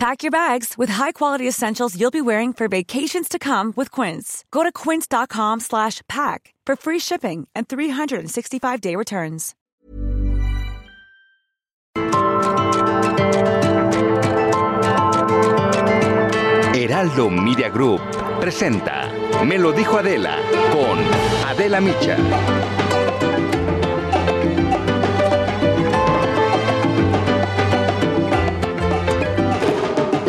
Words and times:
Pack 0.00 0.22
your 0.22 0.30
bags 0.30 0.78
with 0.78 0.88
high-quality 0.88 1.46
essentials 1.46 1.94
you'll 1.94 2.10
be 2.10 2.22
wearing 2.22 2.54
for 2.54 2.68
vacations 2.68 3.28
to 3.28 3.38
come 3.38 3.74
with 3.76 3.90
Quince. 3.90 4.46
Go 4.50 4.62
to 4.62 4.72
quince.com 4.72 5.60
slash 5.60 6.00
pack 6.08 6.54
for 6.64 6.74
free 6.74 6.98
shipping 6.98 7.46
and 7.54 7.68
365-day 7.68 8.96
returns. 8.96 9.54
Heraldo 16.72 17.28
Media 17.28 17.68
Group 17.68 18.00
presenta 18.40 19.12
Me 19.44 19.58
lo 19.58 19.74
dijo 19.74 19.98
Adela 19.98 20.38
con 20.72 20.98
Adela 21.46 21.78
Micha. 21.82 22.79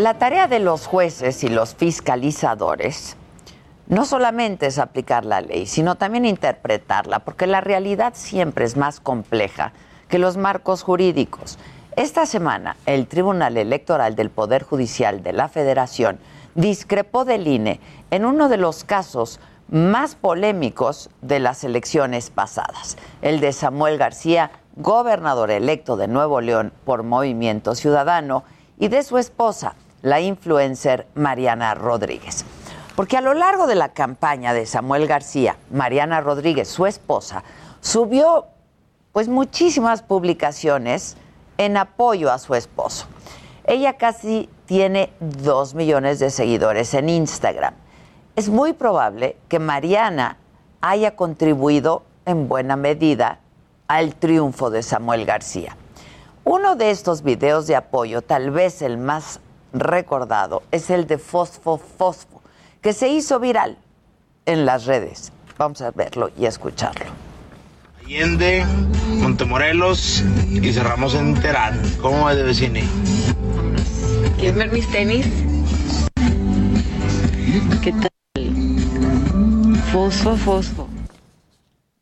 La 0.02 0.16
tarea 0.16 0.48
de 0.48 0.58
los 0.58 0.88
jueces 0.88 1.44
y 1.44 1.48
los 1.48 1.76
fiscalizadores 1.76 3.18
no 3.86 4.04
solamente 4.04 4.66
es 4.66 4.80
aplicar 4.80 5.26
la 5.26 5.42
ley, 5.42 5.68
sino 5.68 5.94
también 5.94 6.26
interpretarla, 6.26 7.20
porque 7.20 7.46
la 7.46 7.62
realidad 7.62 8.14
siempre 8.16 8.66
es 8.66 8.78
más 8.78 9.00
compleja 9.00 9.74
que 10.08 10.18
los 10.18 10.38
marcos 10.38 10.82
jurídicos. 10.82 11.60
Esta 11.96 12.26
semana, 12.26 12.78
el 12.88 13.06
Tribunal 13.06 13.58
Electoral 13.58 14.16
del 14.16 14.32
Poder 14.32 14.64
Judicial 14.64 15.22
de 15.22 15.34
la 15.34 15.50
Federación 15.50 16.18
discrepó 16.56 17.24
del 17.24 17.48
INE 17.48 17.80
en 18.10 18.26
uno 18.26 18.50
de 18.50 18.58
los 18.58 18.84
casos 18.84 19.40
más 19.70 20.16
polémicos 20.16 21.12
de 21.22 21.40
las 21.40 21.64
elecciones 21.64 22.32
pasadas, 22.32 22.98
el 23.22 23.40
de 23.40 23.54
Samuel 23.54 24.00
García, 24.00 24.50
gobernador 24.78 25.52
electo 25.52 25.96
de 25.96 26.08
Nuevo 26.08 26.42
León 26.42 26.74
por 26.86 27.04
Movimiento 27.04 27.76
Ciudadano, 27.76 28.44
y 28.80 28.88
de 28.88 29.04
su 29.04 29.20
esposa, 29.20 29.76
la 30.02 30.20
influencer 30.20 31.08
Mariana 31.16 31.74
Rodríguez. 31.74 32.46
Porque 32.96 33.18
a 33.18 33.22
lo 33.22 33.34
largo 33.34 33.68
de 33.68 33.76
la 33.76 33.90
campaña 33.90 34.54
de 34.54 34.66
Samuel 34.66 35.08
García, 35.08 35.58
Mariana 35.72 36.22
Rodríguez, 36.22 36.68
su 36.68 36.86
esposa, 36.86 37.44
subió 37.80 38.48
pues 39.14 39.28
muchísimas 39.28 40.02
publicaciones 40.02 41.18
en 41.58 41.78
apoyo 41.78 42.32
a 42.32 42.40
su 42.40 42.56
esposo. 42.56 43.08
Ella 43.66 43.94
casi 43.94 44.50
tiene 44.66 45.14
dos 45.20 45.76
millones 45.76 46.20
de 46.20 46.30
seguidores 46.30 46.94
en 46.94 47.10
Instagram. 47.10 47.74
Es 48.36 48.50
muy 48.50 48.74
probable 48.74 49.38
que 49.48 49.60
Mariana 49.60 50.38
haya 50.82 51.16
contribuido 51.16 52.04
en 52.26 52.48
buena 52.48 52.76
medida 52.76 53.40
al 53.88 54.16
triunfo 54.16 54.70
de 54.70 54.84
Samuel 54.84 55.26
García. 55.26 55.76
Uno 56.44 56.76
de 56.76 56.92
estos 56.92 57.22
videos 57.22 57.68
de 57.68 57.76
apoyo, 57.76 58.22
tal 58.22 58.50
vez 58.50 58.82
el 58.82 58.98
más 58.98 59.40
recordado 59.74 60.64
es 60.72 60.90
el 60.90 61.08
de 61.08 61.18
Fosfo 61.18 61.78
Fosfo, 61.78 62.42
que 62.82 62.94
se 62.94 63.10
hizo 63.10 63.40
viral 63.40 63.78
en 64.46 64.66
las 64.66 64.86
redes. 64.86 65.32
Vamos 65.58 65.82
a 65.82 65.92
verlo 65.92 66.30
y 66.38 66.46
a 66.46 66.50
escucharlo. 66.50 67.12
Allende, 68.04 68.66
Montemorelos 69.20 70.24
y 70.50 70.74
cerramos 70.74 71.14
en 71.16 71.36
Terán. 71.36 71.80
¿Cómo 72.02 72.30
es 72.30 72.38
de 72.38 72.44
vecine? 72.44 72.84
¿Quieres 74.38 74.56
ver 74.56 74.72
mis 74.72 74.92
tenis? 74.92 75.28
¿Qué 77.82 77.94
tal? 77.94 78.10
Fosfo, 79.92 80.36
fosfo. 80.36 80.88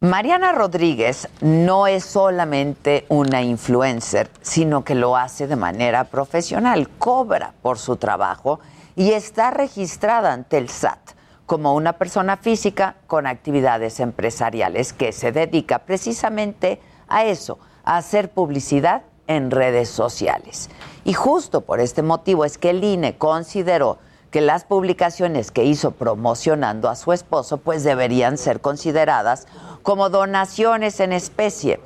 Mariana 0.01 0.53
Rodríguez 0.53 1.27
no 1.41 1.85
es 1.85 2.05
solamente 2.05 3.05
una 3.09 3.41
influencer, 3.41 4.29
sino 4.39 4.85
que 4.85 4.95
lo 4.95 5.17
hace 5.17 5.45
de 5.45 5.57
manera 5.57 6.05
profesional, 6.05 6.87
cobra 6.87 7.53
por 7.61 7.77
su 7.77 7.97
trabajo 7.97 8.61
y 8.95 9.11
está 9.11 9.51
registrada 9.51 10.31
ante 10.31 10.57
el 10.57 10.69
SAT 10.69 10.99
como 11.45 11.75
una 11.75 11.97
persona 11.97 12.37
física 12.37 12.95
con 13.07 13.27
actividades 13.27 13.99
empresariales 13.99 14.93
que 14.93 15.11
se 15.11 15.33
dedica 15.33 15.79
precisamente 15.79 16.79
a 17.09 17.25
eso, 17.25 17.59
a 17.83 17.97
hacer 17.97 18.31
publicidad 18.31 19.01
en 19.27 19.51
redes 19.51 19.89
sociales. 19.89 20.69
Y 21.03 21.11
justo 21.11 21.59
por 21.59 21.81
este 21.81 22.03
motivo 22.03 22.45
es 22.45 22.57
que 22.57 22.69
el 22.69 22.85
INE 22.85 23.17
consideró 23.17 23.97
que 24.31 24.41
las 24.41 24.63
publicaciones 24.63 25.51
que 25.51 25.63
hizo 25.63 25.91
promocionando 25.91 26.89
a 26.89 26.95
su 26.95 27.13
esposo 27.13 27.57
pues 27.57 27.83
deberían 27.83 28.37
ser 28.37 28.61
consideradas 28.61 29.47
como 29.83 30.09
donaciones 30.09 30.99
en 30.99 31.13
especie 31.13 31.79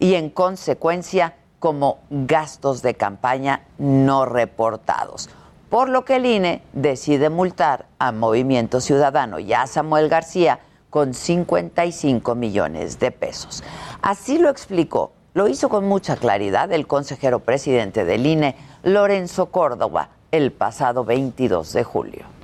y 0.00 0.14
en 0.14 0.30
consecuencia 0.30 1.36
como 1.60 1.98
gastos 2.10 2.82
de 2.82 2.94
campaña 2.94 3.62
no 3.78 4.26
reportados. 4.26 5.30
Por 5.70 5.88
lo 5.88 6.04
que 6.04 6.16
el 6.16 6.26
INE 6.26 6.62
decide 6.72 7.30
multar 7.30 7.86
a 7.98 8.12
Movimiento 8.12 8.80
Ciudadano 8.80 9.38
y 9.38 9.52
a 9.52 9.66
Samuel 9.66 10.08
García 10.08 10.60
con 10.90 11.14
55 11.14 12.34
millones 12.34 12.98
de 13.00 13.10
pesos. 13.10 13.64
Así 14.02 14.38
lo 14.38 14.50
explicó, 14.50 15.12
lo 15.32 15.48
hizo 15.48 15.68
con 15.68 15.86
mucha 15.86 16.16
claridad 16.16 16.70
el 16.72 16.86
consejero 16.86 17.40
presidente 17.40 18.04
del 18.04 18.26
INE, 18.26 18.56
Lorenzo 18.84 19.46
Córdoba, 19.46 20.10
el 20.36 20.50
pasado 20.50 21.04
22 21.04 21.72
de 21.72 21.84
julio 21.84 22.34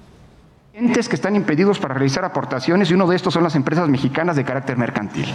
entes 0.73 1.09
que 1.09 1.17
están 1.17 1.37
impedidos 1.37 1.79
para 1.79 1.95
realizar 1.95 2.25
aportaciones 2.25 2.91
y 2.91 2.95
uno 2.95 3.07
de 3.07 3.17
estos 3.17 3.35
son 3.35 3.43
las 3.43 3.55
empresas 3.55 3.89
mexicanas 3.89 4.37
de 4.37 4.45
carácter 4.45 4.79
mercantil. 4.79 5.27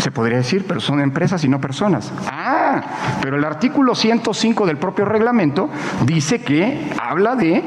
Se 0.00 0.10
podría 0.10 0.38
decir, 0.38 0.64
pero 0.66 0.80
son 0.80 1.00
empresas 1.00 1.42
y 1.44 1.48
no 1.48 1.60
personas. 1.60 2.12
Ah, 2.26 3.18
pero 3.20 3.36
el 3.36 3.44
artículo 3.44 3.94
105 3.94 4.64
del 4.64 4.76
propio 4.78 5.04
reglamento 5.04 5.68
dice 6.04 6.40
que 6.40 6.92
habla 7.02 7.34
de 7.34 7.64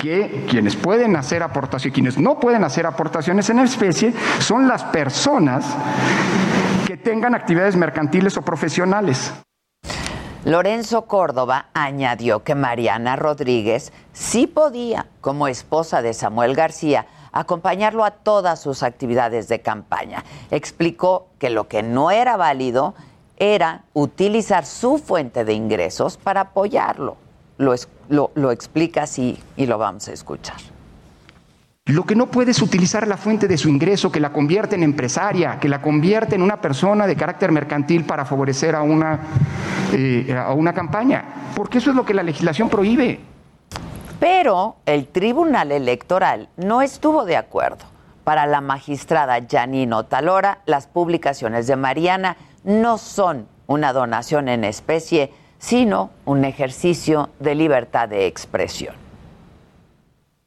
que 0.00 0.46
quienes 0.48 0.76
pueden 0.76 1.14
hacer 1.16 1.42
aportaciones, 1.42 1.94
quienes 1.94 2.18
no 2.18 2.40
pueden 2.40 2.64
hacer 2.64 2.86
aportaciones 2.86 3.50
en 3.50 3.58
especie, 3.58 4.14
son 4.38 4.66
las 4.66 4.82
personas 4.84 5.66
que 6.86 6.96
tengan 6.96 7.34
actividades 7.34 7.76
mercantiles 7.76 8.36
o 8.38 8.42
profesionales. 8.42 9.32
Lorenzo 10.44 11.06
Córdoba 11.06 11.68
añadió 11.72 12.44
que 12.44 12.54
Mariana 12.54 13.16
Rodríguez 13.16 13.94
sí 14.12 14.46
podía, 14.46 15.06
como 15.22 15.48
esposa 15.48 16.02
de 16.02 16.12
Samuel 16.12 16.54
García, 16.54 17.06
acompañarlo 17.32 18.04
a 18.04 18.10
todas 18.10 18.60
sus 18.60 18.82
actividades 18.82 19.48
de 19.48 19.62
campaña. 19.62 20.22
Explicó 20.50 21.28
que 21.38 21.48
lo 21.48 21.66
que 21.66 21.82
no 21.82 22.10
era 22.10 22.36
válido 22.36 22.94
era 23.38 23.84
utilizar 23.94 24.66
su 24.66 24.98
fuente 24.98 25.46
de 25.46 25.54
ingresos 25.54 26.18
para 26.18 26.42
apoyarlo. 26.42 27.16
Lo, 27.56 27.74
lo, 28.34 28.50
explica 28.50 29.04
así 29.04 29.42
y 29.56 29.64
lo 29.64 29.78
vamos 29.78 30.08
a 30.08 30.12
escuchar. 30.12 30.73
Lo 31.86 32.04
que 32.04 32.14
no 32.14 32.28
puede 32.28 32.52
es 32.52 32.62
utilizar 32.62 33.06
la 33.06 33.18
fuente 33.18 33.46
de 33.46 33.58
su 33.58 33.68
ingreso, 33.68 34.10
que 34.10 34.18
la 34.18 34.32
convierte 34.32 34.74
en 34.74 34.82
empresaria, 34.82 35.58
que 35.60 35.68
la 35.68 35.82
convierte 35.82 36.34
en 36.34 36.40
una 36.40 36.58
persona 36.58 37.06
de 37.06 37.14
carácter 37.14 37.52
mercantil 37.52 38.04
para 38.04 38.24
favorecer 38.24 38.74
a 38.74 38.80
una, 38.80 39.20
eh, 39.92 40.34
a 40.34 40.54
una 40.54 40.72
campaña, 40.72 41.50
porque 41.54 41.76
eso 41.76 41.90
es 41.90 41.96
lo 41.96 42.06
que 42.06 42.14
la 42.14 42.22
legislación 42.22 42.70
prohíbe. 42.70 43.20
Pero 44.18 44.76
el 44.86 45.08
Tribunal 45.08 45.72
Electoral 45.72 46.48
no 46.56 46.80
estuvo 46.80 47.26
de 47.26 47.36
acuerdo. 47.36 47.84
Para 48.24 48.46
la 48.46 48.62
magistrada 48.62 49.38
Janino 49.46 50.06
Talora, 50.06 50.60
las 50.64 50.86
publicaciones 50.86 51.66
de 51.66 51.76
Mariana 51.76 52.38
no 52.64 52.96
son 52.96 53.46
una 53.66 53.92
donación 53.92 54.48
en 54.48 54.64
especie, 54.64 55.34
sino 55.58 56.12
un 56.24 56.46
ejercicio 56.46 57.28
de 57.40 57.54
libertad 57.54 58.08
de 58.08 58.26
expresión 58.26 59.03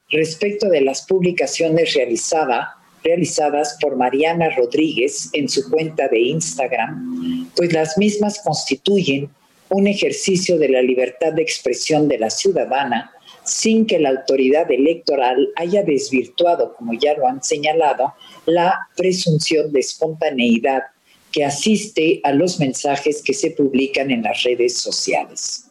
respecto 0.09 0.69
de 0.69 0.81
las 0.81 1.05
publicaciones 1.05 1.93
realizadas 1.93 3.77
por 3.81 3.95
Mariana 3.95 4.49
Rodríguez 4.55 5.29
en 5.33 5.49
su 5.49 5.69
cuenta 5.69 6.07
de 6.07 6.19
Instagram, 6.19 7.49
pues 7.55 7.73
las 7.73 7.97
mismas 7.97 8.41
constituyen 8.43 9.29
un 9.69 9.87
ejercicio 9.87 10.57
de 10.57 10.69
la 10.69 10.81
libertad 10.81 11.33
de 11.33 11.41
expresión 11.41 12.07
de 12.07 12.19
la 12.19 12.29
ciudadana 12.29 13.11
sin 13.43 13.85
que 13.85 13.99
la 13.99 14.09
autoridad 14.09 14.69
electoral 14.71 15.49
haya 15.55 15.83
desvirtuado, 15.83 16.73
como 16.75 16.93
ya 16.93 17.13
lo 17.13 17.27
han 17.27 17.41
señalado, 17.41 18.13
la 18.45 18.87
presunción 18.95 19.71
de 19.71 19.79
espontaneidad 19.79 20.83
que 21.31 21.45
asiste 21.45 22.19
a 22.23 22.33
los 22.33 22.59
mensajes 22.59 23.21
que 23.21 23.33
se 23.33 23.51
publican 23.51 24.11
en 24.11 24.23
las 24.23 24.43
redes 24.43 24.77
sociales. 24.77 25.65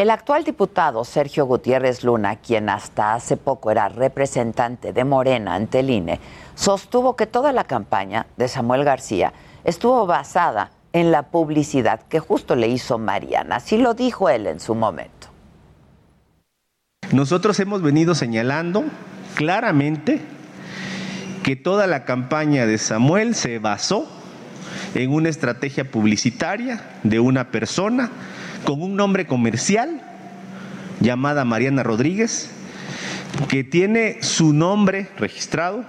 El 0.00 0.08
actual 0.08 0.44
diputado 0.44 1.04
Sergio 1.04 1.44
Gutiérrez 1.44 2.04
Luna, 2.04 2.36
quien 2.36 2.70
hasta 2.70 3.12
hace 3.12 3.36
poco 3.36 3.70
era 3.70 3.90
representante 3.90 4.94
de 4.94 5.04
Morena 5.04 5.54
ante 5.54 5.80
el 5.80 5.90
INE, 5.90 6.18
sostuvo 6.54 7.16
que 7.16 7.26
toda 7.26 7.52
la 7.52 7.64
campaña 7.64 8.26
de 8.38 8.48
Samuel 8.48 8.82
García 8.82 9.34
estuvo 9.62 10.06
basada 10.06 10.70
en 10.94 11.12
la 11.12 11.24
publicidad 11.24 12.00
que 12.08 12.18
justo 12.18 12.56
le 12.56 12.68
hizo 12.68 12.96
Mariana. 12.96 13.56
Así 13.56 13.76
lo 13.76 13.92
dijo 13.92 14.30
él 14.30 14.46
en 14.46 14.58
su 14.58 14.74
momento. 14.74 15.28
Nosotros 17.12 17.60
hemos 17.60 17.82
venido 17.82 18.14
señalando 18.14 18.84
claramente 19.34 20.22
que 21.42 21.56
toda 21.56 21.86
la 21.86 22.06
campaña 22.06 22.64
de 22.64 22.78
Samuel 22.78 23.34
se 23.34 23.58
basó 23.58 24.08
en 24.94 25.12
una 25.12 25.28
estrategia 25.28 25.90
publicitaria 25.90 26.86
de 27.02 27.20
una 27.20 27.50
persona 27.50 28.10
con 28.64 28.82
un 28.82 28.96
nombre 28.96 29.26
comercial 29.26 30.02
llamada 31.00 31.44
Mariana 31.44 31.82
Rodríguez, 31.82 32.50
que 33.48 33.64
tiene 33.64 34.22
su 34.22 34.52
nombre 34.52 35.08
registrado, 35.18 35.84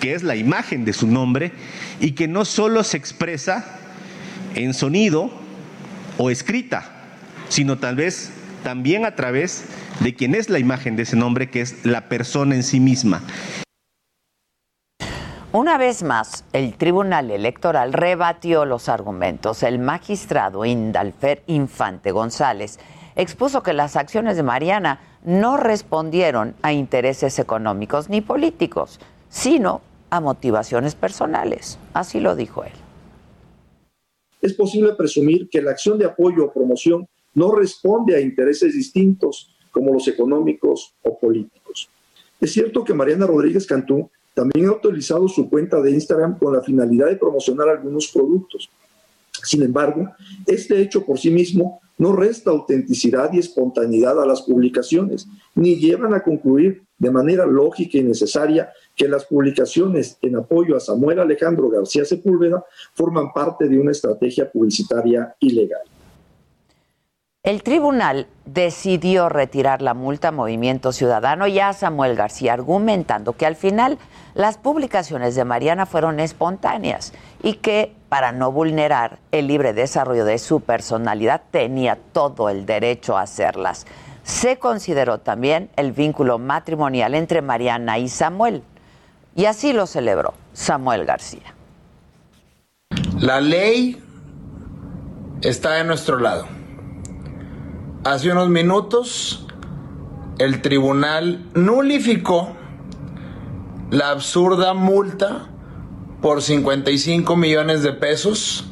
que 0.00 0.14
es 0.14 0.22
la 0.22 0.36
imagen 0.36 0.84
de 0.84 0.92
su 0.92 1.06
nombre, 1.06 1.52
y 2.00 2.12
que 2.12 2.28
no 2.28 2.44
solo 2.44 2.82
se 2.82 2.96
expresa 2.96 3.64
en 4.54 4.74
sonido 4.74 5.30
o 6.18 6.30
escrita, 6.30 6.90
sino 7.48 7.78
tal 7.78 7.96
vez 7.96 8.30
también 8.62 9.04
a 9.04 9.14
través 9.14 9.64
de 10.00 10.14
quien 10.14 10.34
es 10.34 10.48
la 10.48 10.58
imagen 10.58 10.96
de 10.96 11.02
ese 11.02 11.16
nombre, 11.16 11.50
que 11.50 11.60
es 11.60 11.84
la 11.84 12.08
persona 12.08 12.54
en 12.54 12.62
sí 12.62 12.80
misma. 12.80 13.22
Una 15.54 15.78
vez 15.78 16.02
más, 16.02 16.44
el 16.52 16.74
Tribunal 16.74 17.30
Electoral 17.30 17.92
rebatió 17.92 18.64
los 18.64 18.88
argumentos. 18.88 19.62
El 19.62 19.78
magistrado 19.78 20.64
Indalfer 20.64 21.44
Infante 21.46 22.10
González 22.10 22.80
expuso 23.14 23.62
que 23.62 23.72
las 23.72 23.94
acciones 23.94 24.36
de 24.36 24.42
Mariana 24.42 24.98
no 25.22 25.56
respondieron 25.56 26.56
a 26.62 26.72
intereses 26.72 27.38
económicos 27.38 28.08
ni 28.08 28.20
políticos, 28.20 28.98
sino 29.28 29.80
a 30.10 30.18
motivaciones 30.18 30.96
personales. 30.96 31.78
Así 31.92 32.18
lo 32.18 32.34
dijo 32.34 32.64
él. 32.64 32.72
Es 34.42 34.54
posible 34.54 34.94
presumir 34.94 35.48
que 35.48 35.62
la 35.62 35.70
acción 35.70 36.00
de 36.00 36.06
apoyo 36.06 36.46
o 36.46 36.52
promoción 36.52 37.06
no 37.34 37.52
responde 37.52 38.16
a 38.16 38.20
intereses 38.20 38.74
distintos 38.74 39.54
como 39.70 39.92
los 39.92 40.08
económicos 40.08 40.96
o 41.02 41.16
políticos. 41.16 41.88
Es 42.40 42.52
cierto 42.52 42.82
que 42.82 42.92
Mariana 42.92 43.28
Rodríguez 43.28 43.68
Cantú 43.68 44.10
también 44.34 44.66
ha 44.66 44.72
utilizado 44.72 45.28
su 45.28 45.48
cuenta 45.48 45.80
de 45.80 45.92
Instagram 45.92 46.38
con 46.38 46.52
la 46.52 46.62
finalidad 46.62 47.06
de 47.06 47.16
promocionar 47.16 47.68
algunos 47.68 48.08
productos. 48.08 48.68
Sin 49.42 49.62
embargo, 49.62 50.10
este 50.46 50.80
hecho 50.80 51.04
por 51.04 51.18
sí 51.18 51.30
mismo 51.30 51.80
no 51.96 52.12
resta 52.12 52.50
autenticidad 52.50 53.32
y 53.32 53.38
espontaneidad 53.38 54.20
a 54.20 54.26
las 54.26 54.42
publicaciones, 54.42 55.28
ni 55.54 55.76
llevan 55.76 56.12
a 56.14 56.22
concluir 56.22 56.82
de 56.98 57.10
manera 57.10 57.46
lógica 57.46 57.98
y 57.98 58.02
necesaria 58.02 58.72
que 58.96 59.08
las 59.08 59.24
publicaciones 59.24 60.18
en 60.22 60.36
apoyo 60.36 60.76
a 60.76 60.80
Samuel 60.80 61.20
Alejandro 61.20 61.68
García 61.68 62.04
Sepúlveda 62.04 62.64
forman 62.94 63.32
parte 63.32 63.68
de 63.68 63.78
una 63.78 63.92
estrategia 63.92 64.50
publicitaria 64.50 65.34
ilegal. 65.40 65.82
El 67.44 67.62
tribunal 67.62 68.26
decidió 68.46 69.28
retirar 69.28 69.82
la 69.82 69.92
multa 69.92 70.28
a 70.28 70.32
Movimiento 70.32 70.92
Ciudadano 70.92 71.46
y 71.46 71.60
a 71.60 71.74
Samuel 71.74 72.16
García, 72.16 72.54
argumentando 72.54 73.34
que 73.34 73.44
al 73.44 73.54
final 73.54 73.98
las 74.32 74.56
publicaciones 74.56 75.34
de 75.34 75.44
Mariana 75.44 75.84
fueron 75.84 76.20
espontáneas 76.20 77.12
y 77.42 77.56
que 77.56 77.94
para 78.08 78.32
no 78.32 78.50
vulnerar 78.50 79.18
el 79.30 79.48
libre 79.48 79.74
desarrollo 79.74 80.24
de 80.24 80.38
su 80.38 80.62
personalidad 80.62 81.42
tenía 81.50 81.98
todo 82.14 82.48
el 82.48 82.64
derecho 82.64 83.18
a 83.18 83.22
hacerlas. 83.22 83.84
Se 84.22 84.58
consideró 84.58 85.18
también 85.18 85.68
el 85.76 85.92
vínculo 85.92 86.38
matrimonial 86.38 87.14
entre 87.14 87.42
Mariana 87.42 87.98
y 87.98 88.08
Samuel 88.08 88.62
y 89.36 89.44
así 89.44 89.74
lo 89.74 89.86
celebró 89.86 90.32
Samuel 90.54 91.04
García. 91.04 91.54
La 93.18 93.42
ley 93.42 94.02
está 95.42 95.74
de 95.74 95.84
nuestro 95.84 96.18
lado 96.18 96.63
hace 98.04 98.30
unos 98.30 98.50
minutos 98.50 99.46
el 100.38 100.60
tribunal 100.60 101.46
nulificó 101.54 102.54
la 103.90 104.10
absurda 104.10 104.74
multa 104.74 105.48
por 106.20 106.42
55 106.42 107.34
millones 107.36 107.82
de 107.82 107.92
pesos 107.92 108.66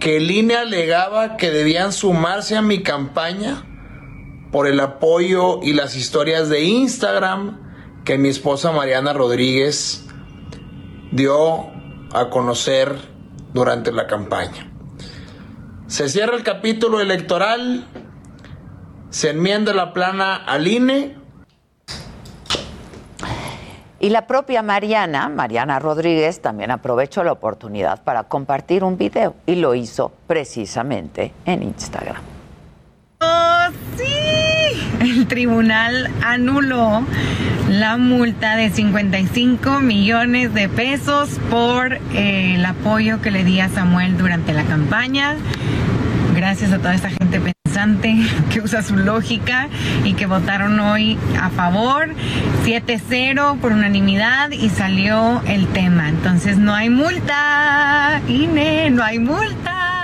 que 0.00 0.18
INE 0.18 0.56
alegaba 0.56 1.36
que 1.36 1.50
debían 1.50 1.92
sumarse 1.92 2.56
a 2.56 2.62
mi 2.62 2.82
campaña 2.82 3.64
por 4.50 4.66
el 4.66 4.80
apoyo 4.80 5.62
y 5.62 5.72
las 5.72 5.96
historias 5.96 6.48
de 6.48 6.64
Instagram 6.64 7.60
que 8.04 8.18
mi 8.18 8.28
esposa 8.28 8.72
Mariana 8.72 9.12
Rodríguez 9.12 10.06
dio 11.12 11.66
a 12.12 12.30
conocer 12.30 12.96
durante 13.52 13.92
la 13.92 14.06
campaña. 14.06 14.75
Se 15.86 16.08
cierra 16.08 16.36
el 16.36 16.42
capítulo 16.42 17.00
electoral, 17.00 17.86
se 19.10 19.30
enmienda 19.30 19.72
la 19.72 19.92
plana 19.92 20.34
al 20.34 20.66
INE. 20.66 21.14
Y 24.00 24.10
la 24.10 24.26
propia 24.26 24.62
Mariana, 24.62 25.28
Mariana 25.28 25.78
Rodríguez, 25.78 26.42
también 26.42 26.70
aprovechó 26.70 27.22
la 27.22 27.32
oportunidad 27.32 28.02
para 28.02 28.24
compartir 28.24 28.82
un 28.82 28.98
video 28.98 29.36
y 29.46 29.54
lo 29.54 29.74
hizo 29.74 30.12
precisamente 30.26 31.32
en 31.44 31.62
Instagram. 31.62 32.22
¡Oh, 33.20 33.68
sí! 33.96 34.15
El 35.06 35.28
tribunal 35.28 36.10
anuló 36.20 37.06
la 37.70 37.96
multa 37.96 38.56
de 38.56 38.70
55 38.70 39.78
millones 39.78 40.52
de 40.52 40.68
pesos 40.68 41.38
por 41.48 41.92
eh, 42.12 42.56
el 42.56 42.64
apoyo 42.64 43.20
que 43.20 43.30
le 43.30 43.44
di 43.44 43.60
a 43.60 43.68
Samuel 43.68 44.18
durante 44.18 44.52
la 44.52 44.64
campaña. 44.64 45.36
Gracias 46.34 46.72
a 46.72 46.78
toda 46.78 46.94
esta 46.94 47.10
gente 47.10 47.40
pensante 47.40 48.16
que 48.52 48.60
usa 48.60 48.82
su 48.82 48.96
lógica 48.96 49.68
y 50.02 50.14
que 50.14 50.26
votaron 50.26 50.80
hoy 50.80 51.16
a 51.40 51.50
favor. 51.50 52.08
7-0 52.64 53.60
por 53.60 53.72
unanimidad 53.72 54.50
y 54.50 54.70
salió 54.70 55.40
el 55.46 55.68
tema. 55.68 56.08
Entonces 56.08 56.58
no 56.58 56.74
hay 56.74 56.90
multa, 56.90 58.20
INE, 58.26 58.90
no 58.90 59.04
hay 59.04 59.20
multa. 59.20 59.95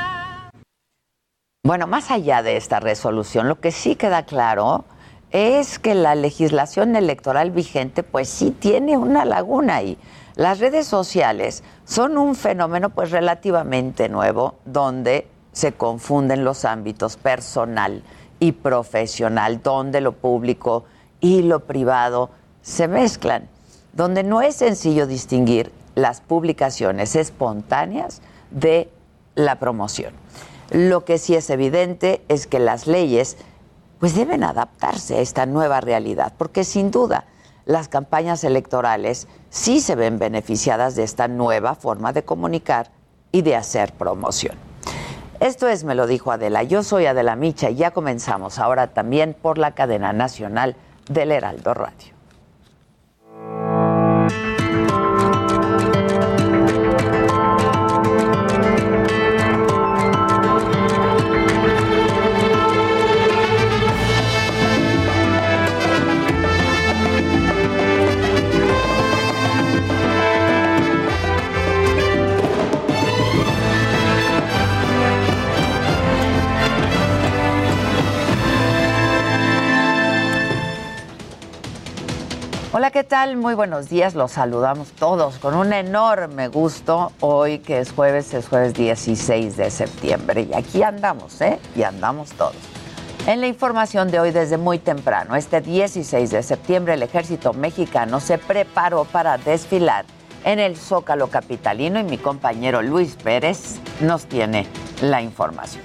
Bueno, 1.64 1.86
más 1.86 2.10
allá 2.10 2.42
de 2.42 2.56
esta 2.56 2.80
resolución, 2.80 3.46
lo 3.46 3.60
que 3.60 3.70
sí 3.70 3.94
queda 3.94 4.24
claro 4.24 4.84
es 5.30 5.78
que 5.78 5.94
la 5.94 6.16
legislación 6.16 6.96
electoral 6.96 7.52
vigente 7.52 8.02
pues 8.02 8.28
sí 8.28 8.50
tiene 8.50 8.98
una 8.98 9.24
laguna 9.24 9.76
ahí. 9.76 9.96
Las 10.34 10.58
redes 10.58 10.88
sociales 10.88 11.62
son 11.84 12.18
un 12.18 12.34
fenómeno 12.34 12.90
pues 12.90 13.12
relativamente 13.12 14.08
nuevo 14.08 14.56
donde 14.64 15.28
se 15.52 15.70
confunden 15.70 16.44
los 16.44 16.64
ámbitos 16.64 17.16
personal 17.16 18.02
y 18.40 18.50
profesional, 18.50 19.62
donde 19.62 20.00
lo 20.00 20.14
público 20.14 20.84
y 21.20 21.42
lo 21.42 21.60
privado 21.60 22.30
se 22.62 22.88
mezclan, 22.88 23.48
donde 23.92 24.24
no 24.24 24.42
es 24.42 24.56
sencillo 24.56 25.06
distinguir 25.06 25.70
las 25.94 26.22
publicaciones 26.22 27.14
espontáneas 27.14 28.20
de 28.50 28.90
la 29.36 29.60
promoción. 29.60 30.21
Lo 30.72 31.04
que 31.04 31.18
sí 31.18 31.34
es 31.34 31.50
evidente 31.50 32.24
es 32.28 32.46
que 32.46 32.58
las 32.58 32.86
leyes 32.86 33.36
pues 33.98 34.14
deben 34.14 34.42
adaptarse 34.42 35.16
a 35.16 35.20
esta 35.20 35.44
nueva 35.44 35.82
realidad, 35.82 36.32
porque 36.38 36.64
sin 36.64 36.90
duda 36.90 37.26
las 37.66 37.88
campañas 37.88 38.42
electorales 38.42 39.28
sí 39.50 39.82
se 39.82 39.96
ven 39.96 40.18
beneficiadas 40.18 40.94
de 40.96 41.02
esta 41.02 41.28
nueva 41.28 41.74
forma 41.74 42.14
de 42.14 42.24
comunicar 42.24 42.90
y 43.32 43.42
de 43.42 43.54
hacer 43.54 43.92
promoción. 43.92 44.56
Esto 45.40 45.68
es 45.68 45.84
Me 45.84 45.94
lo 45.94 46.06
dijo 46.06 46.32
Adela, 46.32 46.62
yo 46.62 46.82
soy 46.82 47.04
Adela 47.04 47.36
Micha 47.36 47.68
y 47.68 47.74
ya 47.74 47.90
comenzamos 47.90 48.58
ahora 48.58 48.94
también 48.94 49.36
por 49.40 49.58
la 49.58 49.72
cadena 49.72 50.14
nacional 50.14 50.74
del 51.06 51.32
Heraldo 51.32 51.74
Radio. 51.74 52.21
¿Qué 82.92 83.04
tal? 83.04 83.36
Muy 83.36 83.54
buenos 83.54 83.88
días. 83.88 84.14
Los 84.14 84.32
saludamos 84.32 84.92
todos 84.92 85.38
con 85.38 85.54
un 85.54 85.72
enorme 85.72 86.48
gusto. 86.48 87.10
Hoy 87.20 87.58
que 87.60 87.78
es 87.78 87.90
jueves, 87.90 88.34
es 88.34 88.48
jueves 88.48 88.74
16 88.74 89.56
de 89.56 89.70
septiembre. 89.70 90.42
Y 90.42 90.54
aquí 90.54 90.82
andamos, 90.82 91.40
¿eh? 91.40 91.58
Y 91.74 91.84
andamos 91.84 92.30
todos. 92.32 92.54
En 93.26 93.40
la 93.40 93.46
información 93.46 94.10
de 94.10 94.20
hoy 94.20 94.30
desde 94.30 94.58
muy 94.58 94.78
temprano, 94.78 95.36
este 95.36 95.62
16 95.62 96.30
de 96.30 96.42
septiembre, 96.42 96.94
el 96.94 97.02
ejército 97.02 97.54
mexicano 97.54 98.20
se 98.20 98.36
preparó 98.36 99.04
para 99.04 99.38
desfilar 99.38 100.04
en 100.44 100.58
el 100.58 100.76
Zócalo 100.76 101.28
Capitalino 101.28 101.98
y 101.98 102.04
mi 102.04 102.18
compañero 102.18 102.82
Luis 102.82 103.16
Pérez 103.16 103.80
nos 104.00 104.26
tiene 104.26 104.66
la 105.00 105.22
información. 105.22 105.82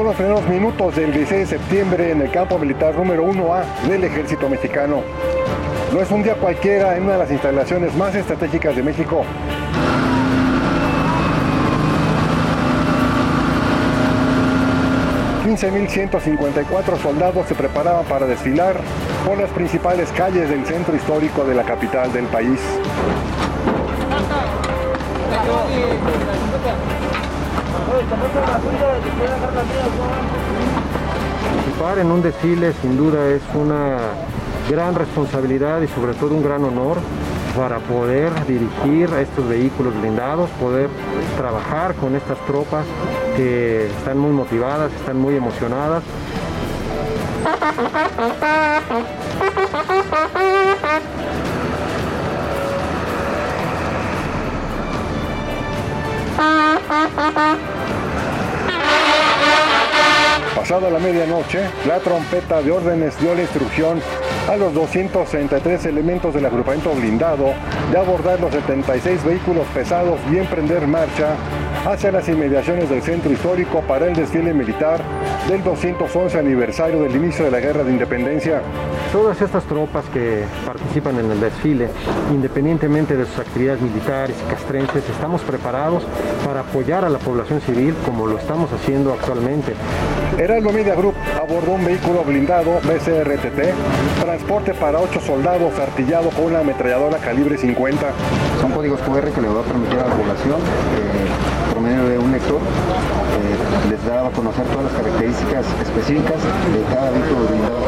Son 0.00 0.06
los 0.06 0.16
primeros 0.16 0.48
minutos 0.48 0.96
del 0.96 1.12
16 1.12 1.50
de 1.50 1.58
septiembre 1.58 2.10
en 2.10 2.22
el 2.22 2.30
campo 2.30 2.58
militar 2.58 2.94
número 2.94 3.22
1A 3.22 3.86
del 3.86 4.02
ejército 4.02 4.48
mexicano. 4.48 5.02
No 5.92 6.00
es 6.00 6.10
un 6.10 6.22
día 6.22 6.36
cualquiera 6.36 6.96
en 6.96 7.02
una 7.02 7.12
de 7.12 7.18
las 7.18 7.30
instalaciones 7.30 7.94
más 7.94 8.14
estratégicas 8.14 8.74
de 8.74 8.82
México. 8.82 9.26
...15.154 15.44 17.02
soldados 17.02 17.46
se 17.46 17.54
preparaban 17.54 18.06
para 18.06 18.24
desfilar 18.24 18.76
por 19.26 19.36
las 19.36 19.50
principales 19.50 20.10
calles 20.12 20.48
del 20.48 20.64
centro 20.64 20.96
histórico 20.96 21.44
de 21.44 21.54
la 21.54 21.64
capital 21.64 22.10
del 22.10 22.24
país. 22.24 22.58
Participar 31.44 31.98
en 31.98 32.10
un 32.10 32.22
desfile 32.22 32.72
sin 32.80 32.96
duda 32.96 33.28
es 33.28 33.42
una 33.54 33.98
gran 34.70 34.94
responsabilidad 34.94 35.82
y 35.82 35.88
sobre 35.88 36.14
todo 36.14 36.34
un 36.34 36.42
gran 36.42 36.64
honor 36.64 36.96
para 37.56 37.78
poder 37.80 38.32
dirigir 38.46 39.10
estos 39.18 39.46
vehículos 39.48 39.92
blindados, 40.00 40.48
poder 40.60 40.88
trabajar 41.36 41.94
con 41.96 42.14
estas 42.14 42.38
tropas 42.46 42.86
que 43.36 43.86
están 43.86 44.18
muy 44.18 44.30
motivadas, 44.32 44.90
están 44.92 45.18
muy 45.18 45.36
emocionadas. 45.36 46.02
Pasada 60.60 60.90
la 60.90 60.98
medianoche, 60.98 61.62
la 61.86 62.00
trompeta 62.00 62.60
de 62.60 62.70
órdenes 62.70 63.18
dio 63.18 63.34
la 63.34 63.40
instrucción 63.40 63.98
a 64.46 64.56
los 64.56 64.74
233 64.74 65.86
elementos 65.86 66.34
del 66.34 66.44
agrupamiento 66.44 66.92
blindado 66.92 67.54
de 67.90 67.96
abordar 67.96 68.38
los 68.38 68.52
76 68.52 69.24
vehículos 69.24 69.66
pesados 69.72 70.20
y 70.30 70.36
emprender 70.36 70.86
marcha 70.86 71.34
hacia 71.86 72.12
las 72.12 72.28
inmediaciones 72.28 72.90
del 72.90 73.02
centro 73.02 73.32
histórico 73.32 73.80
para 73.82 74.06
el 74.06 74.14
desfile 74.14 74.52
militar 74.52 75.00
del 75.48 75.62
211 75.62 76.38
aniversario 76.38 77.02
del 77.02 77.16
inicio 77.16 77.44
de 77.44 77.50
la 77.50 77.60
Guerra 77.60 77.84
de 77.84 77.92
Independencia. 77.92 78.62
Todas 79.12 79.40
estas 79.40 79.64
tropas 79.64 80.04
que 80.12 80.44
participan 80.64 81.18
en 81.18 81.30
el 81.30 81.40
desfile, 81.40 81.88
independientemente 82.30 83.16
de 83.16 83.24
sus 83.24 83.38
actividades 83.38 83.80
militares 83.80 84.36
y 84.46 84.50
castrenses, 84.50 85.08
estamos 85.08 85.40
preparados 85.42 86.04
para 86.44 86.60
apoyar 86.60 87.04
a 87.04 87.08
la 87.08 87.18
población 87.18 87.60
civil 87.60 87.94
como 88.04 88.26
lo 88.26 88.38
estamos 88.38 88.70
haciendo 88.72 89.12
actualmente. 89.12 89.74
Heraldo 90.38 90.72
Media 90.72 90.94
Group 90.94 91.14
abordó 91.36 91.72
un 91.72 91.84
vehículo 91.84 92.22
blindado 92.24 92.80
BCRTT, 92.84 94.20
transporte 94.20 94.74
para 94.74 95.00
ocho 95.00 95.20
soldados 95.20 95.78
artillado 95.78 96.30
con 96.30 96.46
una 96.46 96.60
ametralladora 96.60 97.18
calibre 97.18 97.58
50. 97.58 98.06
Son 98.60 98.70
códigos 98.72 99.00
QR 99.00 99.30
que 99.30 99.40
le 99.40 99.48
va 99.48 99.60
a 99.60 99.64
permitir 99.64 99.98
a 99.98 100.08
la 100.08 100.14
población, 100.14 100.60
eh, 100.60 101.69
medio 101.80 102.08
de 102.08 102.18
un 102.18 102.32
lector, 102.32 102.60
eh, 102.60 103.90
les 103.90 104.04
da 104.04 104.26
a 104.26 104.30
conocer 104.30 104.64
todas 104.66 104.84
las 104.84 104.92
características 104.92 105.64
específicas 105.82 106.36
de 106.36 106.94
cada 106.94 107.10
vehículo 107.10 107.46
blindado. 107.48 107.80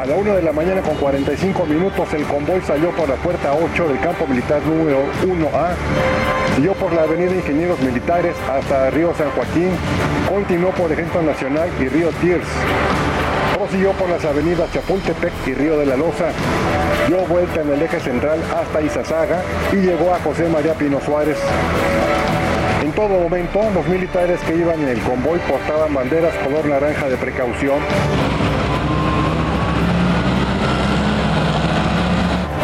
A 0.00 0.06
la 0.06 0.14
1 0.16 0.34
de 0.34 0.42
la 0.42 0.52
mañana 0.52 0.80
con 0.82 0.96
45 0.96 1.66
minutos 1.66 2.12
el 2.14 2.24
convoy 2.24 2.60
salió 2.62 2.90
por 2.90 3.08
la 3.08 3.16
puerta 3.16 3.54
8 3.54 3.88
del 3.88 4.00
campo 4.00 4.26
militar 4.26 4.62
número 4.66 4.98
1A, 5.22 6.54
siguió 6.56 6.72
por 6.74 6.92
la 6.92 7.02
avenida 7.02 7.34
Ingenieros 7.34 7.80
Militares 7.80 8.34
hasta 8.50 8.90
Río 8.90 9.12
San 9.16 9.30
Joaquín, 9.30 9.70
continuó 10.28 10.70
por 10.70 10.90
Ejército 10.92 11.22
Nacional 11.22 11.68
y 11.80 11.88
Río 11.88 12.10
Tiers, 12.20 12.46
prosiguió 13.56 13.92
por 13.92 14.08
las 14.08 14.24
avenidas 14.24 14.70
Chapultepec 14.72 15.32
y 15.46 15.54
Río 15.54 15.78
de 15.78 15.86
la 15.86 15.96
Loza, 15.96 16.32
dio 17.06 17.18
vuelta 17.26 17.60
en 17.60 17.72
el 17.72 17.82
eje 17.82 18.00
central 18.00 18.40
hasta 18.54 18.80
Izazaga 18.80 19.42
y 19.72 19.76
llegó 19.76 20.14
a 20.14 20.18
José 20.20 20.48
María 20.48 20.74
Pino 20.74 21.00
Suárez. 21.00 21.38
En 22.82 22.92
todo 22.92 23.08
momento, 23.08 23.60
los 23.74 23.86
militares 23.86 24.40
que 24.46 24.54
iban 24.54 24.80
en 24.80 24.88
el 24.88 25.00
convoy 25.00 25.38
portaban 25.40 25.92
banderas 25.94 26.34
color 26.44 26.66
naranja 26.66 27.08
de 27.08 27.16
precaución. 27.16 27.78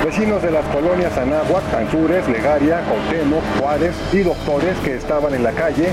Vecinos 0.05 0.43
de 0.43 0.51
las 0.51 0.65
colonias 0.67 1.17
Anáhuac, 1.17 1.63
Anzures, 1.73 2.29
Legaria, 2.29 2.83
Cuauhtémoc, 2.83 3.43
Juárez 3.61 3.95
y 4.13 4.19
doctores 4.19 4.77
que 4.79 4.97
estaban 4.97 5.33
en 5.35 5.45
la 5.45 5.53
calle 5.53 5.89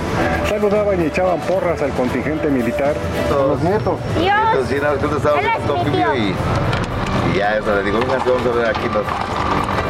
saludaban 0.50 1.02
y 1.02 1.06
echaban 1.06 1.40
porras 1.42 1.82
al 1.82 1.92
contingente 1.92 2.50
militar. 2.50 2.96
Los 3.30 3.62
nietos. 3.62 4.00
Entonces, 4.52 4.78
sí, 4.78 4.84
no, 4.84 6.77
y, 7.34 7.38
ya, 7.38 7.58
eso 7.58 7.76
le 7.76 7.84
digo, 7.84 8.00
venga, 8.00 8.18
vamos 8.18 8.46
a 8.46 8.58
ver 8.58 8.68
aquí 8.68 8.88
los 8.94 9.06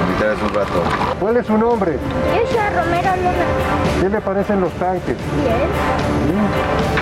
militares 0.07 0.37
un 0.41 0.53
rato. 0.53 0.83
¿Cuál 1.19 1.37
es 1.37 1.47
su 1.47 1.57
nombre? 1.57 1.97
Yoshua 2.35 2.69
Romero 2.69 3.15
Luna. 3.17 4.01
¿Qué 4.01 4.09
le 4.09 4.21
parecen 4.21 4.61
los 4.61 4.71
tanques? 4.73 5.15
Bien. 5.15 6.97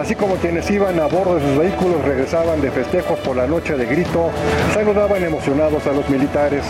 Así 0.00 0.14
como 0.14 0.36
quienes 0.36 0.70
iban 0.70 1.00
a 1.00 1.06
bordo 1.06 1.36
de 1.36 1.40
sus 1.40 1.58
vehículos 1.58 2.04
regresaban 2.04 2.60
de 2.60 2.70
festejos 2.70 3.18
por 3.20 3.36
la 3.36 3.46
noche 3.46 3.76
de 3.76 3.86
grito, 3.86 4.30
saludaban 4.72 5.24
emocionados 5.24 5.86
a 5.86 5.92
los 5.92 6.08
militares. 6.08 6.64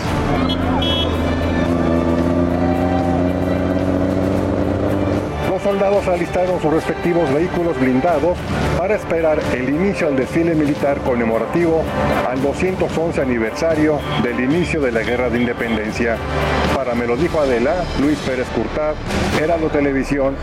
Soldados 5.67 6.07
alistaron 6.07 6.61
sus 6.61 6.71
respectivos 6.71 7.29
vehículos 7.33 7.77
blindados 7.77 8.37
para 8.77 8.95
esperar 8.95 9.37
el 9.53 9.67
inicio 9.67 10.07
del 10.07 10.15
desfile 10.15 10.55
militar 10.55 10.97
conmemorativo 10.99 11.83
al 12.25 12.41
211 12.41 13.21
aniversario 13.21 13.99
del 14.23 14.39
inicio 14.39 14.79
de 14.79 14.93
la 14.93 15.01
Guerra 15.01 15.29
de 15.29 15.41
Independencia. 15.41 16.15
Para 16.73 16.95
Me 16.95 17.05
lo 17.05 17.17
dijo 17.17 17.41
Adela, 17.41 17.83
Luis 17.99 18.17
Pérez 18.19 18.47
Curtad, 18.55 18.93
Heraldo 19.41 19.67
Televisión. 19.67 20.37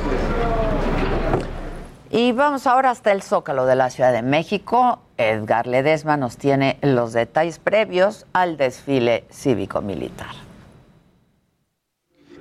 Y 2.10 2.32
vamos 2.32 2.66
ahora 2.66 2.90
hasta 2.90 3.10
el 3.10 3.22
Zócalo 3.22 3.64
de 3.64 3.76
la 3.76 3.88
Ciudad 3.88 4.12
de 4.12 4.20
México. 4.20 4.98
Edgar 5.16 5.66
Ledesma 5.66 6.18
nos 6.18 6.36
tiene 6.36 6.76
los 6.82 7.14
detalles 7.14 7.58
previos 7.58 8.26
al 8.34 8.58
desfile 8.58 9.24
cívico-militar. 9.32 10.44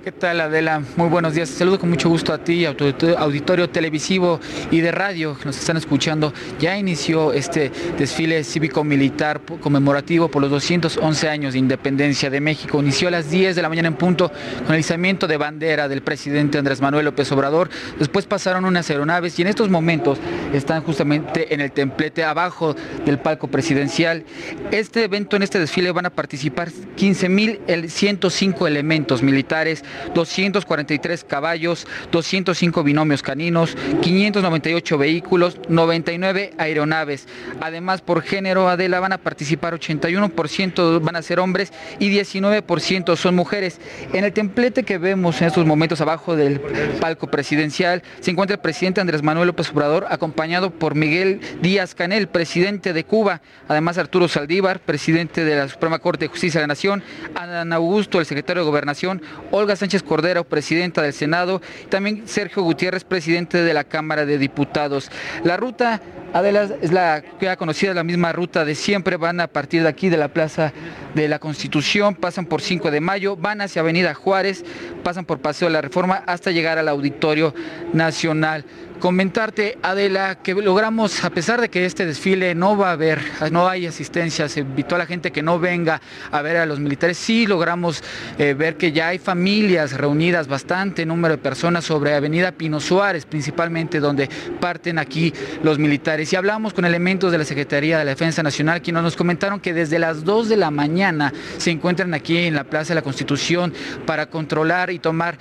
¿Qué 0.04 0.12
tal 0.12 0.38
Adela? 0.42 0.82
Muy 0.96 1.08
buenos 1.08 1.32
días. 1.32 1.48
Saludo 1.48 1.78
con 1.78 1.88
mucho 1.88 2.10
gusto 2.10 2.34
a 2.34 2.36
ti, 2.36 2.66
a 2.66 2.76
tu 2.76 2.84
auditorio 3.16 3.70
televisivo 3.70 4.38
y 4.70 4.82
de 4.82 4.92
radio 4.92 5.34
que 5.34 5.46
nos 5.46 5.56
están 5.56 5.78
escuchando. 5.78 6.30
Ya 6.60 6.76
inició 6.76 7.32
este 7.32 7.72
desfile 7.96 8.44
cívico-militar 8.44 9.40
conmemorativo 9.62 10.28
por 10.28 10.42
los 10.42 10.50
211 10.50 11.26
años 11.30 11.54
de 11.54 11.60
independencia 11.60 12.28
de 12.28 12.38
México. 12.38 12.82
Inició 12.82 13.08
a 13.08 13.12
las 13.12 13.30
10 13.30 13.56
de 13.56 13.62
la 13.62 13.70
mañana 13.70 13.88
en 13.88 13.94
punto 13.94 14.30
con 14.66 14.74
el 14.74 14.80
izamiento 14.80 15.26
de 15.26 15.38
bandera 15.38 15.88
del 15.88 16.02
presidente 16.02 16.58
Andrés 16.58 16.82
Manuel 16.82 17.06
López 17.06 17.32
Obrador. 17.32 17.70
Después 17.98 18.26
pasaron 18.26 18.66
unas 18.66 18.90
aeronaves 18.90 19.38
y 19.38 19.42
en 19.42 19.48
estos 19.48 19.70
momentos 19.70 20.18
están 20.52 20.82
justamente 20.82 21.54
en 21.54 21.62
el 21.62 21.72
templete 21.72 22.24
abajo 22.24 22.76
del 23.06 23.18
palco 23.20 23.48
presidencial. 23.48 24.26
Este 24.70 25.04
evento, 25.04 25.36
en 25.36 25.44
este 25.44 25.58
desfile 25.58 25.92
van 25.92 26.04
a 26.04 26.10
participar 26.10 26.68
15.105 26.68 28.66
elementos 28.66 29.22
militares 29.22 29.82
243 30.14 31.24
caballos, 31.24 31.86
205 32.12 32.82
binomios 32.82 33.22
caninos, 33.22 33.76
598 34.02 34.98
vehículos, 34.98 35.58
99 35.68 36.52
aeronaves. 36.58 37.26
Además, 37.60 38.00
por 38.00 38.22
género, 38.22 38.68
Adela, 38.68 39.00
van 39.00 39.12
a 39.12 39.18
participar 39.18 39.74
81% 39.74 41.00
van 41.00 41.16
a 41.16 41.22
ser 41.22 41.40
hombres 41.40 41.72
y 41.98 42.10
19% 42.10 43.16
son 43.16 43.34
mujeres. 43.34 43.80
En 44.12 44.24
el 44.24 44.32
templete 44.32 44.82
que 44.82 44.98
vemos 44.98 45.40
en 45.40 45.48
estos 45.48 45.66
momentos 45.66 46.00
abajo 46.00 46.36
del 46.36 46.60
palco 47.00 47.28
presidencial 47.28 48.02
se 48.20 48.30
encuentra 48.30 48.54
el 48.54 48.60
presidente 48.60 49.00
Andrés 49.00 49.22
Manuel 49.22 49.48
López 49.48 49.70
Obrador 49.70 50.06
acompañado 50.10 50.70
por 50.70 50.94
Miguel 50.94 51.40
Díaz 51.62 51.94
Canel, 51.94 52.28
presidente 52.28 52.92
de 52.92 53.04
Cuba, 53.04 53.42
además 53.68 53.98
Arturo 53.98 54.28
Saldívar, 54.28 54.80
presidente 54.80 55.44
de 55.44 55.56
la 55.56 55.68
Suprema 55.68 55.98
Corte 55.98 56.24
de 56.24 56.28
Justicia 56.28 56.60
de 56.60 56.64
la 56.64 56.68
Nación, 56.68 57.02
Adán 57.34 57.72
Augusto, 57.72 58.20
el 58.20 58.26
secretario 58.26 58.62
de 58.62 58.68
Gobernación, 58.68 59.22
Olga 59.50 59.76
Sánchez 59.84 60.02
Cordero, 60.02 60.44
presidenta 60.44 61.02
del 61.02 61.12
Senado, 61.12 61.60
y 61.84 61.88
también 61.88 62.22
Sergio 62.24 62.62
Gutiérrez, 62.62 63.04
presidente 63.04 63.62
de 63.62 63.74
la 63.74 63.84
Cámara 63.84 64.24
de 64.24 64.38
Diputados. 64.38 65.10
La 65.42 65.58
ruta 65.58 66.00
Adela 66.32 66.70
es 66.80 66.90
la 66.90 67.22
que 67.38 67.50
ha 67.50 67.56
conocido 67.56 67.92
la 67.92 68.02
misma 68.02 68.32
ruta 68.32 68.64
de 68.64 68.74
siempre, 68.76 69.18
van 69.18 69.40
a 69.40 69.46
partir 69.46 69.82
de 69.82 69.90
aquí 69.90 70.08
de 70.08 70.16
la 70.16 70.28
Plaza 70.28 70.72
de 71.14 71.28
la 71.28 71.38
Constitución, 71.38 72.14
pasan 72.14 72.46
por 72.46 72.62
5 72.62 72.90
de 72.90 73.00
mayo, 73.02 73.36
van 73.36 73.60
hacia 73.60 73.82
Avenida 73.82 74.14
Juárez, 74.14 74.64
pasan 75.02 75.26
por 75.26 75.40
Paseo 75.40 75.68
de 75.68 75.74
la 75.74 75.82
Reforma 75.82 76.24
hasta 76.26 76.50
llegar 76.50 76.78
al 76.78 76.88
Auditorio 76.88 77.54
Nacional 77.92 78.64
comentarte, 79.04 79.76
Adela, 79.82 80.36
que 80.36 80.54
logramos, 80.54 81.24
a 81.24 81.28
pesar 81.28 81.60
de 81.60 81.68
que 81.68 81.84
este 81.84 82.06
desfile 82.06 82.54
no 82.54 82.74
va 82.74 82.88
a 82.88 82.92
haber, 82.92 83.20
no 83.50 83.68
hay 83.68 83.84
asistencia, 83.84 84.48
se 84.48 84.60
invitó 84.60 84.94
a 84.94 84.98
la 84.98 85.04
gente 85.04 85.30
que 85.30 85.42
no 85.42 85.58
venga 85.58 86.00
a 86.30 86.40
ver 86.40 86.56
a 86.56 86.64
los 86.64 86.80
militares, 86.80 87.18
sí 87.18 87.46
logramos 87.46 88.02
eh, 88.38 88.54
ver 88.54 88.78
que 88.78 88.92
ya 88.92 89.08
hay 89.08 89.18
familias 89.18 89.92
reunidas, 89.92 90.48
bastante 90.48 91.04
número 91.04 91.36
de 91.36 91.42
personas 91.42 91.84
sobre 91.84 92.14
Avenida 92.14 92.52
Pino 92.52 92.80
Suárez, 92.80 93.26
principalmente 93.26 94.00
donde 94.00 94.26
parten 94.58 94.98
aquí 94.98 95.34
los 95.62 95.78
militares. 95.78 96.32
Y 96.32 96.36
hablamos 96.36 96.72
con 96.72 96.86
elementos 96.86 97.30
de 97.30 97.36
la 97.36 97.44
Secretaría 97.44 97.98
de 97.98 98.06
la 98.06 98.12
Defensa 98.12 98.42
Nacional, 98.42 98.80
quienes 98.80 99.02
nos 99.02 99.16
comentaron 99.16 99.60
que 99.60 99.74
desde 99.74 99.98
las 99.98 100.24
2 100.24 100.48
de 100.48 100.56
la 100.56 100.70
mañana 100.70 101.30
se 101.58 101.70
encuentran 101.70 102.14
aquí 102.14 102.38
en 102.38 102.54
la 102.54 102.64
Plaza 102.64 102.94
de 102.94 102.94
la 102.94 103.02
Constitución 103.02 103.74
para 104.06 104.30
controlar 104.30 104.88
y 104.88 104.98
tomar, 104.98 105.36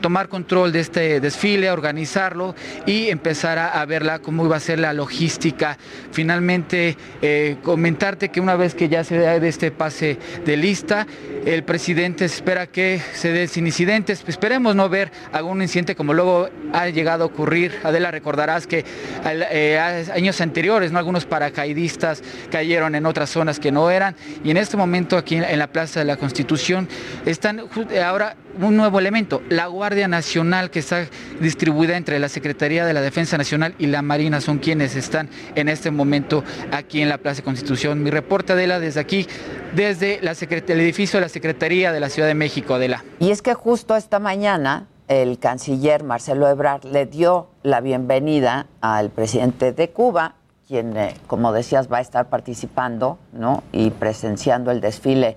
tomar 0.00 0.28
control 0.28 0.70
de 0.70 0.78
este 0.78 1.18
desfile, 1.18 1.72
organizarlo 1.72 2.54
y 2.86 2.99
empezar 3.08 3.58
a, 3.58 3.84
verla 3.86 4.18
cómo 4.18 4.44
iba 4.44 4.56
a 4.56 4.60
ser 4.60 4.78
la 4.78 4.92
logística. 4.92 5.78
Finalmente, 6.12 6.96
eh, 7.22 7.56
comentarte 7.62 8.28
que 8.28 8.40
una 8.40 8.56
vez 8.56 8.74
que 8.74 8.88
ya 8.88 9.04
se 9.04 9.18
dé 9.18 9.48
este 9.48 9.70
pase 9.70 10.18
de 10.44 10.56
lista, 10.56 11.06
el 11.46 11.64
presidente 11.64 12.24
espera 12.24 12.66
que 12.66 13.00
se 13.14 13.32
dé 13.32 13.48
sin 13.48 13.66
incidentes. 13.66 14.22
Esperemos 14.26 14.76
no 14.76 14.88
ver 14.88 15.10
algún 15.32 15.62
incidente 15.62 15.96
como 15.96 16.14
luego 16.14 16.48
ha 16.72 16.88
llegado 16.88 17.24
a 17.24 17.26
ocurrir. 17.26 17.78
Adela, 17.82 18.10
recordarás 18.10 18.66
que 18.66 18.84
eh, 19.24 19.78
años 20.12 20.40
anteriores, 20.40 20.92
¿no? 20.92 20.98
algunos 20.98 21.24
paracaidistas 21.24 22.22
cayeron 22.50 22.94
en 22.94 23.06
otras 23.06 23.30
zonas 23.30 23.58
que 23.58 23.72
no 23.72 23.90
eran. 23.90 24.16
Y 24.44 24.50
en 24.50 24.56
este 24.56 24.76
momento 24.76 25.16
aquí 25.16 25.36
en 25.36 25.58
la 25.58 25.68
Plaza 25.68 26.00
de 26.00 26.06
la 26.06 26.16
Constitución 26.16 26.88
están 27.24 27.62
ahora 28.04 28.36
un 28.60 28.76
nuevo 28.76 28.98
elemento, 28.98 29.42
la 29.48 29.66
Guardia 29.66 30.08
Nacional 30.08 30.70
que 30.70 30.78
está 30.80 31.06
distribuida 31.40 31.96
entre 31.96 32.18
la 32.18 32.28
Secretaría 32.28 32.84
de 32.84 32.92
la 32.92 33.00
Defensa 33.00 33.38
Nacional 33.38 33.74
y 33.78 33.86
la 33.86 34.02
Marina 34.02 34.40
son 34.40 34.58
quienes 34.58 34.96
están 34.96 35.28
en 35.54 35.68
este 35.68 35.90
momento 35.90 36.44
aquí 36.72 37.00
en 37.02 37.08
la 37.08 37.18
Plaza 37.18 37.42
Constitución. 37.42 38.02
Mi 38.02 38.10
reporte, 38.10 38.52
Adela, 38.52 38.80
desde 38.80 39.00
aquí, 39.00 39.26
desde 39.74 40.20
el 40.20 40.80
edificio 40.80 41.18
de 41.18 41.26
la 41.26 41.28
Secretaría 41.28 41.92
de 41.92 42.00
la 42.00 42.08
Ciudad 42.08 42.28
de 42.28 42.34
México, 42.34 42.74
Adela. 42.74 43.04
Y 43.18 43.30
es 43.30 43.42
que 43.42 43.54
justo 43.54 43.96
esta 43.96 44.18
mañana 44.18 44.86
el 45.10 45.40
canciller 45.40 46.04
Marcelo 46.04 46.48
Ebrard 46.48 46.84
le 46.84 47.04
dio 47.04 47.48
la 47.64 47.80
bienvenida 47.80 48.66
al 48.80 49.10
presidente 49.10 49.72
de 49.72 49.90
Cuba, 49.90 50.34
quien, 50.68 50.96
eh, 50.96 51.16
como 51.26 51.52
decías, 51.52 51.90
va 51.90 51.98
a 51.98 52.00
estar 52.00 52.28
participando 52.28 53.18
¿no? 53.32 53.64
y 53.72 53.90
presenciando 53.90 54.70
el 54.70 54.80
desfile 54.80 55.36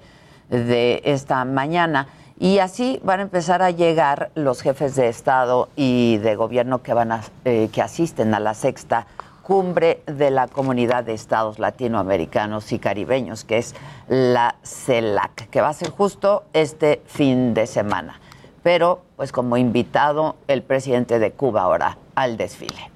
de 0.49 1.01
esta 1.05 1.43
mañana. 1.45 2.07
Y 2.43 2.59
así 2.59 2.99
van 3.05 3.21
a 3.21 3.23
empezar 3.23 3.61
a 3.61 3.71
llegar 3.71 4.29
los 4.35 4.61
jefes 4.61 4.97
de 4.97 5.07
Estado 5.07 5.69
y 5.77 6.17
de 6.17 6.35
gobierno 6.35 6.83
que, 6.83 6.93
van 6.93 7.13
a, 7.13 7.21
eh, 7.45 7.69
que 7.71 7.81
asisten 7.81 8.33
a 8.33 8.41
la 8.41 8.53
sexta 8.53 9.07
cumbre 9.43 10.03
de 10.07 10.29
la 10.29 10.49
Comunidad 10.49 11.05
de 11.05 11.13
Estados 11.13 11.57
Latinoamericanos 11.57 12.69
y 12.73 12.79
Caribeños, 12.79 13.45
que 13.45 13.59
es 13.59 13.75
la 14.09 14.55
CELAC, 14.61 15.49
que 15.51 15.61
va 15.61 15.69
a 15.69 15.73
ser 15.73 15.89
justo 15.91 16.43
este 16.51 17.01
fin 17.05 17.53
de 17.53 17.65
semana. 17.65 18.19
Pero, 18.61 19.03
pues 19.15 19.31
como 19.31 19.55
invitado, 19.55 20.35
el 20.49 20.63
presidente 20.63 21.19
de 21.19 21.31
Cuba 21.31 21.61
ahora 21.61 21.97
al 22.13 22.35
desfile. 22.35 22.91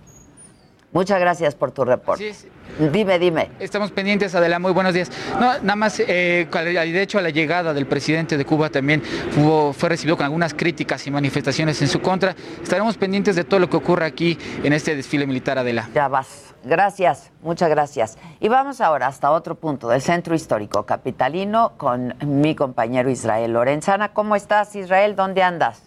Muchas 0.92 1.22
gracias 1.22 1.56
por 1.56 1.72
tu 1.72 1.86
reporte. 1.86 2.36
Dime, 2.91 3.19
dime. 3.19 3.50
Estamos 3.59 3.91
pendientes, 3.91 4.36
Adela, 4.36 4.59
muy 4.59 4.71
buenos 4.71 4.93
días. 4.93 5.12
No, 5.39 5.53
nada 5.59 5.75
más, 5.75 6.00
eh, 6.00 6.47
de 6.51 7.01
hecho, 7.01 7.17
a 7.17 7.21
la 7.21 7.29
llegada 7.29 7.74
del 7.74 7.88
presidente 7.88 8.38
de 8.38 8.45
Cuba 8.45 8.69
también 8.69 9.01
fue 9.01 9.89
recibido 9.89 10.15
con 10.15 10.25
algunas 10.25 10.53
críticas 10.53 11.05
y 11.07 11.12
manifestaciones 11.12 11.81
en 11.81 11.88
su 11.88 12.01
contra. 12.01 12.36
Estaremos 12.62 12.97
pendientes 12.97 13.36
de 13.36 13.43
todo 13.43 13.59
lo 13.59 13.69
que 13.69 13.77
ocurra 13.77 14.05
aquí 14.05 14.38
en 14.63 14.74
este 14.74 14.95
desfile 14.95 15.25
militar, 15.25 15.57
Adela. 15.57 15.89
Ya 15.93 16.07
vas. 16.07 16.53
Gracias, 16.63 17.31
muchas 17.41 17.69
gracias. 17.69 18.17
Y 18.39 18.50
vamos 18.50 18.81
ahora 18.81 19.07
hasta 19.07 19.31
otro 19.31 19.55
punto 19.55 19.88
del 19.88 20.01
centro 20.01 20.36
histórico 20.36 20.86
capitalino 20.86 21.73
con 21.77 22.15
mi 22.25 22.56
compañero 22.56 23.10
Israel 23.10 23.53
Lorenzana. 23.53 24.13
¿Cómo 24.13 24.36
estás, 24.36 24.75
Israel? 24.75 25.15
¿Dónde 25.15 25.43
andas? 25.43 25.87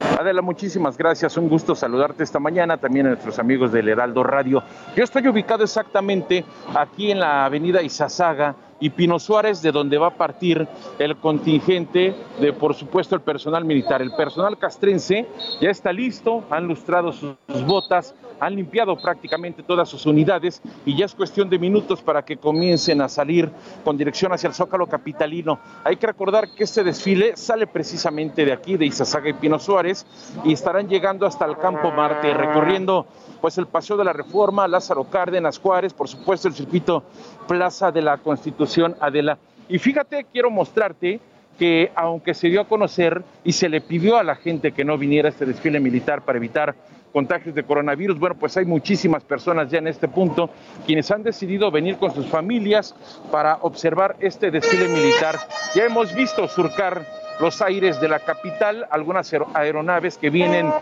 Adela, 0.00 0.42
muchísimas 0.42 0.96
gracias. 0.96 1.36
Un 1.36 1.48
gusto 1.48 1.74
saludarte 1.74 2.22
esta 2.22 2.38
mañana, 2.38 2.76
también 2.76 3.06
a 3.06 3.10
nuestros 3.10 3.38
amigos 3.38 3.72
del 3.72 3.88
Heraldo 3.88 4.22
Radio. 4.22 4.62
Yo 4.96 5.02
estoy 5.02 5.26
ubicado 5.26 5.64
exactamente 5.64 6.44
aquí 6.74 7.10
en 7.10 7.18
la 7.18 7.44
avenida 7.44 7.82
Izazaga 7.82 8.54
y 8.80 8.90
Pino 8.90 9.18
Suárez, 9.18 9.60
de 9.60 9.72
donde 9.72 9.98
va 9.98 10.08
a 10.08 10.14
partir 10.14 10.68
el 11.00 11.16
contingente 11.16 12.14
de, 12.40 12.52
por 12.52 12.74
supuesto, 12.74 13.16
el 13.16 13.22
personal 13.22 13.64
militar. 13.64 14.00
El 14.00 14.12
personal 14.12 14.56
castrense 14.56 15.26
ya 15.60 15.70
está 15.70 15.92
listo, 15.92 16.44
han 16.50 16.66
lustrado 16.66 17.12
sus 17.12 17.36
botas, 17.66 18.14
han 18.40 18.56
limpiado 18.56 18.96
prácticamente 18.96 19.62
todas 19.62 19.88
sus 19.88 20.06
unidades 20.06 20.62
y 20.84 20.96
ya 20.96 21.06
es 21.06 21.14
cuestión 21.14 21.48
de 21.48 21.58
minutos 21.58 22.02
para 22.02 22.24
que 22.24 22.36
comiencen 22.36 23.00
a 23.00 23.08
salir 23.08 23.50
con 23.84 23.96
dirección 23.96 24.32
hacia 24.32 24.48
el 24.48 24.54
Zócalo 24.54 24.86
Capitalino. 24.86 25.58
Hay 25.84 25.96
que 25.96 26.06
recordar 26.06 26.50
que 26.54 26.64
este 26.64 26.84
desfile 26.84 27.36
sale 27.36 27.66
precisamente 27.66 28.44
de 28.44 28.52
aquí, 28.52 28.76
de 28.76 28.86
Izazaga 28.86 29.28
y 29.28 29.34
Pino 29.34 29.58
Suárez, 29.58 30.06
y 30.44 30.52
estarán 30.52 30.88
llegando 30.88 31.26
hasta 31.26 31.44
el 31.44 31.56
Campo 31.58 31.90
Marte, 31.90 32.32
recorriendo 32.34 33.06
pues 33.40 33.58
el 33.58 33.66
Paseo 33.66 33.96
de 33.96 34.04
la 34.04 34.12
Reforma, 34.12 34.68
Lázaro 34.68 35.04
Cárdenas, 35.04 35.58
Juárez, 35.58 35.92
por 35.92 36.08
supuesto 36.08 36.48
el 36.48 36.54
circuito 36.54 37.04
Plaza 37.46 37.92
de 37.92 38.02
la 38.02 38.18
Constitución, 38.18 38.96
Adela. 39.00 39.38
Y 39.68 39.78
fíjate, 39.78 40.26
quiero 40.32 40.50
mostrarte 40.50 41.20
que 41.58 41.90
aunque 41.94 42.34
se 42.34 42.48
dio 42.48 42.60
a 42.60 42.68
conocer 42.68 43.22
y 43.42 43.52
se 43.52 43.68
le 43.68 43.80
pidió 43.80 44.16
a 44.16 44.22
la 44.22 44.36
gente 44.36 44.72
que 44.72 44.84
no 44.84 44.96
viniera 44.96 45.28
a 45.28 45.32
este 45.32 45.44
desfile 45.44 45.80
militar 45.80 46.22
para 46.22 46.38
evitar 46.38 46.76
contagios 47.12 47.54
de 47.54 47.64
coronavirus. 47.64 48.18
Bueno, 48.18 48.36
pues 48.38 48.56
hay 48.56 48.64
muchísimas 48.64 49.24
personas 49.24 49.70
ya 49.70 49.78
en 49.78 49.88
este 49.88 50.08
punto 50.08 50.50
quienes 50.86 51.10
han 51.10 51.22
decidido 51.22 51.70
venir 51.70 51.96
con 51.96 52.14
sus 52.14 52.26
familias 52.26 52.94
para 53.30 53.56
observar 53.62 54.16
este 54.20 54.50
desfile 54.50 54.88
militar. 54.88 55.36
Ya 55.74 55.84
hemos 55.84 56.14
visto 56.14 56.46
surcar 56.48 57.04
los 57.40 57.62
aires 57.62 58.00
de 58.00 58.08
la 58.08 58.18
capital, 58.20 58.86
algunas 58.90 59.32
aeronaves 59.54 60.18
que 60.18 60.30
vienen 60.30 60.72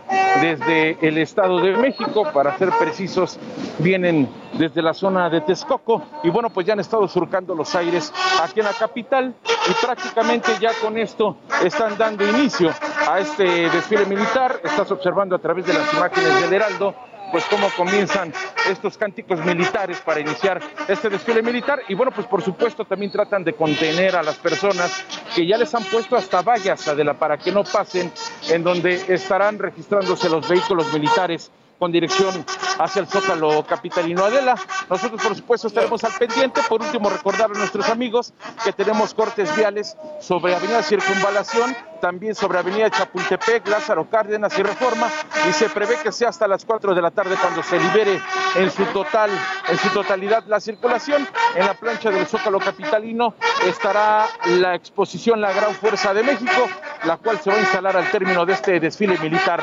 desde 0.41 0.97
el 1.01 1.17
Estado 1.17 1.59
de 1.59 1.75
México, 1.77 2.31
para 2.33 2.57
ser 2.57 2.69
precisos, 2.79 3.39
vienen 3.79 4.29
desde 4.53 4.81
la 4.81 4.93
zona 4.93 5.29
de 5.29 5.41
Texcoco 5.41 6.03
y 6.23 6.29
bueno, 6.29 6.49
pues 6.49 6.65
ya 6.65 6.73
han 6.73 6.79
estado 6.79 7.07
surcando 7.07 7.55
los 7.55 7.73
aires 7.75 8.13
aquí 8.41 8.59
en 8.59 8.65
la 8.65 8.73
capital 8.73 9.33
y 9.69 9.85
prácticamente 9.85 10.51
ya 10.59 10.71
con 10.81 10.97
esto 10.97 11.37
están 11.63 11.97
dando 11.97 12.27
inicio 12.27 12.71
a 13.09 13.19
este 13.19 13.43
desfile 13.69 14.05
militar. 14.05 14.59
Estás 14.63 14.91
observando 14.91 15.35
a 15.35 15.39
través 15.39 15.65
de 15.65 15.73
las 15.73 15.93
imágenes 15.93 16.41
del 16.41 16.53
Heraldo 16.53 16.95
pues 17.31 17.45
cómo 17.45 17.69
comienzan 17.75 18.33
estos 18.69 18.97
cánticos 18.97 19.43
militares 19.45 19.99
para 20.01 20.19
iniciar 20.19 20.61
este 20.87 21.09
desfile 21.09 21.41
militar. 21.41 21.81
Y 21.87 21.93
bueno, 21.93 22.11
pues 22.11 22.27
por 22.27 22.41
supuesto 22.41 22.85
también 22.85 23.11
tratan 23.11 23.43
de 23.43 23.53
contener 23.53 24.15
a 24.15 24.23
las 24.23 24.37
personas 24.37 25.05
que 25.35 25.45
ya 25.45 25.57
les 25.57 25.73
han 25.73 25.83
puesto 25.85 26.15
hasta 26.15 26.41
vallas 26.41 26.87
Adela 26.87 27.13
para 27.13 27.37
que 27.37 27.51
no 27.51 27.63
pasen 27.63 28.11
en 28.49 28.63
donde 28.63 29.13
estarán 29.13 29.59
registrándose 29.59 30.29
los 30.29 30.47
vehículos 30.47 30.91
militares 30.93 31.51
con 31.79 31.91
dirección 31.91 32.45
hacia 32.79 33.01
el 33.01 33.07
Zócalo 33.07 33.65
Capitalino 33.65 34.25
Adela. 34.25 34.55
Nosotros, 34.89 35.21
por 35.21 35.35
supuesto, 35.35 35.67
estaremos 35.67 36.03
al 36.03 36.13
pendiente. 36.13 36.61
Por 36.67 36.81
último, 36.81 37.09
recordar 37.09 37.51
a 37.51 37.57
nuestros 37.57 37.89
amigos 37.89 38.33
que 38.63 38.73
tenemos 38.73 39.13
cortes 39.13 39.55
viales 39.55 39.95
sobre 40.19 40.55
Avenida 40.55 40.81
Circunvalación, 40.83 41.75
también 42.01 42.35
sobre 42.35 42.59
Avenida 42.59 42.89
Chapultepec, 42.89 43.67
Lázaro 43.67 44.09
Cárdenas 44.09 44.57
y 44.57 44.63
Reforma, 44.63 45.09
y 45.49 45.53
se 45.53 45.69
prevé 45.69 45.97
que 46.01 46.11
sea 46.11 46.29
hasta 46.29 46.47
las 46.47 46.65
4 46.65 46.93
de 46.93 47.01
la 47.01 47.11
tarde 47.11 47.35
cuando 47.41 47.63
se 47.63 47.79
libere 47.79 48.21
en 48.55 48.71
su 48.71 48.85
total, 48.85 49.29
en 49.67 49.77
su 49.77 49.89
totalidad 49.89 50.43
la 50.47 50.59
circulación. 50.59 51.27
En 51.55 51.65
la 51.65 51.73
plancha 51.73 52.09
del 52.09 52.27
Zócalo 52.27 52.59
Capitalino 52.59 53.35
estará 53.65 54.27
la 54.45 54.75
exposición 54.75 55.41
La 55.41 55.51
Gran 55.53 55.73
Fuerza 55.73 56.13
de 56.13 56.23
México, 56.23 56.67
la 57.03 57.17
cual 57.17 57.39
se 57.39 57.49
va 57.49 57.57
a 57.57 57.59
instalar 57.59 57.97
al 57.97 58.09
término 58.11 58.45
de 58.45 58.53
este 58.53 58.79
desfile 58.79 59.17
militar 59.17 59.61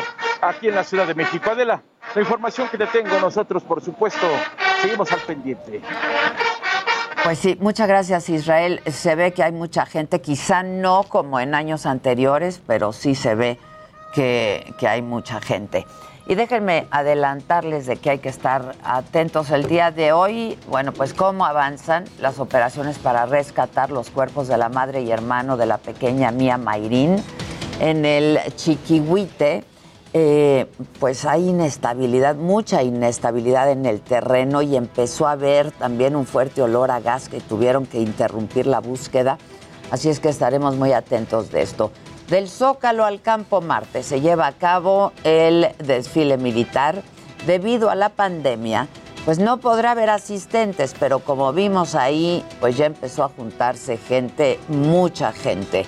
aquí 0.48 0.68
en 0.68 0.74
la 0.74 0.85
Ciudad 0.85 1.07
de 1.07 1.14
México. 1.14 1.50
Adela, 1.50 1.83
la 2.14 2.20
información 2.20 2.68
que 2.68 2.78
te 2.78 2.87
tengo 2.87 3.18
nosotros, 3.20 3.62
por 3.62 3.83
supuesto, 3.83 4.26
seguimos 4.80 5.11
al 5.12 5.20
pendiente. 5.20 5.80
Pues 7.24 7.38
sí, 7.38 7.57
muchas 7.61 7.88
gracias 7.88 8.28
Israel. 8.28 8.83
Se 8.87 9.14
ve 9.14 9.33
que 9.33 9.42
hay 9.42 9.52
mucha 9.52 9.87
gente, 9.87 10.20
quizá 10.20 10.62
no 10.62 11.04
como 11.04 11.40
en 11.40 11.54
años 11.54 11.87
anteriores, 11.87 12.61
pero 12.66 12.92
sí 12.92 13.14
se 13.14 13.35
ve 13.35 13.59
que, 14.14 14.74
hay 14.87 15.02
mucha 15.02 15.40
gente. 15.40 15.87
Y 16.26 16.35
déjenme 16.37 16.87
adelantarles 16.90 17.87
de 17.87 17.96
que 17.96 18.11
hay 18.11 18.18
que 18.18 18.28
estar 18.28 18.76
atentos 18.85 19.50
el 19.50 19.66
día 19.66 19.90
de 19.90 20.12
hoy. 20.12 20.59
Bueno, 20.68 20.92
pues 20.92 21.12
cómo 21.12 21.44
avanzan 21.44 22.04
las 22.18 22.38
operaciones 22.38 22.98
para 22.98 23.26
rescatar 23.26 23.90
los 23.90 24.11
cuerpos 24.11 24.48
de 24.48 24.57
la 24.57 24.68
madre 24.68 25.02
y 25.02 25.11
hermano 25.11 25.57
de 25.57 25.66
la 25.66 25.78
pequeña 25.78 26.30
Mía 26.30 26.57
Mayrín 26.57 27.22
en 27.80 28.04
el 28.04 28.38
Chiquihuite. 28.57 29.64
Eh, 30.16 30.66
pues 31.00 31.24
hay 31.24 31.48
inestabilidad, 31.48 32.37
mucha 32.37 32.85
inestabilidad 32.85 33.68
en 33.72 33.85
el 33.85 34.00
terreno 34.00 34.62
y 34.62 34.77
empezó 34.77 35.27
a 35.27 35.33
haber 35.33 35.72
también 35.72 36.14
un 36.14 36.24
fuerte 36.24 36.62
olor 36.62 36.92
a 36.92 37.00
gas 37.00 37.29
que 37.29 37.40
tuvieron 37.40 37.85
que 37.85 37.98
interrumpir 37.98 38.68
la 38.68 38.79
búsqueda. 38.79 39.38
Así 39.90 40.09
es 40.09 40.20
que 40.20 40.29
estaremos 40.29 40.77
muy 40.77 40.92
atentos 40.92 41.50
de 41.50 41.62
esto. 41.62 41.90
Del 42.29 42.48
Zócalo 42.48 43.05
al 43.05 43.22
Campo 43.22 43.61
Marte 43.61 44.05
se 44.05 44.20
lleva 44.20 44.46
a 44.46 44.53
cabo 44.53 45.12
el 45.24 45.66
desfile 45.79 46.38
militar. 46.38 47.03
Debido 47.44 47.90
a 47.90 47.96
la 47.96 48.11
pandemia, 48.11 48.87
pues 49.24 49.40
no 49.40 49.59
podrá 49.59 49.90
haber 49.90 50.11
asistentes, 50.11 50.94
pero 50.98 51.18
como 51.18 51.53
vimos 51.53 51.96
ahí, 51.96 52.44
pues 52.61 52.77
ya 52.77 52.87
empezó 52.87 53.24
a 53.24 53.31
juntarse 53.31 53.96
gente, 53.96 54.61
mucha 54.68 55.33
gente. 55.33 55.85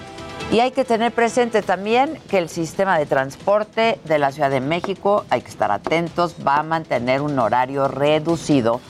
Y 0.51 0.61
hay 0.61 0.71
que 0.71 0.85
tener 0.85 1.13
presente 1.13 1.61
también 1.61 2.21
que 2.31 2.39
el 2.39 2.49
sistema 2.49 2.99
de 2.99 3.07
transporte 3.07 3.99
de 4.05 4.19
la 4.19 4.31
Ciudad 4.31 4.49
de 4.49 4.61
México, 4.61 5.25
hay 5.29 5.43
que 5.43 5.49
estar 5.49 5.73
atentos, 5.73 6.37
va 6.47 6.59
a 6.59 6.63
mantener 6.63 7.21
un 7.21 7.37
horario 7.39 7.89
reducido 7.89 8.81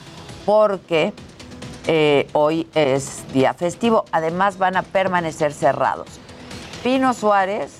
porque 0.45 1.13
eh, 1.87 2.27
hoy 2.33 2.67
es 2.75 3.23
día 3.33 3.55
festivo. 3.55 4.05
Además 4.11 4.59
van 4.59 4.77
a 4.77 4.83
permanecer 4.83 5.51
cerrados. 5.51 6.07
Pino 6.83 7.13
Suárez, 7.15 7.73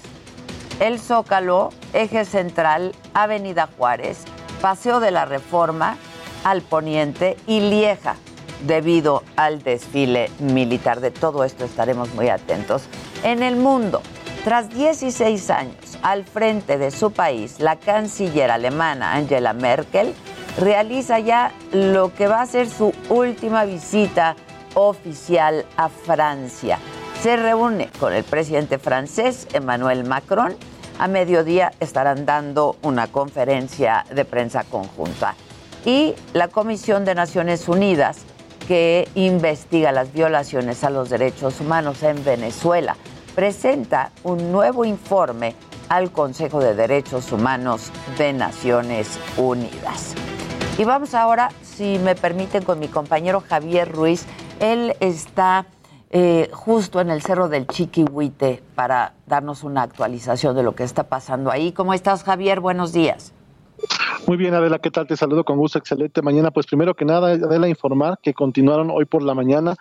El 0.79 0.99
Zócalo, 0.99 1.69
Eje 1.93 2.25
Central, 2.25 2.95
Avenida 3.13 3.69
Juárez, 3.77 4.25
Paseo 4.59 4.99
de 4.99 5.11
la 5.11 5.25
Reforma, 5.25 5.97
al 6.43 6.61
Poniente 6.61 7.37
y 7.45 7.59
Lieja, 7.59 8.15
debido 8.61 9.23
al 9.35 9.61
desfile 9.61 10.31
militar. 10.39 10.99
De 10.99 11.11
todo 11.11 11.43
esto 11.43 11.65
estaremos 11.65 12.13
muy 12.13 12.29
atentos. 12.29 12.83
En 13.23 13.43
el 13.43 13.55
mundo, 13.55 14.01
tras 14.43 14.69
16 14.69 15.49
años 15.49 15.97
al 16.01 16.25
frente 16.25 16.77
de 16.77 16.91
su 16.91 17.11
país, 17.11 17.59
la 17.59 17.75
canciller 17.75 18.51
alemana 18.51 19.13
Angela 19.13 19.53
Merkel 19.53 20.13
realiza 20.59 21.19
ya 21.19 21.51
lo 21.71 22.13
que 22.13 22.27
va 22.27 22.41
a 22.41 22.45
ser 22.45 22.69
su 22.69 22.93
última 23.09 23.65
visita 23.65 24.35
oficial 24.75 25.65
a 25.75 25.89
Francia 25.89 26.79
se 27.21 27.35
reúne 27.35 27.89
con 27.99 28.13
el 28.13 28.23
presidente 28.23 28.77
francés 28.77 29.47
Emmanuel 29.53 30.03
Macron. 30.03 30.55
A 30.99 31.07
mediodía 31.07 31.71
estarán 31.79 32.25
dando 32.25 32.75
una 32.83 33.07
conferencia 33.07 34.05
de 34.13 34.23
prensa 34.23 34.63
conjunta. 34.63 35.35
Y 35.85 36.13
la 36.33 36.47
Comisión 36.47 37.05
de 37.05 37.15
Naciones 37.15 37.67
Unidas, 37.67 38.19
que 38.67 39.07
investiga 39.15 39.91
las 39.91 40.13
violaciones 40.13 40.83
a 40.83 40.89
los 40.89 41.09
derechos 41.09 41.61
humanos 41.61 42.03
en 42.03 42.23
Venezuela, 42.23 42.97
presenta 43.35 44.11
un 44.23 44.51
nuevo 44.51 44.83
informe 44.83 45.55
al 45.89 46.11
Consejo 46.11 46.59
de 46.59 46.75
Derechos 46.75 47.31
Humanos 47.31 47.91
de 48.17 48.33
Naciones 48.33 49.19
Unidas. 49.37 50.15
Y 50.77 50.83
vamos 50.83 51.13
ahora, 51.13 51.49
si 51.63 51.97
me 51.99 52.15
permiten, 52.15 52.63
con 52.63 52.79
mi 52.79 52.87
compañero 52.87 53.41
Javier 53.47 53.91
Ruiz. 53.91 54.25
Él 54.59 54.95
está 54.99 55.65
eh, 56.09 56.49
justo 56.51 56.99
en 56.99 57.09
el 57.09 57.21
Cerro 57.21 57.47
del 57.47 57.67
Chiquihuite 57.67 58.63
para 58.75 59.13
darnos 59.25 59.63
una 59.63 59.81
actualización 59.81 60.55
de 60.55 60.63
lo 60.63 60.75
que 60.75 60.83
está 60.83 61.03
pasando 61.03 61.51
ahí. 61.51 61.71
¿Cómo 61.71 61.93
estás, 61.93 62.23
Javier? 62.23 62.59
Buenos 62.59 62.91
días. 62.91 63.33
Muy 64.25 64.37
bien, 64.37 64.53
Adela, 64.53 64.79
¿qué 64.79 64.91
tal? 64.91 65.07
Te 65.07 65.15
saludo 65.15 65.43
con 65.43 65.57
gusto, 65.57 65.79
excelente 65.79 66.21
mañana. 66.21 66.51
Pues 66.51 66.65
primero 66.65 66.95
que 66.95 67.05
nada, 67.05 67.31
Adela, 67.31 67.67
informar 67.67 68.19
que 68.21 68.33
continuaron 68.33 68.89
hoy 68.91 69.05
por 69.05 69.23
la 69.23 69.33
mañana 69.33 69.75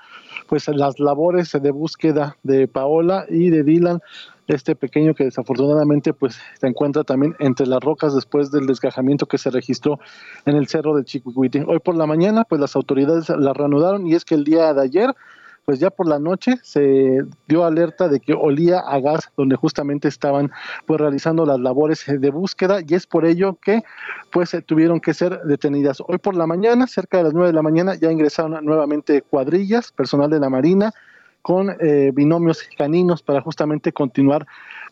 pues 0.48 0.68
las 0.68 1.00
labores 1.00 1.52
de 1.52 1.70
búsqueda 1.70 2.36
de 2.42 2.68
Paola 2.68 3.26
y 3.28 3.50
de 3.50 3.64
Dylan, 3.64 4.00
este 4.46 4.76
pequeño 4.76 5.14
que 5.14 5.24
desafortunadamente 5.24 6.12
pues 6.12 6.38
se 6.60 6.66
encuentra 6.68 7.02
también 7.02 7.34
entre 7.40 7.66
las 7.66 7.80
rocas 7.80 8.14
después 8.14 8.50
del 8.52 8.66
desgajamiento 8.66 9.26
que 9.26 9.38
se 9.38 9.50
registró 9.50 9.98
en 10.44 10.56
el 10.56 10.68
cerro 10.68 10.94
del 10.94 11.04
Chiquihuite. 11.04 11.64
Hoy 11.66 11.80
por 11.80 11.96
la 11.96 12.06
mañana 12.06 12.44
pues 12.44 12.60
las 12.60 12.76
autoridades 12.76 13.28
la 13.28 13.52
reanudaron 13.52 14.06
y 14.06 14.14
es 14.14 14.24
que 14.24 14.36
el 14.36 14.44
día 14.44 14.72
de 14.72 14.82
ayer 14.82 15.14
pues 15.66 15.80
ya 15.80 15.90
por 15.90 16.08
la 16.08 16.20
noche 16.20 16.54
se 16.62 17.24
dio 17.48 17.64
alerta 17.64 18.08
de 18.08 18.20
que 18.20 18.34
olía 18.34 18.78
a 18.78 19.00
gas 19.00 19.32
donde 19.36 19.56
justamente 19.56 20.06
estaban 20.06 20.52
pues 20.86 21.00
realizando 21.00 21.44
las 21.44 21.58
labores 21.58 22.04
de 22.06 22.30
búsqueda 22.30 22.78
y 22.86 22.94
es 22.94 23.06
por 23.08 23.26
ello 23.26 23.58
que 23.60 23.82
pues 24.30 24.56
tuvieron 24.64 25.00
que 25.00 25.12
ser 25.12 25.42
detenidas. 25.42 26.00
Hoy 26.06 26.18
por 26.18 26.36
la 26.36 26.46
mañana, 26.46 26.86
cerca 26.86 27.18
de 27.18 27.24
las 27.24 27.34
9 27.34 27.48
de 27.48 27.52
la 27.52 27.62
mañana, 27.62 27.96
ya 27.96 28.12
ingresaron 28.12 28.64
nuevamente 28.64 29.22
cuadrillas, 29.22 29.90
personal 29.90 30.30
de 30.30 30.38
la 30.38 30.48
Marina 30.48 30.92
con 31.42 31.76
eh, 31.80 32.12
binomios 32.14 32.62
caninos 32.78 33.22
para 33.22 33.40
justamente 33.40 33.92
continuar 33.92 34.46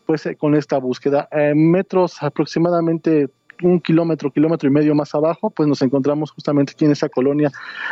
pues 0.05 0.27
con 0.37 0.55
esta 0.55 0.77
búsqueda. 0.77 1.29
metros 1.55 2.21
aproximadamente 2.21 3.29
un 3.61 3.79
kilómetro, 3.79 4.31
kilómetro 4.31 4.67
y 4.67 4.71
medio 4.71 4.95
más 4.95 5.13
abajo, 5.15 5.49
pues 5.49 5.67
nos 5.67 5.81
encontramos 5.81 6.31
justamente 6.31 6.73
aquí 6.73 6.85
en 6.85 6.91
esa 6.91 7.09
colonia 7.09 7.51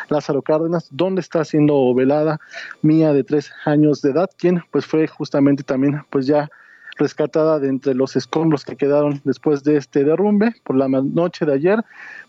Lázaro 0.09 0.41
Cárdenas, 0.41 0.87
donde 0.91 1.21
está 1.21 1.43
siendo 1.45 1.93
velada 1.93 2.39
Mía 2.81 3.13
de 3.13 3.23
tres 3.23 3.51
años 3.65 4.01
de 4.01 4.11
edad, 4.11 4.29
quien 4.37 4.63
pues 4.71 4.85
fue 4.85 5.07
justamente 5.07 5.63
también 5.63 6.03
pues 6.09 6.27
ya 6.27 6.49
rescatada 6.97 7.59
de 7.59 7.69
entre 7.69 7.93
los 7.93 8.15
escombros 8.15 8.65
que 8.65 8.75
quedaron 8.75 9.21
después 9.23 9.63
de 9.63 9.77
este 9.77 10.03
derrumbe 10.03 10.53
por 10.63 10.75
la 10.75 10.87
noche 10.87 11.45
de 11.45 11.53
ayer 11.53 11.83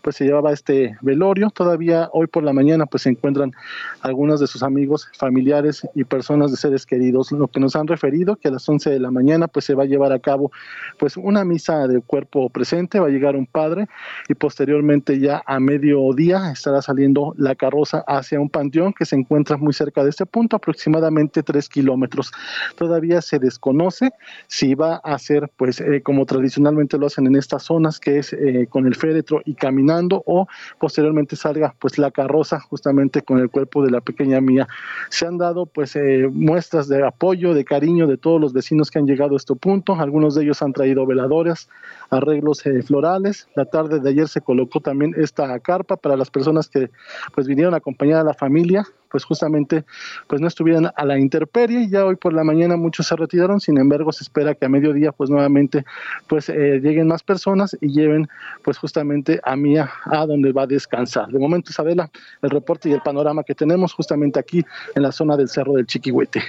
pues 0.05 0.17
se 0.17 0.25
llevaba 0.25 0.53
este 0.53 0.95
velorio. 1.01 1.49
Todavía 1.49 2.09
hoy 2.13 2.27
por 2.27 2.43
la 2.43 2.53
mañana 2.53 2.85
pues 2.85 3.03
se 3.03 3.09
encuentran 3.09 3.53
algunos 4.01 4.39
de 4.39 4.45
sus 4.45 4.61
amigos, 4.61 5.09
familiares 5.17 5.81
y 5.95 6.03
personas 6.03 6.51
de 6.51 6.57
seres 6.57 6.85
queridos. 6.85 7.31
Lo 7.31 7.47
que 7.47 7.59
nos 7.59 7.75
han 7.75 7.87
referido 7.87 8.35
que 8.35 8.49
a 8.49 8.51
las 8.51 8.69
11 8.69 8.91
de 8.91 8.99
la 8.99 9.09
mañana 9.09 9.47
pues 9.47 9.65
se 9.65 9.73
va 9.73 9.81
a 9.81 9.87
llevar 9.87 10.11
a 10.11 10.19
cabo 10.19 10.51
pues 10.99 11.17
una 11.17 11.43
misa 11.43 11.87
de 11.87 12.01
cuerpo 12.01 12.51
presente, 12.51 12.99
va 12.99 13.07
a 13.07 13.09
llegar 13.09 13.35
un 13.35 13.47
padre 13.47 13.87
y 14.29 14.35
posteriormente 14.35 15.19
ya 15.19 15.41
a 15.47 15.59
mediodía 15.59 16.51
estará 16.51 16.83
saliendo 16.83 17.33
la 17.35 17.55
carroza 17.55 18.03
hacia 18.05 18.39
un 18.39 18.49
panteón 18.49 18.93
que 18.93 19.05
se 19.05 19.15
encuentra 19.15 19.57
muy 19.57 19.73
cerca 19.73 20.03
de 20.03 20.11
este 20.11 20.27
punto, 20.27 20.55
aproximadamente 20.55 21.41
tres 21.41 21.67
kilómetros. 21.67 22.31
Todavía 22.77 23.23
se 23.23 23.39
desconoce 23.39 24.11
si 24.55 24.73
va 24.73 25.01
a 25.03 25.19
ser 25.19 25.51
pues 25.57 25.81
eh, 25.81 26.01
como 26.01 26.25
tradicionalmente 26.25 26.97
lo 26.97 27.07
hacen 27.07 27.27
en 27.27 27.35
estas 27.35 27.63
zonas, 27.63 27.99
que 27.99 28.19
es 28.19 28.31
eh, 28.31 28.67
con 28.69 28.87
el 28.87 28.95
féretro 28.95 29.41
y 29.43 29.53
caminando 29.53 30.23
o 30.25 30.47
posteriormente 30.79 31.35
salga 31.35 31.75
pues 31.77 31.97
la 31.97 32.09
carroza 32.09 32.61
justamente 32.61 33.21
con 33.21 33.39
el 33.39 33.49
cuerpo 33.49 33.83
de 33.83 33.91
la 33.91 33.99
pequeña 33.99 34.39
mía. 34.39 34.65
Se 35.09 35.27
han 35.27 35.37
dado 35.37 35.65
pues 35.65 35.97
eh, 35.97 36.29
muestras 36.31 36.87
de 36.87 37.05
apoyo, 37.05 37.53
de 37.53 37.65
cariño 37.65 38.07
de 38.07 38.15
todos 38.15 38.39
los 38.39 38.53
vecinos 38.53 38.91
que 38.91 38.99
han 38.99 39.07
llegado 39.07 39.33
a 39.33 39.37
este 39.37 39.55
punto. 39.55 39.93
Algunos 39.95 40.35
de 40.35 40.43
ellos 40.43 40.61
han 40.61 40.71
traído 40.71 41.05
veladores, 41.05 41.67
arreglos 42.09 42.65
eh, 42.65 42.81
florales. 42.81 43.49
La 43.57 43.65
tarde 43.65 43.99
de 43.99 44.09
ayer 44.09 44.29
se 44.29 44.39
colocó 44.39 44.79
también 44.79 45.15
esta 45.17 45.59
carpa 45.59 45.97
para 45.97 46.15
las 46.15 46.31
personas 46.31 46.69
que 46.69 46.89
pues 47.33 47.45
vinieron 47.45 47.73
a 47.73 47.77
acompañar 47.77 48.21
a 48.21 48.23
la 48.23 48.33
familia 48.33 48.87
pues 49.09 49.23
justamente 49.23 49.83
pues 50.27 50.41
no 50.41 50.47
estuvieran 50.47 50.91
a 50.95 51.05
la 51.05 51.17
intemperie. 51.17 51.87
Ya 51.89 52.05
hoy 52.05 52.15
por 52.15 52.33
la 52.33 52.43
mañana 52.43 52.77
muchos 52.77 53.07
se 53.07 53.15
retiraron, 53.15 53.59
sin 53.59 53.77
embargo 53.77 54.11
se 54.11 54.23
espera 54.23 54.55
que 54.55 54.65
a 54.65 54.69
mediodía 54.69 55.11
pues 55.11 55.29
nuevamente 55.29 55.85
pues 56.27 56.49
eh, 56.49 56.79
lleguen 56.81 57.07
más 57.07 57.23
personas 57.23 57.77
y 57.81 57.89
lleven 57.89 58.27
pues 58.63 58.77
justamente 58.77 59.39
a 59.43 59.55
Mía 59.55 59.89
a 60.05 60.25
donde 60.25 60.51
va 60.51 60.63
a 60.63 60.67
descansar. 60.67 61.27
De 61.27 61.39
momento 61.39 61.71
Isabela, 61.71 62.09
el 62.41 62.49
reporte 62.49 62.89
y 62.89 62.93
el 62.93 63.01
panorama 63.01 63.43
que 63.43 63.55
tenemos 63.55 63.93
justamente 63.93 64.39
aquí 64.39 64.65
en 64.95 65.03
la 65.03 65.11
zona 65.11 65.37
del 65.37 65.49
Cerro 65.49 65.73
del 65.73 65.85
Chiquihuete. 65.85 66.41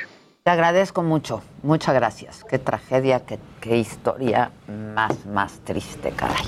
Te 0.43 0.51
agradezco 0.51 1.03
mucho, 1.03 1.43
muchas 1.65 1.93
gracias. 1.95 2.45
Qué 2.49 2.61
tragedia, 2.61 3.27
qué, 3.27 3.41
qué 3.61 3.79
historia 3.79 4.53
más, 4.95 5.27
más 5.27 5.59
triste, 5.65 6.13
caray. 6.15 6.47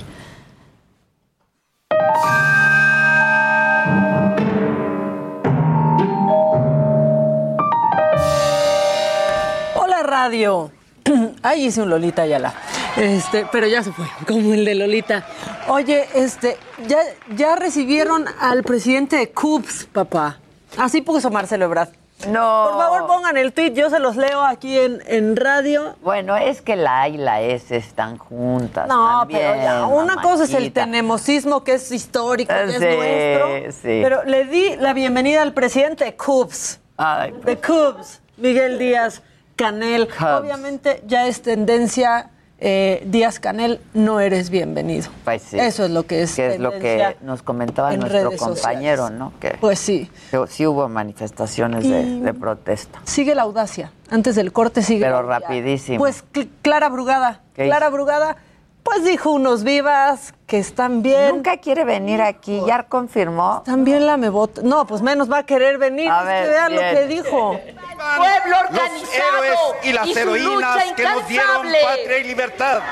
Radio. 10.28 10.70
Ahí 11.42 11.66
hice 11.66 11.80
un 11.80 11.88
Lolita 11.88 12.22
Ayala. 12.22 12.52
Este, 12.96 13.46
pero 13.50 13.66
ya 13.66 13.82
se 13.82 13.92
fue, 13.92 14.04
como 14.26 14.52
el 14.52 14.64
de 14.64 14.74
Lolita. 14.74 15.24
Oye, 15.68 16.06
este, 16.14 16.58
ya, 16.86 16.98
ya 17.34 17.56
recibieron 17.56 18.26
al 18.40 18.62
presidente 18.62 19.16
de 19.16 19.30
CUPS, 19.30 19.86
papá. 19.86 20.38
Así 20.76 21.00
puso 21.00 21.30
Marcelo 21.30 21.64
Ebrard. 21.64 21.88
No. 22.28 22.68
Por 22.70 22.78
favor, 22.82 23.06
pongan 23.06 23.36
el 23.36 23.52
tweet, 23.52 23.72
yo 23.72 23.88
se 23.90 24.00
los 24.00 24.16
leo 24.16 24.42
aquí 24.42 24.76
en, 24.76 25.02
en 25.06 25.36
radio. 25.36 25.94
Bueno, 26.02 26.36
es 26.36 26.60
que 26.60 26.76
la 26.76 27.02
A 27.02 27.08
y 27.08 27.16
la 27.16 27.40
S 27.40 27.74
están 27.74 28.18
juntas. 28.18 28.86
No, 28.88 29.24
pero 29.30 29.54
ya, 29.54 29.86
una 29.86 30.16
cosa 30.16 30.44
es 30.44 30.52
el 30.52 30.72
tenemosismo 30.72 31.62
que 31.64 31.74
es 31.74 31.90
histórico, 31.92 32.52
que 32.52 32.64
es 32.64 32.80
nuestro. 32.80 33.72
sí. 33.82 34.00
Pero 34.02 34.24
le 34.24 34.44
di 34.44 34.76
la 34.76 34.92
bienvenida 34.92 35.42
al 35.42 35.54
presidente 35.54 36.04
de 36.04 36.16
CUPS. 36.16 36.80
Ay, 36.96 37.32
de 37.44 37.56
CUPS, 37.56 38.20
Miguel 38.36 38.78
Díaz 38.78 39.22
Canel. 39.68 40.08
Obviamente 40.38 41.02
ya 41.06 41.26
es 41.26 41.42
tendencia 41.42 42.30
eh, 42.60 43.02
Díaz 43.06 43.40
Canel, 43.40 43.80
no 43.92 44.20
eres 44.20 44.50
bienvenido. 44.50 45.08
Pues 45.24 45.42
sí. 45.42 45.58
Eso 45.58 45.84
es 45.84 45.90
lo 45.90 46.06
que 46.06 46.22
es. 46.22 46.34
Que 46.36 46.54
es 46.54 46.60
lo 46.60 46.70
que 46.70 47.16
nos 47.22 47.42
comentaba 47.42 47.92
en 47.92 48.00
nuestro 48.00 48.30
compañero, 48.36 49.02
sociales. 49.08 49.18
¿no? 49.18 49.32
Que, 49.40 49.56
Pues 49.60 49.78
sí. 49.80 50.08
que 50.30 50.44
sí 50.48 50.64
hubo 50.66 50.88
manifestaciones 50.88 51.88
de, 51.88 52.02
Y- 52.02 52.20
de 52.20 52.34
protesta. 52.34 53.00
Sigue 53.04 53.34
la 53.34 53.42
audacia. 53.42 53.90
Antes 54.10 54.36
del 54.36 54.52
corte 54.52 54.82
sigue. 54.82 55.04
Pero 55.04 55.22
la 55.22 55.38
rapidísimo. 55.40 55.98
Pues 55.98 56.24
Cl- 56.32 56.48
Clara 56.62 56.88
Brugada. 56.88 57.42
¿Qué 57.54 57.64
Clara 57.66 57.86
hizo? 57.88 57.94
Brugada, 57.94 58.36
pues 58.84 59.04
dijo 59.04 59.30
unos 59.32 59.64
vivas 59.64 60.34
que 60.48 60.58
están 60.58 61.02
bien. 61.02 61.28
Nunca 61.28 61.58
quiere 61.58 61.84
venir 61.84 62.22
aquí, 62.22 62.60
ya 62.66 62.82
confirmó. 62.84 63.62
También 63.66 64.06
la 64.06 64.16
me 64.16 64.30
vota. 64.30 64.62
No, 64.64 64.86
pues 64.86 65.02
menos 65.02 65.30
va 65.30 65.38
a 65.38 65.42
querer 65.44 65.76
venir. 65.76 66.10
A 66.10 66.20
Es 66.20 66.26
ver, 66.26 66.44
que 66.44 66.50
vean 66.50 66.74
lo 66.74 66.80
que 66.80 67.06
dijo. 67.06 67.52
pueblo 68.16 68.56
organizado 68.66 69.44
héroes 69.44 69.58
y 69.82 69.92
las 69.92 70.08
su 70.08 70.18
heroínas 70.18 70.74
lucha 70.74 70.94
que 70.96 71.04
nos 71.04 71.28
dieron 71.28 71.66
incansable. 71.66 71.78
patria 71.84 72.18
y 72.18 72.24
libertad. 72.24 72.82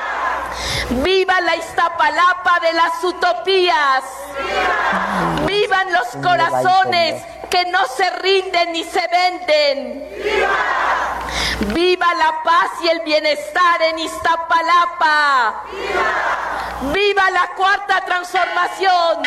¡Viva 0.89 1.41
la 1.41 1.55
Iztapalapa 1.55 2.59
de 2.61 2.73
las 2.73 3.03
utopías! 3.03 4.03
¡Vivan 5.45 5.93
los 5.93 6.07
corazones 6.23 7.23
que 7.49 7.65
no 7.71 7.85
se 7.87 8.09
rinden 8.21 8.71
ni 8.71 8.83
se 8.83 9.01
venden! 9.07 10.03
¡Viva 11.73 12.13
la 12.13 12.43
paz 12.43 12.69
y 12.83 12.87
el 12.87 13.01
bienestar 13.01 13.81
en 13.81 13.99
Iztapalapa! 13.99 15.63
¡Viva 16.93 17.29
la 17.31 17.46
cuarta 17.55 18.01
transformación! 18.05 19.23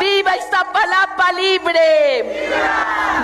¡Viva 0.00 0.36
Iztapalapa 0.36 1.32
libre! 1.32 2.50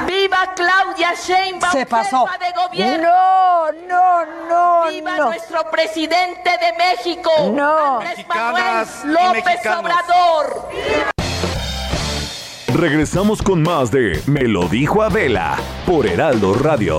¡Viva 0.07 0.53
Claudia 0.55 1.15
Sheinbaum, 1.15 1.73
Se 1.73 1.87
pasó. 1.87 2.27
jefa 2.27 2.39
de 2.45 2.53
gobierno! 2.53 3.09
No, 3.09 3.73
no, 3.89 4.27
no, 4.49 4.91
¡Viva 4.91 5.17
no. 5.17 5.25
nuestro 5.27 5.71
presidente 5.71 6.51
de 6.51 6.73
México! 6.77 7.31
No. 7.53 8.01
Andrés 8.01 8.27
Manuel 8.29 8.65
Mexicanas 8.65 9.05
López. 9.05 9.67
Obrador. 9.79 10.69
Regresamos 12.75 13.41
con 13.41 13.63
más 13.63 13.91
de 13.93 14.21
Me 14.27 14.43
lo 14.43 14.69
dijo 14.69 15.03
Adela 15.03 15.57
por 15.87 16.07
Heraldo 16.07 16.55
Radio. 16.55 16.99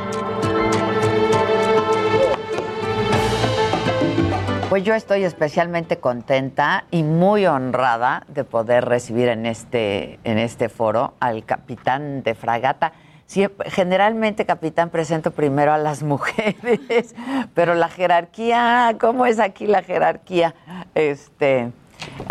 Pues 4.71 4.85
yo 4.85 4.93
estoy 4.93 5.25
especialmente 5.25 5.97
contenta 5.97 6.85
y 6.91 7.03
muy 7.03 7.45
honrada 7.45 8.23
de 8.29 8.45
poder 8.45 8.85
recibir 8.85 9.27
en 9.27 9.45
este, 9.45 10.17
en 10.23 10.37
este 10.37 10.69
foro 10.69 11.13
al 11.19 11.43
capitán 11.43 12.23
de 12.23 12.35
fragata. 12.35 12.93
Generalmente, 13.65 14.45
capitán, 14.45 14.89
presento 14.89 15.31
primero 15.31 15.73
a 15.73 15.77
las 15.77 16.03
mujeres, 16.13 17.13
pero 17.53 17.75
la 17.75 17.89
jerarquía, 17.89 18.95
¿cómo 18.97 19.25
es 19.25 19.41
aquí 19.41 19.67
la 19.67 19.83
jerarquía? 19.83 20.55
Este, 20.95 21.73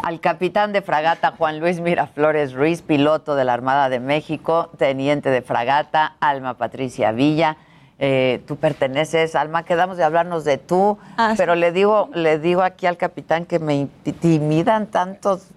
al 0.03 0.20
capitán 0.20 0.72
de 0.72 0.81
fragata 0.81 1.35
Juan 1.37 1.61
Luis 1.61 1.83
Miraflores 1.83 2.55
Ruiz, 2.55 2.81
piloto 2.81 3.37
de 3.37 3.44
la 3.44 3.53
Armada 3.53 3.90
de 3.90 4.00
México, 4.00 4.70
teniente 4.79 5.29
de 5.29 5.42
fragata 5.42 6.16
Alma 6.20 6.57
Patricia 6.57 7.12
Villa. 7.12 7.59
Eh, 8.02 8.40
tú 8.46 8.56
perteneces, 8.56 9.34
Alma, 9.34 9.62
quedamos 9.64 9.98
de 9.98 10.04
hablarnos 10.04 10.42
de 10.44 10.56
tú, 10.56 10.96
Ah, 11.18 11.34
pero 11.36 11.54
le 11.54 11.70
digo, 11.70 12.08
le 12.14 12.38
digo 12.38 12.62
aquí 12.62 12.86
al 12.86 12.96
capitán 12.96 13.44
que 13.44 13.58
me 13.58 13.74
intimidan 13.74 14.86
tantos, 14.86 15.48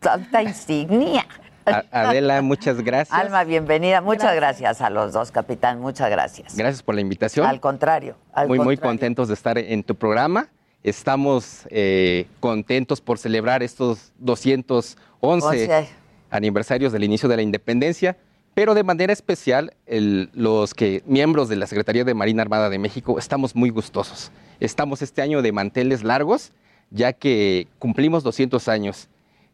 tanta 0.00 0.42
insignia. 0.42 1.24
A- 1.64 1.84
Adela, 1.92 2.42
muchas 2.42 2.80
gracias. 2.82 3.16
Alma, 3.16 3.44
bienvenida. 3.44 4.00
Muchas 4.00 4.34
gracias. 4.34 4.80
a 4.80 4.90
los 4.90 5.12
dos, 5.12 5.30
capitán. 5.30 5.80
Muchas 5.80 6.10
gracias. 6.10 6.56
Gracias 6.56 6.82
por 6.82 6.94
la 6.96 7.00
invitación. 7.00 7.46
Al 7.46 7.60
contrario. 7.60 8.16
al 8.32 8.48
muy, 8.48 8.58
muy 8.58 8.76
contentos 8.76 9.28
de 9.28 9.34
estar 9.34 9.56
en 9.58 9.82
tu 9.84 9.94
programa. 9.94 10.48
Estamos 10.82 11.62
eh, 11.70 12.26
contentos 12.40 13.00
por 13.00 13.18
celebrar 13.18 13.62
estos 13.62 14.12
211 14.18 14.96
Once. 15.20 15.88
aniversarios 16.30 16.92
del 16.92 17.04
inicio 17.04 17.28
de 17.28 17.36
la 17.36 17.42
independencia, 17.42 18.16
pero 18.58 18.74
de 18.74 18.82
manera 18.82 19.12
especial 19.12 19.72
el- 19.86 20.30
los 20.34 20.74
que 20.74 21.04
miembros 21.06 21.48
de 21.48 21.54
la 21.54 21.68
Secretaría 21.68 22.02
de 22.02 22.12
Marina 22.12 22.42
Armada 22.42 22.68
de 22.68 22.80
México 22.80 23.16
estamos 23.16 23.54
muy 23.54 23.70
gustosos. 23.70 24.32
Estamos 24.58 25.00
este 25.00 25.22
año 25.22 25.42
de 25.42 25.52
manteles 25.52 26.02
largos, 26.02 26.50
ya 26.90 27.12
que 27.12 27.68
cumplimos 27.78 28.24
200 28.24 28.66
años 28.66 29.06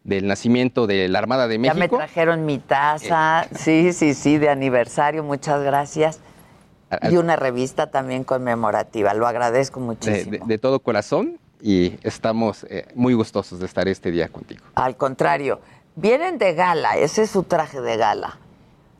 del 0.04 0.26
nacimiento 0.26 0.86
de 0.86 1.10
la 1.10 1.18
Armada 1.18 1.48
de 1.48 1.56
Ya 1.60 1.74
me 1.74 1.80
México. 1.80 1.98
trajeron 1.98 2.46
mi 2.46 2.58
taza. 2.58 3.46
Sí, 3.54 3.92
sí, 3.92 4.14
sí, 4.14 4.38
de 4.38 4.48
aniversario. 4.48 5.22
Muchas 5.22 5.62
gracias. 5.62 6.20
Y 7.10 7.18
una 7.18 7.36
revista 7.36 7.90
también 7.90 8.24
conmemorativa. 8.24 9.12
Lo 9.12 9.26
agradezco 9.26 9.80
de, 9.80 9.86
muchísimo. 9.86 10.30
de- 10.30 10.40
de 10.46 10.56
todo 10.58 10.80
corazón 10.80 11.38
y 11.60 11.98
estamos 12.04 12.64
eh, 12.70 12.86
muy 12.94 13.12
gustosos 13.12 13.60
de 13.60 13.66
estar 13.66 13.86
este 13.86 14.10
día 14.10 14.28
contigo. 14.28 14.64
Al 14.76 14.96
contrario. 14.96 15.60
Vienen 15.94 16.38
de 16.38 16.54
gala. 16.54 16.96
Ese 16.96 17.24
es 17.24 17.30
su 17.30 17.42
traje 17.42 17.82
de 17.82 17.98
gala. 17.98 18.38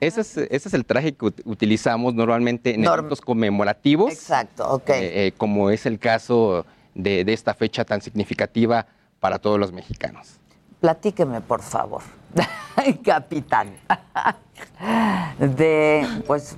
Ese 0.01 0.21
es, 0.21 0.37
ese 0.37 0.69
es 0.69 0.75
el 0.75 0.85
traje 0.85 1.13
que 1.15 1.27
ut- 1.27 1.43
utilizamos 1.45 2.15
normalmente 2.15 2.75
en 2.75 2.83
Norm- 2.83 2.99
eventos 3.01 3.21
conmemorativos. 3.21 4.13
Exacto, 4.13 4.69
ok. 4.69 4.91
eh, 4.91 5.27
eh, 5.29 5.33
como 5.37 5.71
es 5.71 5.87
el 5.87 5.99
caso 5.99 6.67
de, 6.95 7.25
de 7.25 7.33
esta 7.33 7.55
fecha 7.55 7.85
tan 7.85 8.01
significativa 8.03 8.87
para 9.21 9.39
todos 9.39 9.59
los 9.59 9.73
mexicanos. 9.73 10.39
Platíqueme, 10.81 11.41
por 11.41 11.63
favor, 11.63 12.03
capitán. 13.05 13.69
De, 15.39 16.07
pues, 16.27 16.57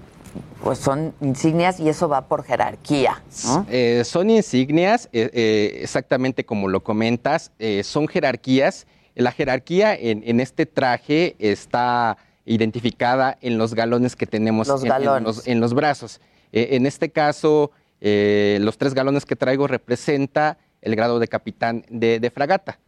pues 0.62 0.78
son 0.78 1.14
insignias 1.20 1.80
y 1.80 1.88
eso 1.88 2.08
va 2.08 2.26
por 2.28 2.44
jerarquía. 2.44 3.22
¿no? 3.46 3.66
Eh, 3.70 4.02
son 4.04 4.30
insignias, 4.30 5.08
exactamente 5.12 6.44
como 6.44 6.68
lo 6.68 6.82
comentas, 6.82 7.52
son 7.82 8.08
jerarquías. 8.08 8.86
La 9.14 9.32
jerarquía 9.32 9.94
en, 9.94 10.22
en 10.26 10.40
este 10.40 10.66
traje 10.66 11.36
está 11.38 12.18
identificada 12.46 13.36
en 13.42 13.58
los 13.58 13.74
galones 13.74 14.16
que 14.16 14.26
tenemos 14.26 14.68
Los 14.68 14.82
en- 14.84 15.24
los, 15.24 15.46
en 15.46 15.60
los 15.60 15.74
brazos. 15.74 16.20
Eh, 16.52 16.68
en 16.72 16.86
este 16.86 17.10
caso, 17.10 17.72
eh, 18.00 18.58
los 18.62 18.78
tres 18.78 18.94
galones 18.94 19.26
que 19.26 19.36
traigo 19.36 19.66
representa 19.66 20.56
el 20.80 20.94
grado 20.96 21.18
de 21.18 21.28
capitán 21.28 21.84
de, 21.90 22.20
de 22.20 22.30
fragata. 22.30 22.78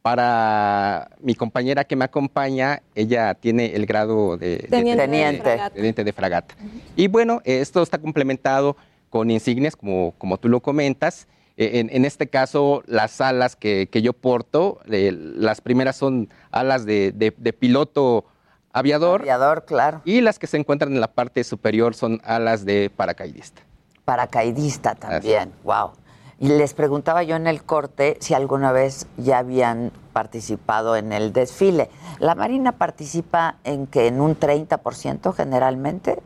Para 0.00 1.10
mi 1.20 1.34
compañera 1.36 1.84
que 1.84 1.94
me 1.94 2.04
acompaña, 2.04 2.82
ella 2.96 3.34
tiene 3.34 3.74
el 3.76 3.86
grado 3.86 4.36
de 4.36 4.66
Teniente. 4.68 4.90
de- 5.02 5.08
Teniente. 5.08 5.48
de- 5.50 5.70
teniente 5.70 6.04
de 6.04 6.12
fragata. 6.12 6.56
Y 6.96 7.06
bueno, 7.06 7.40
esto 7.44 7.82
está 7.82 7.98
complementado 7.98 8.76
con 9.10 9.30
insignias, 9.30 9.76
como, 9.76 10.12
como 10.18 10.38
tú 10.38 10.48
lo 10.48 10.60
comentas. 10.60 11.28
Eh, 11.56 11.78
en, 11.80 11.88
en 11.92 12.04
este 12.04 12.26
caso, 12.26 12.82
las 12.86 13.20
alas 13.20 13.54
que, 13.54 13.88
que 13.92 14.02
yo 14.02 14.12
porto, 14.12 14.80
eh, 14.90 15.12
las 15.14 15.60
primeras 15.60 15.96
son 15.96 16.28
alas 16.50 16.84
de, 16.84 17.12
de- 17.12 17.34
de 17.36 17.52
piloto 17.52 18.24
aviador. 18.72 19.22
Aviador, 19.22 19.64
claro. 19.64 20.00
Y 20.04 20.20
las 20.20 20.38
que 20.38 20.46
se 20.46 20.56
encuentran 20.56 20.92
en 20.92 21.00
la 21.00 21.12
parte 21.12 21.44
superior 21.44 21.94
son 21.94 22.20
alas 22.24 22.64
de 22.64 22.90
paracaidista. 22.94 23.62
Paracaidista 24.04 24.94
también. 24.94 25.52
Wow. 25.64 25.92
Y 26.40 26.48
les 26.48 26.74
preguntaba 26.74 27.22
yo 27.22 27.36
en 27.36 27.46
el 27.46 27.62
corte 27.62 28.16
si 28.20 28.34
alguna 28.34 28.72
vez 28.72 29.06
ya 29.16 29.38
habían 29.38 29.92
participado 30.12 30.96
en 30.96 31.12
el 31.12 31.32
desfile. 31.32 31.88
¿La 32.18 32.34
Marina 32.34 32.72
participa 32.72 33.56
en 33.62 33.86
que 33.86 34.08
en 34.08 34.20
un 34.20 34.36
30% 34.38 35.32
generalmente? 35.32 36.18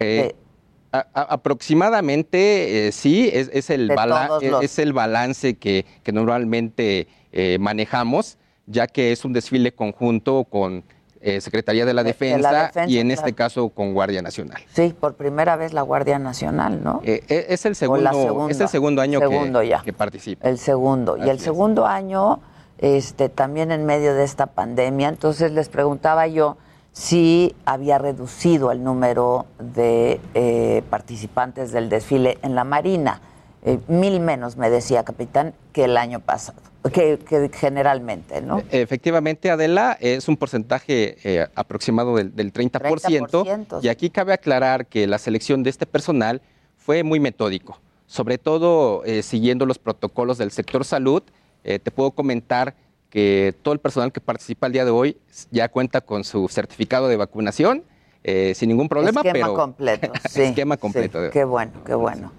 Eh, 0.00 0.34
a- 0.92 1.06
a- 1.14 1.22
aproximadamente, 1.34 2.88
eh, 2.88 2.92
sí, 2.92 3.30
es, 3.32 3.48
es 3.54 3.70
el 3.70 3.90
es- 3.90 3.96
los- 4.06 4.62
es 4.62 4.78
el 4.78 4.92
balance 4.92 5.54
que, 5.56 5.86
que 6.02 6.12
normalmente 6.12 7.08
eh, 7.32 7.56
manejamos, 7.58 8.36
ya 8.66 8.86
que 8.86 9.12
es 9.12 9.24
un 9.24 9.32
desfile 9.32 9.72
conjunto 9.74 10.44
con 10.44 10.84
eh, 11.22 11.40
Secretaría 11.40 11.84
de 11.86 11.94
la, 11.94 12.02
De- 12.02 12.08
de 12.08 12.12
Defensa, 12.12 12.52
la 12.52 12.62
Defensa, 12.66 12.90
y 12.90 12.98
en 12.98 13.06
claro. 13.08 13.20
este 13.20 13.32
caso 13.34 13.68
con 13.70 13.94
Guardia 13.94 14.20
Nacional. 14.22 14.60
Sí, 14.74 14.94
por 14.98 15.14
primera 15.14 15.56
vez 15.56 15.72
la 15.72 15.82
Guardia 15.82 16.18
Nacional, 16.18 16.82
¿no? 16.82 17.00
Eh, 17.04 17.22
eh, 17.28 17.46
es, 17.48 17.64
el 17.64 17.74
segundo, 17.76 18.48
es 18.48 18.60
el 18.60 18.68
segundo 18.68 19.00
año 19.02 19.20
que- 19.20 19.26
Segundo 19.28 19.60
que, 19.60 19.68
ya. 19.68 19.82
participa. 19.96 20.48
El 20.48 20.58
segundo. 20.58 21.16
y 21.16 21.28
el 21.30 21.38
segundo 21.38 21.86
año, 21.86 22.40
este, 22.78 23.28
también 23.28 23.70
en 23.72 23.86
medio 23.86 24.14
de 24.14 24.24
esta 24.24 24.46
pandemia, 24.46 25.08
entonces 25.08 25.52
les 25.52 25.68
preguntaba 25.68 26.26
yo 26.26 26.56
si 26.92 27.54
había 27.64 27.98
reducido 27.98 28.70
el 28.72 28.82
número 28.84 29.46
de 29.58 30.20
eh, 30.34 30.82
participantes 30.90 31.72
del 31.72 31.88
desfile 31.88 32.38
en 32.42 32.54
la 32.54 32.64
Marina. 32.64 33.20
Mil 33.86 34.18
menos, 34.18 34.56
me 34.56 34.68
decía 34.70 35.04
capitán, 35.04 35.54
que 35.72 35.84
el 35.84 35.96
año 35.96 36.18
pasado. 36.18 36.58
Que, 36.90 37.18
que 37.18 37.50
generalmente, 37.52 38.40
¿no? 38.40 38.62
Efectivamente, 38.70 39.50
Adela, 39.50 39.96
es 40.00 40.28
un 40.28 40.36
porcentaje 40.36 41.16
eh, 41.24 41.46
aproximado 41.54 42.16
del, 42.16 42.34
del 42.34 42.52
30%, 42.52 43.28
30%, 43.28 43.78
y 43.82 43.88
aquí 43.88 44.10
cabe 44.10 44.32
aclarar 44.32 44.86
que 44.86 45.06
la 45.06 45.18
selección 45.18 45.62
de 45.62 45.70
este 45.70 45.86
personal 45.86 46.40
fue 46.76 47.02
muy 47.04 47.20
metódico, 47.20 47.78
sobre 48.06 48.38
todo 48.38 49.04
eh, 49.04 49.22
siguiendo 49.22 49.66
los 49.66 49.78
protocolos 49.78 50.38
del 50.38 50.50
sector 50.50 50.84
salud. 50.84 51.22
Eh, 51.64 51.78
te 51.78 51.90
puedo 51.90 52.10
comentar 52.10 52.74
que 53.08 53.54
todo 53.62 53.74
el 53.74 53.80
personal 53.80 54.10
que 54.10 54.20
participa 54.20 54.66
el 54.66 54.72
día 54.72 54.84
de 54.84 54.90
hoy 54.90 55.18
ya 55.50 55.68
cuenta 55.68 56.00
con 56.00 56.24
su 56.24 56.48
certificado 56.48 57.08
de 57.08 57.16
vacunación 57.16 57.84
eh, 58.24 58.52
sin 58.54 58.68
ningún 58.68 58.88
problema, 58.88 59.20
Esquema 59.20 59.46
pero 59.46 59.54
completo, 59.54 60.12
sí, 60.30 60.42
esquema 60.42 60.76
completo. 60.76 61.24
sí, 61.24 61.30
qué 61.32 61.44
bueno, 61.44 61.72
qué 61.84 61.94
bueno. 61.94 62.32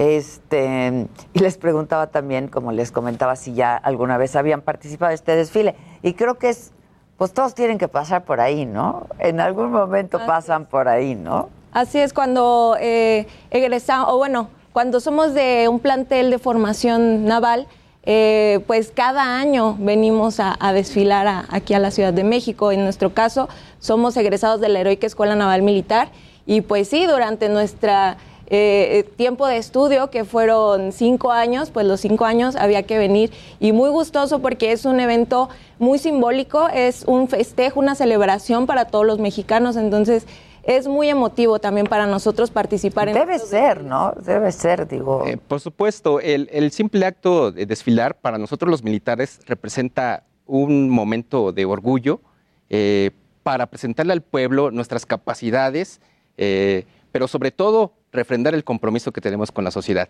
Este, 0.00 1.06
y 1.34 1.38
les 1.40 1.58
preguntaba 1.58 2.06
también, 2.06 2.48
como 2.48 2.72
les 2.72 2.90
comentaba, 2.90 3.36
si 3.36 3.52
ya 3.52 3.76
alguna 3.76 4.16
vez 4.16 4.34
habían 4.34 4.62
participado 4.62 5.10
de 5.10 5.14
este 5.16 5.36
desfile. 5.36 5.74
Y 6.02 6.14
creo 6.14 6.36
que 6.36 6.48
es, 6.48 6.72
pues 7.18 7.34
todos 7.34 7.54
tienen 7.54 7.76
que 7.76 7.86
pasar 7.86 8.24
por 8.24 8.40
ahí, 8.40 8.64
¿no? 8.64 9.06
En 9.18 9.40
algún 9.40 9.70
momento 9.70 10.18
pasan 10.26 10.64
por 10.64 10.88
ahí, 10.88 11.14
¿no? 11.14 11.50
Así 11.72 11.98
es, 11.98 12.14
cuando 12.14 12.76
eh, 12.80 13.26
egresamos, 13.50 14.08
o 14.10 14.16
bueno, 14.16 14.48
cuando 14.72 15.00
somos 15.00 15.34
de 15.34 15.68
un 15.68 15.80
plantel 15.80 16.30
de 16.30 16.38
formación 16.38 17.26
naval, 17.26 17.66
eh, 18.04 18.60
pues 18.66 18.92
cada 18.96 19.38
año 19.38 19.76
venimos 19.78 20.40
a, 20.40 20.56
a 20.58 20.72
desfilar 20.72 21.26
a- 21.26 21.44
aquí 21.50 21.74
a 21.74 21.78
la 21.78 21.90
Ciudad 21.90 22.14
de 22.14 22.24
México. 22.24 22.72
En 22.72 22.82
nuestro 22.84 23.12
caso, 23.12 23.50
somos 23.80 24.16
egresados 24.16 24.62
de 24.62 24.70
la 24.70 24.80
Heroica 24.80 25.06
Escuela 25.06 25.34
Naval 25.36 25.60
Militar 25.60 26.08
y 26.46 26.62
pues 26.62 26.88
sí, 26.88 27.04
durante 27.06 27.50
nuestra 27.50 28.16
eh, 28.50 29.08
tiempo 29.16 29.46
de 29.46 29.56
estudio, 29.56 30.10
que 30.10 30.24
fueron 30.24 30.92
cinco 30.92 31.32
años, 31.32 31.70
pues 31.70 31.86
los 31.86 32.00
cinco 32.00 32.24
años 32.24 32.56
había 32.56 32.82
que 32.82 32.98
venir 32.98 33.30
y 33.60 33.72
muy 33.72 33.90
gustoso 33.90 34.40
porque 34.40 34.72
es 34.72 34.84
un 34.84 35.00
evento 35.00 35.48
muy 35.78 35.98
simbólico, 35.98 36.68
es 36.68 37.04
un 37.06 37.28
festejo, 37.28 37.80
una 37.80 37.94
celebración 37.94 38.66
para 38.66 38.86
todos 38.86 39.06
los 39.06 39.18
mexicanos, 39.18 39.76
entonces 39.76 40.26
es 40.62 40.86
muy 40.86 41.08
emotivo 41.08 41.58
también 41.58 41.86
para 41.86 42.06
nosotros 42.06 42.50
participar 42.50 43.08
en 43.08 43.14
Debe 43.14 43.38
ser, 43.38 43.82
¿no? 43.82 44.12
Debe 44.12 44.52
ser, 44.52 44.86
digo. 44.86 45.24
Eh, 45.26 45.38
por 45.38 45.60
supuesto, 45.60 46.20
el, 46.20 46.48
el 46.52 46.70
simple 46.70 47.06
acto 47.06 47.50
de 47.50 47.64
desfilar 47.64 48.16
para 48.16 48.36
nosotros 48.36 48.70
los 48.70 48.82
militares 48.82 49.40
representa 49.46 50.24
un 50.46 50.90
momento 50.90 51.52
de 51.52 51.64
orgullo 51.64 52.20
eh, 52.68 53.12
para 53.42 53.66
presentarle 53.66 54.12
al 54.12 54.22
pueblo 54.22 54.70
nuestras 54.70 55.06
capacidades, 55.06 56.00
eh, 56.36 56.84
pero 57.12 57.28
sobre 57.28 57.50
todo 57.50 57.92
refrendar 58.12 58.54
el 58.54 58.64
compromiso 58.64 59.12
que 59.12 59.20
tenemos 59.20 59.50
con 59.52 59.64
la 59.64 59.70
sociedad. 59.70 60.08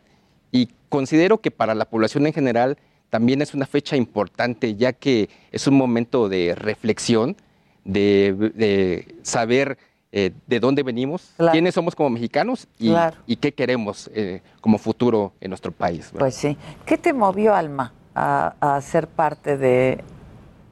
Y 0.52 0.68
considero 0.88 1.38
que 1.40 1.50
para 1.50 1.74
la 1.74 1.84
población 1.84 2.26
en 2.26 2.32
general 2.32 2.76
también 3.08 3.42
es 3.42 3.54
una 3.54 3.66
fecha 3.66 3.96
importante, 3.96 4.74
ya 4.76 4.92
que 4.92 5.28
es 5.52 5.66
un 5.66 5.74
momento 5.76 6.28
de 6.28 6.54
reflexión, 6.54 7.36
de, 7.84 8.52
de 8.54 9.14
saber 9.22 9.78
eh, 10.12 10.32
de 10.46 10.60
dónde 10.60 10.82
venimos, 10.82 11.32
Claro. 11.36 11.52
quiénes 11.52 11.74
somos 11.74 11.94
como 11.94 12.10
mexicanos 12.10 12.66
y, 12.78 12.88
Claro. 12.90 13.16
y 13.26 13.36
qué 13.36 13.52
queremos 13.52 14.10
eh, 14.14 14.42
como 14.60 14.76
futuro 14.78 15.32
en 15.40 15.50
nuestro 15.50 15.70
país. 15.72 16.06
¿verdad? 16.12 16.18
Pues 16.20 16.34
sí. 16.34 16.56
¿Qué 16.84 16.98
te 16.98 17.12
movió, 17.12 17.54
Alma, 17.54 17.92
a, 18.14 18.54
a 18.60 18.80
ser 18.80 19.06
parte 19.06 19.56
de, 19.56 20.02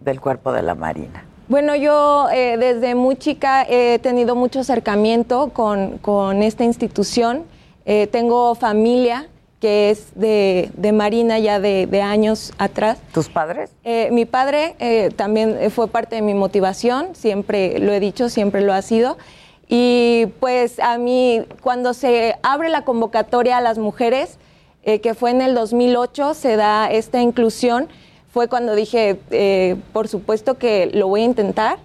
del 0.01 0.21
cuerpo 0.21 0.53
de 0.53 0.63
la 0.63 0.75
Marina? 0.75 1.25
Bueno, 1.49 1.75
yo 1.77 2.29
eh, 2.31 2.57
desde 2.59 2.95
muy 2.95 3.17
chica 3.17 3.65
he 3.69 3.99
tenido 4.01 4.35
mucho 4.35 4.61
acercamiento 4.61 5.51
con, 5.55 5.99
con 5.99 6.43
esta 6.43 6.65
institución. 6.65 7.45
Eh, 7.87 8.07
tengo 8.07 8.55
familia 8.55 9.29
que 9.61 9.91
es 9.91 10.13
de, 10.15 10.71
de 10.77 10.93
Marina 10.93 11.39
ya 11.39 11.59
de, 11.59 11.87
de 11.87 12.03
años 12.03 12.53
atrás. 12.59 12.99
¿Tus 13.13 13.29
padres? 13.29 13.71
Eh, 13.83 14.09
mi 14.13 14.25
padre 14.25 14.77
eh, 14.79 15.11
también 15.17 15.71
fue 15.71 15.89
parte 15.89 16.17
de 16.17 16.23
mi 16.23 16.35
motivación, 16.35 17.15
siempre 17.15 17.79
lo 17.79 17.93
he 17.93 18.01
dicho, 18.01 18.29
siempre 18.29 18.61
lo 18.61 18.73
ha 18.73 18.83
sido. 18.83 19.19
Y 19.69 20.27
pues 20.41 20.79
a 20.81 20.97
mí, 20.99 21.45
cuando 21.61 21.93
se 21.93 22.37
abre 22.43 22.69
la 22.69 22.85
convocatoria 22.85 23.59
a 23.59 23.61
las 23.61 23.79
mujeres, 23.79 24.39
eh, 24.83 25.01
que 25.01 25.15
fue 25.15 25.31
en 25.31 25.43
el 25.43 25.55
2008, 25.55 26.35
se 26.35 26.57
da 26.57 26.91
esta 26.91 27.21
inclusión, 27.21 27.89
fue 28.31 28.49
cuando 28.49 28.75
dije, 28.75 29.19
eh, 29.31 29.77
por 29.93 30.09
supuesto 30.09 30.59
que 30.59 30.87
lo 30.93 31.09
voy 31.09 31.23
a 31.23 31.25
intentar. 31.25 31.79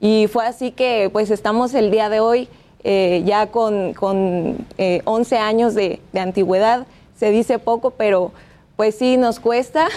Y 0.00 0.28
fue 0.28 0.46
así 0.46 0.70
que 0.70 1.10
pues 1.12 1.30
estamos 1.30 1.74
el 1.74 1.90
día 1.90 2.08
de 2.08 2.20
hoy 2.20 2.48
eh, 2.84 3.22
ya 3.26 3.48
con, 3.48 3.94
con 3.94 4.66
eh, 4.78 5.02
11 5.04 5.38
años 5.38 5.74
de, 5.74 6.00
de 6.12 6.20
antigüedad. 6.20 6.86
Se 7.16 7.30
dice 7.30 7.58
poco, 7.58 7.90
pero 7.90 8.32
pues 8.76 8.96
sí 8.96 9.16
nos 9.16 9.40
cuesta. 9.40 9.88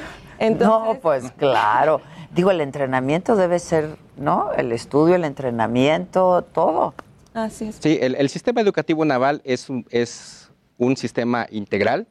no, 0.58 0.98
pues 1.02 1.30
claro. 1.32 2.00
Digo, 2.34 2.50
el 2.50 2.60
entrenamiento 2.60 3.36
debe 3.36 3.58
ser, 3.58 3.96
¿no? 4.16 4.52
El 4.52 4.72
estudio, 4.72 5.16
el 5.16 5.24
entrenamiento, 5.24 6.42
todo. 6.42 6.94
Así 7.34 7.68
es. 7.68 7.76
Sí, 7.80 7.98
el, 8.00 8.14
el 8.14 8.28
sistema 8.30 8.60
educativo 8.60 9.04
naval 9.04 9.42
es 9.44 9.68
un, 9.68 9.84
es 9.90 10.50
un 10.78 10.96
sistema 10.96 11.46
integral 11.50 12.06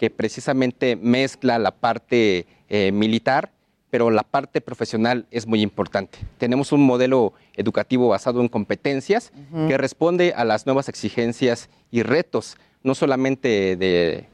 que 0.00 0.08
precisamente 0.08 0.96
mezcla 0.96 1.58
la 1.58 1.72
parte 1.72 2.46
eh, 2.70 2.90
militar, 2.90 3.50
pero 3.90 4.08
la 4.08 4.22
parte 4.22 4.62
profesional 4.62 5.26
es 5.30 5.46
muy 5.46 5.60
importante. 5.60 6.18
Tenemos 6.38 6.72
un 6.72 6.80
modelo 6.86 7.34
educativo 7.54 8.08
basado 8.08 8.40
en 8.40 8.48
competencias 8.48 9.30
que 9.68 9.76
responde 9.76 10.32
a 10.34 10.46
las 10.46 10.64
nuevas 10.64 10.88
exigencias 10.88 11.68
y 11.90 12.02
retos, 12.02 12.56
no 12.82 12.94
solamente 12.94 13.76
de- 13.76 14.24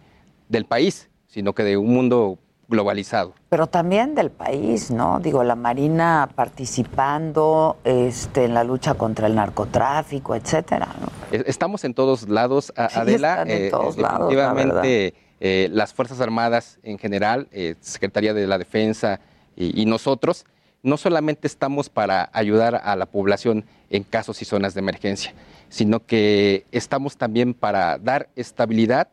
del 0.49 0.67
país, 0.67 1.09
sino 1.27 1.53
que 1.53 1.65
de 1.65 1.77
un 1.77 1.93
mundo 1.93 2.39
globalizado. 2.69 3.35
Pero 3.49 3.67
también 3.67 4.15
del 4.15 4.31
país, 4.31 4.93
¿no? 4.93 5.19
Digo, 5.19 5.43
la 5.43 5.57
Marina 5.57 6.29
participando 6.37 7.77
este, 7.83 8.45
en 8.45 8.55
la 8.55 8.63
lucha 8.63 8.95
contra 8.95 9.27
el 9.27 9.35
narcotráfico, 9.35 10.37
etcétera, 10.37 10.89
¿no? 11.01 11.09
Eh, 11.37 11.43
Estamos 11.47 11.83
en 11.85 11.93
todos 11.95 12.29
lados, 12.29 12.67
Sí, 12.67 12.73
Adela. 12.77 13.31
están 13.33 13.51
en 13.51 13.65
eh, 13.65 13.71
todos 13.71 13.97
lados, 13.99 14.33
la 14.33 14.53
definitivamente, 14.55 15.15
eh, 15.41 15.69
las 15.73 15.93
Fuerzas 15.93 16.21
Armadas 16.21 16.79
en 16.83 16.99
general, 16.99 17.49
eh, 17.53 17.75
Secretaría 17.81 18.33
de 18.35 18.47
la 18.47 18.59
Defensa 18.59 19.21
y, 19.57 19.87
nosotros, 19.87 20.45
no 20.83 20.97
solamente 20.97 21.47
estamos 21.47 21.89
para 21.89 22.31
ayudar 22.33 22.81
a 22.85 22.95
la 22.97 23.07
población 23.07 23.65
en 23.91 24.03
casos 24.03 24.43
y 24.43 24.45
zonas 24.45 24.75
de 24.75 24.81
emergencia, 24.81 25.33
sino 25.69 26.05
que 26.05 26.65
estamos 26.73 27.17
también 27.17 27.55
para 27.55 27.99
dar 27.99 28.29
estabilidad 28.37 29.09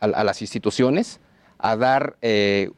a, 0.00 0.06
las 0.24 0.40
instituciones, 0.40 1.18
a 1.58 1.76
dar 1.76 2.16
eh, 2.22 2.70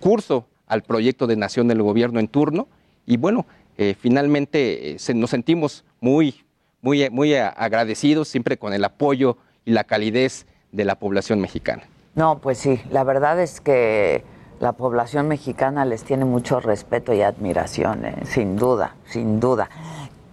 curso 0.00 0.46
al 0.66 0.82
proyecto 0.82 1.26
de 1.26 1.36
nación 1.36 1.68
del 1.68 1.82
gobierno 1.82 2.18
en 2.18 2.28
turno 2.28 2.66
y 3.06 3.16
bueno, 3.16 3.46
finalmente 4.00 4.96
se- 4.98 5.14
nos 5.14 5.30
sentimos 5.30 5.84
muy, 6.00 6.42
muy, 6.82 7.08
muy 7.10 7.34
agradecidos 7.34 8.26
siempre 8.28 8.56
con 8.56 8.72
el 8.72 8.84
apoyo 8.84 9.36
y 9.64 9.70
la 9.72 9.84
calidez 9.84 10.46
de 10.72 10.84
la 10.84 10.98
población 10.98 11.40
mexicana. 11.40 11.84
No, 12.16 12.38
pues 12.38 12.58
sí, 12.58 12.80
la 12.90 13.04
verdad 13.04 13.38
es 13.40 13.60
que 13.60 14.24
la 14.58 14.72
población 14.72 15.28
mexicana 15.28 15.84
les 15.84 16.02
tiene 16.02 16.24
mucho 16.24 16.60
respeto 16.60 17.12
y 17.12 17.20
admiración, 17.20 18.06
¿eh? 18.06 18.14
sin 18.24 18.56
duda, 18.56 18.94
sin 19.10 19.38
duda. 19.38 19.68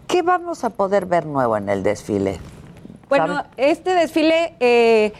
¿Qué 0.07 0.21
vamos 0.21 0.63
a 0.63 0.69
poder 0.69 1.05
ver 1.05 1.25
nuevo 1.25 1.57
en 1.57 1.67
el 1.67 1.83
desfile? 1.83 2.39
Bueno, 3.09 3.35
¿Sabe? 3.35 3.47
este 3.57 3.93
desfile, 3.95 4.55
eh, 4.61 5.11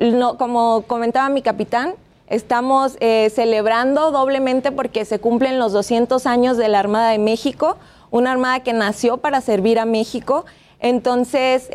no- 0.00 0.36
como 0.36 0.82
comentaba 0.88 1.28
mi 1.28 1.42
capitán, 1.42 1.94
estamos 2.26 2.96
eh, 2.98 3.30
celebrando 3.32 4.10
doblemente 4.10 4.72
porque 4.72 5.04
se 5.04 5.20
cumplen 5.20 5.60
los 5.60 5.72
200 5.72 6.26
años 6.26 6.56
de 6.56 6.66
la 6.66 6.80
Armada 6.80 7.10
de 7.10 7.18
México, 7.18 7.76
una 8.10 8.32
armada 8.32 8.60
que 8.64 8.72
nació 8.72 9.18
para 9.18 9.40
servir 9.40 9.78
a 9.78 9.84
México. 9.84 10.44
Entonces, 10.80 11.70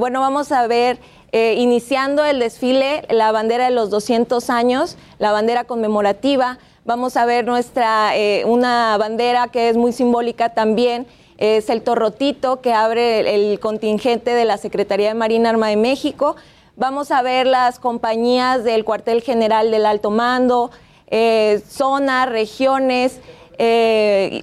bueno, 0.00 0.20
vamos 0.20 0.50
a 0.50 0.66
ver, 0.66 0.98
eh, 1.32 1.54
iniciando 1.58 2.24
el 2.24 2.40
desfile, 2.40 3.04
la 3.08 3.30
bandera 3.30 3.64
de 3.66 3.70
los 3.70 3.90
200 3.90 4.50
años, 4.50 4.96
la 5.18 5.30
bandera 5.30 5.64
conmemorativa. 5.64 6.58
Vamos 6.84 7.16
a 7.16 7.24
ver 7.24 7.44
nuestra, 7.46 8.16
eh, 8.16 8.42
una 8.46 8.96
bandera 8.98 9.48
que 9.48 9.68
es 9.68 9.76
muy 9.76 9.92
simbólica 9.92 10.54
también, 10.54 11.06
es 11.38 11.70
el 11.70 11.82
torrotito 11.82 12.60
que 12.60 12.72
abre 12.72 13.34
el, 13.34 13.60
contingente 13.60 14.34
de 14.34 14.44
la 14.44 14.58
Secretaría 14.58 15.08
de 15.08 15.14
Marina 15.14 15.50
Armada 15.50 15.70
de 15.70 15.76
México. 15.76 16.36
Vamos 16.76 17.10
a 17.12 17.22
ver 17.22 17.46
las 17.46 17.78
compañías 17.78 18.64
del 18.64 18.84
cuartel 18.84 19.22
general 19.22 19.70
del 19.70 19.86
alto 19.86 20.10
mando, 20.10 20.70
eh, 21.06 21.62
zonas, 21.68 22.28
regiones, 22.28 23.20
eh, 23.58 24.40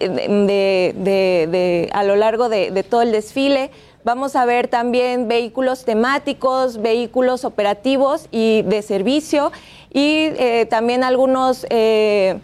de- 0.47 1.89
a 1.91 2.03
lo 2.03 2.15
largo 2.15 2.49
de 2.49 2.83
todo 2.83 3.01
el 3.01 3.11
desfile. 3.11 3.71
Vamos 4.07 4.37
a 4.37 4.45
ver 4.45 4.69
también 4.69 5.27
vehículos 5.27 5.83
temáticos, 5.83 6.81
vehículos 6.81 7.43
operativos 7.43 8.29
y 8.31 8.61
de 8.61 8.81
servicio 8.81 9.51
y 9.91 10.31
eh, 10.37 10.65
también 10.69 11.03
algunos... 11.03 11.67
eh, 11.69 12.39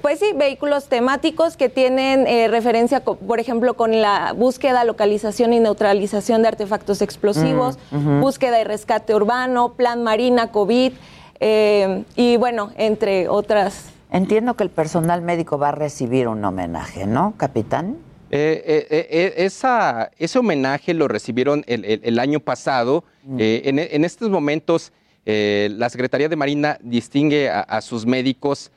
pues 0.00 0.18
sí, 0.18 0.32
vehículos 0.34 0.88
temáticos 0.88 1.58
que 1.58 1.68
tienen 1.68 2.26
eh, 2.26 2.48
referencia, 2.48 3.04
por 3.04 3.38
ejemplo, 3.38 3.74
con 3.74 4.00
la 4.00 4.32
búsqueda, 4.32 4.82
localización 4.84 5.52
y 5.52 5.60
neutralización 5.60 6.40
de 6.40 6.48
artefactos 6.48 7.02
explosivos, 7.02 7.76
Mm, 7.90 8.22
búsqueda 8.22 8.58
y 8.62 8.64
rescate 8.64 9.14
urbano, 9.14 9.74
plan 9.74 10.02
marina, 10.02 10.52
COVID, 10.52 10.94
eh, 11.38 12.04
y 12.16 12.38
bueno, 12.38 12.70
entre 12.76 13.28
otras. 13.28 13.90
Entiendo 14.10 14.54
que 14.54 14.62
el 14.62 14.70
personal 14.70 15.20
médico 15.20 15.58
va 15.58 15.68
a 15.68 15.72
recibir 15.72 16.28
un 16.28 16.42
homenaje, 16.42 17.06
¿no, 17.06 17.34
capitán? 17.36 17.98
Eh, 18.36 18.64
eh, 18.66 18.86
eh, 18.90 19.06
eh, 19.10 19.34
esa, 19.46 20.10
ese 20.18 20.40
homenaje 20.40 20.92
lo 20.92 21.06
recibieron 21.06 21.62
el, 21.68 21.84
el- 21.84 22.00
el 22.02 22.18
año 22.18 22.40
pasado. 22.40 23.04
Eh, 23.38 23.62
en, 23.66 23.78
en 23.78 24.04
estos 24.04 24.28
momentos, 24.28 24.90
la 25.24 25.88
Secretaría 25.88 26.28
de 26.28 26.34
Marina 26.34 26.76
distingue 26.82 27.48
a, 27.48 27.60
a 27.60 27.80
sus 27.80 28.06
médicos 28.06 28.72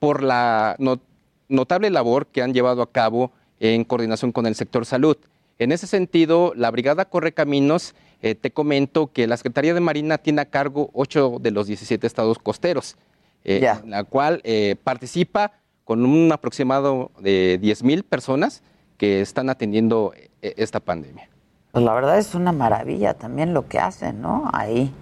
por 0.00 0.22
la 0.24 0.74
no- 0.80 1.00
notable 1.48 1.90
labor 1.90 2.26
que 2.26 2.42
han 2.42 2.52
llevado 2.52 2.82
a 2.82 2.90
cabo 2.90 3.30
en 3.60 3.84
coordinación 3.84 4.32
con 4.32 4.46
el 4.46 4.56
sector 4.56 4.84
salud. 4.84 5.16
En 5.60 5.70
ese 5.70 5.86
sentido, 5.86 6.52
la 6.56 6.70
Brigada 6.72 7.04
Correcaminos, 7.04 7.94
eh, 8.20 8.34
te 8.34 8.50
comento 8.50 9.12
que 9.12 9.28
la 9.28 9.36
Secretaría 9.36 9.74
de 9.74 9.80
Marina 9.80 10.18
tiene 10.18 10.40
a 10.42 10.46
cargo 10.46 10.90
8 10.92 11.36
de 11.40 11.52
los 11.52 11.68
17 11.68 12.04
estados 12.04 12.38
costeros, 12.40 12.96
en 13.44 13.90
la 13.90 14.02
cual 14.02 14.40
eh, 14.42 14.74
participa 14.82 15.52
con 15.84 16.04
un 16.04 16.32
aproximado 16.32 17.12
de 17.20 17.58
10 17.62 17.82
mil 17.84 18.02
personas 18.02 18.62
que 19.02 19.20
están 19.20 19.50
atendiendo 19.50 20.12
eh, 20.14 20.54
esta 20.58 20.78
pandemia. 20.78 21.28
Pues 21.72 21.84
la 21.84 21.92
verdad 21.92 22.18
es 22.18 22.36
una 22.36 22.52
maravilla 22.52 23.14
también 23.14 23.52
lo 23.52 23.66
que 23.66 23.80
hacen, 23.80 24.22
¿no? 24.22 24.48
Ahí. 24.52 24.94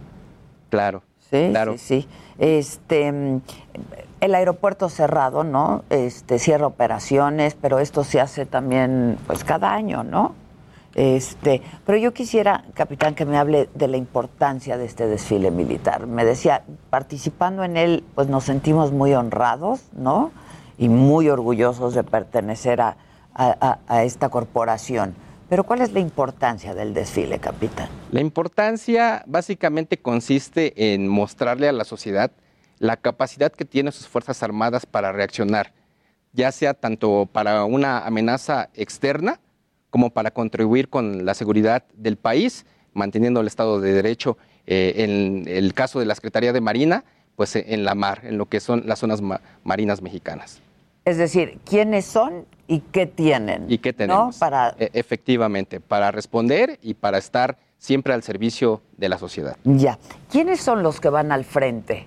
Claro. 0.70 1.02
Sí, 1.30 1.48
claro. 1.50 1.72
sí, 1.76 1.78
sí. 1.78 2.08
Este, 2.38 3.12
mm, 3.12 3.42
el 4.22 4.34
aeropuerto 4.34 4.88
cerrado, 4.88 5.44
¿no? 5.44 5.84
Este, 5.90 6.38
cierra 6.38 6.66
operaciones, 6.66 7.58
pero 7.60 7.78
esto 7.78 8.02
se 8.02 8.22
hace 8.22 8.46
también, 8.46 9.18
pues, 9.26 9.44
cada 9.44 9.74
año, 9.74 10.02
¿no? 10.02 10.34
Este, 10.94 11.60
pero 11.84 11.98
yo 11.98 12.14
quisiera, 12.14 12.64
capitán, 12.72 13.14
que 13.14 13.26
me 13.26 13.36
hable 13.36 13.68
de 13.74 13.86
la 13.86 13.98
importancia 13.98 14.78
de 14.78 14.86
este 14.86 15.08
desfile 15.08 15.50
militar. 15.50 16.06
Me 16.06 16.24
decía, 16.24 16.62
participando 16.88 17.64
en 17.64 17.76
él, 17.76 18.02
pues 18.14 18.28
nos 18.28 18.44
sentimos 18.44 18.92
muy 18.92 19.12
honrados, 19.12 19.82
¿no? 19.92 20.30
Y 20.78 20.88
muy 20.88 21.28
orgullosos 21.28 21.92
de 21.92 22.02
pertenecer 22.02 22.80
a, 22.80 22.96
a- 23.34 23.56
a- 23.60 23.78
a 23.86 24.04
esta 24.04 24.28
corporación. 24.28 25.14
Pero 25.48 25.64
¿cuál 25.64 25.80
es 25.80 25.92
la 25.92 26.00
importancia 26.00 26.74
del 26.74 26.94
desfile, 26.94 27.38
capitán? 27.40 27.88
La 28.12 28.20
importancia 28.20 29.24
básicamente 29.26 29.96
consiste 29.98 30.94
en 30.94 31.08
mostrarle 31.08 31.68
a 31.68 31.72
la 31.72 31.84
sociedad 31.84 32.30
la 32.78 32.96
capacidad 32.96 33.52
que 33.52 33.64
tienen 33.64 33.92
sus 33.92 34.08
Fuerzas 34.08 34.42
Armadas 34.42 34.86
para 34.86 35.12
reaccionar, 35.12 35.72
ya 36.32 36.50
sea 36.52 36.72
tanto 36.74 37.28
para 37.30 37.64
una 37.64 38.06
amenaza 38.06 38.70
externa 38.74 39.40
como 39.90 40.10
para 40.10 40.30
contribuir 40.30 40.88
con 40.88 41.24
la 41.26 41.34
seguridad 41.34 41.82
del 41.94 42.16
país, 42.16 42.64
manteniendo 42.94 43.40
el 43.40 43.46
Estado 43.48 43.80
de 43.80 43.92
Derecho. 43.92 44.36
eh, 44.66 45.02
en 45.04 45.48
el 45.48 45.74
caso 45.74 45.98
de 45.98 46.04
la 46.06 46.14
Secretaría 46.14 46.52
de 46.52 46.60
Marina, 46.60 47.02
pues 47.34 47.56
en 47.56 47.82
la 47.84 47.94
mar, 47.96 48.20
en 48.24 48.38
lo 48.38 48.46
que 48.46 48.60
son 48.60 48.84
las 48.86 49.00
zonas 49.00 49.20
ma- 49.20 49.40
marinas 49.64 50.00
mexicanas. 50.00 50.60
Es 51.04 51.16
decir, 51.16 51.58
¿quiénes 51.64 52.04
son 52.04 52.44
y 52.70 52.80
qué 52.92 53.06
tienen? 53.06 53.66
¿Y 53.68 53.78
qué 53.78 53.92
tenemos? 53.92 54.38
Para... 54.38 54.74
E- 54.78 54.90
efectivamente, 54.94 55.80
para 55.80 56.10
responder 56.12 56.78
y 56.82 56.94
para 56.94 57.18
estar 57.18 57.58
siempre 57.78 58.14
al 58.14 58.22
servicio 58.22 58.80
de 58.96 59.08
la 59.08 59.18
sociedad. 59.18 59.56
Ya. 59.64 59.98
¿Quiénes 60.30 60.60
son 60.60 60.82
los 60.82 61.00
que 61.00 61.08
van 61.08 61.32
al 61.32 61.44
frente 61.44 62.06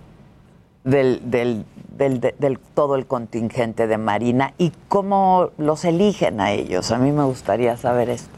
del, 0.83 1.29
del, 1.29 1.65
del, 1.97 2.19
de- 2.21 2.35
del 2.39 2.59
todo 2.59 2.95
el 2.95 3.05
contingente 3.07 3.87
de 3.87 3.97
Marina 3.97 4.53
y 4.57 4.71
cómo 4.87 5.51
los 5.57 5.83
eligen 5.83 6.39
a 6.39 6.51
ellos? 6.53 6.91
A 6.91 6.97
mí 6.97 7.11
me 7.11 7.23
gustaría 7.25 7.75
saber 7.75 8.09
esto. 8.09 8.29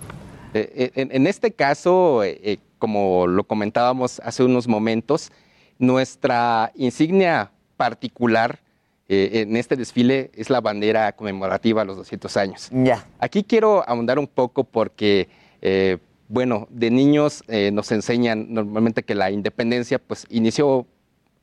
Eh, 0.54 0.72
eh, 0.76 0.92
en, 0.96 1.10
en 1.12 1.28
este 1.28 1.52
caso, 1.52 2.24
eh, 2.24 2.60
como 2.80 3.28
lo 3.28 3.44
comentábamos 3.44 4.20
hace 4.24 4.44
unos 4.44 4.68
momentos, 4.68 5.32
nuestra 5.78 6.72
insignia 6.76 7.52
particular 7.78 8.60
eh, 9.08 9.42
en 9.42 9.56
este 9.56 9.76
desfile 9.76 10.32
es 10.34 10.50
la 10.50 10.62
bandera 10.62 11.12
conmemorativa 11.12 11.84
a 11.84 11.86
los 11.86 11.98
200 11.98 12.38
años. 12.38 12.70
Ya. 12.72 13.08
Aquí 13.20 13.44
quiero 13.44 13.88
ahondar 13.88 14.18
un 14.18 14.28
poco 14.28 14.64
porque, 14.64 15.30
eh, 15.62 15.98
bueno, 16.28 16.68
de 16.72 16.90
niños 16.90 17.44
eh, 17.48 17.70
nos 17.72 17.92
enseñan 17.92 18.54
normalmente 18.54 19.04
que 19.04 19.14
la 19.14 19.30
independencia 19.30 20.00
pues 20.00 20.26
inició, 20.30 20.88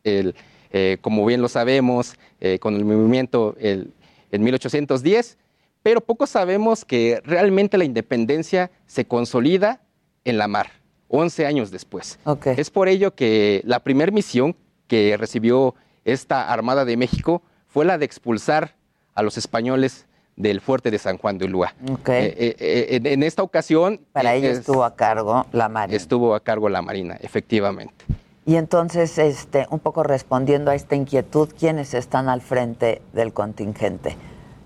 el, 0.03 0.35
eh, 0.73 0.99
como 1.01 1.25
bien 1.25 1.41
lo 1.41 1.49
sabemos, 1.49 2.17
con 2.59 2.75
el 2.75 2.85
movimiento 2.85 3.55
el, 3.61 3.93
en 4.33 4.43
1810, 4.43 5.39
pero 5.85 6.01
poco 6.01 6.27
sabemos 6.27 6.85
que 6.85 7.21
realmente 7.25 7.79
la 7.79 7.85
independencia 7.85 8.73
se 8.87 9.05
consolida 9.05 9.81
en 10.25 10.39
la 10.39 10.49
mar, 10.49 10.73
11 11.07 11.47
años 11.47 11.71
después. 11.71 12.19
Es 12.45 12.71
por 12.71 12.89
ello 12.89 13.15
que 13.15 13.63
la 13.65 13.79
primera 13.79 14.11
misión 14.11 14.57
que 14.89 15.17
recibió 15.17 15.77
esta 16.05 16.53
Armada 16.53 16.85
de 16.85 16.97
México 16.97 17.43
fue 17.73 17.85
la 17.85 17.99
de 17.99 18.05
expulsar 18.05 18.75
a 19.15 19.23
los 19.23 19.39
españoles 19.39 20.07
del 20.37 20.61
fuerte 20.61 20.91
de 20.91 20.99
San 20.99 21.19
Juan 21.19 21.39
de 21.39 21.45
Ulúa. 21.47 21.75
Eh, 21.81 21.97
eh, 22.07 22.57
eh, 22.59 22.87
en, 22.97 23.07
en 23.07 23.23
esta 23.23 23.43
ocasión... 23.43 24.01
Para 24.13 24.35
ello 24.35 24.49
es- 24.51 24.59
estuvo 24.61 24.85
a 24.85 24.95
cargo 24.95 25.47
la 25.53 25.69
Marina. 25.69 25.97
Estuvo 25.97 26.35
a 26.35 26.41
cargo 26.41 26.69
la 26.69 26.83
Marina, 26.83 27.17
efectivamente. 27.21 28.05
Y 28.45 28.57
entonces, 28.57 29.19
este, 29.19 29.67
un 29.71 29.79
poco 29.79 30.03
respondiendo 30.03 30.71
a 30.71 30.75
esta 30.75 30.97
inquietud, 30.97 31.49
¿quiénes 31.59 31.95
están 31.95 32.29
al 32.29 32.41
frente 32.41 33.01
del 33.13 33.33
contingente? 33.33 34.17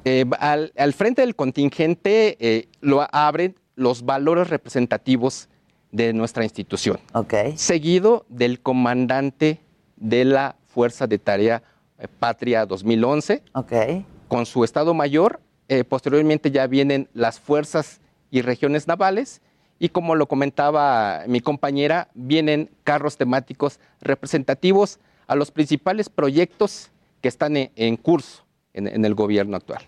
Eh, 0.05 0.25
al, 0.39 0.73
al 0.77 0.93
frente 0.93 1.23
del 1.23 1.35
contingente 1.35 2.69
lo 2.81 3.07
abren 3.13 3.57
los 3.75 4.05
valores 4.05 4.49
representativos 4.49 5.49
de 5.93 6.13
nuestra 6.13 6.45
institución. 6.45 6.99
Seguido 7.57 8.25
del 8.29 8.61
comandante 8.61 9.61
de 9.97 10.25
la 10.25 10.57
Fuerza 10.69 11.07
de 11.07 11.19
Tarea 11.19 11.63
Patria 12.19 12.67
2011. 12.67 13.43
Con 14.29 14.47
su 14.47 14.65
Estado 14.65 14.95
Mayor. 14.95 15.41
Eh, 15.69 15.85
posteriormente 15.85 16.51
ya 16.51 16.67
vienen 16.67 17.09
las 17.15 17.41
fuerzas 17.41 18.01
y 18.31 18.43
regiones 18.43 18.87
navales. 18.87 19.41
Y 19.79 19.89
como 19.91 20.15
lo 20.15 20.27
comentaba 20.27 21.25
mi 21.27 21.41
compañera, 21.41 22.09
vienen 22.15 22.71
carros 22.85 23.17
temáticos 23.17 23.79
representativos 24.01 24.99
a 25.27 25.35
los 25.35 25.51
principales 25.51 26.09
proyectos 26.09 26.91
que 27.21 27.29
están 27.29 27.57
en, 27.57 27.71
en 27.77 27.97
curso 27.97 28.45
en- 28.73 28.87
en 28.89 29.05
el 29.05 29.15
gobierno 29.15 29.57
actual. 29.57 29.83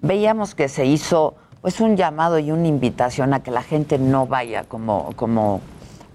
Veíamos 0.00 0.54
que 0.54 0.68
se 0.68 0.84
hizo 0.86 1.36
pues 1.60 1.80
un 1.80 1.96
llamado 1.96 2.38
y 2.38 2.50
una 2.50 2.66
invitación 2.68 3.34
a 3.34 3.42
que 3.42 3.50
la 3.50 3.62
gente 3.62 3.98
no 3.98 4.26
vaya 4.26 4.64
como, 4.64 5.12
como 5.16 5.60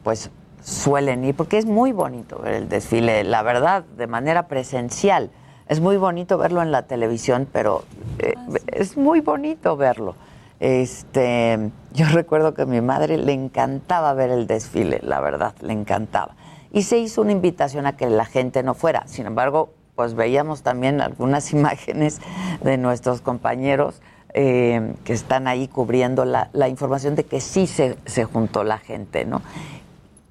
pues 0.03 0.29
suelen 0.65 1.23
ir, 1.23 1.35
porque 1.35 1.59
es 1.59 1.67
muy 1.67 1.91
bonito 1.91 2.39
ver 2.39 2.55
el 2.55 2.69
desfile, 2.69 3.23
la 3.23 3.43
verdad, 3.43 3.83
de 3.97 4.07
manera 4.07 4.47
presencial. 4.47 5.29
Es 5.67 5.79
muy 5.79 5.97
bonito 5.97 6.39
verlo 6.39 6.63
en 6.63 6.71
la 6.71 6.83
televisión, 6.83 7.47
pero 7.51 7.83
eh, 8.17 8.33
es 8.67 8.97
muy 8.97 9.21
bonito 9.21 9.77
verlo. 9.77 10.15
Este, 10.59 11.69
yo 11.93 12.05
recuerdo 12.11 12.55
que 12.55 12.63
a 12.63 12.65
mi 12.65 12.81
madre 12.81 13.17
le 13.17 13.33
encantaba 13.33 14.13
ver 14.13 14.31
el 14.31 14.47
desfile, 14.47 14.99
la 15.03 15.21
verdad, 15.21 15.53
le 15.61 15.73
encantaba. 15.73 16.35
Y 16.71 16.81
se 16.81 16.97
hizo 16.97 17.21
una 17.21 17.31
invitación 17.31 17.85
a 17.85 17.95
que 17.95 18.09
la 18.09 18.25
gente 18.25 18.63
no 18.63 18.73
fuera. 18.73 19.03
Sin 19.05 19.27
embargo, 19.27 19.69
pues 19.95 20.15
veíamos 20.15 20.63
también 20.63 20.99
algunas 20.99 21.53
imágenes 21.53 22.21
de 22.63 22.77
nuestros 22.77 23.21
compañeros 23.21 24.01
eh, 24.33 24.95
que 25.05 25.13
están 25.13 25.47
ahí 25.47 25.67
cubriendo 25.67 26.25
la, 26.25 26.49
la 26.53 26.67
información 26.67 27.15
de 27.15 27.23
que 27.23 27.39
sí 27.39 27.67
se, 27.67 27.97
se 28.05 28.25
juntó 28.25 28.65
la 28.65 28.79
gente, 28.79 29.25
¿no? 29.25 29.41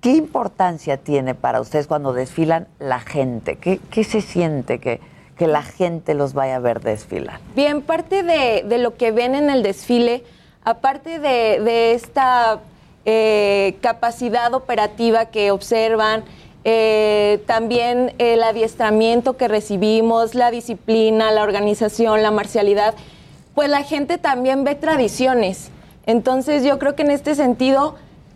¿Qué 0.05 0.11
importancia 0.11 0.99
tiene 0.99 1.35
para 1.35 1.63
ustedes 1.63 1.87
cuando 1.87 2.13
desfilan 2.13 2.69
la 2.79 3.01
gente? 3.01 3.57
¿Qué, 3.57 3.81
qué 3.91 4.05
se 4.05 4.21
siente 4.21 4.79
que, 4.79 5.01
que 5.39 5.47
la 5.47 5.63
gente 5.63 6.13
los 6.13 6.35
vaya 6.35 6.57
a 6.57 6.59
ver 6.59 6.83
desfilar? 6.83 7.41
Bien, 7.57 7.81
parte 7.81 8.23
de, 8.23 8.67
de 8.69 8.77
lo 8.77 8.99
que 8.99 9.13
ven 9.13 9.35
en 9.35 9.49
el 9.49 9.63
desfile, 9.63 10.23
aparte 10.63 11.21
de, 11.21 11.59
de 11.59 11.95
esta 11.95 12.61
eh, 13.07 13.79
capacidad 13.81 14.53
operativa 14.53 15.25
que 15.25 15.51
observan, 15.51 16.25
eh, 16.65 17.43
también 17.47 18.13
el 18.19 18.43
adiestramiento 18.43 19.39
que 19.39 19.49
recibimos, 19.49 20.35
la 20.35 20.51
disciplina, 20.51 21.31
la 21.31 21.43
organización, 21.43 22.21
la 22.21 22.31
marcialidad, 22.31 22.93
pues 23.55 23.71
la 23.71 23.83
gente 23.83 24.19
también 24.19 24.65
ve 24.65 24.75
tradiciones. 24.75 25.71
Entonces 26.05 26.63
yo 26.63 26.79
creo 26.79 26.95
que 26.95 27.05
en 27.05 27.11
este 27.11 27.35
sentido, 27.35 27.95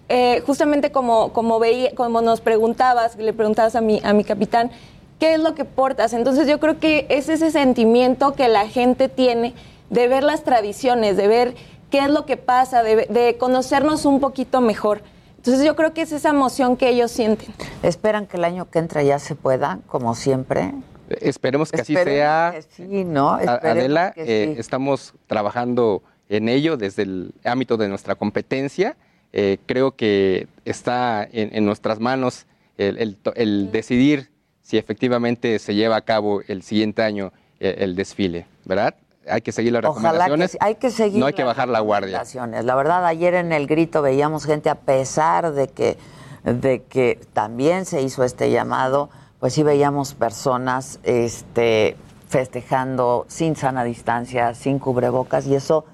eh, 0.09 0.43
justamente 0.47 0.91
como, 0.91 1.33
como, 1.33 1.59
veía, 1.59 1.95
como 1.95 2.23
nos 2.23 2.41
preguntabas, 2.41 3.17
le 3.17 3.33
preguntabas 3.33 3.77
a 3.77 3.81
mi, 3.81 4.01
a 4.05 4.13
mi 4.13 4.25
capitán, 4.25 4.71
¿qué 5.19 5.35
es 5.35 5.41
lo 5.41 5.55
que 5.55 5.65
portas? 5.65 6.13
Entonces 6.13 6.47
yo 6.47 6.59
creo 6.61 6.79
que 6.79 7.07
es 7.11 7.29
ese 7.29 7.51
sentimiento 7.51 8.33
que 8.35 8.49
la 8.49 8.69
gente 8.69 9.09
tiene 9.09 9.55
de 9.91 10.09
ver 10.09 10.23
las 10.23 10.45
tradiciones, 10.45 11.17
de 11.17 11.29
ver 11.29 11.55
qué 11.91 12.01
es 12.01 12.11
lo 12.11 12.27
que 12.27 12.37
pasa, 12.37 12.83
de, 12.83 13.07
de 13.07 13.37
conocernos 13.39 14.05
un 14.05 14.21
poquito 14.21 14.61
mejor. 14.61 15.03
Entonces 15.37 15.65
yo 15.65 15.77
creo 15.77 15.95
que 15.95 16.03
es 16.03 16.13
esa 16.13 16.31
emoción 16.31 16.77
que 16.77 16.89
ellos 16.89 17.11
sienten. 17.11 17.55
¿Esperan 17.83 18.27
que 18.27 18.37
el 18.37 18.45
año 18.45 18.69
que 18.71 18.79
entra 18.79 19.03
ya 19.03 19.19
se 19.19 19.35
pueda, 19.35 19.79
como 19.87 20.15
siempre? 20.15 20.75
Esperemos 21.09 21.71
que 21.71 21.81
así 21.81 21.95
sea. 21.95 22.53
que 22.55 22.63
sí, 22.63 23.05
¿no? 23.05 23.31
Adela, 23.31 24.13
que 24.13 24.23
eh, 24.23 24.55
sí. 24.55 24.61
estamos 24.61 25.15
trabajando 25.27 26.03
en 26.29 26.49
ello 26.49 26.77
desde 26.77 27.03
el 27.03 27.35
ámbito 27.45 27.77
de 27.77 27.89
nuestra 27.89 28.15
competencia. 28.15 28.97
Eh, 29.33 29.59
creo 29.67 29.95
que 29.95 30.49
está 30.65 31.23
en, 31.31 31.55
en 31.55 31.65
nuestras 31.67 32.01
manos 32.01 32.47
el, 32.79 32.97
el 32.99 33.17
to- 33.17 33.35
el 33.35 33.71
decidir 33.73 34.31
si 34.63 34.79
efectivamente 34.79 35.59
se 35.59 35.75
lleva 35.75 35.97
a 35.97 36.01
cabo 36.03 36.41
el 36.49 36.63
siguiente 36.63 37.03
año 37.03 37.33
el, 37.61 37.83
el 37.83 37.97
desfile, 37.97 38.47
¿verdad? 38.65 38.95
Hay 39.31 39.43
que 39.43 39.53
seguir 39.53 39.73
las 39.73 39.85
Ojalá 39.85 40.01
que 40.01 40.13
recomendaciones. 40.31 40.51
sí. 40.53 40.59
hay 40.61 40.75
que 40.77 40.91
seguir 40.91 41.21
No 41.21 41.27
hay 41.27 41.35
que 41.35 41.45
bajar 41.45 41.69
la 41.69 41.81
guardia. 41.81 42.23
La 42.63 42.75
verdad, 42.75 43.05
ayer 43.05 43.35
en 43.35 43.53
el 43.53 43.67
grito 43.67 44.01
veíamos 44.01 44.47
gente, 44.47 44.71
a 44.71 44.77
pesar 44.77 45.53
de 45.53 45.69
que, 45.69 45.99
de 46.45 46.83
que 46.85 47.21
también 47.35 47.85
se 47.85 48.01
hizo 48.01 48.25
este 48.25 48.51
llamado, 48.51 49.11
pues 49.41 49.53
sí 49.53 49.63
veíamos 49.63 50.15
personas 50.15 51.01
este, 51.03 51.97
festejando 52.29 53.27
sin 53.29 53.55
sana 53.57 53.85
distancia, 53.85 54.55
sin 54.55 54.79
cubrebocas, 54.79 55.47
y 55.47 55.55
eso 55.55 55.85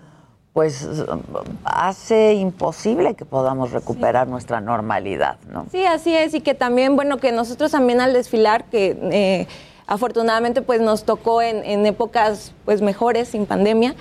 pues 0.55 0.89
hace 1.65 2.35
imposible 2.35 3.15
que 3.15 3.25
podamos 3.25 3.73
recuperar 3.73 4.29
nuestra 4.29 4.61
normalidad, 4.61 5.37
¿no? 5.51 5.67
Sí, 5.73 5.85
así 5.85 6.15
es, 6.15 6.33
y 6.33 6.41
que 6.41 6.55
también, 6.55 6.95
bueno, 6.95 7.19
que 7.19 7.33
nosotros 7.33 7.73
también 7.73 8.01
al 8.01 8.13
desfilar, 8.13 8.67
que 8.67 8.97
eh, 9.11 9.49
afortunadamente 9.89 10.63
pues 10.63 10.81
nos 10.81 11.03
tocó 11.03 11.43
en, 11.43 11.65
en 11.65 11.85
épocas 11.87 12.53
pues 12.65 12.83
mejores, 12.83 13.29
sin 13.29 13.47
pandemia, 13.47 13.97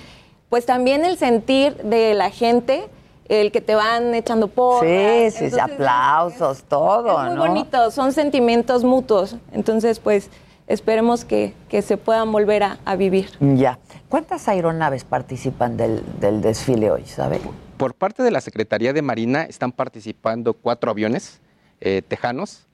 pues 0.49 0.68
también 0.68 1.06
el 1.06 1.18
sentir 1.18 1.76
de 1.78 2.14
la 2.14 2.30
gente, 2.30 2.88
el 3.30 3.51
que 3.51 3.60
te 3.60 3.74
van 3.74 4.14
echando 4.14 4.47
porras. 4.47 4.84
Sí, 4.84 5.32
sí, 5.32 5.45
Entonces, 5.45 5.60
aplausos, 5.60 6.64
todo, 6.66 7.20
es 7.20 7.30
muy 7.30 7.36
¿no? 7.36 7.47
bonito, 7.47 7.89
son 7.89 8.14
sentimientos 8.14 8.84
mutuos. 8.84 9.38
Entonces, 9.54 9.99
pues 9.99 10.30
esperemos 10.68 11.26
que, 11.26 11.56
que 11.68 11.82
se 11.82 11.97
puedan 11.97 12.32
volver 12.32 12.62
a, 12.62 12.78
a 12.86 12.95
vivir. 12.95 13.32
Ya. 13.39 13.80
¿Cuántas 14.14 14.47
aeronaves 14.47 15.05
participan 15.05 15.76
del, 15.76 16.03
del 16.20 16.39
desfile 16.39 16.91
hoy, 16.91 17.03
sabe? 17.03 17.41
Por 17.78 17.95
parte 17.95 18.22
de 18.22 18.30
la 18.30 18.41
Secretaría 18.41 18.93
de 18.93 19.01
Marina 19.01 19.41
están 19.41 19.72
participando 19.72 20.53
cuatro 20.53 20.91
aviones 20.91 21.41
eh, 21.82 22.03
tejanos 22.07 22.68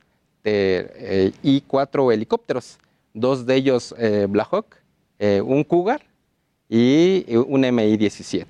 eh, 0.43 0.91
eh, 0.97 1.31
y 1.41 1.61
cuatro 1.61 2.11
helicópteros. 2.11 2.77
Dos 3.13 3.45
de 3.45 3.55
ellos 3.55 3.95
eh, 3.97 4.27
Black 4.29 4.49
Hawk, 4.51 4.75
un 5.45 5.63
Cougar 5.63 6.01
y 6.67 7.23
un 7.33 7.61
MI-17. 7.63 8.45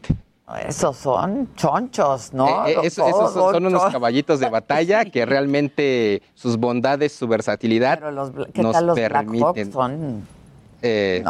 Esos 0.67 0.97
son 0.97 1.53
chonchos, 1.53 2.33
¿no? 2.33 2.65
Eh, 2.67 2.75
eso- 2.85 3.07
esos 3.07 3.33
son, 3.33 3.67
unos 3.67 3.83
caballitos 3.91 4.39
de 4.39 4.49
batalla 4.49 5.05
que 5.05 5.27
realmente 5.27 6.23
sus 6.33 6.57
bondades, 6.57 7.11
su 7.11 7.27
versatilidad 7.27 7.99
¿Qué 8.51 8.63
nos 8.63 8.73
tal 8.73 8.87
los 8.87 8.95
Black 8.95 9.11
permiten. 9.11 9.43
Hawk? 9.67 9.71
Son 9.73 10.27
Eh, 10.81 11.21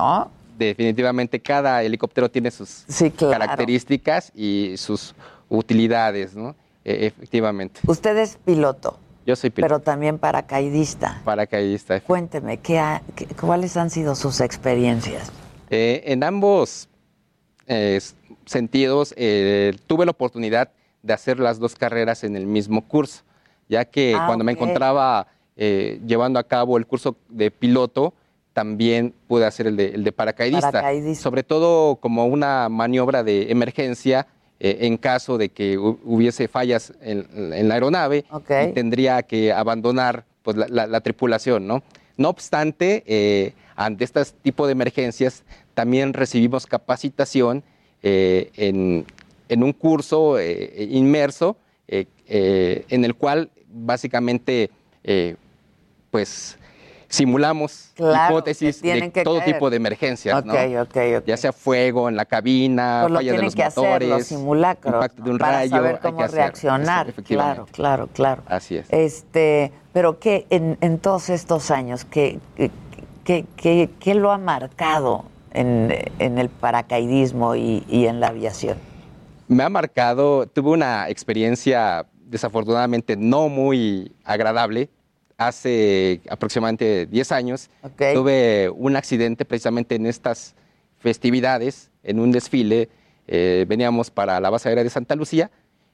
Definitivamente 0.60 1.40
cada 1.40 1.82
helicóptero 1.84 2.30
tiene 2.30 2.52
sus 2.52 2.84
claro. 3.16 3.32
características 3.40 4.30
y 4.36 4.74
sus 4.76 5.16
utilidades, 5.48 6.36
¿no? 6.36 6.54
Eh, 6.84 7.06
efectivamente. 7.08 7.80
Usted 7.88 8.18
es 8.18 8.38
piloto, 8.44 8.98
Yo 9.26 9.38
soy 9.38 9.52
piloto. 9.52 9.70
pero 9.74 9.80
también 9.82 10.18
paracaidista. 10.18 11.22
Paracaidista. 11.24 12.02
Cuénteme, 12.02 12.58
¿qué 12.58 12.78
ha- 12.78 13.02
qué- 13.16 13.26
¿cuáles 13.28 13.78
han 13.78 13.90
sido 13.90 14.16
sus 14.16 14.42
experiencias? 14.42 15.32
Eh, 15.70 16.04
en 16.08 16.24
ambos 16.26 16.90
eh, 17.68 18.02
sentidos 18.46 19.14
eh, 19.16 19.78
tuve 19.88 20.04
la 20.06 20.12
oportunidad 20.12 20.72
de 21.04 21.14
hacer 21.14 21.40
las 21.40 21.60
dos 21.60 21.76
carreras 21.76 22.26
en 22.26 22.36
el 22.36 22.46
mismo 22.46 22.86
curso, 22.86 23.22
ya 23.70 23.86
que 23.86 24.14
Ah, 24.14 24.26
cuando 24.28 24.44
me 24.44 24.52
encontraba 24.52 25.28
llevando 25.56 26.40
a 26.40 26.44
cabo 26.44 26.78
el 26.78 26.86
curso 26.88 27.18
de 27.28 27.52
piloto, 27.52 28.14
también 28.64 29.14
pude 29.30 29.46
hacer 29.46 29.68
el 29.68 29.78
de, 29.78 29.86
el 29.92 30.04
de 30.04 30.12
paracaidista, 30.12 30.70
Paracaidista. 30.70 31.24
sobre 31.24 31.44
todo 31.44 31.96
como 31.96 32.26
una 32.26 32.68
maniobra 32.68 33.24
de 33.24 33.52
emergencia 33.52 34.28
eh, 34.60 34.80
en 34.82 34.98
caso 34.98 35.38
de 35.38 35.48
que 35.48 35.80
hu- 35.80 35.98
hubiese 36.04 36.50
fallas 36.50 36.92
en, 37.02 37.26
en 37.54 37.70
la 37.70 37.76
aeronave 37.76 38.26
y 38.70 38.74
tendría 38.74 39.24
que 39.24 39.54
abandonar 39.54 40.26
pues, 40.44 40.58
la, 40.58 40.68
la- 40.68 40.88
la 40.88 41.00
tripulación, 41.00 41.68
¿no? 41.68 41.84
No 42.18 42.28
obstante, 42.28 43.02
eh, 43.08 43.54
ante 43.78 44.04
este 44.04 44.22
tipo 44.42 44.66
de 44.66 44.74
emergencias, 44.74 45.44
también 45.74 46.12
recibimos 46.12 46.66
capacitación 46.68 47.64
eh, 48.04 48.50
en, 48.58 49.06
en 49.48 49.64
un 49.64 49.72
curso 49.72 50.36
inmerso 50.42 51.56
en 51.88 53.06
el 53.06 53.16
cual 53.16 53.50
básicamente 53.72 54.70
pues 56.12 56.58
simulamos 57.10 57.92
Claro, 57.96 58.34
hipótesis 58.36 58.82
que 58.82 58.94
de 58.94 59.12
que 59.12 59.24
todo 59.24 59.40
caer. 59.40 59.54
tipo 59.54 59.70
de 59.70 59.78
emergencias, 59.78 60.46
¿no? 60.46 60.54
Ya 61.26 61.38
sea 61.38 61.52
fuego 61.52 62.08
en 62.08 62.16
la 62.16 62.26
cabina, 62.26 63.00
Pues 63.02 63.12
lo 63.12 63.18
fallas 63.20 63.36
de 63.38 63.44
los 63.44 63.56
que 63.56 63.64
motores, 63.66 64.28
simulacros, 64.28 64.94
impacto 64.94 65.24
de 65.24 65.30
un 65.32 65.38
para 65.38 65.52
rayo, 65.54 65.72
saber 65.72 65.96
hay 65.96 66.02
cómo 66.02 66.18
que 66.20 66.28
reaccionar. 66.28 67.14
Claro, 67.14 67.66
claro, 67.72 68.08
claro. 68.14 68.44
Así 68.48 68.78
es. 68.78 68.86
Este, 68.94 69.72
pero 69.92 70.20
¿qué 70.20 70.46
en, 70.50 70.78
en 70.82 71.00
todos 71.00 71.30
estos 71.30 71.72
años, 71.72 72.06
qué, 72.06 72.40
qué, 72.56 72.70
qué- 73.24 73.46
qué- 73.56 73.90
qué 74.00 74.14
lo 74.16 74.32
ha 74.32 74.38
marcado 74.38 75.26
en, 75.52 75.94
en 76.20 76.38
el 76.38 76.50
paracaidismo 76.50 77.56
y, 77.56 77.84
y 77.90 78.06
en 78.06 78.20
la 78.20 78.28
aviación? 78.28 78.78
Me 79.48 79.64
ha 79.64 79.70
marcado, 79.70 80.46
tuve 80.46 80.70
una 80.70 81.10
experiencia 81.10 82.06
desafortunadamente 82.26 83.16
no 83.18 83.50
muy 83.50 84.12
agradable. 84.24 84.90
Hace 85.40 86.20
aproximadamente 86.30 87.06
10 87.06 87.32
años 87.32 87.70
tuve 87.96 88.70
un 88.70 88.98
accidente 88.98 89.46
precisamente 89.46 89.96
en 89.96 90.06
estas 90.06 90.54
festividades, 90.98 91.92
en 92.04 92.20
un 92.20 92.34
desfile. 92.34 92.90
eh, 93.26 93.66
veníamos 93.66 94.12
para 94.12 94.42
la 94.42 94.50
base 94.50 94.68
aérea 94.68 94.84
de 94.84 94.90
Santa 94.90 95.16
Lucía, 95.16 95.50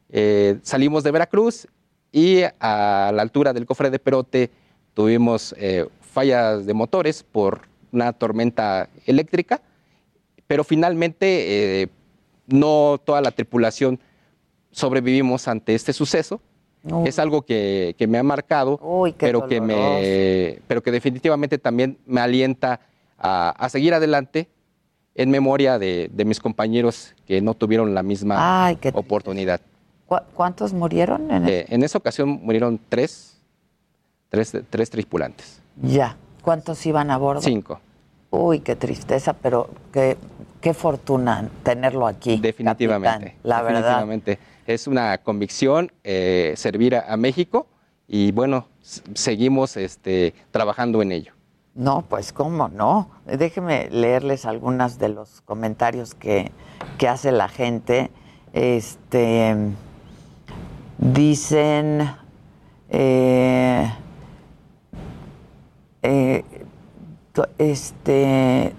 eh, 0.10 0.58
salimos 0.64 1.04
de 1.04 1.12
Veracruz 1.12 1.68
y 2.12 2.41
a 2.60 3.12
la 3.14 3.22
altura 3.22 3.54
del 3.54 3.68
cofre 3.68 3.91
de 3.91 4.00
Perote 4.00 4.50
tuvimos 4.96 5.54
eh, 5.60 5.86
fallas 6.02 6.66
de 6.66 6.74
motores 6.74 7.22
por 7.22 7.68
una 7.91 8.14
tormenta 8.14 8.89
eléctrica, 9.06 9.62
pero 10.48 10.64
finalmente 10.64 11.88
no 12.48 13.00
toda 13.06 13.22
la 13.22 13.30
tripulación 13.30 14.00
sobrevivimos 14.72 15.48
ante 15.48 15.76
este 15.76 15.93
suceso. 15.93 16.41
Uy. 16.90 17.08
Es 17.10 17.18
algo 17.20 17.42
que, 17.42 17.96
que 17.98 18.08
me 18.08 18.18
ha 18.18 18.24
marcado, 18.24 18.80
pero, 19.18 19.48
que 19.48 19.60
me, 19.62 20.60
pero 20.68 20.84
que 20.84 20.92
definitivamente 20.92 21.58
también 21.58 21.98
me 22.06 22.22
alienta 22.22 22.80
a, 23.18 23.50
a 23.50 23.70
seguir 23.70 23.94
adelante 23.94 24.48
en 25.16 25.32
memoria 25.32 25.80
de, 25.80 26.10
de 26.14 26.26
mis 26.26 26.40
compañeros 26.40 27.16
que 27.26 27.42
no 27.42 27.54
tuvieron 27.54 27.94
la 27.96 28.04
misma 28.04 28.66
Ay, 28.68 28.78
oportunidad. 28.94 29.62
¿Cu- 30.06 30.18
¿Cuántos 30.34 30.74
murieron 30.74 31.32
en 31.32 31.48
Eh, 31.48 31.66
en 31.70 31.84
esa 31.84 31.98
ocasión 31.98 32.30
murieron 32.44 32.80
tres, 32.90 33.40
tres, 34.30 34.54
tres 34.70 34.90
tripulantes. 34.90 35.60
Ya. 35.82 36.18
¿Cuántos 36.42 36.86
iban 36.86 37.10
a 37.10 37.18
bordo? 37.18 37.42
Cinco. 37.42 37.80
Uy, 38.30 38.60
qué 38.60 38.76
tristeza, 38.76 39.34
pero 39.34 39.70
qué, 39.92 40.18
qué 40.62 40.74
fortuna 40.76 41.50
tenerlo 41.64 42.06
aquí. 42.06 42.38
Definitivamente. 42.38 43.28
capitán, 43.28 43.40
la 43.44 43.62
verdad. 43.64 44.06
Es 44.66 44.88
una 44.88 45.20
convicción 45.20 45.91
eh, 46.03 46.53
servir 46.57 46.95
a, 46.95 47.16
México 47.18 47.68
y 48.07 48.32
bueno, 48.32 48.68
seguimos 48.82 49.78
este, 49.78 50.34
trabajando 50.51 51.01
en 51.03 51.11
ello. 51.11 51.34
No, 51.76 52.03
pues 52.07 52.34
cómo 52.34 52.70
no. 52.70 53.11
Déjeme 53.26 53.89
leerles 53.91 54.45
algunos 54.45 54.97
de 54.97 55.09
los 55.09 55.41
comentarios 55.41 56.16
que, 56.16 56.51
que 56.97 57.07
hace 57.07 57.32
la 57.32 57.47
gente. 57.47 58.09
Este 58.53 59.55
dicen 60.97 62.09
eh, 62.89 63.93
eh, 66.01 66.43
este 67.57 68.74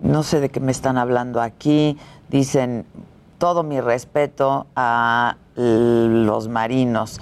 no 0.00 0.22
sé 0.22 0.40
de 0.40 0.48
qué 0.50 0.60
me 0.60 0.72
están 0.72 0.98
hablando 0.98 1.40
aquí. 1.40 1.96
Dicen 2.28 2.84
todo 3.38 3.62
mi 3.62 3.80
respeto 3.80 4.66
a 4.76 5.36
los 5.56 6.48
marinos. 6.48 7.20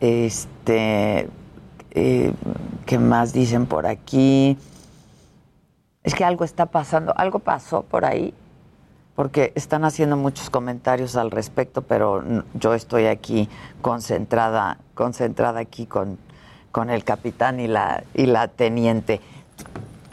Este 0.00 1.28
eh, 1.98 2.30
¿Qué 2.84 2.98
más 2.98 3.32
dicen 3.32 3.64
por 3.64 3.86
aquí? 3.86 4.58
Es 6.04 6.14
que 6.14 6.24
algo 6.24 6.44
está 6.44 6.66
pasando, 6.66 7.14
algo 7.16 7.38
pasó 7.38 7.84
por 7.84 8.04
ahí, 8.04 8.34
porque 9.14 9.52
están 9.54 9.82
haciendo 9.86 10.18
muchos 10.18 10.50
comentarios 10.50 11.16
al 11.16 11.30
respecto, 11.30 11.80
pero 11.80 12.22
yo 12.52 12.74
estoy 12.74 13.06
aquí 13.06 13.48
concentrada, 13.80 14.76
concentrada 14.94 15.58
aquí 15.58 15.86
con, 15.86 16.18
con 16.70 16.90
el 16.90 17.02
capitán 17.02 17.60
y 17.60 17.66
la, 17.66 18.04
y 18.12 18.26
la 18.26 18.48
teniente. 18.48 19.22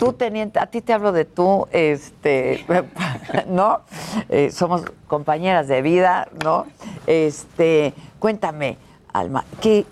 Tú, 0.03 0.11
teniente, 0.11 0.59
a 0.59 0.65
ti 0.65 0.81
te 0.81 0.91
hablo 0.91 1.13
de 1.13 1.23
tú, 1.23 1.65
este, 1.71 2.65
¿no? 3.47 3.83
Eh, 4.27 4.51
somos 4.51 4.83
compañeras 5.07 5.69
de 5.69 5.81
vida, 5.81 6.27
¿no? 6.43 6.65
Este, 7.07 7.93
cuéntame, 8.19 8.77
Alma, 9.13 9.45
¿qué, 9.61 9.85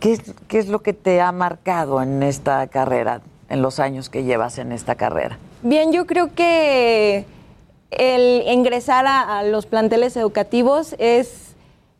qué, 0.00 0.12
es, 0.12 0.34
qué 0.48 0.58
es 0.58 0.68
lo 0.68 0.82
que 0.82 0.92
te 0.92 1.22
ha 1.22 1.32
marcado 1.32 2.02
en 2.02 2.22
esta 2.22 2.66
carrera, 2.66 3.22
en 3.48 3.62
los 3.62 3.80
años 3.80 4.10
que 4.10 4.24
llevas 4.24 4.58
en 4.58 4.70
esta 4.70 4.96
carrera? 4.96 5.38
Bien, 5.62 5.92
yo 5.92 6.04
creo 6.04 6.34
que 6.34 7.24
el 7.90 8.42
ingresar 8.46 9.06
a 9.06 9.42
los 9.44 9.64
planteles 9.64 10.14
educativos 10.18 10.94
es, 10.98 11.43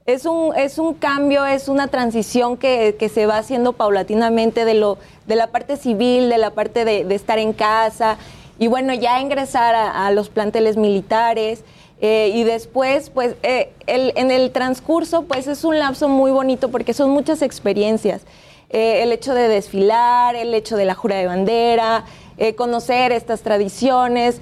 es, 0.07 0.27
un, 0.27 0.55
es 0.55 0.79
un 0.79 0.95
cambio, 0.95 1.47
es 1.47 1.69
una 1.69 1.89
transición 1.89 2.57
que, 2.59 2.97
que 2.99 3.09
se 3.09 3.25
va 3.27 3.39
haciendo 3.39 3.73
paulatinamente 3.73 4.65
de, 4.65 4.75
lo, 4.75 4.99
de 5.27 5.35
la 5.37 5.47
parte 5.47 5.77
civil, 5.77 6.29
de 6.29 6.37
la 6.39 6.51
parte 6.51 6.85
de, 6.85 7.15
estar 7.15 7.39
en 7.39 7.53
casa. 7.55 8.19
y 8.59 8.67
bueno, 8.69 8.93
ya 8.95 9.21
ingresar 9.21 9.75
a, 9.75 10.11
los 10.11 10.29
planteles 10.29 10.77
militares. 10.77 11.65
eh, 12.01 12.33
y 12.35 12.43
después, 12.45 13.09
pues, 13.09 13.35
eh, 13.43 13.73
el- 13.87 14.13
en 14.17 14.31
el 14.31 14.51
transcurso, 14.51 15.23
pues 15.23 15.47
es 15.47 15.65
un 15.65 15.79
lapso 15.79 16.09
muy 16.09 16.31
bonito 16.33 16.71
porque 16.71 16.93
son 16.93 17.11
muchas 17.11 17.41
experiencias. 17.41 18.23
Eh, 18.69 19.03
el 19.03 19.13
hecho 19.13 19.33
de 19.33 19.49
desfilar, 19.49 20.35
el 20.37 20.53
hecho 20.55 20.77
de 20.77 20.85
la 20.85 20.95
jura 20.95 21.17
de 21.17 21.27
bandera, 21.27 22.05
eh, 22.37 22.55
conocer 22.57 23.13
estas 23.13 23.41
tradiciones, 23.43 24.41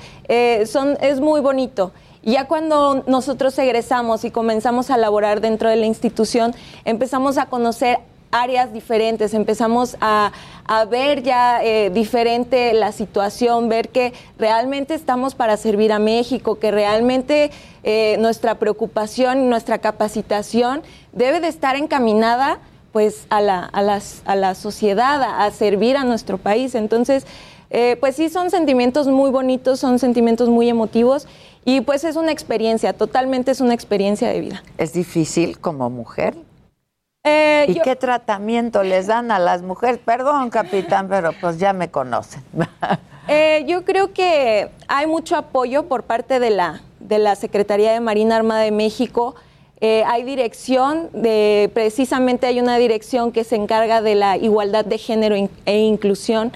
son, 0.66 0.96
es 1.02 1.20
muy 1.20 1.40
bonito. 1.40 1.92
Ya 2.22 2.46
cuando 2.46 3.02
nosotros 3.06 3.58
egresamos 3.58 4.24
y 4.24 4.30
comenzamos 4.30 4.90
a 4.90 4.96
laborar 4.96 5.40
dentro 5.40 5.68
de 5.68 5.76
la 5.76 5.86
institución, 5.86 6.54
empezamos 6.84 7.36
a 7.36 7.46
conocer 7.46 7.98
áreas 8.30 8.72
diferentes, 8.72 9.34
empezamos 9.34 9.96
a, 10.00 10.32
a 10.66 10.84
ver 10.86 11.22
ya 11.22 11.62
eh, 11.62 11.90
diferente 11.90 12.72
la 12.72 12.92
situación, 12.92 13.68
ver 13.68 13.88
que 13.90 14.12
realmente 14.38 14.94
estamos 14.94 15.34
para 15.34 15.56
servir 15.56 15.92
a 15.92 15.98
México, 15.98 16.58
que 16.58 16.70
realmente 16.70 17.50
eh, 17.82 18.16
nuestra 18.20 18.54
preocupación, 18.54 19.50
nuestra 19.50 19.78
capacitación 19.78 20.82
debe 21.12 21.40
de 21.40 21.48
estar 21.48 21.76
encaminada 21.76 22.58
pues 22.92 23.26
a 23.30 23.40
la, 23.40 23.64
a 23.64 23.82
las- 23.82 24.22
a 24.26 24.34
la 24.36 24.54
sociedad, 24.54 25.22
a, 25.22 25.44
a 25.44 25.50
servir 25.50 25.96
a 25.96 26.04
nuestro 26.04 26.38
país. 26.38 26.74
Entonces, 26.74 27.26
eh, 27.74 27.96
pues 27.98 28.16
sí, 28.16 28.28
son 28.28 28.50
sentimientos 28.50 29.08
muy 29.08 29.30
bonitos, 29.30 29.80
son 29.80 29.98
sentimientos 29.98 30.50
muy 30.50 30.68
emotivos 30.68 31.26
y 31.64 31.80
pues 31.80 32.04
es 32.04 32.16
una 32.16 32.30
experiencia, 32.30 32.92
totalmente 32.92 33.50
es 33.50 33.62
una 33.62 33.72
experiencia 33.72 34.28
de 34.28 34.40
vida. 34.40 34.62
¿Es 34.76 34.92
difícil 34.92 35.58
como 35.58 35.88
mujer? 35.88 36.36
Eh, 37.24 37.64
¿Y 37.68 37.80
qué 37.80 37.96
tratamiento 37.96 38.82
les 38.82 39.06
dan 39.06 39.30
a 39.30 39.38
las 39.38 39.62
mujeres? 39.62 39.98
Perdón, 40.04 40.50
capitán, 40.50 41.08
pero 41.08 41.30
pues 41.40 41.58
ya 41.58 41.72
me 41.72 41.90
conocen. 41.90 42.42
Eh, 43.28 43.64
yo 43.68 43.84
creo 43.84 44.12
que 44.12 44.68
hay 44.88 45.06
mucho 45.06 45.36
apoyo 45.36 45.84
por 45.84 46.02
parte 46.02 46.40
de 46.40 46.50
la, 46.50 46.82
de 46.98 47.20
la 47.20 47.36
Secretaría 47.36 47.92
de 47.92 48.00
Marina 48.00 48.34
Armada 48.34 48.62
de 48.62 48.72
México. 48.72 49.36
Eh, 49.80 50.02
hay 50.08 50.24
dirección, 50.24 51.08
de, 51.12 51.70
precisamente 51.72 52.48
hay 52.48 52.58
una 52.58 52.78
dirección 52.78 53.30
que 53.30 53.44
se 53.44 53.54
encarga 53.54 54.02
de 54.02 54.16
la 54.16 54.36
igualdad 54.36 54.84
de 54.84 54.98
género 54.98 55.36
e 55.36 55.78
inclusión. 55.78 56.52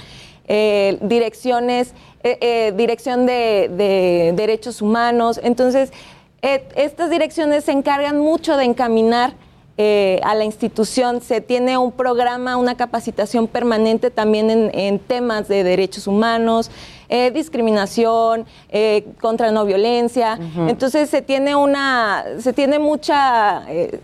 Eh, 0.48 0.98
direcciones, 1.00 1.92
eh, 2.22 2.38
eh, 2.40 2.72
dirección 2.76 3.26
de, 3.26 3.68
de 3.76 4.32
derechos 4.36 4.80
humanos. 4.80 5.40
Entonces, 5.42 5.92
estas 6.40 7.10
direcciones 7.10 7.64
se 7.64 7.72
encargan 7.72 8.20
mucho 8.20 8.56
de 8.56 8.64
encaminar 8.64 9.34
a 9.78 10.34
la 10.34 10.44
institución. 10.44 11.20
Se 11.20 11.40
tiene 11.40 11.76
un 11.76 11.92
programa, 11.92 12.56
una 12.56 12.76
capacitación 12.76 13.46
permanente 13.46 14.10
también 14.10 14.50
en, 14.50 14.70
en 14.72 14.98
temas 14.98 15.48
de 15.48 15.64
derechos 15.64 16.06
humanos, 16.06 16.70
eh, 17.08 17.30
discriminación, 17.30 18.46
eh, 18.70 19.04
contra 19.20 19.50
no 19.50 19.64
violencia. 19.64 20.38
Entonces 20.68 21.10
se 21.10 21.22
tiene 21.22 21.54
una, 21.56 22.24
se 22.38 22.52
tiene 22.52 22.78
mucha, 22.78 23.64
eh, 23.68 24.00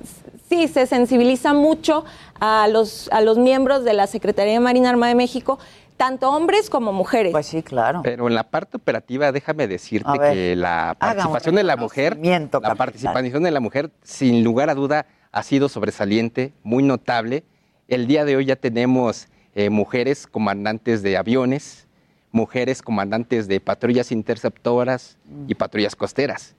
sí, 0.49 0.68
se 0.68 0.86
sensibiliza 0.86 1.55
mucho 1.55 2.05
a 2.38 2.68
los, 2.68 3.09
a 3.11 3.20
los 3.20 3.38
miembros 3.38 3.84
de 3.84 3.95
la 3.95 4.07
Secretaría 4.07 4.55
de 4.55 4.61
Marina 4.61 4.90
Armada 4.90 5.11
de 5.11 5.14
México, 5.16 5.59
tanto 5.97 6.30
hombres 6.30 6.70
como 6.70 6.93
mujeres. 6.93 7.32
Pues 7.32 7.47
sí, 7.47 7.62
claro. 7.62 8.01
Pero 8.03 8.28
en 8.28 8.34
la 8.34 8.45
parte 8.45 8.76
operativa, 8.76 9.32
déjame 9.32 9.68
decirte 9.68 10.18
ver, 10.18 10.34
que 10.34 10.57
la 10.57 10.97
participación 10.99 11.55
de 11.55 11.62
la 11.62 11.76
mujer, 11.76 12.18
la 12.18 12.74
participación 12.74 13.43
de 13.43 13.51
la 13.51 13.61
mujer, 13.61 13.90
sin 14.03 14.45
lugar 14.45 14.70
a 14.70 14.74
duda, 14.74 15.07
ha 15.30 15.43
sido 15.43 15.68
sobresaliente, 15.68 16.53
muy 16.62 16.82
notable. 16.82 17.45
El 17.88 18.07
día 18.07 18.24
de 18.24 18.36
hoy 18.36 18.47
ya 18.47 18.57
tenemos 18.57 19.28
eh, 19.55 19.70
mujeres 19.70 20.26
comandantes 20.26 21.03
de 21.03 21.16
aviones, 21.16 21.86
mujeres 22.30 22.82
comandantes 22.82 23.49
de 23.49 23.61
patrullas 23.61 24.12
interceptoras 24.12 25.18
y 25.47 25.55
patrullas 25.55 25.95
costeras. 25.95 26.55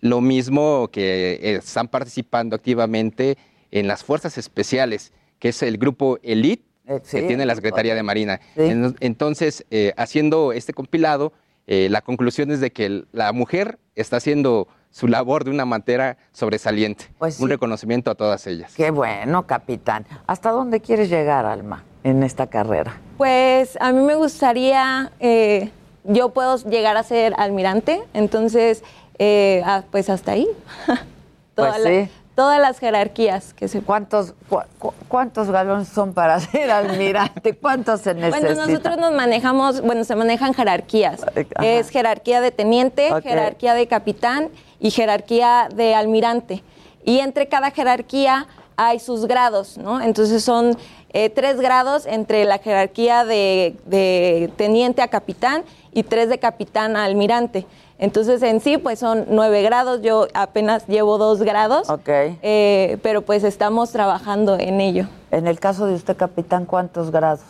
Lo 0.00 0.20
mismo 0.20 0.88
que 0.90 1.34
eh, 1.34 1.56
están 1.56 1.88
participando 1.88 2.56
activamente 2.56 3.36
en 3.70 3.86
las 3.86 4.02
fuerzas 4.02 4.38
especiales, 4.38 5.12
que 5.38 5.50
es 5.50 5.62
el 5.62 5.78
grupo 5.78 6.18
Elite 6.22 6.69
sí, 7.02 7.20
que 7.20 7.26
tiene 7.26 7.46
la 7.46 7.54
Secretaría 7.54 7.94
de 7.94 8.02
Marina. 8.02 8.40
Sí. 8.56 8.62
En- 8.62 8.96
Entonces, 9.00 9.64
eh, 9.70 9.92
haciendo 9.96 10.52
este 10.52 10.72
compilado, 10.72 11.32
eh, 11.66 11.88
la 11.90 12.00
conclusión 12.00 12.50
es 12.50 12.60
de 12.60 12.70
que 12.72 13.04
la 13.12 13.32
mujer 13.32 13.78
está 13.94 14.16
haciendo 14.16 14.66
su 14.90 15.06
labor 15.06 15.44
de 15.44 15.50
una 15.50 15.64
manera 15.64 16.16
sobresaliente. 16.32 17.04
Pues 17.18 17.36
sí. 17.36 17.42
Un 17.44 17.50
reconocimiento 17.50 18.10
a 18.10 18.14
todas 18.16 18.46
ellas. 18.48 18.72
Qué 18.76 18.90
bueno, 18.90 19.46
capitán. 19.46 20.04
¿Hasta 20.26 20.50
dónde 20.50 20.80
quieres 20.80 21.08
llegar, 21.08 21.46
Alma, 21.46 21.84
en 22.02 22.22
esta 22.24 22.48
carrera? 22.48 22.98
Pues 23.16 23.76
a 23.80 23.92
mí 23.92 24.02
me 24.02 24.16
gustaría, 24.16 25.12
eh, 25.20 25.70
yo 26.04 26.30
puedo 26.30 26.56
llegar 26.68 26.96
a 26.96 27.02
ser 27.04 27.34
almirante, 27.36 28.02
entonces, 28.14 28.82
eh, 29.18 29.62
ah, 29.64 29.84
pues 29.92 30.10
hasta 30.10 30.32
ahí. 30.32 30.48
Toda 31.54 31.72
Pues 31.74 31.84
la- 31.84 31.90
sí. 31.90 32.10
Todas 32.34 32.60
las 32.60 32.78
jerarquías 32.78 33.52
que 33.54 33.68
se 33.68 33.82
¿Cuántos, 33.82 34.34
cu- 34.48 34.60
cu- 34.78 34.94
¿Cuántos 35.08 35.50
galones 35.50 35.88
son 35.88 36.14
para 36.14 36.40
ser 36.40 36.70
almirante? 36.70 37.56
¿Cuántos 37.56 38.00
se 38.00 38.14
necesitan? 38.14 38.54
Bueno, 38.54 38.66
nosotros 38.66 38.96
nos 38.98 39.12
manejamos, 39.12 39.80
bueno, 39.82 40.04
se 40.04 40.14
manejan 40.16 40.54
jerarquías. 40.54 41.22
Ajá. 41.22 41.66
Es 41.66 41.90
jerarquía 41.90 42.40
de 42.40 42.50
teniente, 42.50 43.10
jerarquía 43.22 43.74
de 43.74 43.86
capitán 43.86 44.48
y 44.78 44.90
jerarquía 44.90 45.68
de 45.74 45.94
almirante. 45.94 46.62
Y 47.04 47.18
entre 47.20 47.48
cada 47.48 47.70
jerarquía 47.70 48.46
hay 48.76 48.98
sus 49.00 49.26
grados, 49.26 49.76
¿no? 49.76 50.00
Entonces 50.00 50.42
son 50.42 50.76
eh, 51.12 51.28
tres 51.28 51.60
grados 51.60 52.06
entre 52.06 52.44
la 52.44 52.58
jerarquía 52.58 53.24
de, 53.24 53.76
de 53.84 54.50
teniente 54.56 55.02
a 55.02 55.08
capitán 55.08 55.64
y 55.92 56.02
tres 56.02 56.28
de 56.28 56.38
capitán 56.38 56.96
a 56.96 57.04
almirante. 57.04 57.66
Entonces 57.98 58.42
en 58.42 58.60
sí, 58.60 58.78
pues 58.78 58.98
son 58.98 59.26
nueve 59.28 59.62
grados. 59.62 60.00
Yo 60.02 60.28
apenas 60.34 60.86
llevo 60.86 61.18
dos 61.18 61.42
grados. 61.42 61.88
Eh, 62.08 62.98
pero 63.02 63.22
pues 63.22 63.44
estamos 63.44 63.90
trabajando 63.92 64.58
en 64.58 64.80
ello. 64.80 65.08
En 65.30 65.46
el 65.46 65.60
caso 65.60 65.86
de 65.86 65.94
usted, 65.94 66.16
capitán, 66.16 66.64
¿cuántos 66.64 67.10
grados? 67.10 67.40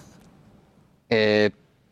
Eh, 1.09 1.51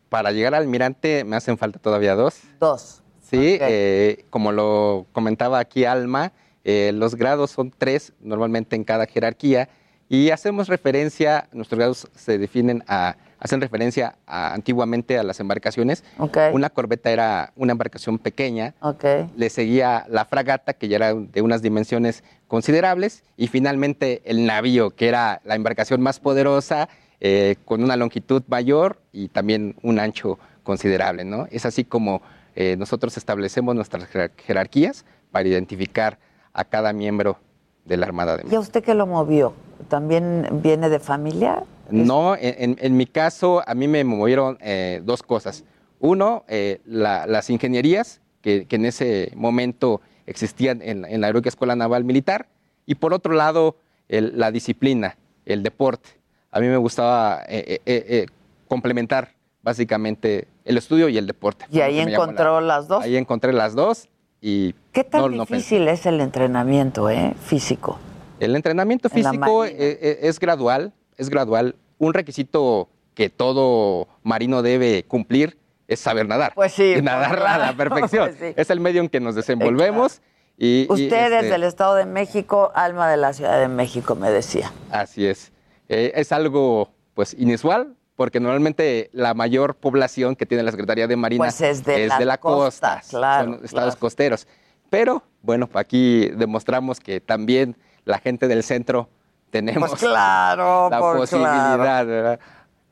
para 0.09 0.31
llegar 0.31 0.55
al 0.55 0.63
almirante 0.63 1.23
me 1.23 1.35
hacen 1.35 1.57
falta 1.57 1.79
todavía 1.79 2.15
dos. 2.15 2.39
Dos. 2.59 3.01
Sí, 3.21 3.57
eh, 3.61 4.25
como 4.31 4.51
lo 4.51 5.05
comentaba 5.11 5.59
aquí 5.59 5.85
Alma, 5.85 6.31
eh, 6.63 6.91
los 6.93 7.15
grados 7.15 7.51
son 7.51 7.71
tres 7.77 8.13
normalmente 8.19 8.75
en 8.75 8.83
cada 8.83 9.05
jerarquía 9.05 9.69
y 10.07 10.31
hacemos 10.31 10.67
referencia, 10.67 11.47
nuestros 11.51 11.77
grados 11.77 12.07
se 12.15 12.39
definen 12.39 12.83
a, 12.87 13.15
hacen 13.39 13.61
referencia 13.61 14.15
a- 14.27 14.53
antiguamente 14.53 15.17
a 15.17 15.23
las 15.23 15.39
embarcaciones. 15.39 16.03
Una 16.51 16.69
corbeta 16.69 17.09
era 17.09 17.53
una 17.55 17.71
embarcación 17.71 18.19
pequeña, 18.19 18.73
Ok. 18.81 19.03
le 19.35 19.49
seguía 19.49 20.05
la 20.09 20.25
fragata, 20.25 20.73
que 20.73 20.87
ya 20.87 20.97
era 20.97 21.13
de 21.13 21.41
unas 21.41 21.61
dimensiones 21.61 22.23
considerables, 22.47 23.23
y 23.37 23.47
finalmente 23.47 24.21
el 24.25 24.45
navío, 24.45 24.91
que 24.91 25.07
era 25.07 25.41
la 25.45 25.55
embarcación 25.55 26.01
más 26.01 26.19
poderosa, 26.19 26.89
eh, 27.21 27.55
con 27.65 27.83
una 27.83 27.95
longitud 27.97 28.43
mayor 28.47 29.01
y 29.11 29.27
también 29.29 29.75
un 29.83 29.99
ancho 29.99 30.39
considerable. 30.63 31.25
¿no? 31.25 31.47
Es 31.51 31.65
así 31.65 31.83
como 31.83 32.21
eh, 32.55 32.75
nosotros 32.77 33.15
establecemos 33.17 33.75
nuestras 33.75 34.03
jerar- 34.09 34.31
jerarquías 34.37 35.05
para 35.31 35.47
identificar 35.47 36.17
a 36.53 36.63
cada 36.65 36.91
miembro 36.93 37.37
de 37.85 37.95
la 37.97 38.05
Armada 38.05 38.37
de 38.37 38.43
¿Y 38.51 38.55
a 38.55 38.59
usted 38.59 38.83
qué 38.83 38.93
lo 38.95 39.05
movió? 39.05 39.53
¿También 39.87 40.47
viene 40.61 40.89
de 40.89 40.99
familia? 40.99 41.63
No, 41.89 42.35
en, 42.35 42.77
en- 42.79 42.97
mi 42.97 43.05
caso, 43.07 43.63
a 43.65 43.73
mí 43.73 43.87
me 43.87 44.03
movieron 44.03 44.57
eh, 44.61 45.01
dos 45.03 45.23
cosas. 45.23 45.63
Uno, 45.99 46.43
eh, 46.47 46.81
la- 46.85 47.25
las 47.25 47.49
ingenierías 47.49 48.21
que, 48.41 48.65
que 48.65 48.75
en 48.75 48.85
ese 48.85 49.31
momento 49.35 50.01
existían 50.27 50.81
en, 50.83 51.05
en 51.05 51.21
la 51.21 51.29
Heroica 51.29 51.49
Escuela 51.49 51.75
Naval 51.75 52.03
Militar. 52.03 52.47
Y 52.85 52.95
por 52.95 53.13
otro 53.13 53.33
lado, 53.33 53.75
el- 54.07 54.37
la 54.37 54.51
disciplina, 54.51 55.17
el 55.45 55.63
deporte. 55.63 56.09
A 56.51 56.59
mí 56.59 56.67
me 56.67 56.77
gustaba 56.77 57.41
eh, 57.47 57.79
eh, 57.85 58.05
eh, 58.07 58.25
complementar 58.67 59.29
básicamente 59.63 60.47
el 60.65 60.77
estudio 60.77 61.09
y 61.09 61.17
el 61.17 61.25
deporte. 61.27 61.65
Y 61.71 61.81
ahí 61.81 61.95
la- 62.05 62.11
encontró 62.11 62.61
las 62.61 62.87
dos. 62.87 63.03
Ahí 63.03 63.17
encontré 63.17 63.51
las 63.53 63.73
dos 63.73 64.07
y... 64.41 64.73
¿Qué 64.93 65.03
tan 65.03 65.21
no- 65.21 65.29
no 65.29 65.45
pensé. 65.45 65.55
difícil 65.55 65.87
es 65.87 66.05
el 66.05 66.21
entrenamiento 66.21 67.09
eh, 67.09 67.33
físico? 67.43 67.99
El 68.39 68.55
entrenamiento 68.55 69.09
físico 69.09 69.65
eh, 69.65 69.73
eh, 69.77 70.19
es 70.23 70.39
gradual, 70.39 70.93
es 71.17 71.29
gradual. 71.29 71.75
Un 71.97 72.13
requisito 72.13 72.89
que 73.13 73.29
todo 73.29 74.07
marino 74.23 74.61
debe 74.61 75.03
cumplir 75.03 75.57
es 75.87 75.99
saber 75.99 76.27
nadar. 76.27 76.53
Pues 76.55 76.73
sí, 76.73 76.95
Y 76.97 77.01
nadar 77.01 77.39
a 77.45 77.57
la 77.57 77.73
perfección. 77.77 78.29
pues 78.29 78.39
sí. 78.39 78.53
Es 78.55 78.69
el 78.69 78.79
medio 78.79 79.01
en 79.01 79.09
que 79.09 79.19
nos 79.19 79.35
desenvolvemos. 79.35 80.21
Y, 80.57 80.81
y, 80.81 80.87
Usted 80.89 81.33
es 81.33 81.43
este, 81.43 81.49
del 81.51 81.63
Estado 81.63 81.95
de 81.95 82.05
México, 82.05 82.71
alma 82.75 83.09
de 83.09 83.17
la 83.17 83.33
Ciudad 83.33 83.59
de 83.59 83.67
México, 83.67 84.15
me 84.15 84.29
decía. 84.29 84.71
Así 84.91 85.25
es. 85.25 85.51
Eh, 85.87 86.11
es 86.15 86.31
algo 86.31 86.91
pues 87.13 87.33
inusual 87.37 87.95
porque 88.15 88.39
normalmente 88.39 89.09
la 89.13 89.33
mayor 89.33 89.75
población 89.75 90.35
que 90.35 90.45
tiene 90.45 90.63
la 90.63 90.71
Secretaría 90.71 91.07
de 91.07 91.15
Marina 91.15 91.45
Pues 91.45 91.61
es 91.61 91.83
de 91.83 92.07
la 92.07 92.37
costa, 92.37 92.95
costa, 92.95 93.01
claro, 93.09 93.45
son 93.45 93.53
estados 93.65 93.71
claro. 93.71 93.99
costeros. 93.99 94.47
Pero 94.89 95.23
bueno, 95.41 95.69
aquí 95.73 96.29
demostramos 96.35 96.99
que 96.99 97.21
también 97.21 97.77
la 98.05 98.19
gente 98.19 98.47
del 98.47 98.63
centro 98.63 99.09
tenemos 99.49 99.89
Pues 99.89 100.01
claro, 100.01 100.89
la 100.89 100.99
por 100.99 101.17
posibilidad, 101.17 101.75
claro. 101.75 102.07
¿verdad? 102.07 102.39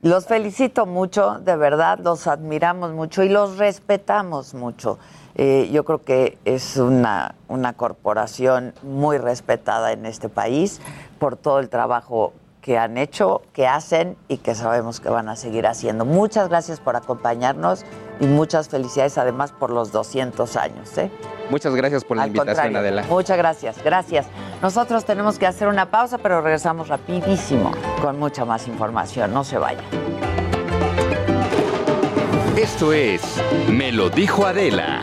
Los 0.01 0.27
felicito 0.27 0.85
mucho, 0.85 1.39
de 1.39 1.55
verdad, 1.55 1.99
los 1.99 2.27
admiramos 2.27 2.93
mucho 2.93 3.23
y 3.23 3.29
los 3.29 3.57
respetamos 3.57 4.53
mucho. 4.53 4.99
Eh, 5.35 5.69
yo 5.71 5.85
creo 5.85 6.03
que 6.03 6.37
es 6.45 6.77
una, 6.77 7.35
una 7.47 7.73
corporación 7.73 8.73
muy 8.83 9.17
respetada 9.17 9.91
en 9.91 10.05
este 10.05 10.29
país 10.29 10.81
por 11.19 11.35
todo 11.35 11.59
el 11.59 11.69
trabajo 11.69 12.33
que 12.67 12.77
han 12.77 12.97
hecho, 12.97 13.43
que 13.53 13.65
hacen 13.65 14.17
y 14.27 14.39
que 14.39 14.53
sabemos 14.53 14.99
que 14.99 15.07
van 15.07 15.29
a 15.29 15.37
seguir 15.37 15.67
haciendo. 15.67 16.03
Muchas 16.03 16.49
gracias 16.49 16.81
por 16.81 16.97
acompañarnos 16.97 17.85
y 18.19 18.25
muchas 18.25 18.67
felicidades 18.67 19.17
además 19.17 19.53
por 19.53 19.69
los 19.69 19.93
200 19.93 20.57
años. 20.57 20.97
¿eh? 20.97 21.09
Muchas 21.49 21.73
gracias 21.75 22.03
por 22.03 22.17
la 22.17 22.23
Al 22.23 22.35
invitación, 22.35 22.75
Adela. 22.75 23.05
Muchas 23.07 23.37
gracias, 23.37 23.81
gracias. 23.81 24.25
Nosotros 24.61 25.05
tenemos 25.05 25.39
que 25.39 25.47
hacer 25.47 25.69
una 25.69 25.89
pausa, 25.89 26.17
pero 26.17 26.41
regresamos 26.41 26.89
rapidísimo 26.89 27.71
con 28.01 28.19
mucha 28.19 28.43
más 28.43 28.67
información. 28.67 29.33
No 29.33 29.45
se 29.45 29.57
vayan. 29.57 29.85
Esto 32.57 32.91
es 32.91 33.21
Me 33.69 33.93
lo 33.93 34.09
dijo 34.09 34.45
Adela. 34.45 34.99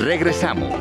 Regresamos. 0.00 0.74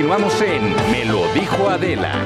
Continuamos 0.00 0.40
en 0.40 0.74
Me 0.90 1.04
lo 1.04 1.30
dijo 1.34 1.68
Adela. 1.68 2.24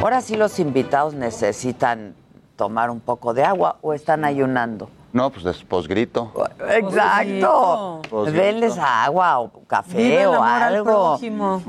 Ahora 0.00 0.20
sí 0.20 0.34
los 0.36 0.58
invitados 0.58 1.14
necesitan 1.14 2.16
tomar 2.56 2.90
un 2.90 2.98
poco 2.98 3.34
de 3.34 3.44
agua 3.44 3.78
o 3.82 3.94
están 3.94 4.24
ayunando. 4.24 4.90
No, 5.14 5.30
pues 5.30 5.46
es 5.46 5.62
posgrito. 5.62 6.32
Exacto. 6.70 8.02
Posgrito. 8.10 8.42
Denles 8.42 8.76
agua 8.76 9.38
o 9.38 9.48
café 9.64 9.96
Vive 9.96 10.22
el 10.22 10.26
o 10.26 10.42
al 10.42 10.74
algo. 10.74 11.16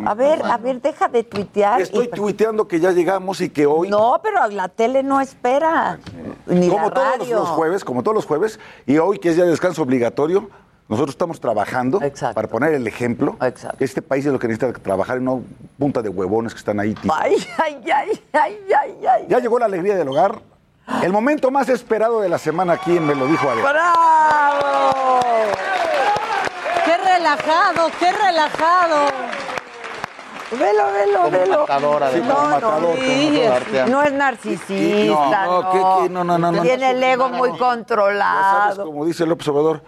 A 0.04 0.16
ver, 0.16 0.44
a 0.44 0.58
ver, 0.58 0.82
deja 0.82 1.08
de 1.08 1.24
tuitear. 1.24 1.80
Estoy 1.80 2.08
tuiteando 2.08 2.68
que 2.68 2.80
ya 2.80 2.92
llegamos 2.92 3.40
y 3.42 3.52
que 3.52 3.68
hoy. 3.68 3.88
No, 3.88 4.20
pero 4.24 4.48
la 4.48 4.68
tele 4.68 5.04
no 5.04 5.22
espera. 5.22 6.00
Ni 6.48 6.70
como 6.70 6.90
la 6.90 6.94
todos 6.96 7.30
los, 7.30 7.50
jueves, 7.50 7.86
como 7.86 8.02
todos 8.02 8.16
los 8.16 8.26
jueves, 8.26 8.60
y 8.88 8.98
hoy 8.98 9.20
que 9.20 9.30
es 9.30 9.36
ya 9.36 9.46
descanso 9.46 9.84
obligatorio, 9.84 10.50
nosotros 10.90 11.14
estamos 11.14 11.40
trabajando 11.40 12.00
para 12.34 12.48
poner 12.48 12.74
el 12.74 12.88
ejemplo. 12.88 13.38
Este 13.78 14.02
país 14.02 14.26
es 14.26 14.34
lo 14.34 14.40
que 14.40 14.48
necesita 14.48 14.74
trabajar 14.74 15.20
y 15.20 15.24
no 15.24 15.44
punta 15.78 16.02
de 16.02 16.10
huevones 16.10 16.52
que 16.52 16.58
están 16.58 16.80
ahí. 16.80 16.96
Ay, 17.14 17.36
ay, 17.60 17.80
ay, 17.94 18.22
ay, 18.34 18.58
ay, 18.76 18.98
ay. 19.08 19.26
Ya 19.30 19.38
llegó 19.38 19.60
la 19.60 19.66
alegría 19.66 19.96
del 19.96 20.08
hogar. 20.08 20.42
El 21.02 21.12
momento 21.12 21.52
más 21.52 21.68
esperado 21.70 22.22
de 22.22 22.30
la 22.30 22.38
semana 22.38 22.74
aquí 22.74 22.96
en 22.98 23.06
Me 23.08 23.16
lo 23.16 23.26
dijo 23.28 23.50
Adela. 23.50 23.72
¡Bravo! 23.72 25.20
¡Qué 26.86 26.98
relajado, 26.98 27.90
qué 28.00 28.12
relajado! 28.12 29.06
Velo, 30.52 30.92
velo, 30.94 31.20
Como 31.24 31.32
velo. 31.32 31.60
matadora 31.62 32.12
no, 32.12 32.94
sí, 32.94 33.40
es- 33.42 33.52
Artea. 33.52 33.86
no 33.88 34.04
es 34.04 34.14
narcisista, 34.14 35.46
No, 35.46 35.62
no. 35.64 35.72
¿qué- 35.72 36.04
qué? 36.04 36.10
No, 36.14 36.24
no, 36.24 36.38
no, 36.38 36.52
no. 36.52 36.62
Tiene 36.62 36.92
el 36.92 37.04
ego 37.04 37.30
muy 37.30 37.50
Ya 37.52 37.58
sabes, 37.58 37.60
controlado. 37.78 38.86
como 38.86 39.06
dice 39.06 39.26
López 39.26 39.48
Obrador, 39.48 39.82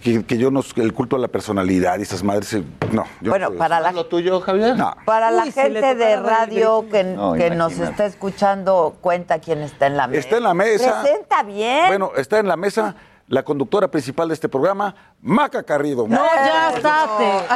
que, 0.00 0.38
yo 0.38 0.50
no, 0.50 0.62
el 0.76 0.92
culto 0.92 1.16
a 1.16 1.18
la 1.18 1.28
personalidad 1.28 1.98
y 1.98 2.02
esas 2.02 2.22
madres, 2.22 2.52
eh, 2.54 2.64
no. 2.92 3.04
yo 3.20 3.30
Bueno, 3.30 3.50
no- 3.50 3.56
para 3.56 3.80
la, 3.80 3.92
¿Lo 3.92 4.06
tuyo, 4.06 4.40
Javier? 4.40 4.76
No. 4.76 4.94
para 5.04 5.30
la 5.30 5.44
Uy, 5.44 5.52
gente 5.52 5.94
de 5.94 6.16
radio 6.16 6.86
que, 6.90 7.04
No, 7.04 7.34
que 7.34 7.50
nos 7.50 7.78
está 7.78 8.06
escuchando, 8.06 8.96
cuenta 9.00 9.38
quién 9.38 9.60
está 9.62 9.86
en 9.86 9.96
la 9.96 10.06
mesa. 10.06 10.20
Está 10.20 10.36
en 10.38 10.42
la 10.42 10.54
mesa. 10.54 11.00
Presenta 11.02 11.42
bien. 11.42 11.86
Bueno, 11.88 12.10
está 12.16 12.38
en 12.38 12.48
la 12.48 12.56
mesa 12.56 12.94
la 13.28 13.42
conductora 13.42 13.88
principal 13.88 14.28
de 14.28 14.34
este 14.34 14.48
programa, 14.48 14.94
Maca 15.22 15.62
Carrido. 15.62 16.06
No, 16.06 16.16
ya 16.16 16.72
estate. 16.76 17.46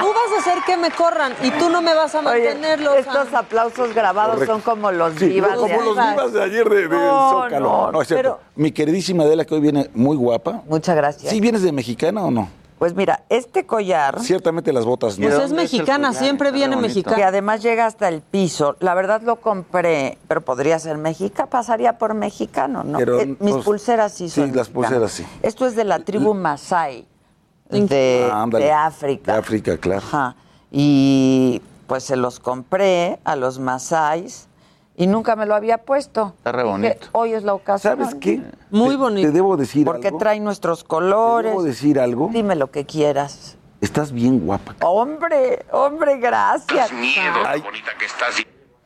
Tú 0.00 0.06
vas 0.06 0.36
a 0.36 0.40
hacer 0.40 0.62
que 0.64 0.76
me 0.76 0.90
corran 0.92 1.34
y 1.42 1.50
tú 1.52 1.68
no 1.68 1.82
me 1.82 1.92
vas 1.94 2.14
a 2.14 2.20
Oye, 2.20 2.26
mantenerlo. 2.54 2.94
estos 2.94 3.34
aplausos 3.34 3.92
grabados 3.92 4.34
Correcto. 4.34 4.52
son 4.54 4.62
como 4.62 4.92
los 4.92 5.14
Sí, 5.14 5.28
vivas 5.28 5.56
como 5.56 5.66
de 5.66 5.76
los 5.84 5.96
vivas 5.96 6.32
de 6.32 6.42
ayer 6.44 6.68
de, 6.68 6.76
del 6.82 6.90
No, 6.90 7.30
Zócalo. 7.42 7.60
no, 7.60 7.92
No, 7.92 8.02
es 8.02 8.08
cierto. 8.08 8.22
pero- 8.22 8.40
Mi 8.54 8.70
queridísima 8.70 9.24
Adela, 9.24 9.44
que 9.44 9.54
hoy 9.54 9.60
viene 9.60 9.90
muy 9.94 10.16
guapa. 10.16 10.62
Muchas 10.66 10.94
gracias. 10.94 11.30
¿Sí 11.32 11.40
vienes 11.40 11.62
de 11.62 11.72
mexicana 11.72 12.22
o 12.22 12.30
no? 12.30 12.48
Pues 12.78 12.94
mira, 12.94 13.24
este 13.28 13.66
collar, 13.66 14.20
Ciertamente 14.20 14.72
las 14.72 14.84
botas 14.84 15.18
no. 15.18 15.26
Pues 15.26 15.38
es 15.38 15.52
mexicana, 15.52 16.12
siempre 16.12 16.52
viene 16.52 16.76
que 16.76 16.82
mexicana. 16.82 17.26
además 17.26 17.62
llega 17.62 17.86
hasta 17.86 18.08
el 18.08 18.20
piso, 18.20 18.76
la 18.80 18.94
verdad 18.94 19.20
lo 19.22 19.36
compré, 19.36 20.16
pero 20.28 20.42
podría 20.42 20.78
ser 20.78 20.96
mexicano, 20.96 21.48
pasaría 21.50 21.98
por 21.98 22.14
mexicano, 22.14 22.84
¿no? 22.84 22.98
Pero, 22.98 23.20
Eh, 23.20 23.26
mis 23.40 23.54
pues, 23.54 23.64
pulseras 23.64 24.12
sí 24.12 24.28
sí, 24.28 24.40
son 24.42 24.54
las 24.56 24.68
pulseras 24.68 25.10
sí. 25.12 25.26
Esto 25.42 25.66
es 25.66 25.74
de 25.74 25.84
la 25.84 25.98
tribu 26.00 26.34
Masai, 26.34 27.06
de, 27.68 28.28
Ah, 28.32 28.46
de 28.50 28.72
África. 28.72 29.32
De 29.32 29.38
África, 29.38 29.76
claro. 29.78 30.02
Ajá. 30.06 30.36
Y 30.70 31.62
pues 31.86 32.04
se 32.04 32.16
los 32.16 32.40
compré 32.40 33.18
a 33.24 33.34
los 33.36 33.58
Masais 33.58 34.47
y 34.98 35.06
nunca 35.06 35.36
me 35.36 35.46
lo 35.46 35.54
había 35.54 35.78
puesto. 35.78 36.34
Está 36.36 36.52
re 36.52 36.62
Dije, 36.64 36.70
bonito. 36.72 37.06
Hoy 37.12 37.32
es 37.32 37.44
la 37.44 37.54
ocasión. 37.54 37.96
¿Sabes 37.96 38.14
qué? 38.16 38.42
Muy 38.70 38.90
Te- 38.90 38.96
bonito. 38.96 39.28
Te 39.28 39.32
debo 39.32 39.56
decir 39.56 39.86
Porque 39.86 40.08
algo. 40.08 40.18
trae 40.18 40.40
nuestros 40.40 40.82
colores. 40.84 41.44
Te 41.50 41.56
debo 41.56 41.62
decir 41.62 42.00
algo. 42.00 42.28
Dime 42.32 42.56
lo 42.56 42.70
que 42.70 42.84
quieras. 42.84 43.56
Estás 43.80 44.10
bien 44.10 44.40
guapa. 44.40 44.74
Hombre, 44.84 45.64
hombre, 45.70 46.18
gracias. 46.18 46.90
Ay, 47.46 47.62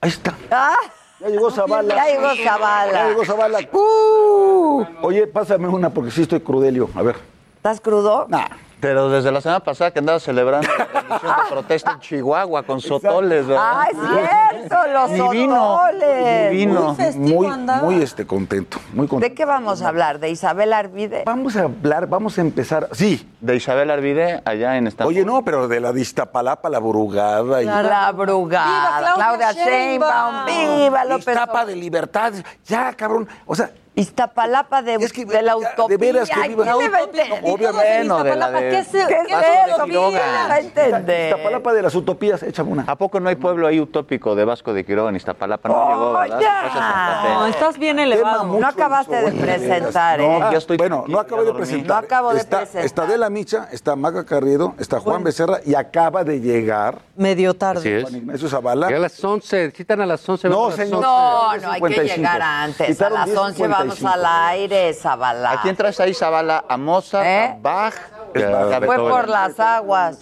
Ahí 0.02 0.10
está. 0.10 0.36
Ah, 0.50 0.76
Ya 1.18 1.28
llegó 1.28 1.50
Zavala. 1.50 1.94
Ya 1.94 2.06
llegó 2.06 2.28
Zavala. 2.44 2.92
Ya 2.92 3.08
llegó 3.08 3.24
Zavala. 3.24 3.58
Uh, 3.72 4.84
Oye, 5.02 5.26
pásame 5.26 5.66
una 5.68 5.88
porque 5.90 6.10
sí 6.10 6.22
estoy 6.22 6.40
crudelio. 6.40 6.90
A 6.94 7.00
ver. 7.02 7.16
¿Estás 7.56 7.80
crudo? 7.80 8.26
Nah. 8.28 8.48
Pero 8.82 9.08
desde 9.08 9.30
la 9.30 9.40
semana 9.40 9.60
pasada 9.60 9.92
que 9.92 10.00
andaba 10.00 10.18
celebrando 10.18 10.68
la 10.76 10.84
rendición 10.86 11.36
de 11.36 11.50
protesta 11.52 11.92
en 11.92 12.00
Chihuahua 12.00 12.64
con 12.64 12.80
sotoles, 12.80 13.46
¿verdad? 13.46 13.64
Ah, 13.64 13.86
es 13.88 14.58
cierto, 14.58 14.76
los 14.92 15.10
sotoles. 15.18 16.50
ni 16.50 16.56
vino. 16.56 16.82
Muy 16.82 16.96
festivo 16.96 17.42
Muy, 17.42 17.46
andaba. 17.46 17.82
muy 17.82 18.02
este, 18.02 18.26
contento. 18.26 18.78
Muy 18.92 19.06
contento. 19.06 19.30
¿De 19.30 19.34
qué 19.36 19.44
vamos 19.44 19.82
a 19.82 19.88
hablar? 19.88 20.18
¿De 20.18 20.30
Isabel 20.30 20.72
Arvide? 20.72 21.22
Vamos 21.24 21.54
a 21.54 21.62
hablar, 21.62 22.08
vamos 22.08 22.38
a 22.38 22.40
empezar. 22.40 22.88
Sí. 22.90 23.30
De 23.40 23.54
Isabel 23.54 23.88
Arvide, 23.88 24.42
allá 24.44 24.76
en 24.76 24.88
Estambul. 24.88 25.14
Oye, 25.14 25.24
no, 25.24 25.44
pero 25.44 25.68
de 25.68 25.78
la 25.78 25.92
de 25.92 26.00
Iztapalapa, 26.00 26.68
la 26.68 26.80
burugada. 26.80 27.62
Y... 27.62 27.66
La 27.66 28.10
brugada. 28.10 28.98
Viva 28.98 29.14
Claudia 29.14 29.52
Claudia 29.52 29.64
Sheinbaum. 29.64 30.46
Viva 30.46 31.04
López 31.04 31.28
Iztapa 31.28 31.64
de 31.66 31.76
libertad. 31.76 32.32
Ya, 32.66 32.92
cabrón. 32.94 33.28
O 33.46 33.54
sea, 33.54 33.70
Iztapalapa 33.94 34.80
de, 34.82 34.96
de 34.98 35.42
la 35.42 35.56
utopía. 35.56 35.86
de 35.88 35.96
veras 35.98 36.30
que 36.30 36.48
viva- 36.48 36.64
¿Quién 36.64 36.78
me 36.78 36.88
va 36.88 37.00
entender? 37.02 37.40
Obviamente, 37.44 38.04
no, 38.04 38.24
de 38.24 38.36
la 38.36 38.50
de... 38.50 38.60
¿Qué 38.70 38.78
es, 38.78 38.88
qué 38.88 38.98
es 39.00 39.06
de 39.28 39.70
eso? 39.72 39.84
Quiroga. 39.84 40.18
¿Quién 40.18 40.50
va 40.50 40.58
entender? 40.58 41.30
Iztapalapa 41.30 41.72
de 41.74 41.82
las 41.82 41.94
utopías, 41.94 42.42
échame 42.42 42.70
una. 42.72 42.84
¿A 42.86 42.96
poco 42.96 43.20
no 43.20 43.28
hay 43.28 43.36
pueblo 43.36 43.66
ahí 43.66 43.78
utópico 43.80 44.34
de 44.34 44.44
Vasco 44.46 44.72
de 44.72 44.84
Quiroga 44.86 45.10
en 45.10 45.16
Iztapalapa? 45.16 45.68
No 45.68 45.74
Oh, 45.74 45.88
llegó, 45.90 46.12
¿verdad? 46.14 46.40
ya. 46.40 47.22
No, 47.34 47.46
estás 47.46 47.78
bien 47.78 47.98
elevado. 47.98 48.44
No 48.44 48.66
acabaste 48.66 49.14
de 49.14 49.32
presentar, 49.32 50.20
¿eh? 50.20 50.38
No, 50.40 50.50
ya 50.52 50.58
estoy 50.58 50.76
Bueno, 50.78 51.04
no 51.06 51.18
acabo 51.20 51.44
de 51.44 51.52
presentar. 51.52 51.88
No 52.02 52.06
acabo 52.06 52.32
de 52.32 52.40
está, 52.40 52.58
presentar. 52.60 52.84
Está 52.86 53.02
Adela 53.02 53.28
Micha, 53.30 53.68
está 53.72 53.94
Maca 53.96 54.24
Carrido, 54.24 54.74
está 54.78 55.00
Juan 55.00 55.22
Becerra 55.22 55.60
y 55.66 55.74
acaba 55.74 56.24
de 56.24 56.40
llegar 56.40 56.98
Medio 57.16 57.54
tarde. 57.54 57.80
Así 57.80 57.90
es. 57.90 58.02
Juan 58.04 58.16
Ignacio 58.16 58.48
Zavala. 58.48 58.88
Que 58.88 58.94
a 58.94 58.98
las 58.98 59.22
11, 59.22 59.70
citan 59.72 60.00
a 60.00 60.06
las 60.06 60.26
11. 60.26 60.48
No, 60.48 60.70
señor. 60.70 60.94
11. 60.96 61.06
No, 61.06 61.56
no, 61.58 61.70
hay 61.72 61.80
que 61.80 61.88
55. 61.88 62.16
llegar 62.16 62.42
antes. 62.42 63.02
A 63.02 63.10
las 63.10 63.28
11 63.36 63.68
vamos 63.84 64.00
10:55. 64.00 64.12
al 64.12 64.26
aire, 64.26 64.94
Zavala. 64.94 65.52
¿A 65.52 65.62
quién 65.62 65.76
traes 65.76 65.98
ahí, 66.00 66.14
Zavala? 66.14 66.64
¿A 66.68 66.76
Mozart? 66.76 67.26
¿Eh? 67.26 67.44
¿A 67.44 67.58
Bach? 67.60 67.94
Es 68.34 68.44
¿A 68.44 68.78
Bach. 68.78 68.84
Fue 68.84 68.96
por 68.96 69.28
las 69.28 69.58
aguas. 69.60 70.18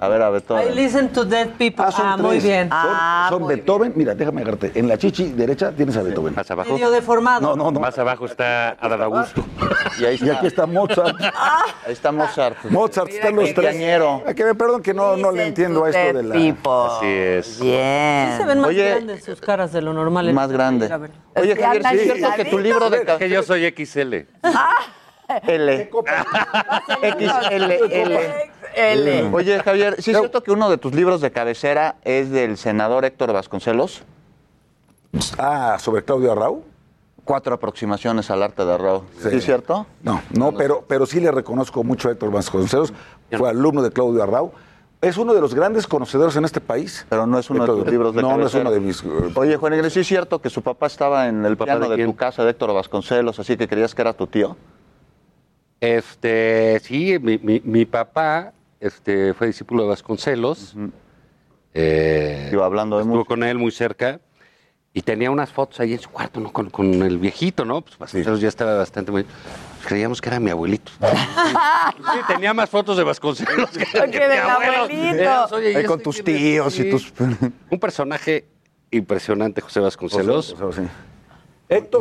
A 0.00 0.06
ver, 0.08 0.22
a 0.22 0.28
I 0.28 0.32
Beethoven. 0.32 0.74
listen 0.76 1.08
to 1.08 1.24
dead 1.24 1.48
people. 1.58 1.84
Ah, 1.86 1.90
son 1.90 2.06
Ah, 2.06 2.16
muy 2.16 2.30
tres. 2.38 2.44
bien. 2.44 2.68
Son, 2.68 2.78
Ah, 2.80 3.26
son 3.30 3.42
muy 3.42 3.54
Beethoven. 3.56 3.92
Mira, 3.96 4.14
déjame 4.14 4.42
agarrarte. 4.42 4.70
En 4.76 4.86
la 4.88 4.96
chichi 4.96 5.32
derecha 5.32 5.72
tienes 5.72 5.96
a 5.96 6.02
Beethoven. 6.02 6.34
Más 6.36 6.48
abajo. 6.50 6.72
Medio 6.72 6.90
deformado. 6.90 7.40
No, 7.40 7.56
no, 7.56 7.70
no. 7.72 7.80
Más 7.80 7.98
abajo 7.98 8.26
está 8.26 8.70
Adán 8.80 9.02
Augusto. 9.02 9.44
Y 10.00 10.04
ahí 10.04 10.14
Y 10.20 10.24
está, 10.28 10.36
aquí 10.38 10.46
está 10.46 10.66
Mozart. 10.66 11.16
ahí 11.86 11.92
está 11.92 12.12
Mozart. 12.12 12.64
Mozart, 12.70 13.08
están 13.10 13.34
los 13.34 13.52
tres. 13.52 13.72
Cañero. 13.72 14.22
Ah, 14.24 14.32
que 14.34 14.44
me 14.44 14.54
perdón 14.54 14.80
que 14.82 14.94
no, 14.94 15.16
no 15.16 15.32
le 15.32 15.46
entiendo 15.48 15.84
a 15.84 15.88
esto 15.90 15.98
dead 16.00 16.14
de 16.14 16.22
la... 16.22 16.34
people. 16.36 16.72
Así 16.96 17.06
es. 17.06 17.60
Bien. 17.60 18.36
Se 18.38 18.44
ven 18.44 18.58
más 18.60 18.68
Oye, 18.68 18.88
grandes 18.90 19.24
sus 19.24 19.40
caras 19.40 19.72
de 19.72 19.82
lo 19.82 19.92
normal. 19.92 20.32
Más 20.32 20.52
grande. 20.52 20.86
A 20.92 20.96
ver. 20.98 21.10
Oye, 21.34 21.56
Sí, 21.56 21.60
Javier, 21.62 21.82
¿sí 21.82 21.96
es 21.96 22.02
cierto 22.14 22.36
que 22.36 22.44
tu 22.44 22.58
libro 22.60 22.88
de... 22.90 23.04
Que 23.18 23.28
yo 23.28 23.42
soy 23.42 23.68
XL. 23.76 24.14
L. 25.46 25.90
XL. 27.02 27.72
L. 28.74 29.30
Oye, 29.32 29.58
Javier, 29.62 30.00
¿sí 30.02 30.10
es 30.12 30.18
cierto 30.18 30.42
que 30.42 30.50
uno 30.52 30.70
de 30.70 30.78
tus 30.78 30.94
libros 30.94 31.20
de 31.20 31.30
cabecera 31.30 31.96
es 32.04 32.30
del 32.30 32.56
senador 32.56 33.04
Héctor 33.04 33.32
Vasconcelos? 33.32 34.02
Ah, 35.38 35.76
sobre 35.80 36.04
Claudio 36.04 36.32
Arrau. 36.32 36.62
cuatro 37.24 37.54
aproximaciones 37.54 38.30
al 38.30 38.42
arte 38.42 38.64
de 38.64 38.78
Raúl. 38.78 39.02
¿Sí, 39.20 39.28
es 39.32 39.44
cierto? 39.44 39.86
No, 40.02 40.22
no, 40.30 40.52
pero, 40.52 40.84
pero 40.86 41.06
sí 41.06 41.20
le 41.20 41.30
reconozco 41.30 41.82
mucho 41.84 42.08
a 42.08 42.12
Héctor 42.12 42.30
Vasconcelos. 42.30 42.92
Fue 43.36 43.48
alumno 43.48 43.82
de 43.82 43.90
Claudio 43.90 44.22
Arrau. 44.22 44.52
Es 45.00 45.16
uno 45.16 45.32
de 45.32 45.40
los 45.40 45.54
grandes 45.54 45.86
conocedores 45.86 46.34
en 46.36 46.44
este 46.44 46.60
país. 46.60 47.06
Pero 47.08 47.26
no 47.26 47.38
es 47.38 47.48
uno 47.50 47.64
de 47.66 47.82
tus 47.82 47.90
libros 47.90 48.14
de 48.14 48.20
No, 48.22 48.28
no 48.36 48.46
es 48.46 48.52
cabecera. 48.52 48.62
uno 48.62 48.70
de 48.72 48.80
mis... 48.80 49.02
eh, 49.04 49.32
Oye, 49.36 49.56
Juan 49.56 49.72
Ignacio, 49.74 49.90
¿sí 49.90 50.00
es 50.00 50.06
cierto 50.08 50.40
que 50.40 50.50
su 50.50 50.62
papá 50.62 50.86
estaba 50.86 51.28
en 51.28 51.44
el 51.44 51.56
piano 51.56 51.88
de, 51.88 52.04
tu 52.04 52.16
casa 52.16 52.42
de 52.44 52.50
Héctor 52.50 52.74
Vasconcelos, 52.74 53.38
así 53.38 53.56
que 53.56 53.68
creías 53.68 53.94
que 53.94 54.02
era 54.02 54.12
tu 54.12 54.26
tío? 54.26 54.56
Este, 55.80 56.80
sí, 56.80 57.18
mi, 57.20 57.38
mi- 57.38 57.62
mi 57.64 57.84
papá 57.84 58.52
este, 58.80 59.34
fue 59.34 59.46
discípulo 59.48 59.84
de 59.84 59.88
Vasconcelos. 59.90 60.74
Eh, 61.74 62.50
Iba 62.52 62.66
hablando 62.66 62.96
de 62.96 63.02
estuvo 63.04 63.24
con 63.24 63.42
él 63.44 63.58
muy 63.58 63.70
cerca 63.70 64.20
y 64.92 65.02
tenía 65.02 65.30
unas 65.30 65.50
fotos 65.52 65.78
ahí 65.80 65.92
en 65.92 66.00
su 66.00 66.08
cuarto, 66.10 66.40
¿no? 66.40 66.50
Con, 66.52 66.70
con 66.70 67.02
el 67.02 67.18
viejito, 67.18 67.64
¿no? 67.64 67.82
Pues 67.82 67.96
Vasconcelos 67.98 68.40
ya 68.40 68.48
estaba 68.48 68.74
bastante 68.76 69.12
muy... 69.12 69.22
pues 69.22 69.86
creíamos 69.86 70.20
que 70.20 70.28
era 70.28 70.40
mi 70.40 70.50
abuelito. 70.50 70.90
Sí, 71.98 72.20
tenía 72.26 72.54
más 72.54 72.68
fotos 72.70 72.96
de 72.96 73.04
Vasconcelos 73.04 73.70
que, 73.70 73.84
que 73.84 74.10
Que 74.10 74.28
mi 74.28 74.34
abuelo. 74.36 74.82
abuelito. 74.84 75.46
Oye, 75.54 75.72
¿y 75.72 75.76
Ahí 75.76 75.84
con 75.84 76.00
tus 76.00 76.22
tíos 76.24 76.78
y 76.78 76.90
tus... 76.90 77.12
Un 77.70 77.78
personaje 77.78 78.46
impresionante, 78.90 79.60
José 79.60 79.80
Vasconcelos. 79.80 80.54
sí. 80.74 80.82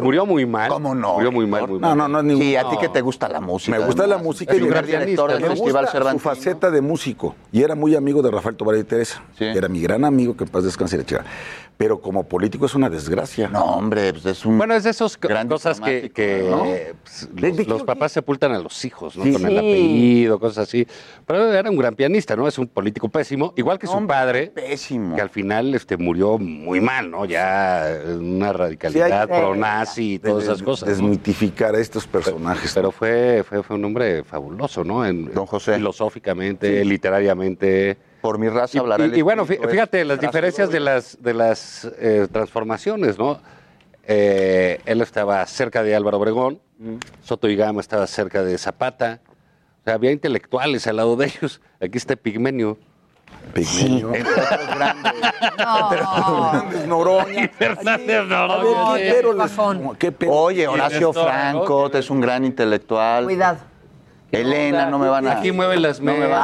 Murió 0.02 0.26
muy 0.26 0.46
mal. 0.46 0.70
¿Cómo 0.70 0.96
no? 0.96 1.16
Murió 1.16 1.32
muy 1.32 1.46
mal, 1.46 1.68
muy 1.68 1.80
No, 1.80 1.90
mal. 1.90 1.98
no, 1.98 2.08
no 2.08 2.20
es 2.20 2.26
ningún... 2.26 2.42
Sí, 2.42 2.56
a 2.56 2.64
ti 2.70 2.76
No. 2.76 2.80
que 2.82 2.90
te 2.90 3.02
gusta 3.02 3.28
la 3.28 3.42
música. 3.42 3.78
Me 3.78 3.86
gusta 3.86 4.08
la 4.08 4.18
música 4.18 4.54
Es 4.54 4.62
y 4.62 4.66
gran 4.68 4.86
director 4.86 5.30
del 5.32 5.42
me 5.42 5.48
Festival 5.50 5.86
gusta 5.86 6.12
su 6.12 6.20
faceta 6.20 6.72
de 6.72 6.82
músico. 6.82 7.36
Y 7.52 7.64
era 7.64 7.76
muy 7.76 7.94
amigo 7.96 8.22
de 8.22 8.32
Rafael 8.32 8.56
Tobar 8.56 8.78
y 8.78 8.84
Teresa. 8.86 9.22
Era 9.40 9.68
mi 9.68 9.82
gran 9.82 10.06
amigo, 10.06 10.38
que 10.38 10.46
en 10.46 10.50
paz 10.50 10.64
descanse 10.64 10.96
y 10.96 11.00
la 11.00 11.06
chica. 11.06 11.26
Pero 11.78 12.02
como 12.02 12.24
político 12.28 12.66
es 12.66 12.74
una 12.74 12.90
desgracia. 12.90 13.50
No, 13.50 13.64
hombre, 13.64 14.12
pues 14.12 14.26
es 14.26 14.44
un... 14.48 14.58
Bueno, 14.58 14.74
es 14.74 14.84
de 14.84 14.90
esas 14.90 15.16
cosas 15.16 15.80
que, 15.80 16.02
diplomático, 16.02 16.14
que, 16.16 16.48
¿no? 16.50 16.64
pues, 17.04 17.30
los, 17.36 17.68
los 17.68 17.84
papás 17.84 18.12
sepultan 18.14 18.52
a 18.52 18.58
los 18.58 18.84
hijos, 18.84 19.16
¿no? 19.16 19.24
Sí. 19.24 19.32
Con 19.34 19.46
el 19.46 19.58
apellido, 19.60 20.40
cosas 20.40 20.68
así. 20.68 20.88
Pero 21.28 21.54
era 21.54 21.70
un 21.70 21.78
gran 21.78 21.94
pianista, 21.94 22.36
¿no? 22.36 22.48
Es 22.48 22.58
un 22.58 22.66
político 22.68 23.10
pésimo, 23.10 23.54
igual 23.58 23.78
que 23.78 23.86
su 23.86 23.94
Hombre, 23.94 24.08
padre, 24.16 24.48
Pésimo. 24.48 25.16
que 25.16 25.22
al 25.22 25.30
final 25.30 25.76
este, 25.76 25.98
murió 25.98 26.40
muy 26.40 26.82
mal, 26.82 27.12
¿no? 27.12 27.26
Ya 27.26 27.86
una 28.20 28.54
radicalidad 28.54 29.06
Sí, 29.08 29.12
hay- 29.14 29.40
pro-nazi 29.40 30.14
y 30.16 30.20
todas 30.20 30.48
de- 30.48 30.54
esas 30.54 30.64
cosas. 30.64 30.90
¿no? 30.90 30.96
Desmitificar 30.96 31.76
a 31.76 31.80
estos 31.80 32.08
personajes. 32.08 32.72
Pero 32.74 32.92
fue, 32.92 33.44
fue, 33.48 33.62
fue 33.62 33.76
un 33.76 33.86
hombre 33.86 34.24
fabuloso, 34.24 34.84
¿no? 34.84 35.06
En, 35.06 35.32
Don 35.32 35.46
José. 35.46 35.76
Filosóficamente, 35.76 36.84
literariamente. 36.84 37.98
Por 38.28 38.40
mi 38.40 38.50
raza 38.50 38.76
Y, 38.76 38.80
hablará 38.82 39.06
el 39.06 39.16
y- 39.16 39.20
y 39.20 39.22
bueno, 39.22 39.46
fíjate 39.46 40.04
las 40.04 40.20
diferencias 40.20 40.70
de 40.70 40.82
las, 40.82 41.18
de 41.24 41.34
las 41.34 41.90
eh, 41.98 42.28
transformaciones, 42.30 43.18
¿no? 43.18 43.40
Eh, 44.06 44.82
él 44.86 45.00
estaba 45.02 45.46
cerca 45.46 45.82
de 45.82 45.96
Álvaro 45.96 46.18
Obregón, 46.18 46.60
Soto 47.24 47.48
y 47.48 47.56
Gama 47.56 47.80
estaba 47.80 48.06
cerca 48.06 48.44
de 48.44 48.58
Zapata, 48.58 49.22
o 49.80 49.84
sea, 49.86 49.94
había 49.94 50.12
intelectuales 50.12 50.86
al 50.88 50.98
lado 50.98 51.16
de 51.16 51.28
ellos. 51.28 51.62
Aquí 51.80 51.98
está 51.98 52.18
Pigmenio. 52.18 52.78
Pigmenio. 53.54 54.14
Entre 54.14 54.30
otros 54.34 54.76
grandes. 54.76 55.14
Fernández 55.90 56.86
Noroña. 56.88 57.50
Fernández 57.58 58.20
A 58.30 58.58
ver, 58.58 59.02
¿qué 59.04 59.12
pero 59.16 59.34
les- 59.34 59.98
qué 60.00 60.12
pero- 60.12 60.32
Oye, 60.34 60.68
Horacio 60.68 61.14
Franco, 61.14 61.90
es 61.94 62.10
un 62.10 62.20
gran 62.20 62.44
intelectual. 62.44 63.24
Cuidado. 63.24 63.60
Elena, 64.32 64.90
no 64.90 65.00
me 65.00 65.08
van 65.08 65.28
a... 65.28 65.34
Aquí 65.40 65.52
mueven 65.52 65.82
las 65.82 66.00
no 66.00 66.12
me 66.12 66.20
mesas. 66.20 66.30
van 66.30 66.40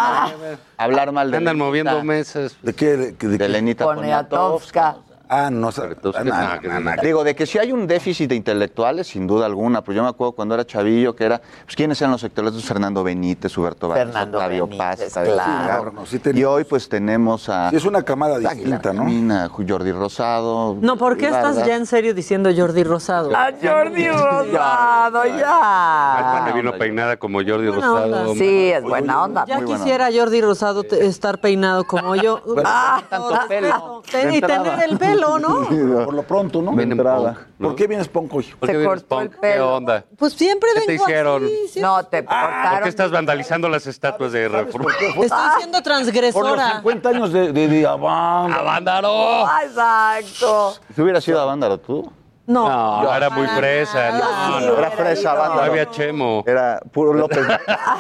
a 0.77 0.84
hablar 0.84 1.11
mal 1.11 1.31
de 1.31 1.38
Andan 1.38 1.57
moviendo 1.57 2.03
mesas. 2.03 2.55
¿De 2.61 2.73
qué? 2.73 2.95
¿De, 2.97 3.11
de 3.11 3.38
qué? 3.38 3.45
Elenita 3.45 3.86
Poniatowska. 3.86 4.97
Ah, 5.36 5.49
no, 5.49 5.69
ah, 5.69 6.23
na- 6.23 6.53
ah, 6.53 6.59
na- 6.63 6.79
na- 6.79 6.95
Digo, 7.01 7.23
de 7.23 7.36
que 7.36 7.45
si 7.45 7.57
hay 7.57 7.71
un 7.71 7.88
déficit 7.88 8.29
de 8.29 8.36
intelectuales, 8.36 9.07
sin 9.07 9.25
duda 9.25 9.45
alguna, 9.47 9.81
pues 9.84 9.95
yo 9.95 10.03
me 10.03 10.09
acuerdo 10.09 10.34
cuando 10.34 10.53
era 10.53 10.65
chavillo 10.65 11.15
que 11.15 11.23
era, 11.25 11.41
pues 11.65 11.75
¿quiénes 11.75 11.99
eran 12.01 12.11
los 12.11 12.23
intelectuales? 12.23 12.63
Fernando 12.65 13.03
Benítez, 13.03 13.57
Huberto 13.57 13.88
Vázquez, 13.89 14.05
Fernando 14.07 14.38
Octavio 14.38 14.67
Benítez, 14.67 15.13
Paz, 15.13 15.23
claro. 15.23 15.91
No, 15.91 16.05
sí 16.05 16.17
Y 16.17 16.19
tenía- 16.19 16.49
hoy 16.49 16.63
pues 16.65 16.88
tenemos 16.88 17.49
a 17.49 17.69
Sí, 17.71 17.77
es 17.77 17.86
una 17.86 18.03
camada 18.03 18.38
distinta, 18.38 18.93
¿no? 18.93 18.99
Camina, 19.03 19.49
Jordi 19.49 19.91
Rosado. 19.91 20.77
No, 20.81 20.97
¿por 20.97 21.17
qué 21.17 21.25
estás 21.25 21.43
Vargas. 21.55 21.67
ya 21.67 21.75
en 21.75 21.86
serio 21.86 22.13
diciendo 22.13 22.49
Jordi 22.55 22.84
Rosado? 22.84 23.36
A 23.36 23.51
Jordi 23.61 24.07
Rosado, 24.09 25.23
ya. 25.25 26.43
me 26.45 26.53
vino 26.53 26.73
peinada 26.73 27.17
como 27.17 27.39
Jordi 27.39 27.67
Buena 27.69 27.88
Rosado. 27.88 28.03
onda. 28.31 28.34
Sí, 28.36 28.71
es 28.71 28.84
buena 28.84 29.23
onda. 29.23 29.45
Ya 29.47 29.57
Muy 29.57 29.65
buena. 29.65 29.79
quisiera 29.84 30.09
Jordi 30.13 30.41
Rosado 30.41 30.84
estar 30.91 31.39
peinado 31.39 31.84
como 31.86 32.15
yo. 32.15 32.41
Ah, 32.65 33.01
tanto 33.09 33.39
pelo. 33.47 34.03
Y 34.31 34.41
tener 34.41 34.84
el 34.89 34.97
pelo, 34.97 35.22
¿no? 35.39 36.05
Por 36.05 36.13
lo 36.13 36.24
pronto, 36.24 36.61
¿no? 36.61 36.71
De 36.76 36.84
entrada. 36.84 37.47
¿Por 37.59 37.76
qué 37.76 37.88
vienes 37.88 38.07
punk 38.07 38.34
hoy? 38.34 38.43
¿Por 38.59 38.67
qué 38.67 38.74
Se 38.74 38.78
vienes 38.80 38.88
cortó 39.01 39.21
el 39.21 39.30
punk? 39.30 39.39
¿Qué 39.41 39.47
pelo. 39.53 39.76
onda? 39.76 40.05
Pues 40.17 40.34
siempre 40.34 40.69
¿Qué 40.74 40.82
te 40.82 40.88
vengo 40.88 41.03
hicieron? 41.03 41.43
así. 41.45 41.55
siempre- 41.69 41.82
No, 41.82 42.03
te 42.05 42.24
¿Por 42.24 42.34
cortaron. 42.36 42.84
qué 42.84 42.89
estás 42.89 43.11
vandalizando 43.11 43.69
las 43.69 43.88
estatuas 43.88 44.32
de 44.32 44.47
Reforma? 44.49 44.91
Estoy 44.91 45.11
siendo 45.13 45.32
Por 45.61 45.71
los 45.71 45.84
transgresora. 45.84 46.71
50 46.78 47.09
años 47.09 47.34
de, 47.34 47.51
de, 47.53 47.67
de 47.67 47.88
Aván. 47.88 48.51
¡Avándaro! 48.53 49.45
Ah, 49.47 49.61
Exacto. 49.65 50.76
Si 50.95 51.01
hubieras 51.01 51.24
sido 51.24 51.39
a 51.41 51.45
Vándaro 51.45 51.80
tú. 51.80 52.11
No. 52.45 53.01
No, 53.03 53.15
era 53.15 53.29
muy 53.29 53.47
fresa. 53.47 54.11
No, 54.11 54.59
no. 54.59 54.77
Era 54.77 54.91
fresa, 54.91 55.33
No 55.33 55.39
Vándaro. 55.39 55.71
había 55.71 55.89
chemo. 55.89 56.43
Era 56.45 56.79
puro 56.91 57.13
López, 57.13 57.39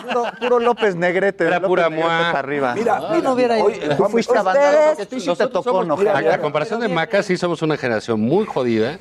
puro, 0.07 0.23
puro 0.39 0.59
López 0.59 0.95
Negrete. 0.95 1.45
Era 1.45 1.55
López 1.55 1.67
pura 1.69 1.89
mua. 1.89 2.07
para 2.07 2.39
arriba. 2.39 2.73
Mira, 2.75 2.99
Yo 2.99 3.09
mira, 3.09 3.21
no 3.21 3.31
hubiera 3.33 3.57
ido. 3.57 3.65
hoy, 3.67 3.79
Tú 3.95 4.03
fuiste 4.05 4.37
a 4.37 4.41
Vándaro 4.41 4.77
porque 4.87 5.05
ti 5.05 5.19
sí 5.21 5.33
te 5.35 5.47
tocó, 5.47 5.63
somos- 5.83 5.87
¿no? 5.87 5.95
a 6.31 6.37
comparación 6.39 6.81
de 6.81 6.89
Maca, 6.89 7.23
sí 7.23 7.37
somos 7.37 7.61
una 7.61 7.77
generación 7.77 8.19
muy 8.19 8.45
jodida. 8.45 8.97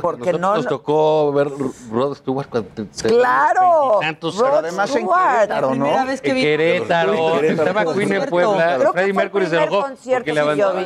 Porque 0.00 0.32
Nosotros 0.32 0.40
no. 0.40 0.54
nos 0.56 0.66
tocó 0.66 1.32
ver 1.32 1.48
Rod 1.90 2.14
Stewart 2.14 2.48
cuando 2.48 2.68
te- 2.70 3.08
Claro. 3.08 4.00
Rod 4.38 4.46
años. 4.48 4.58
además 4.58 4.90
en 4.96 5.02
Stewart. 5.02 5.32
Querétaro, 5.34 5.66
¿no? 5.74 5.84
Primera 5.84 6.04
vez 6.04 6.20
que 6.20 6.28
En 6.30 6.34
vi. 6.36 6.42
Querétaro, 6.42 7.40
estaba 7.40 7.84
Queen 7.94 8.08
en. 8.08 8.30
Puebla, 8.30 8.90
Freddie 8.92 9.12
Mercury 9.12 9.46
se 9.46 9.56
enojó 9.56 9.80
porque 9.88 10.22
que 10.24 10.32
le 10.32 10.40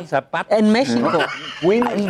zapatos. 0.07 0.57
En 0.57 0.71
México. 0.71 1.09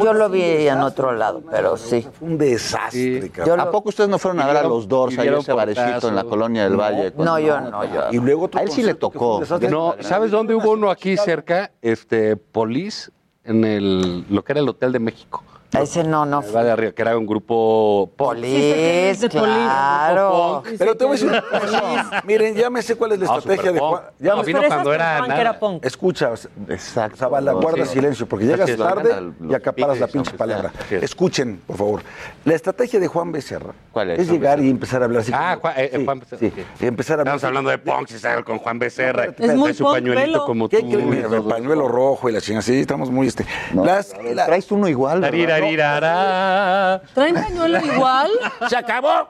Yo 0.03 0.13
lo 0.13 0.29
vi 0.29 0.41
en 0.67 0.81
otro 0.81 1.11
lado, 1.13 1.41
pero 1.49 1.77
sí. 1.77 2.07
Fue 2.17 2.27
un 2.27 2.37
desastre, 2.37 3.31
¿A 3.57 3.71
poco 3.71 3.89
ustedes 3.89 4.09
no 4.09 4.17
fueron 4.19 4.41
a 4.41 4.47
ver 4.47 4.57
a 4.57 4.63
los 4.63 4.87
Doors 4.87 5.17
ahí 5.17 5.27
ese 5.27 5.53
barecito 5.53 6.07
en 6.09 6.15
la 6.15 6.23
colonia 6.23 6.63
del 6.63 6.75
Valle? 6.79 7.13
No, 7.17 7.39
yo 7.39 7.59
no, 7.59 7.83
yo. 7.85 8.11
Y 8.11 8.17
luego 8.19 8.45
otro 8.45 8.59
A 8.59 8.63
él 8.63 8.71
sí 8.71 8.83
le 8.83 8.93
tocó. 8.93 9.41
No, 9.69 9.95
¿sabes 10.01 10.31
dónde 10.31 10.55
hubo 10.55 10.71
uno 10.71 10.89
aquí 10.89 11.17
cerca? 11.17 11.71
Este, 11.81 12.35
Polis, 12.37 13.11
en 13.43 13.63
el, 13.65 14.25
lo 14.29 14.43
que 14.43 14.53
era 14.53 14.61
el 14.61 14.69
Hotel 14.69 14.91
de 14.91 14.99
México. 14.99 15.43
Ese 15.81 16.03
no, 16.03 16.25
no. 16.25 16.43
Va 16.53 16.63
de 16.63 16.71
arriba, 16.71 16.91
que 16.91 17.01
era 17.01 17.17
un 17.17 17.25
grupo. 17.25 18.11
Polis, 18.15 19.19
de 19.21 19.29
Polis. 19.29 19.29
claro. 19.31 20.63
Pero 20.77 20.95
te 20.95 21.03
voy 21.05 21.11
a 21.11 21.13
decir 21.13 21.29
una 21.29 21.41
cosa. 21.41 22.21
Miren, 22.25 22.55
ya 22.55 22.69
me 22.69 22.81
sé 22.81 22.95
cuál 22.95 23.13
es 23.13 23.19
la 23.19 23.25
estrategia 23.25 23.71
de 23.71 23.79
Juan. 23.79 23.91
punk. 23.91 24.03
Ya 24.19 24.31
No, 24.31 24.37
me- 24.37 24.43
vino 24.45 24.59
Pero 24.59 24.69
cuando 24.69 24.93
era 24.93 25.03
pensaban 25.05 25.27
nada. 25.29 25.35
que 25.35 25.41
era 25.41 25.59
punk. 25.59 25.85
Escucha, 25.85 26.31
Exacto. 26.69 27.17
Zavala, 27.17 27.53
guarda 27.53 27.85
sí. 27.85 27.93
silencio, 27.93 28.27
porque 28.27 28.45
llegas 28.45 28.69
es, 28.69 28.77
tarde 28.77 29.31
y 29.49 29.53
acaparas 29.53 29.99
la 29.99 30.07
pinche 30.07 30.31
palabra. 30.37 30.71
es. 30.89 31.03
Escuchen, 31.03 31.61
por 31.65 31.77
favor. 31.77 32.01
La 32.45 32.53
estrategia 32.55 32.99
de 32.99 33.07
Juan 33.07 33.31
Becerra 33.31 33.73
¿Cuál 33.91 34.11
es, 34.11 34.19
es 34.19 34.29
llegar 34.29 34.59
y 34.59 34.69
empezar 34.69 35.01
a 35.01 35.05
hablar 35.05 35.21
así. 35.21 35.31
Ah, 35.33 35.57
como- 35.59 35.73
Juan, 35.73 35.73
eh, 35.77 35.91
sí, 35.93 36.05
Juan 36.05 36.19
Becerra, 36.19 36.39
sí, 36.39 36.53
y 36.79 36.85
empezar 36.85 37.17
a 37.17 37.21
hablar. 37.21 37.35
Estamos 37.35 37.43
hablando 37.49 37.69
de 37.71 37.77
punk, 37.79 38.07
si 38.07 38.19
sabe, 38.19 38.43
con 38.43 38.59
Juan 38.59 38.79
Becerra. 38.79 39.25
Es 39.37 39.55
muy 39.55 39.73
su 39.73 39.83
punk 39.83 39.95
pañuelito 39.95 40.45
como 40.45 40.69
¿Qué 40.69 40.81
tú. 40.81 40.99
el 40.99 41.43
pañuelo 41.43 41.87
rojo 41.87 42.29
y 42.29 42.31
la 42.33 42.41
chingada. 42.41 42.61
Sí, 42.61 42.79
estamos 42.79 43.09
muy 43.09 43.27
este. 43.27 43.45
Las- 43.73 44.13
a 44.13 44.45
traes 44.45 44.71
uno 44.71 44.87
igual, 44.87 45.21
¿verdad? 45.21 45.62
Tarirarirara. 45.63 47.01
¿Traen 47.13 47.35
pañuelo 47.35 47.79
igual? 47.85 48.31
Se 48.69 48.77
acabó. 48.77 49.29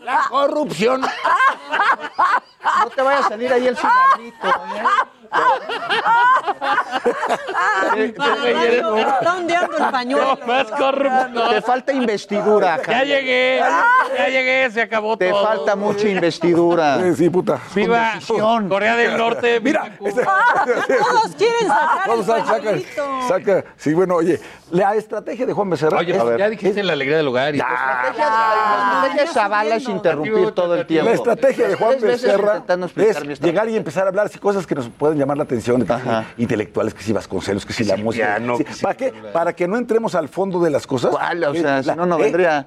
La 0.00 0.26
corrupción. 0.28 1.00
No 1.00 2.90
te 2.90 3.02
vaya 3.02 3.18
a 3.20 3.28
salir 3.28 3.52
ahí 3.52 3.66
el 3.66 3.76
cigarrito, 3.76 4.48
¿eh? 4.48 4.82
Está 7.96 9.36
ondeando 9.36 9.76
el 9.78 9.90
pañuelo. 9.90 10.38
Más 10.46 10.66
corrupto. 10.66 11.50
Te 11.50 11.62
falta 11.62 11.92
investidura, 11.92 12.76
Ya 12.78 12.84
Javier. 12.84 13.06
llegué, 13.06 13.60
ya 14.16 14.28
llegué, 14.28 14.70
se 14.70 14.82
acabó 14.82 15.16
Te 15.16 15.30
todo. 15.30 15.42
falta 15.44 15.76
mucha 15.76 16.08
investidura. 16.08 16.98
Sí, 17.00 17.14
sí, 17.16 17.30
puta. 17.30 17.58
Viva. 17.74 18.14
Corea 18.68 18.96
del 18.96 19.16
Norte. 19.16 19.60
Mira, 19.60 19.92
este- 20.04 20.22
Todos 20.24 21.34
quieren 21.36 21.68
sacar 21.68 22.00
Vamos 22.08 22.26
el 22.28 22.32
a 22.34 22.38
sacar, 22.38 22.56
pañuelito. 22.62 23.04
saca. 23.28 23.64
Sí, 23.76 23.94
bueno, 23.94 24.16
oye, 24.16 24.40
la 24.70 24.94
estrategia 24.94 25.46
de 25.46 25.52
Juan 25.52 25.70
Becerra 25.70 25.98
Oye, 25.98 26.16
es- 26.16 26.22
pues, 26.22 26.38
ya 26.38 26.48
dijiste 26.48 26.82
la 26.82 26.92
alegría 26.92 27.16
del 27.18 27.28
hogar. 27.28 27.54
y- 27.54 27.58
La 27.58 27.64
estrategia 28.10 29.22
de 29.24 29.26
Zavala 29.28 29.76
es 29.76 29.88
interrumpir 29.88 30.50
todo 30.52 30.74
el 30.76 30.86
tiempo. 30.86 31.08
La 31.08 31.14
estrategia 31.14 31.68
de 31.68 31.74
Juan 31.76 31.96
Becerra 32.00 32.62
es 32.96 33.40
llegar 33.40 33.68
y 33.68 33.76
empezar 33.76 34.04
a 34.04 34.08
hablar 34.08 34.26
así 34.26 34.38
cosas 34.38 34.66
que 34.66 34.74
nos 34.74 34.88
pueden 34.88 35.19
llamar 35.20 35.36
la 35.36 35.44
atención, 35.44 35.80
de 35.80 35.86
que 35.86 35.94
sí, 35.94 36.08
intelectuales, 36.38 36.94
que 36.94 37.02
si 37.02 37.12
Vasconcelos, 37.12 37.64
que 37.64 37.72
si 37.72 37.84
la 37.84 37.96
música. 37.96 38.38
Sí, 38.58 38.64
si- 38.72 38.82
¿Para 38.82 38.96
qué? 38.96 39.12
Para 39.32 39.52
que 39.54 39.68
no 39.68 39.76
entremos 39.76 40.14
al 40.14 40.28
fondo 40.28 40.60
de 40.60 40.70
las 40.70 40.86
cosas. 40.86 41.10
¿Cuál? 41.12 41.44
O 41.44 41.54
sea, 41.54 41.78
Eh, 41.78 41.82
si 41.84 41.90
no, 41.94 42.06
no 42.06 42.18
eh, 42.18 42.22
vendría. 42.22 42.66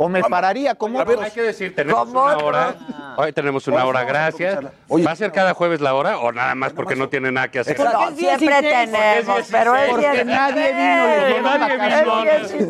O 0.00 0.08
me 0.08 0.22
pararía, 0.22 0.76
como 0.76 1.00
A 1.00 1.04
ver, 1.04 1.18
hay 1.18 1.32
que 1.32 1.42
decir, 1.42 1.74
tenemos 1.74 2.08
una 2.08 2.36
hora. 2.38 2.74
Hoy 3.16 3.32
tenemos 3.32 3.66
una 3.66 3.84
hora, 3.84 4.04
gracias. 4.04 4.60
¿Va 4.64 5.10
a 5.10 5.16
ser 5.16 5.32
cada 5.32 5.54
jueves 5.54 5.80
la 5.80 5.92
hora 5.94 6.18
o 6.20 6.30
nada 6.30 6.54
más 6.54 6.72
porque 6.72 6.94
no 6.94 7.08
tiene 7.08 7.32
nada 7.32 7.48
que 7.48 7.58
hacer? 7.58 7.76
No, 7.80 8.10
siempre 8.12 8.62
tenemos, 8.62 9.48
pero 9.50 9.74
es 9.74 9.90
Porque 9.90 10.02
16. 10.22 10.26
nadie 10.26 10.72
vino, 10.72 11.42
Nadie 11.42 11.76
vino. 11.76 12.24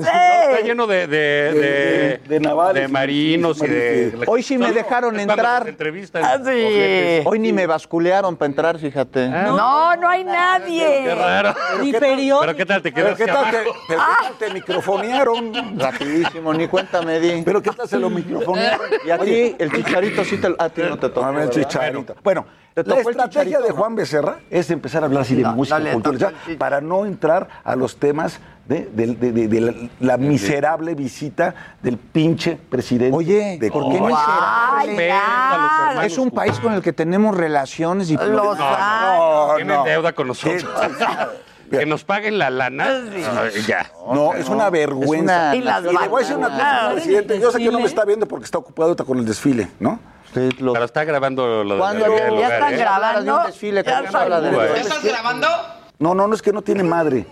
Está 0.08 0.60
lleno 0.60 0.86
de, 0.86 1.06
de, 1.06 2.20
de, 2.26 2.40
de 2.80 2.88
marinos 2.88 3.62
y 3.62 3.66
de. 3.66 4.24
Hoy 4.26 4.42
sí 4.42 4.56
me 4.56 4.72
dejaron 4.72 5.20
entrar. 5.20 5.66
Ah, 6.14 6.38
sí. 6.42 7.22
Hoy 7.26 7.38
ni 7.38 7.52
me 7.52 7.66
basculearon 7.66 8.36
para 8.38 8.46
entrar, 8.46 8.78
fíjate. 8.78 9.28
No, 9.28 9.94
no 9.96 10.08
hay 10.08 10.24
nadie. 10.24 11.02
Qué 11.04 11.14
raro. 11.14 11.54
Ni 11.82 11.92
Pero 11.92 12.06
periódico. 12.06 12.56
qué 12.56 12.64
tal 12.64 12.80
te 12.82 12.90
Pero 12.92 13.14
quedas 13.14 13.18
qué 13.18 13.26
tal 13.26 13.50
te, 13.50 13.58
pero 13.60 13.72
qué 13.86 13.96
tal 14.24 14.38
te 14.38 14.50
microfonearon. 14.54 15.78
Rapidísimo, 15.78 16.54
ni 16.54 16.66
cuenta 16.68 17.02
Pero 17.44 17.62
qué 17.62 17.70
tal 17.70 17.88
se 17.88 17.98
lo 17.98 18.10
microfonearon. 18.10 18.86
Y 19.06 19.10
a 19.10 19.18
ti, 19.18 19.56
el 19.58 19.72
chicharito 19.72 20.24
sí 20.24 20.36
te 20.38 20.48
lo... 20.50 20.56
A 20.60 20.68
ti 20.68 20.82
no 20.82 20.98
te 20.98 21.08
tocó, 21.08 21.22
No, 21.26 21.32
no, 21.32 21.42
el 21.42 21.50
chicharito. 21.50 22.14
Bueno, 22.22 22.44
¿Te 22.74 22.84
la 22.84 23.00
estrategia 23.00 23.60
de 23.60 23.70
no? 23.70 23.74
Juan 23.74 23.96
Becerra 23.96 24.38
es 24.50 24.70
empezar 24.70 25.02
a 25.02 25.06
hablar 25.06 25.22
así 25.22 25.34
de 25.34 25.42
No, 25.42 25.52
música, 25.54 25.78
no 25.80 25.90
cultura, 25.92 26.32
para 26.58 26.80
no 26.80 27.06
entrar 27.06 27.48
a 27.64 27.74
los 27.74 27.96
temas 27.96 28.38
de, 28.66 28.88
de- 28.92 29.06
de- 29.16 29.32
de- 29.32 29.48
de 29.48 29.60
la, 29.60 29.74
la 29.98 30.16
miserable 30.16 30.94
visita 30.94 31.54
del 31.82 31.96
pinche 31.96 32.56
presidente 32.56 33.16
Oye, 33.16 33.58
de 33.58 33.70
¿por 33.70 33.90
qué. 33.90 33.98
Ay, 34.14 34.88
los 34.90 34.98
hermanos 35.00 36.04
Es 36.04 36.18
un 36.18 36.30
país 36.30 36.58
con 36.60 36.72
el 36.74 36.82
que 36.82 36.92
tenemos 36.92 37.36
relaciones 37.36 38.10
Los 38.10 38.20
diplomáticas. 38.20 38.78
años. 38.78 39.56
Tienen 39.56 39.84
deuda 39.84 40.12
con 40.12 40.28
nosotros. 40.28 40.64
Que 41.70 41.86
nos 41.86 42.04
paguen 42.04 42.38
la 42.38 42.50
lana. 42.50 42.86
Ay, 42.86 43.62
ya. 43.66 43.90
No, 44.12 44.34
es 44.34 44.48
una 44.48 44.70
vergüenza. 44.70 45.50
una 45.52 45.56
Y 45.56 45.60
las 45.62 45.84
Y 45.84 45.86
le 45.96 46.08
voy 46.08 46.22
a 46.22 46.24
decir 46.24 46.36
una 46.36 46.48
cosa, 46.50 46.90
presidente. 46.92 47.40
Yo 47.40 47.50
sé 47.50 47.58
que 47.58 47.70
no 47.70 47.80
me 47.80 47.86
está 47.86 48.04
viendo 48.04 48.26
porque 48.26 48.44
está 48.44 48.58
ocupado 48.58 48.88
ahorita 48.90 49.04
con 49.04 49.18
el 49.18 49.24
desfile, 49.26 49.68
¿no? 49.80 50.00
Usted 50.26 50.52
lo- 50.60 50.72
Pero 50.74 50.84
está 50.84 51.04
grabando 51.04 51.64
lo 51.64 51.74
de 51.74 51.80
la 51.80 51.92
del 51.94 52.02
¿Ya 52.02 52.32
Hogar, 52.32 52.52
están 52.52 52.74
¿eh? 52.74 52.76
grabando? 52.76 53.22
de 53.32 53.38
un 53.40 53.46
desfile, 53.46 53.82
Ya 53.82 53.98
¿cómo 54.00 54.10
se 54.10 54.16
habla 54.18 54.40
de- 54.40 54.50
están- 54.50 54.66
¿eh? 54.76 54.80
¿Estás 54.80 55.04
grabando? 55.04 55.48
No, 55.98 56.14
no, 56.14 56.28
no 56.28 56.34
es 56.34 56.42
que 56.42 56.52
no 56.52 56.62
tiene 56.62 56.82
madre. 56.84 57.26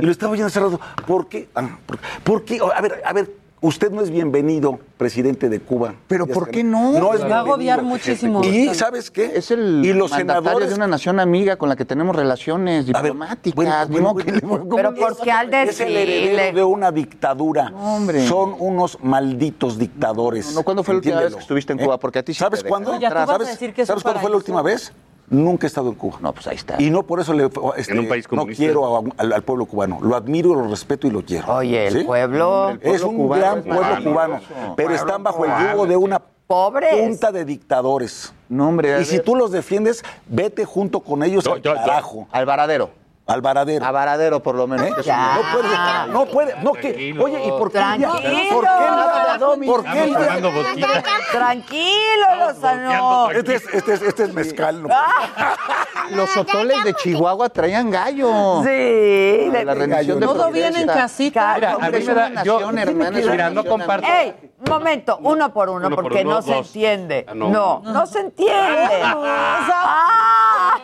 Y 0.00 0.04
lo 0.04 0.12
estaba 0.12 0.32
oyendo 0.32 0.46
hace 0.48 0.60
rato. 0.60 0.78
¿Por 1.06 1.28
qué? 1.28 1.48
Ah, 1.54 1.78
¿por, 1.86 1.98
por 2.22 2.44
qué? 2.44 2.60
A 2.74 2.80
ver, 2.80 3.02
a 3.04 3.12
ver, 3.12 3.30
usted 3.62 3.90
no 3.90 4.02
es 4.02 4.10
bienvenido, 4.10 4.78
presidente 4.98 5.48
de 5.48 5.60
Cuba. 5.60 5.94
Pero 6.08 6.26
¿por 6.26 6.50
qué 6.50 6.62
no? 6.62 6.92
No 6.98 7.14
es 7.14 7.22
Va 7.22 7.36
a 7.36 7.40
agobiar 7.40 7.82
muchísimo. 7.82 8.42
Y 8.44 8.74
¿sabes 8.74 9.10
qué? 9.10 9.32
Es 9.34 9.50
el 9.50 9.82
y 9.84 9.92
los 9.94 10.10
mandatario 10.10 10.42
senadores 10.42 10.68
de 10.70 10.74
una 10.74 10.86
nación 10.88 11.18
amiga 11.20 11.56
con 11.56 11.68
la 11.68 11.76
que 11.76 11.84
tenemos 11.84 12.14
relaciones 12.14 12.84
A 12.84 13.00
ver, 13.00 13.12
diplomáticas. 13.12 13.54
bueno, 13.54 13.72
bueno, 13.88 14.08
modo 14.08 14.16
que 14.16 14.24
bueno, 14.24 14.38
le- 14.40 14.46
bueno, 14.46 14.64
¿cómo 14.64 14.76
Pero 14.76 14.90
no? 14.90 14.96
¿por 14.98 15.16
qué 15.20 15.30
al 15.32 15.54
es 15.54 15.80
el 15.80 15.96
heredero 15.96 16.56
de 16.56 16.64
una 16.64 16.90
dictadura. 16.92 17.70
No, 17.70 17.96
hombre. 17.96 18.26
Son 18.26 18.54
unos 18.58 18.98
malditos 19.02 19.78
dictadores. 19.78 20.54
No, 20.54 20.62
¿cuándo 20.62 20.82
fue 20.82 20.94
la 20.94 20.98
última 20.98 21.20
vez 21.20 21.34
que 21.34 21.40
estuviste 21.40 21.72
en 21.72 21.80
¿Eh? 21.80 21.84
Cuba? 21.84 21.98
Porque 21.98 22.18
a 22.18 22.22
ti 22.24 22.34
sí 22.34 22.38
¿Sabes 22.40 22.62
te 22.62 22.68
cuándo? 22.68 22.92
¿Sabes, 22.92 23.58
¿sabes 23.86 24.02
cuándo 24.02 24.20
fue 24.20 24.30
la 24.30 24.36
última 24.36 24.62
vez? 24.62 24.92
Nunca 25.32 25.66
he 25.66 25.68
estado 25.68 25.88
en 25.88 25.94
Cuba. 25.94 26.18
No, 26.20 26.32
pues 26.32 26.46
ahí 26.46 26.56
está. 26.56 26.76
Y 26.80 26.90
no 26.90 27.02
por 27.04 27.18
eso 27.18 27.32
le, 27.32 27.48
este, 27.76 27.92
En 27.92 27.98
un 28.00 28.08
país 28.08 28.26
no 28.30 28.46
quiero 28.46 28.96
a- 28.98 29.02
al, 29.16 29.32
al 29.32 29.42
pueblo 29.42 29.64
cubano. 29.64 29.98
Lo 30.02 30.14
admiro, 30.14 30.54
lo 30.54 30.68
respeto 30.68 31.06
y 31.06 31.10
lo 31.10 31.22
quiero. 31.24 31.54
Oye, 31.54 31.86
el 31.88 31.98
¿Sí? 32.00 32.04
pueblo. 32.04 32.68
El 32.70 32.78
pueblo 32.78 32.96
es 32.96 33.02
un 33.02 33.16
cubano 33.16 33.40
gran 33.42 33.58
es 33.58 33.64
pueblo 33.64 33.82
maravilloso. 33.82 34.10
cubano, 34.12 34.74
pero 34.76 34.94
están 34.94 35.22
bajo 35.22 35.44
el 35.46 35.50
yugo 35.70 35.86
de 35.86 35.96
una 35.96 36.20
Pobres. 36.46 36.94
punta 36.94 37.32
de 37.32 37.44
dictadores. 37.46 38.34
No, 38.50 38.68
hombre. 38.68 38.94
a 38.94 39.00
Y 39.00 39.06
si 39.06 39.16
ver. 39.16 39.24
tú 39.24 39.34
los 39.34 39.50
defiendes, 39.50 40.04
vete 40.28 40.66
junto 40.66 41.00
con 41.00 41.22
ellos 41.22 41.44
Yo- 41.44 41.54
al 41.54 41.62
yo- 41.62 41.74
yo- 41.74 41.80
carajo, 41.80 42.28
Al 42.30 42.44
varadero. 42.44 42.90
Al 43.32 43.40
varadero. 43.40 43.84
A 43.84 43.90
varadero, 43.90 44.42
por 44.42 44.54
lo 44.54 44.66
menos. 44.66 44.86
¿Eh? 44.86 44.94
Ya. 45.04 45.36
No 45.36 45.42
puede, 45.52 45.68
no 46.12 46.26
puede, 46.26 46.54
no 46.62 46.72
que, 46.72 47.16
oye, 47.18 47.44
¿y 47.46 47.50
por 47.50 47.70
qué? 47.72 47.78
Tranquilo. 47.78 48.12
¿Por 48.12 48.22
qué 48.22 49.66
¿Por 49.66 49.84
qué 49.84 49.90
el 50.04 50.10
Estamos 50.10 50.18
día- 50.18 50.26
tomando 50.26 50.52
vodka. 50.52 51.02
Tranquilo, 51.32 52.26
Lozano. 52.38 53.30
Este 53.30 53.54
es, 53.54 53.64
este 53.74 53.92
es, 53.94 54.02
este 54.02 54.24
es 54.24 54.32
mezcal. 54.34 54.82
¿no? 54.82 54.88
Los 56.10 56.36
hotoles 56.36 56.84
de 56.84 56.94
Chihuahua 56.94 57.48
traían 57.48 57.90
gallo. 57.90 58.60
Sí. 58.62 58.68
De 58.68 59.62
la 59.64 59.74
de- 59.74 59.80
rendición 59.80 60.20
de 60.20 60.26
Todo 60.26 60.50
bien 60.50 60.76
en 60.76 60.86
casita. 60.86 61.54
Mira, 61.54 61.72
a 61.80 61.90
mí 61.90 61.98
me 62.04 62.14
da. 62.14 62.42
Yo, 62.44 62.60
mira, 62.70 63.50
no 63.50 63.64
comparto. 63.64 64.06
¡Ey! 64.06 64.52
Un 64.64 64.70
momento, 64.70 65.18
uno 65.22 65.52
por 65.52 65.68
uno, 65.70 65.86
Uno 65.88 65.96
por 65.96 66.04
porque 66.04 66.22
uno, 66.22 66.36
no 66.36 66.42
se 66.42 66.56
entiende. 66.56 67.26
Ah, 67.28 67.34
no. 67.34 67.48
no. 67.48 67.82
no, 67.84 68.06
se 68.06 68.20
entiende. 68.20 69.02
Ah. 69.04 70.78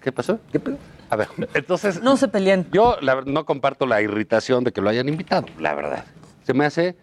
¿Qué 0.00 0.12
pasó? 0.12 0.38
¿Qué 0.52 0.60
pasó? 0.60 0.76
A 1.10 1.16
ver, 1.16 1.28
entonces. 1.54 2.02
No 2.02 2.16
se 2.16 2.28
peleen. 2.28 2.66
Yo 2.72 2.96
la 3.00 3.14
verdad, 3.14 3.32
no 3.32 3.44
comparto 3.44 3.86
la 3.86 4.02
irritación 4.02 4.64
de 4.64 4.72
que 4.72 4.80
lo 4.80 4.88
hayan 4.90 5.08
invitado, 5.08 5.46
la 5.58 5.74
verdad. 5.74 6.04
Se 6.44 6.54
me 6.54 6.64
hace 6.64 6.96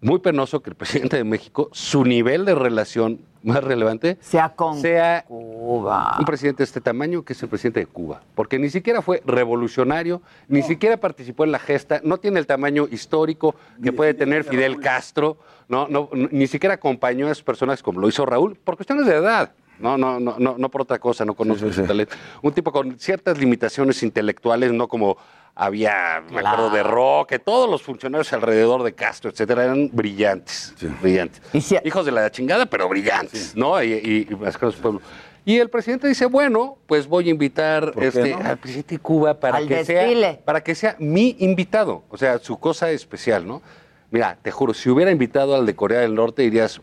muy 0.00 0.18
penoso 0.20 0.60
que 0.60 0.70
el 0.70 0.76
presidente 0.76 1.16
de 1.16 1.24
México, 1.24 1.68
su 1.72 2.04
nivel 2.04 2.44
de 2.44 2.54
relación 2.54 3.20
más 3.42 3.62
relevante, 3.62 4.18
Sea 4.20 4.50
con 4.50 4.80
sea 4.80 5.24
Cuba. 5.26 6.16
un 6.18 6.24
presidente 6.24 6.58
de 6.58 6.64
este 6.64 6.80
tamaño 6.80 7.22
que 7.24 7.32
es 7.34 7.42
el 7.42 7.48
presidente 7.48 7.80
de 7.80 7.86
Cuba. 7.86 8.20
Porque 8.34 8.58
ni 8.58 8.68
siquiera 8.68 9.00
fue 9.00 9.22
revolucionario, 9.24 10.20
ni 10.48 10.62
siquiera 10.62 10.96
participó 10.96 11.44
en 11.44 11.52
la 11.52 11.58
gesta, 11.60 12.00
no 12.02 12.18
tiene 12.18 12.40
el 12.40 12.46
tamaño 12.46 12.88
histórico 12.90 13.54
que 13.82 13.92
puede 13.92 14.12
tener 14.14 14.42
Fidel 14.44 14.80
Castro, 14.80 15.38
no, 15.68 15.86
no, 15.88 16.10
ni 16.12 16.46
siquiera 16.48 16.74
acompañó 16.74 17.28
a 17.28 17.30
esos 17.32 17.44
personajes 17.44 17.82
como 17.82 18.00
lo 18.00 18.08
hizo 18.08 18.26
Raúl, 18.26 18.56
por 18.56 18.76
cuestiones 18.76 19.06
de 19.06 19.14
edad. 19.14 19.52
No, 19.80 19.96
no, 19.96 20.18
no, 20.18 20.36
no, 20.38 20.56
no 20.58 20.68
por 20.70 20.82
otra 20.82 20.98
cosa, 20.98 21.24
no 21.24 21.34
conozco 21.34 21.68
sí, 21.68 21.74
su 21.74 21.80
sí. 21.82 21.86
talento. 21.86 22.14
Un 22.42 22.52
tipo 22.52 22.72
con 22.72 22.98
ciertas 22.98 23.38
limitaciones 23.38 24.02
intelectuales, 24.02 24.72
no 24.72 24.88
como 24.88 25.16
había, 25.54 26.22
me 26.30 26.40
acuerdo 26.40 26.70
de 26.70 26.82
Roque, 26.82 27.38
todos 27.38 27.68
los 27.68 27.82
funcionarios 27.82 28.32
alrededor 28.32 28.84
de 28.84 28.92
Castro, 28.94 29.30
etcétera, 29.30 29.64
eran 29.64 29.90
brillantes, 29.92 30.74
brillantes. 31.02 31.42
Hijos 31.84 32.06
de 32.06 32.12
la 32.12 32.30
chingada, 32.30 32.66
pero 32.66 32.88
brillantes, 32.88 33.56
¿no? 33.56 33.82
Y, 33.82 33.92
y, 33.92 34.26
y 34.30 34.34
mascaros 34.36 34.74
del 34.74 34.82
pueblo. 34.82 35.00
Y 35.44 35.58
el 35.58 35.70
presidente 35.70 36.06
dice, 36.06 36.26
bueno, 36.26 36.76
pues 36.86 37.06
voy 37.06 37.28
a 37.28 37.30
invitar 37.30 37.92
este, 38.00 38.32
no? 38.32 38.38
al 38.38 38.58
presidente 38.58 38.96
de 38.96 38.98
Cuba 39.00 39.40
para 39.40 39.56
Al 39.56 39.66
que 39.66 39.76
desfile. 39.76 40.20
sea 40.20 40.44
para 40.44 40.62
que 40.62 40.74
sea 40.74 40.94
mi 40.98 41.36
invitado, 41.38 42.04
o 42.10 42.18
sea, 42.18 42.38
su 42.38 42.58
cosa 42.60 42.90
especial, 42.90 43.46
¿no? 43.46 43.62
Mira, 44.10 44.38
te 44.40 44.50
juro, 44.50 44.74
si 44.74 44.90
hubiera 44.90 45.10
invitado 45.10 45.54
al 45.54 45.64
de 45.66 45.74
Corea 45.74 46.00
del 46.00 46.14
Norte 46.14 46.42
dirías, 46.42 46.80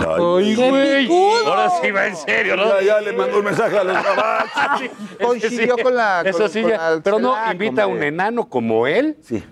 ¡ay, 0.00 0.54
¡Qué 0.56 0.70
güey! 0.70 1.08
Ahora 1.46 1.70
sí 1.80 1.90
va 1.90 2.06
en 2.06 2.16
serio, 2.16 2.56
¿no? 2.56 2.64
Ya, 2.80 2.82
ya 2.86 3.00
le 3.00 3.12
mandó 3.12 3.38
un 3.38 3.44
mensaje 3.44 3.78
a 3.78 3.84
los 3.84 3.94
gabachos. 4.02 4.88
Coincidió 5.22 5.76
con 5.82 5.94
la- 5.94 6.22
Eso 6.24 6.48
sí, 6.48 6.62
con 6.62 6.70
ya. 6.70 6.90
la 6.90 7.00
Pero 7.02 7.18
no, 7.18 7.34
invita 7.52 7.84
a 7.84 7.86
un 7.86 8.02
enano 8.02 8.48
como 8.48 8.86
él 8.86 9.16
Sí. 9.22 9.42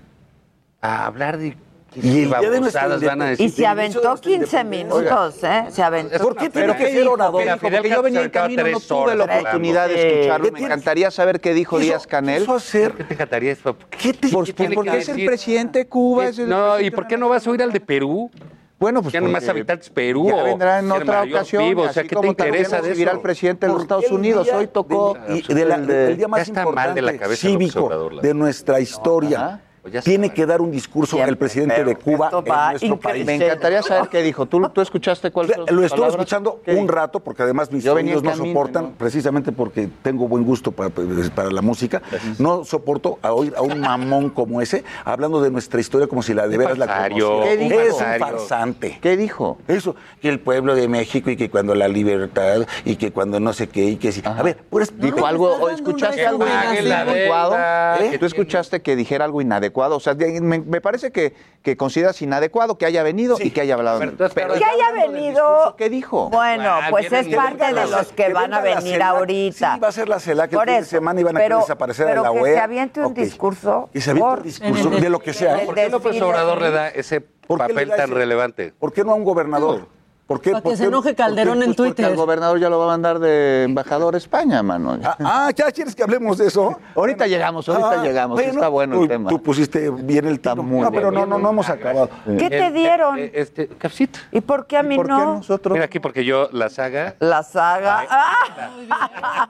a 0.81 1.07
hablar 1.07 1.39
de 1.39 1.57
Y 1.95 2.23
el 2.25 2.29
día 2.29 2.51
de 2.51 2.61
nuestra 2.61 2.83
babosadas 2.83 3.03
van 3.05 3.23
a 3.23 3.27
decir. 3.31 3.47
Y 3.47 3.49
se 3.49 3.67
aventó 3.67 4.15
15 4.17 4.63
minutos, 4.65 5.43
¿eh? 5.43 5.65
Se 5.71 5.83
aventó. 5.83 6.19
¿Por 6.19 6.37
qué 6.37 6.51
tiene 6.51 6.75
¿Pero 6.75 6.79
que 6.79 6.93
ser 6.93 7.09
orador? 7.09 7.43
¿Qué 7.43 7.45
dijo? 7.47 7.59
Fidel 7.59 7.73
Porque 7.81 7.91
yo 7.91 8.03
venía 8.03 8.23
en 8.23 8.31
camino, 8.31 8.63
no 8.69 8.81
tuve 8.81 9.17
la 9.17 9.25
oportunidad 9.25 9.89
de 9.89 10.19
escucharlo. 10.19 10.45
¿Qué 10.47 10.53
Me 10.53 10.61
encantaría 10.61 11.11
saber 11.11 11.41
qué 11.41 11.55
dijo 11.55 11.79
¿Qué 11.79 11.85
Díaz 11.85 12.07
Canel. 12.07 12.45
¿Qué 12.47 12.53
hacer? 12.53 12.93
¿Qué 12.93 13.05
te 13.05 13.15
encantaría? 13.15 13.53
eso? 13.53 13.77
¿Qué 13.91 14.13
te- 14.13 14.29
Pues, 14.29 14.53
¿Qué 14.53 14.71
porque 14.71 14.99
es 14.99 15.09
el 15.09 15.25
presidente 15.27 15.79
de 15.81 15.87
Cuba. 15.89 16.27
es 16.27 16.39
el 16.39 16.49
No, 16.49 16.79
¿y 16.79 16.91
por 16.91 17.07
qué 17.07 17.17
no 17.17 17.29
vas 17.31 17.47
a 17.47 17.51
ir 17.55 17.63
al 17.63 17.73
de 17.73 17.81
Perú? 17.81 18.31
Bueno, 18.79 19.03
pues 19.03 19.11
Tienen 19.13 19.33
más 19.33 19.41
porque 19.43 19.51
habitantes 19.51 19.91
Perú 19.91 20.29
Ya 20.29 20.43
vendrá 20.45 20.79
en 20.79 20.93
otra 20.93 21.25
ocasión. 21.25 21.65
PIB, 21.65 21.79
o 21.79 21.83
sea, 21.83 21.91
así 21.91 22.03
¿qué 22.03 22.09
te 22.11 22.15
como 22.15 22.35
también 22.35 22.55
interesa 22.65 22.81
de 22.81 22.93
eso? 22.93 23.11
al 23.11 23.21
presidente 23.21 23.67
de 23.67 23.73
los 23.73 23.77
¿Por 23.77 23.83
Estados 23.83 24.11
Unidos. 24.13 24.49
Hoy 24.55 24.67
tocó 24.69 25.15
de- 25.27 25.39
y 25.39 25.43
de 25.43 25.65
de- 25.87 26.07
el 26.13 26.17
día 26.17 26.29
más 26.29 26.47
Ya 26.47 26.65
mal 26.73 26.95
de 26.95 27.03
la 27.03 27.13
importante 27.13 27.19
cabeza 27.19 27.49
cívico 27.49 28.11
de 28.23 28.35
nuestra 28.35 28.79
historia. 28.81 29.61
Ajá. 29.79 29.91
Pues 29.91 30.05
Tiene 30.05 30.31
que 30.33 30.47
dar 30.47 30.61
un 30.61 30.71
discurso 30.71 31.17
Siempre, 31.17 31.31
el 31.31 31.39
presidente 31.39 31.75
pero 31.77 31.89
de 31.89 31.97
Cuba 31.97 32.31
en 32.33 32.71
nuestro 32.71 33.01
país. 33.01 33.25
Me 33.25 33.35
encantaría 33.35 33.83
saber 33.83 34.09
qué 34.09 34.23
dijo. 34.23 34.47
¿Tú, 34.47 34.61
tú 34.71 34.81
escuchaste 34.81 35.31
cuál 35.31 35.47
fue 35.47 35.73
Lo 35.73 35.85
estuve 35.85 36.09
escuchando 36.09 36.63
un 36.67 36.89
rato 36.89 37.21
porque 37.21 37.43
además 37.43 37.71
mis 37.71 37.87
oídos 37.87 38.23
no 38.23 38.35
soportan, 38.35 38.85
¿no? 38.85 38.93
precisamente 38.93 39.53
porque 39.53 39.89
tengo 40.03 40.29
buen 40.29 40.45
gusto 40.45 40.73
para, 40.73 40.91
para 40.91 41.51
la 41.51 41.63
música, 41.63 42.03
no 42.39 42.65
soporto 42.65 43.19
a 43.23 43.33
oír 43.33 43.55
a 43.57 43.63
un 43.63 43.81
mamón 43.81 44.31
como 44.31 44.61
ese 44.61 44.85
hablando 45.05 45.41
de 45.41 45.51
nuestra 45.51 45.81
historia 45.81 46.07
como 46.07 46.23
si 46.23 46.35
la 46.35 46.49
de 46.49 46.59
veras 46.59 46.79
la 46.79 47.09
conociera. 47.09 47.45
¿Qué 47.45 47.57
dijo? 47.57 47.81
Es 47.81 47.95
un 47.95 48.19
farsante. 48.19 48.99
¿Qué 49.01 49.17
dijo? 49.17 49.59
Eso, 49.69 49.97
que 50.21 50.29
el 50.29 50.41
pueblo 50.41 50.75
de 50.75 50.89
México 50.89 51.31
y 51.31 51.37
que 51.37 51.51
cuando 51.51 51.75
la 51.75 51.89
libertad 51.89 52.67
y 52.85 52.97
que 52.97 53.13
cuando 53.13 53.41
no 53.41 53.53
sé 53.53 53.69
qué 53.69 53.85
y 53.85 53.97
que 53.97 54.13
sí. 54.13 54.23
A 54.25 54.43
ver, 54.43 54.59
Dijo 54.99 55.27
algo, 55.27 55.55
o 55.55 55.69
escuchaste 55.71 56.27
algo 56.27 56.45
inadecuado. 56.47 57.57
¿Eh? 58.01 58.19
¿Tú 58.19 58.27
escuchaste 58.27 58.81
que 58.81 58.97
dijera 58.97 59.25
algo 59.25 59.41
inadecuado? 59.41 59.68
O 59.75 60.01
sea, 60.01 60.15
me, 60.15 60.59
me 60.61 60.81
parece 60.81 61.11
que, 61.11 61.35
que 61.63 61.77
consideras 61.77 62.21
inadecuado 62.23 62.79
que 62.79 62.87
haya 62.87 63.03
venido 63.03 63.37
y 63.41 63.51
que 63.51 63.61
haya 63.61 63.75
hablado. 63.75 63.99
Pero 64.01 64.13
Pero 64.35 64.55
Que 64.55 64.61
ya 64.61 64.69
haya 64.71 65.07
venido. 65.07 65.75
¿Qué 65.77 65.89
dijo? 65.91 66.31
Bueno, 66.31 66.71
Ah, 66.71 66.87
pues 66.91 67.11
es 67.13 67.35
parte 67.35 67.67
de 67.67 67.73
los 67.87 68.13
que 68.13 68.33
van 68.33 68.53
a 68.55 68.57
la 68.57 68.63
venir 68.63 68.93
CELAC. 68.95 69.09
ahorita. 69.09 69.75
Sí, 69.75 69.81
va 69.81 69.89
a 69.89 69.93
ser 69.93 70.09
la 70.09 70.21
CELAC 70.21 70.53
el 70.53 70.59
Por 70.59 70.67
fin 70.69 70.77
de 70.77 70.85
semana 70.85 71.21
y 71.21 71.25
van 71.25 71.37
a 71.37 71.41
querer 71.41 71.49
pero- 71.51 71.61
desaparecer 71.61 72.07
a 72.07 72.11
pero 72.11 72.23
la 72.23 72.33
que 72.33 72.39
OEA. 72.41 72.55
se 72.55 72.61
aviente 72.61 73.01
un 73.01 73.07
Ok. 73.07 73.15
discurso. 73.17 73.91
Que 73.93 74.01
se 74.01 74.11
aviente 74.11 74.29
por- 74.31 74.39
un 74.39 74.45
discurso 74.45 74.91
de 74.91 75.11
lo 75.11 75.19
que 75.21 75.33
sea. 75.33 75.65
¿Por 75.65 75.75
qué 75.75 75.89
López. 75.89 76.21
Obrador 76.23 76.61
le 76.63 76.71
da 76.71 76.89
ese 76.89 77.21
¿Por 77.21 77.59
qué 77.61 77.69
le 77.69 77.75
papel 77.75 77.91
tan 77.97 78.11
relevante? 78.11 78.73
¿Por 78.79 78.93
qué 78.93 79.05
no 79.05 79.13
a 79.13 79.15
un 79.15 79.25
gobernador? 79.25 79.87
¿Por 80.29 80.43
qué? 80.43 80.51
Para 80.51 80.63
¿Por 80.63 80.73
que 80.73 80.77
se 80.77 80.83
qué? 80.83 80.89
enoje 80.89 81.15
Calderón 81.15 81.63
en 81.63 81.69
Pues 81.69 81.77
porque 81.79 81.89
Twitter. 81.95 82.05
al 82.05 82.17
gobernador 82.17 82.61
ya 82.61 82.69
lo 82.69 82.79
va 82.79 82.85
a 82.85 82.89
mandar 82.89 83.19
de 83.19 83.65
embajador 83.65 84.15
a 84.15 84.19
España, 84.19 84.63
mano. 84.63 84.99
Ah, 85.03 85.17
ah, 85.21 85.51
¿ya 85.57 85.73
quieres 85.73 85.97
que 85.97 86.03
hablemos 86.03 86.37
de 86.37 86.49
eso? 86.49 86.79
Ahorita 86.95 87.27
llegamos, 87.27 87.67
ahorita 87.67 88.01
Ah, 88.01 88.03
llegamos. 88.05 88.39
está 88.39 88.69
bueno 88.69 88.97
el 88.97 89.01
tú, 89.01 89.09
tema. 89.09 89.31
Tú 89.31 89.43
pusiste 89.43 89.89
bien 89.91 90.27
el 90.27 90.39
tiro. 90.39 90.57
no, 90.57 90.93
pero 90.93 91.11
no, 91.11 91.25
no, 91.25 91.39
no 91.39 91.49
hemos 91.49 91.71
acabado. 91.71 92.11
¿Qué 92.39 92.51
te 92.51 92.67
El- 92.67 92.75
dieron? 92.75 93.19
eh, 93.19 93.31
Este, 93.33 93.69
cafecito. 93.69 94.19
¿Y 94.31 94.43
por 94.43 94.67
qué 94.67 94.77
a 94.77 94.83
mí 94.83 94.97
¿Por 94.97 95.07
qué 95.07 95.13
no? 95.13 95.35
nosotros? 95.37 95.73
Mira 95.73 95.87
aquí, 95.87 95.99
porque 95.99 96.23
yo 96.25 96.51
la 96.53 96.69
saga. 96.69 97.15
La 97.21 97.43
saga. 97.43 98.05
¡Ah! 98.11 99.49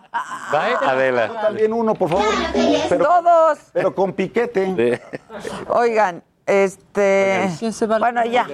Bye, 0.53 0.89
Adela. 0.89 1.41
También 1.43 1.73
uno, 1.73 1.95
por 1.95 2.09
favor. 2.09 2.25
Pero, 2.89 3.05
Todos. 3.05 3.59
pero 3.73 3.95
con 3.95 4.13
piquete. 4.13 5.03
Oigan, 5.69 6.23
este. 6.47 7.51
Bueno, 7.99 8.25
ya. 8.27 8.47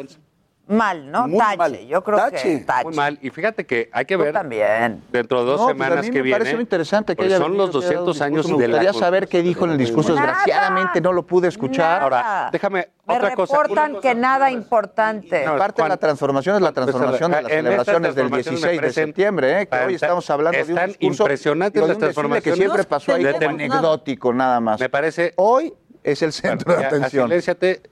Mal, 0.67 1.11
¿no? 1.11 1.29
Muy 1.29 1.39
tache. 1.39 1.57
mal. 1.59 1.79
Yo 1.87 2.03
creo 2.03 2.17
que 2.31 2.61
Tache. 2.65 2.85
Muy 2.85 2.95
mal. 2.95 3.19
Y 3.21 3.29
fíjate 3.29 3.67
que 3.67 3.91
hay 3.93 4.07
que 4.07 4.17
Tú 4.17 4.23
ver 4.23 4.33
también. 4.33 5.03
dentro 5.13 5.41
de 5.41 5.45
dos 5.45 5.61
No, 5.61 5.67
pues 5.67 5.75
a 5.81 5.85
semanas 5.85 6.05
mí 6.07 6.11
que 6.11 6.19
me 6.19 6.23
viene. 6.23 6.39
parece 6.39 6.55
muy 6.55 6.63
interesante 6.63 7.15
que 7.15 7.25
haya 7.25 7.37
son 7.37 7.57
los 7.59 7.69
que 7.71 7.77
haya 7.79 7.89
dado 7.97 8.05
200 8.07 8.21
años. 8.23 8.47
Me 8.49 8.53
de 8.57 8.69
la 8.69 8.77
gustaría 8.79 8.99
saber 8.99 9.29
qué 9.29 9.43
dijo 9.43 9.67
en 9.67 9.73
el 9.73 9.79
discurso. 9.79 10.15
Nada. 10.15 10.27
Desgraciadamente 10.29 11.01
no 11.03 11.13
lo 11.13 11.27
pude 11.27 11.49
escuchar. 11.49 12.01
Ahora, 12.03 12.49
déjame 12.51 12.89
Me 13.07 13.15
otra 13.17 13.35
cosa. 13.35 13.63
reportan 13.63 14.01
que 14.01 14.15
nada 14.15 14.51
importante. 14.51 15.45
No, 15.45 15.57
Parte 15.59 15.83
de 15.83 15.89
la 15.91 15.97
transformación 15.99 16.57
es 16.57 16.63
la 16.63 16.73
transformación 16.73 17.31
de 17.33 17.43
las 17.43 17.53
celebraciones 17.53 18.15
del 18.15 18.31
transformaciones 18.31 18.61
16 18.63 18.81
me 18.81 18.87
de 18.87 18.93
septiembre, 18.95 19.61
¿eh? 19.61 19.67
que 19.67 19.77
hoy 19.77 19.95
estamos 19.97 20.31
hablando 20.31 20.57
de 20.65 20.73
un 20.73 20.87
discurso 20.87 21.25
de 21.25 21.31
las 21.37 21.47
un 21.47 21.59
desfile 21.61 21.93
que 21.93 21.99
transformaciones. 21.99 22.59
siempre 22.59 22.85
pasó 22.85 23.13
ahí 23.15 23.23
De 23.25 23.33
como 23.35 23.49
anecdótico 23.51 24.33
nada 24.33 24.61
más. 24.61 24.81
Me 24.81 24.89
parece. 24.89 25.35
Hoy 25.37 25.75
es 26.03 26.23
el 26.23 26.33
centro 26.33 26.73
Bueno, 26.75 26.81
de 26.81 26.87
atención. 26.97 27.29
Silénciate 27.29 27.83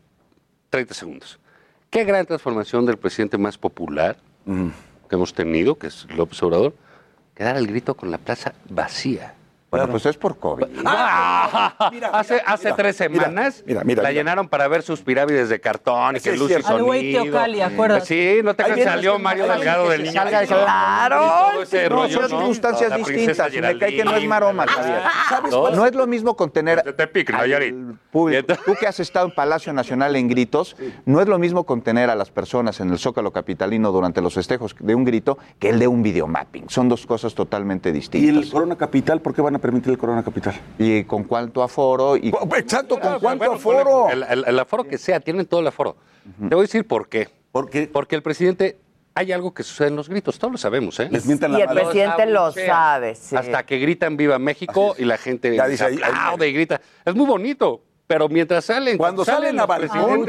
30 0.70 0.94
segundos. 0.94 1.38
Qué 1.92 2.04
gran 2.04 2.24
transformación 2.24 2.86
del 2.86 2.96
presidente 2.96 3.36
más 3.36 3.58
popular 3.58 4.16
que 4.46 5.14
hemos 5.14 5.34
tenido, 5.34 5.76
que 5.76 5.88
es 5.88 6.06
López 6.16 6.42
Obrador, 6.42 6.74
que 7.34 7.44
dar 7.44 7.58
el 7.58 7.66
grito 7.66 7.94
con 7.98 8.10
la 8.10 8.16
plaza 8.16 8.54
vacía. 8.70 9.34
Bueno, 9.72 9.88
pues 9.88 10.04
es 10.04 10.18
por 10.18 10.36
COVID. 10.36 10.64
hace 12.12 12.42
hace 12.44 12.72
tres 12.74 12.94
semanas 12.96 13.64
mira, 13.66 13.82
mira, 13.84 14.02
la 14.02 14.08
mira. 14.10 14.20
llenaron 14.20 14.46
para 14.48 14.68
ver 14.68 14.82
sus 14.82 15.00
pirámides 15.00 15.48
de 15.48 15.60
cartón 15.62 16.16
y 16.16 16.20
que 16.20 16.36
luz 16.36 16.50
y 16.50 16.54
cierto. 16.54 16.68
Al 16.68 16.82
güey 16.82 17.00
sonido. 17.14 17.22
Teocali, 17.24 17.60
acuérdate. 17.62 18.04
Sí, 18.06 18.40
no 18.44 18.54
te 18.54 18.64
creas, 18.64 18.84
salió 18.84 19.12
este- 19.12 19.22
Mario 19.22 19.46
Delgado 19.48 19.88
del 19.88 20.02
niño. 20.02 20.12
salga 20.12 20.44
Claro. 20.46 21.62
Ese 21.62 21.88
No, 21.88 21.96
rollo, 21.96 22.12
son 22.12 22.22
¿no? 22.22 22.28
circunstancias 22.28 22.92
princesa 22.92 23.44
distintas. 23.48 23.54
y 23.54 23.60
Me 23.74 23.78
cae 23.78 23.96
que 23.96 24.04
no 24.04 24.14
es 24.14 24.26
maroma, 24.28 24.66
Javier. 24.66 25.00
¿Sabes 25.30 25.50
No, 25.52 25.60
cuál? 25.62 25.76
no 25.76 25.86
es 25.86 25.94
lo 25.94 26.06
mismo 26.06 26.36
contener 26.36 26.82
Nayarit. 27.32 27.74
al 27.74 27.98
público. 28.10 28.54
Tú 28.66 28.74
que 28.78 28.86
has 28.86 29.00
estado 29.00 29.26
en 29.28 29.34
Palacio 29.34 29.72
Nacional 29.72 30.14
en 30.16 30.28
gritos, 30.28 30.76
no 31.06 31.22
es 31.22 31.28
lo 31.28 31.38
mismo 31.38 31.64
contener 31.64 32.10
a 32.10 32.14
las 32.14 32.30
personas 32.30 32.78
en 32.80 32.90
el 32.90 32.98
Zócalo 32.98 33.30
Capitalino 33.32 33.90
durante 33.90 34.20
los 34.20 34.34
festejos 34.34 34.76
de 34.78 34.94
un 34.94 35.04
grito 35.04 35.38
que 35.58 35.70
el 35.70 35.78
de 35.78 35.88
un 35.88 36.02
videomapping. 36.02 36.68
Son 36.68 36.90
dos 36.90 37.06
cosas 37.06 37.34
totalmente 37.34 37.88
¿Y 37.88 37.92
el 37.92 37.94
distintas. 37.94 38.50
Corona 38.50 38.76
Capital? 38.76 39.20
¿Por 39.22 39.34
qué 39.34 39.40
van 39.40 39.54
a 39.56 39.61
permitir 39.62 39.92
el 39.92 39.98
Corona 39.98 40.22
Capital? 40.22 40.54
Y, 40.78 41.04
con 41.04 41.24
cuánto 41.24 41.62
aforo 41.62 42.16
y 42.18 42.28
Exacto, 42.58 42.98
¿con 43.00 43.14
Ah, 43.14 43.18
cuánto 43.20 43.38
bueno, 43.46 43.54
aforo? 43.54 44.10
El, 44.10 44.22
el- 44.24 44.44
el 44.46 44.58
aforo 44.58 44.84
que 44.84 44.98
sea, 44.98 45.20
tienen 45.20 45.46
todo 45.46 45.60
el 45.60 45.68
aforo. 45.68 45.96
Te 46.38 46.54
voy 46.54 46.64
a 46.64 46.66
decir 46.66 46.86
por 46.86 47.08
qué. 47.08 47.28
¿Por 47.52 47.70
qué? 47.70 47.86
Porque 47.90 48.14
el 48.16 48.22
presidente, 48.22 48.78
hay 49.14 49.32
algo 49.32 49.52
que 49.54 49.62
sucede 49.62 49.88
en 49.88 49.96
los 49.96 50.08
gritos, 50.08 50.38
todos 50.38 50.52
lo 50.52 50.58
sabemos, 50.58 50.98
¿eh? 51.00 51.08
Les 51.10 51.24
mientan 51.26 51.50
Y 51.50 51.54
la 51.54 51.60
el 51.60 51.66
madre. 51.68 51.82
presidente 51.84 52.26
lo 52.26 52.50
sabe, 52.52 53.14
sí. 53.14 53.36
Hasta 53.36 53.64
que 53.64 53.78
gritan 53.78 54.16
Viva 54.16 54.38
México 54.38 54.94
y 54.98 55.04
la 55.04 55.16
gente 55.18 55.54
Ya 55.54 55.66
dice 55.68 55.84
ahí- 55.84 55.96
ahí- 55.96 56.02
aplaude 56.04 56.48
y 56.48 56.52
grita. 56.52 56.80
Es 57.04 57.14
muy 57.14 57.26
bonito, 57.26 57.82
pero 58.12 58.28
mientras 58.28 58.66
salen, 58.66 58.98
Cuando 58.98 59.24
salen 59.24 59.58
a 59.58 59.64
balcón, 59.64 60.26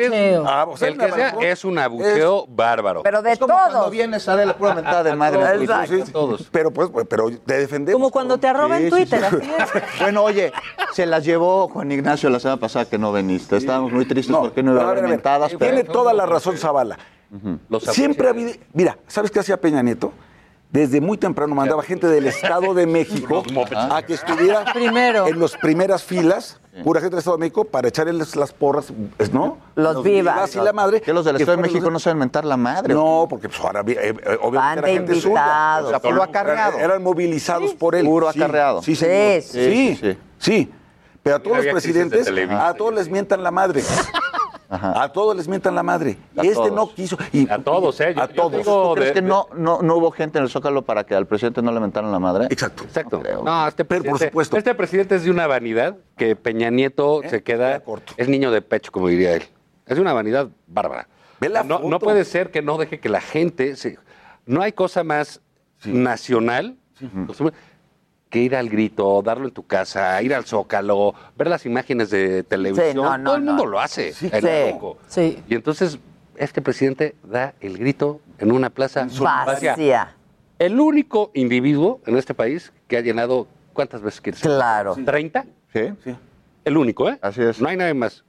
ah, 0.47 0.65
el 0.71 0.77
salen 0.77 0.97
que 0.97 1.11
sea 1.11 1.36
es 1.41 1.65
un 1.65 1.77
abucheo 1.77 2.45
bárbaro. 2.47 3.03
Pero 3.03 3.21
de 3.21 3.34
Es 3.34 3.39
como 3.39 3.53
cuando 3.53 3.79
todos. 3.79 3.91
vienes 3.91 4.25
a 4.29 4.38
dar 4.38 4.47
la 4.47 4.55
prueba 4.55 4.75
mentada 4.75 5.03
de 5.03 5.15
madre. 5.17 5.67
Sí, 5.88 6.03
Todos. 6.13 6.47
Pero 6.49 6.71
pues, 6.71 6.89
pero 7.09 7.29
te 7.45 7.57
defendemos. 7.57 7.99
Como 7.99 8.09
cuando 8.09 8.38
te 8.38 8.47
arroba 8.47 8.77
Sí, 8.79 8.89
Twitter, 8.89 9.19
sí. 9.19 9.36
así 9.36 9.51
es. 9.77 9.84
Bueno, 9.99 10.23
oye, 10.23 10.53
se 10.93 11.05
las 11.05 11.25
llevó 11.25 11.67
Juan 11.67 11.91
Ignacio 11.91 12.29
la 12.29 12.39
semana 12.39 12.57
pasada 12.59 12.86
que 12.86 12.97
no 12.97 13.11
veniste. 13.11 13.57
Estábamos 13.57 13.91
muy 13.91 14.05
tristes 14.05 14.34
porque 14.36 14.63
no 14.63 14.71
iba 14.71 14.84
a 14.86 14.89
haber 14.91 15.03
mentadas. 15.03 15.51
pero- 15.59 15.73
Tiene 15.73 15.84
toda 15.84 16.13
la 16.13 16.25
razón 16.25 16.57
Zavala. 16.57 16.97
Los 17.67 17.84
Siempre 17.84 18.27
ha 18.27 18.29
habido. 18.29 18.51
Mira, 18.71 18.97
¿sabes 19.07 19.29
qué 19.29 19.39
hacía 19.41 19.59
Peña 19.59 19.81
Nieto? 19.84 20.13
Desde 20.74 20.99
muy 20.99 21.19
temprano 21.19 21.53
mandaba 21.53 21.84
gente 21.84 22.07
del 22.07 22.26
Estado 22.26 22.74
de 22.74 22.88
México 22.97 23.43
a 23.91 24.01
que 24.01 24.15
estuviera 24.15 24.65
Primero. 24.74 25.28
en 25.28 25.39
las 25.39 25.55
primeras 25.55 26.03
filas, 26.03 26.59
pura 26.84 26.99
gente 26.99 27.11
del 27.11 27.19
Estado 27.19 27.38
de 27.38 27.41
México, 27.41 27.63
para 27.63 27.88
echarles 27.89 28.36
las 28.36 28.51
porras, 28.53 28.91
¿no? 29.32 29.59
Los 29.76 30.01
vivas. 30.03 30.55
y 30.55 30.59
la 30.59 30.74
madre. 30.74 30.99
Que 30.99 31.13
los 31.13 31.26
del 31.26 31.36
Estado 31.36 31.57
de 31.57 31.61
México 31.61 31.84
los- 31.86 31.93
no 31.93 31.99
saben 31.99 32.17
mentar 32.17 32.43
la 32.43 32.57
madre. 32.57 32.91
No, 32.95 33.28
porque 33.30 33.47
pues, 33.49 33.61
ahora 33.61 33.82
eh, 33.86 33.95
eh, 33.99 34.13
Van 34.13 34.38
obviamente 34.41 34.82
de 34.82 34.93
era 34.93 34.97
gente 34.97 35.21
suya. 35.21 35.80
O 35.84 35.89
sea, 35.89 35.99
Puro 35.99 36.24
acarreado. 36.24 36.80
Eran 36.80 37.03
movilizados 37.03 37.76
por 37.76 37.93
él. 37.93 38.03
Puro 38.05 38.28
acarreado. 38.28 38.82
Sí, 38.82 38.95
Sí, 38.95 39.05
sí, 39.43 39.59
sí, 39.61 39.95
sí, 40.01 40.17
sí. 40.39 40.71
Pero 41.21 41.36
a 41.36 41.39
todos 41.39 41.57
los 41.57 41.67
presidentes, 41.67 42.28
a 42.49 42.74
todos 42.74 42.93
les 42.95 43.07
mientan 43.09 43.43
la 43.43 43.51
madre. 43.51 43.84
A 44.82 45.09
todos 45.13 45.36
les 45.36 45.47
mientan 45.47 45.76
la 45.76 45.84
madre. 45.84 46.17
A 46.36 46.41
este 46.41 46.53
todos. 46.55 46.71
no 46.71 46.93
quiso. 46.93 47.17
Y, 47.32 47.49
A 47.49 47.59
todos, 47.59 47.99
¿eh? 48.01 48.13
Yo- 48.15 48.21
A 48.24 48.28
todos. 48.28 48.51
digo 48.57 48.89
¿Tú 48.89 48.95
crees 48.95 49.09
de- 49.09 49.13
que 49.15 49.21
de- 49.21 49.28
no, 49.28 49.47
no, 49.55 49.82
no 49.82 49.95
hubo 49.97 50.11
gente 50.11 50.39
en 50.39 50.45
el 50.45 50.49
Zócalo 50.49 50.82
para 50.84 51.03
que 51.05 51.13
al 51.15 51.28
presidente 51.28 51.61
no 51.61 51.71
le 51.71 51.80
mentaran 51.80 52.11
la 52.11 52.19
madre? 52.19 52.47
Exacto. 52.49 52.84
Exacto. 52.84 53.21
No 53.43 53.67
este 53.67 53.86
Pero, 53.86 54.03
por 54.03 54.11
presidente, 54.11 54.32
supuesto. 54.32 54.57
este 54.57 54.74
presidente 54.76 55.15
es 55.15 55.24
de 55.24 55.32
una 55.32 55.45
vanidad 55.47 55.95
que 56.17 56.36
Peña 56.36 56.69
Nieto 56.69 57.21
se 57.30 57.43
queda 57.43 57.80
corto. 57.82 58.13
es 58.17 58.28
niño 58.28 58.51
de 58.51 58.61
pecho, 58.61 58.91
como 58.91 59.07
diría 59.07 59.34
él. 59.36 59.43
Es 59.86 59.95
de 59.95 60.01
una 60.01 60.13
vanidad 60.13 60.47
bárbara. 60.67 61.07
Ve 61.39 61.49
la 61.49 61.63
no, 61.63 61.78
foto. 61.78 61.89
no 61.89 61.99
puede 61.99 62.26
ser 62.26 62.51
que 62.51 62.61
no 62.61 62.78
deje 62.78 62.99
que 62.99 63.09
la 63.09 63.21
gente 63.21 63.76
se- 63.76 63.97
no 64.45 64.61
hay 64.61 64.71
cosa 64.71 65.03
más 65.03 65.41
nacional 65.86 66.78
que 68.34 68.39
ir 68.39 68.55
al 68.55 68.67
grito, 68.67 69.21
darlo 69.21 69.45
en 69.45 69.53
tu 69.53 69.67
casa, 69.67 70.19
ir 70.23 70.34
al 70.34 70.43
Zócalo, 70.43 71.13
ver 71.38 71.49
las 71.49 71.67
imágenes 71.67 72.09
de 72.09 72.41
televisión. 72.41 72.95
no, 72.95 73.15
no, 73.15 73.23
Todo 73.25 73.36
el 73.36 73.43
mundo 73.43 73.63
no. 73.65 73.69
lo 73.69 73.79
hace. 73.79 74.11
Sí. 74.11 74.27
en 74.34 74.41
Sí. 74.41 74.75
Sí. 75.07 75.43
Y 75.47 75.53
entonces 75.53 75.99
este 76.36 76.59
presidente 76.63 77.13
da 77.23 77.53
el 77.61 77.77
grito 77.77 78.21
en 78.39 78.51
una 78.51 78.71
plaza 78.71 79.07
Vacía. 79.21 80.15
el 80.57 80.79
único 80.79 81.29
individuo 81.36 82.01
en 82.07 82.17
este 82.17 82.34
país 82.34 82.73
que 82.88 82.97
ha 82.97 83.01
llenado, 83.01 83.45
¿cuántas 83.71 84.01
veces 84.01 84.19
quieres? 84.19 84.41
Claro. 84.41 84.95
¿30? 84.95 85.45
Sí. 85.71 86.15
El 86.65 86.77
único, 86.77 87.07
¿eh? 87.09 87.19
Así 87.21 87.43
es. 87.43 87.61
No 87.61 87.69
hay 87.69 87.77
nadie 87.77 87.93
más. 87.93 88.23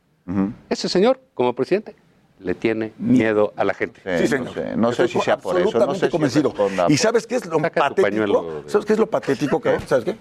Ese 0.68 0.90
señor, 0.90 1.18
como 1.32 1.55
presidente, 1.55 1.96
le 2.45 2.55
tiene 2.55 2.92
miedo 2.99 3.53
a 3.57 3.64
la 3.64 3.72
gente. 3.74 4.01
Sí, 4.18 4.28
Sí, 4.28 4.38
no 4.38 4.53
señor. 4.53 4.55
sé, 4.55 4.76
no 4.76 4.92
sé 4.92 5.09
si 5.09 5.18
sea 5.20 5.38
por 5.38 5.59
eso, 5.59 5.78
no 5.86 5.95
sé 5.95 6.07
si 6.07 6.11
convencido. 6.12 6.55
¿Y 6.88 6.97
sabes 6.99 7.26
qué 7.26 7.36
es 7.36 7.47
lo 7.47 7.59
Saca 7.59 7.88
patético? 7.88 8.62
de- 8.64 8.70
¿Sabes 8.70 8.86
qué 8.86 8.92
es 8.92 8.99
lo 8.99 9.07
patético, 9.07 9.61
cabrón? 9.61 9.82
¿Sabes 9.86 10.05
qué? 10.05 10.16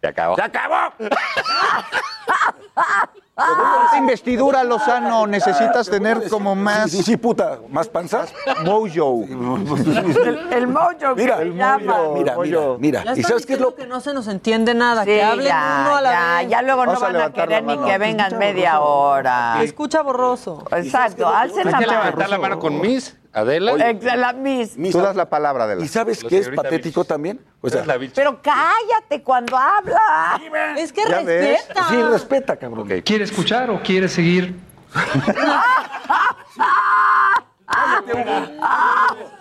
Se 0.00 0.06
acabó. 0.08 0.34
¡Se 0.36 0.42
acabó! 0.42 0.92
Esta 3.38 3.98
investidura, 3.98 4.64
Lozano, 4.64 5.26
necesitas 5.26 5.90
tener 5.90 6.26
como 6.30 6.54
más 6.54 6.90
Sí, 6.90 6.96
sí, 6.98 7.02
sí, 7.02 7.16
puta. 7.18 7.58
¿Más 7.68 7.86
panzas? 7.86 8.32
mojo. 8.64 9.24
El, 9.28 10.48
el 10.52 10.66
mojo 10.66 11.14
Mira, 11.14 11.42
el 11.42 11.54
llama. 11.54 11.96
Mira, 12.14 12.36
mira, 12.78 13.04
¿Y 13.14 13.22
sabes 13.22 13.44
qué 13.44 13.52
es 13.54 13.60
lo 13.60 13.74
que 13.74 13.86
no 13.86 14.00
se 14.00 14.14
nos 14.14 14.26
entiende 14.28 14.72
nada, 14.72 15.02
Sí, 15.02 15.08
que 15.10 15.22
hablen 15.22 15.46
ya, 15.48 15.82
uno 15.86 15.96
a 15.96 16.00
la 16.00 16.10
ya, 16.12 16.38
vez. 16.40 16.48
ya 16.50 16.62
luego 16.62 16.86
no 16.86 16.92
Vamos 16.92 17.12
van 17.12 17.20
a 17.20 17.32
querer 17.32 17.62
ni 17.62 17.76
que 17.78 17.98
vengan 17.98 18.38
media 18.38 18.80
hora. 18.80 19.62
Escucha 19.62 20.00
borroso. 20.02 20.64
Exacto, 20.70 21.28
alcen 21.28 21.66
la 21.66 21.72
mano. 21.72 21.86
levantar 21.92 22.30
la 22.30 22.38
mano 22.38 22.58
con 22.58 22.80
Miss, 22.80 23.16
Adela. 23.36 23.90
Ex- 23.90 24.02
La 24.16 24.32
mis. 24.32 24.78
Mis- 24.78 24.92
Tú 24.92 24.98
das 25.00 25.14
la 25.14 25.28
palabra 25.28 25.66
de 25.66 25.76
la. 25.76 25.84
¿Y 25.84 25.88
sabes 25.88 26.24
qué 26.24 26.38
es 26.38 26.48
patético 26.48 27.04
también? 27.04 27.38
O 27.60 27.68
sea, 27.68 27.78
eres 27.80 27.86
la 27.86 27.96
bicha. 27.98 28.14
Pero 28.16 28.40
cállate 28.40 29.22
cuando 29.22 29.56
habla. 29.58 30.40
Es 30.78 30.90
que 30.90 31.02
¿Ya 31.06 31.20
ves? 31.20 31.58
respeta. 31.66 31.88
sí, 31.90 32.02
respeta, 32.02 32.56
cabrón. 32.56 32.90
Ok. 32.90 33.02
¿Quiere 33.04 33.24
escuchar 33.24 33.68
o 33.70 33.82
quiere 33.82 34.08
seguir? 34.08 34.54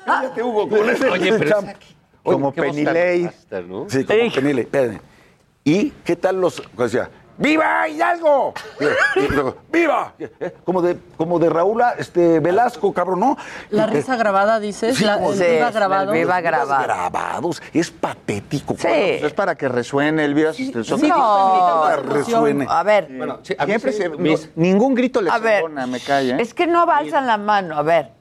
Cállate, 0.06 0.44
Hugo, 0.44 0.70
con 0.70 0.90
ese 0.90 1.10
Oye, 1.10 1.34
pero 1.38 1.50
champ. 1.50 1.70
es- 1.70 1.96
Como 2.24 2.52
Penilei. 2.52 3.24
¿no? 3.68 3.86
Sí, 3.90 4.04
como 4.04 4.32
Penile, 4.34 4.62
espérame. 4.64 5.00
¿Y 5.64 5.92
qué 6.04 6.16
tal 6.16 6.42
los...? 6.42 6.62
O 6.76 6.88
sea, 6.88 7.10
¡Viva 7.38 7.88
Hidalgo! 7.90 8.54
Y 9.18 9.28
luego, 9.28 9.58
¡Viva! 9.70 10.14
Eh, 10.18 10.56
Como 10.64 10.82
de, 10.82 10.98
como 11.18 11.38
de 11.38 11.50
Raúl 11.50 11.82
este, 11.98 12.40
Velasco, 12.40 12.94
cabrón, 12.94 13.20
¿no? 13.20 13.38
La 13.72 13.88
risa 13.88 14.16
grabada, 14.16 14.60
dices. 14.62 15.02
La, 15.02 15.16
el 15.18 15.36
Sí, 15.36 15.44
viva 15.44 15.68
el 15.68 15.74
grabado. 15.74 16.12
viva 16.14 16.36
Los 16.36 16.44
grabado. 16.44 16.84
grabados. 16.84 17.62
Es 17.74 17.92
patético. 17.92 18.76
Sí. 18.76 18.84
Pues 18.88 19.24
es 19.24 19.34
para 19.34 19.56
que 19.56 19.68
resuene 19.68 20.24
el 20.24 20.34
el 20.38 20.54
Sí, 20.54 20.72
Zócalo. 20.84 21.08
No. 21.08 21.82
Para 21.82 21.96
resuene. 21.98 22.66
A 22.70 22.84
ver, 22.84 23.08
Bueno, 23.12 23.40
sí, 23.44 23.54
a 23.58 23.66
mí 23.66 23.72
Siempre 23.72 23.92
sí, 23.92 23.98
se, 24.04 24.10
no, 24.10 24.36
ningún 24.56 24.96
grito 24.96 25.22
le 25.22 25.30
a 25.30 25.38
ver. 25.38 25.64
perdona, 25.64 25.88
me 25.88 26.00
calla. 26.00 26.38
Es 26.38 26.54
que 26.54 26.68
no 26.68 26.84
alzan 26.90 27.28
la 27.28 27.38
mano. 27.38 27.78
A 27.78 27.82
ver, 27.82 28.12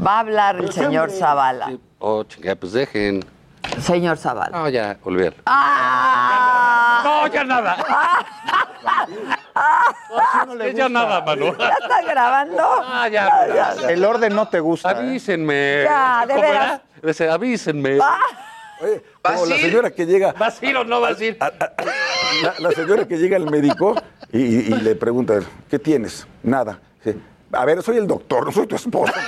va 0.00 0.16
a 0.16 0.20
hablar 0.20 0.56
el 0.56 0.72
señor 0.72 1.10
Zavala. 1.10 1.72
Oh, 1.98 2.22
chingada, 2.22 2.54
pues 2.54 2.72
dejen. 2.72 3.24
Señor 3.80 4.16
Zavala. 4.16 4.56
No, 4.56 4.68
ya, 4.68 4.96
olvidar. 5.04 5.34
¡Ah! 5.46 7.00
No, 7.04 7.26
ya 7.28 7.44
nada. 7.44 7.76
Es 10.64 10.74
ya 10.74 10.88
nada, 10.88 11.20
mano. 11.22 11.56
¿Ya 11.58 11.68
estás 11.80 12.04
grabando? 12.06 12.62
Ah, 12.62 13.08
ya. 13.08 13.74
El 13.88 14.04
orden 14.04 14.34
no 14.34 14.48
te 14.48 14.60
gusta. 14.60 14.92
¿eh? 14.92 14.96
Avísenme. 14.96 15.82
Ya, 15.84 16.24
de 16.26 16.34
¿Cómo 16.34 16.46
veras. 16.46 16.64
era? 16.66 16.82
Dice, 17.02 17.30
avísenme. 17.30 17.98
Oye, 18.80 19.02
como 19.22 19.46
la 19.46 19.56
señora 19.56 19.90
que 19.90 20.06
llega, 20.06 20.32
¿Vas 20.38 20.62
a 20.62 20.66
ir 20.66 20.76
o 20.76 20.84
no 20.84 21.00
vas 21.00 21.18
a 21.20 21.24
ir? 21.24 21.36
la, 21.40 22.54
la 22.58 22.70
señora 22.70 23.06
que 23.08 23.16
llega 23.16 23.36
al 23.36 23.50
médico 23.50 23.94
y, 24.32 24.38
y- 24.38 24.60
y 24.68 24.74
le 24.80 24.94
pregunta, 24.94 25.40
¿qué 25.68 25.78
tienes? 25.80 26.26
Nada. 26.44 26.78
Dice, 27.04 27.18
a 27.52 27.64
ver, 27.64 27.82
soy 27.82 27.96
el 27.96 28.06
doctor, 28.06 28.46
no 28.46 28.52
soy 28.52 28.66
tu 28.68 28.76
esposo. 28.76 29.12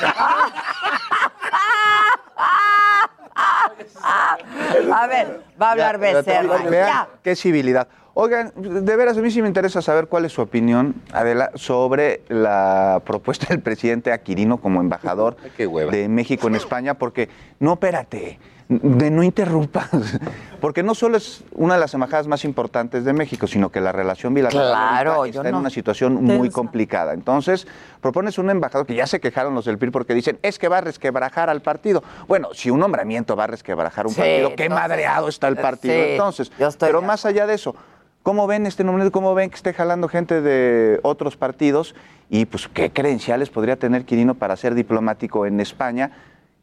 A 4.02 5.07
ver, 5.07 5.40
va 5.61 5.69
a 5.69 5.73
hablar 5.73 6.01
Ya, 6.01 6.12
ya 6.12 6.23
te- 6.23 6.31
Becerra. 6.31 6.70
Vean 6.70 6.86
Ya. 6.86 7.09
qué 7.23 7.36
civilidad. 7.36 7.89
Oigan, 8.12 8.52
de 8.57 8.97
veras, 8.97 9.16
a 9.16 9.20
mí 9.20 9.31
sí 9.31 9.40
me 9.40 9.48
interesa 9.48 9.81
saber 9.81 10.09
cuál 10.09 10.24
es 10.24 10.32
su 10.32 10.43
opinión, 10.43 10.94
Adela, 11.12 11.52
sobre 11.55 12.23
la 12.28 13.01
propuesta 13.07 13.47
del 13.48 13.61
presidente 13.61 14.12
Aquirino 14.12 14.59
como 14.59 14.81
embajador 14.81 15.36
de 15.57 16.09
México 16.09 16.48
en 16.48 16.57
España, 16.57 16.94
porque, 16.94 17.28
no, 17.61 17.74
espérate, 17.74 18.39
de 18.70 19.10
no 19.10 19.24
interrumpas, 19.24 19.90
porque 20.60 20.84
no 20.84 20.94
solo 20.94 21.16
es 21.16 21.42
una 21.52 21.74
de 21.74 21.80
las 21.80 21.92
embajadas 21.92 22.28
más 22.28 22.44
importantes 22.44 23.05
de 23.05 23.12
México, 23.12 23.48
sino 23.48 23.70
que 23.70 23.80
la 23.80 23.90
relación 23.90 24.32
bilateral 24.32 24.68
Claro, 24.68 25.24
está 25.24 25.42
en 25.48 25.51
no- 25.52 25.59
una 25.59 25.70
situación 25.70 26.14
muy 26.24 26.51
complicada. 26.51 27.12
Entonces, 27.12 27.66
propones 28.01 28.38
un 28.38 28.48
embajador 28.48 28.86
que 28.86 28.94
ya 28.94 29.09
se 29.09 29.18
quejaron 29.18 29.56
los 29.56 29.64
del 29.64 29.76
PRI 29.76 29.90
porque 29.90 30.14
dicen, 30.14 30.38
es 30.42 30.59
que 30.60 30.68
va 30.68 30.78
a 30.78 30.82
resquebrajar 30.82 31.51
al 31.51 31.62
partido. 31.62 32.05
Bueno, 32.28 32.51
si 32.55 32.70
un 32.70 32.78
nombramiento 32.78 33.34
va 33.34 33.44
a 33.44 33.48
resquebrajar 33.48 34.06
un 34.06 34.12
Sí, 34.14 34.20
partido, 34.20 34.55
qué 34.55 34.64
entonces- 34.66 34.88
madreado 34.88 35.28
está 35.28 35.48
el 35.48 35.56
partido. 35.56 35.92
Sí, 35.94 36.01
entonces, 36.12 36.52
pero 36.78 37.02
más 37.02 37.26
allá 37.26 37.48
de 37.48 37.55
eso, 37.55 37.74
¿cómo 38.22 38.47
ven 38.47 38.66
este 38.66 38.84
nombre? 38.84 39.10
¿Cómo 39.10 39.34
ven 39.34 39.51
que 39.51 39.56
esté 39.56 39.74
jalando 39.74 40.06
gente 40.06 40.40
de 40.42 41.01
otros 41.02 41.36
partidos? 41.36 41.97
Y 42.28 42.47
pues, 42.47 42.68
¿qué 42.68 42.90
credenciales 42.92 43.51
podría 43.51 43.74
tener 43.74 44.05
Quirino 44.05 44.34
para 44.36 44.56
ser 44.56 44.76
diplomático 44.76 45.44
en 45.44 45.59
España? 45.59 46.12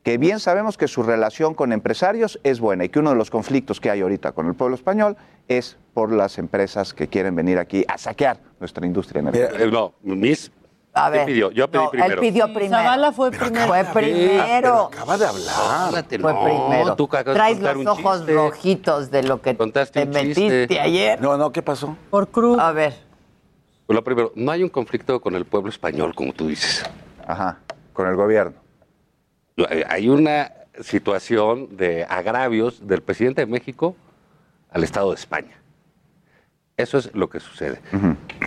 Que 0.07 0.17
bien 0.17 0.39
sabemos 0.39 0.77
que 0.77 0.87
su 0.87 1.03
relación 1.03 1.53
con 1.53 1.73
empresarios 1.73 2.39
es 2.45 2.61
buena 2.61 2.85
y 2.85 2.87
que 2.87 2.99
uno 2.99 3.09
de 3.09 3.17
los 3.17 3.29
conflictos 3.29 3.81
que 3.81 3.89
hay 3.89 3.99
ahorita 3.99 4.31
con 4.31 4.47
el 4.47 4.53
pueblo 4.53 4.73
español 4.77 5.17
es 5.49 5.75
por 5.93 6.13
las 6.13 6.37
empresas 6.37 6.93
que 6.93 7.09
quieren 7.09 7.35
venir 7.35 7.59
aquí 7.59 7.83
a 7.89 7.97
saquear 7.97 8.39
nuestra 8.57 8.85
industria 8.85 9.19
energética. 9.19 9.61
Eh, 9.65 9.69
no, 9.69 9.95
mis. 10.03 10.49
A 10.93 11.11
¿Quién 11.11 11.11
ver, 11.11 11.25
pidió? 11.25 11.51
Yo 11.51 11.69
pedí 11.69 11.83
no, 11.83 11.89
primero. 11.91 12.13
Él 12.13 12.19
pidió 12.21 12.53
primero. 12.53 12.77
Zavala 12.77 13.11
fue 13.11 13.31
primero. 13.31 13.67
Fue 13.67 13.83
primero. 13.83 14.85
acaba 14.93 15.17
de 15.17 15.25
hablar. 15.25 15.89
Fue 15.91 16.17
no, 16.19 16.43
primero. 16.45 16.95
tú 16.95 17.09
Traes 17.09 17.59
los 17.59 17.75
un 17.75 17.87
ojos 17.89 18.17
chiste. 18.19 18.33
rojitos 18.33 19.11
de 19.11 19.23
lo 19.23 19.41
que 19.41 19.57
Contaste 19.57 20.05
te 20.05 20.05
metiste 20.05 20.67
chiste. 20.69 20.79
ayer. 20.79 21.21
No, 21.21 21.35
no, 21.35 21.51
¿qué 21.51 21.61
pasó? 21.61 21.97
Por 22.09 22.29
cruz. 22.29 22.57
A 22.59 22.71
ver. 22.71 22.95
Lo 23.89 24.01
primero, 24.05 24.31
no 24.35 24.53
hay 24.53 24.63
un 24.63 24.69
conflicto 24.69 25.19
con 25.19 25.35
el 25.35 25.43
pueblo 25.43 25.69
español, 25.69 26.15
como 26.15 26.31
tú 26.31 26.47
dices. 26.47 26.85
Ajá, 27.27 27.59
con 27.91 28.07
el 28.07 28.15
gobierno. 28.15 28.66
Hay 29.87 30.09
una 30.09 30.51
situación 30.81 31.75
de 31.77 32.03
agravios 32.03 32.87
del 32.87 33.01
presidente 33.01 33.41
de 33.41 33.47
México 33.47 33.95
al 34.69 34.83
Estado 34.83 35.09
de 35.09 35.15
España. 35.15 35.61
Eso 36.77 36.99
es 36.99 37.13
lo 37.15 37.27
que 37.27 37.39
sucede. 37.39 37.79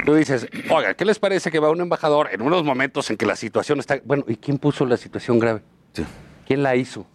Tú 0.05 0.15
dices, 0.15 0.49
oiga, 0.71 0.95
¿qué 0.95 1.05
les 1.05 1.19
parece 1.19 1.51
que 1.51 1.59
va 1.59 1.69
un 1.71 1.81
embajador 1.81 2.29
en 2.33 2.43
unos 2.43 2.63
momentos 2.63 3.11
en 3.11 3.17
que 3.17 3.27
la 3.27 3.35
situación 3.35 3.81
está... 3.81 4.01
Bueno, 4.05 4.25
¿y 4.29 4.37
quién 4.37 4.59
puso 4.59 4.87
la 4.87 4.97
situación 4.97 5.41
grave? 5.41 5.63
¿Quién 6.47 6.63
la 6.63 6.77
hizo? 6.77 7.07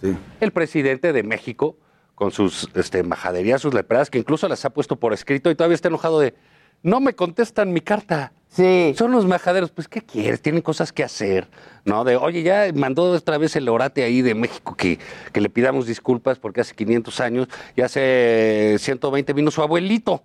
Sí. 0.00 0.16
El 0.40 0.50
presidente 0.50 1.12
de 1.12 1.22
México, 1.22 1.76
con 2.16 2.32
sus 2.32 2.68
este, 2.74 2.98
embajaderías, 2.98 3.62
sus 3.62 3.72
lepradas, 3.72 4.10
que 4.10 4.18
incluso 4.18 4.48
las 4.48 4.64
ha 4.64 4.70
puesto 4.70 4.96
por 4.96 5.12
escrito 5.12 5.48
y 5.48 5.54
todavía 5.54 5.76
está 5.76 5.88
enojado 5.88 6.18
de, 6.18 6.34
no 6.82 6.98
me 6.98 7.14
contestan 7.14 7.72
mi 7.72 7.80
carta. 7.80 8.32
Sí. 8.54 8.94
Son 8.96 9.10
los 9.10 9.24
embajaderos, 9.24 9.72
pues, 9.72 9.88
¿qué 9.88 10.00
quieres? 10.00 10.40
Tienen 10.40 10.62
cosas 10.62 10.92
que 10.92 11.02
hacer, 11.02 11.48
¿no? 11.84 12.04
De, 12.04 12.14
oye, 12.14 12.44
ya 12.44 12.66
mandó 12.72 13.10
otra 13.10 13.36
vez 13.36 13.56
el 13.56 13.68
orate 13.68 14.04
ahí 14.04 14.22
de 14.22 14.36
México 14.36 14.76
que, 14.76 15.00
que 15.32 15.40
le 15.40 15.48
pidamos 15.48 15.88
disculpas 15.88 16.38
porque 16.38 16.60
hace 16.60 16.72
500 16.72 17.20
años 17.20 17.48
y 17.74 17.80
hace 17.80 18.76
120 18.78 19.32
vino 19.32 19.50
su 19.50 19.60
abuelito. 19.60 20.22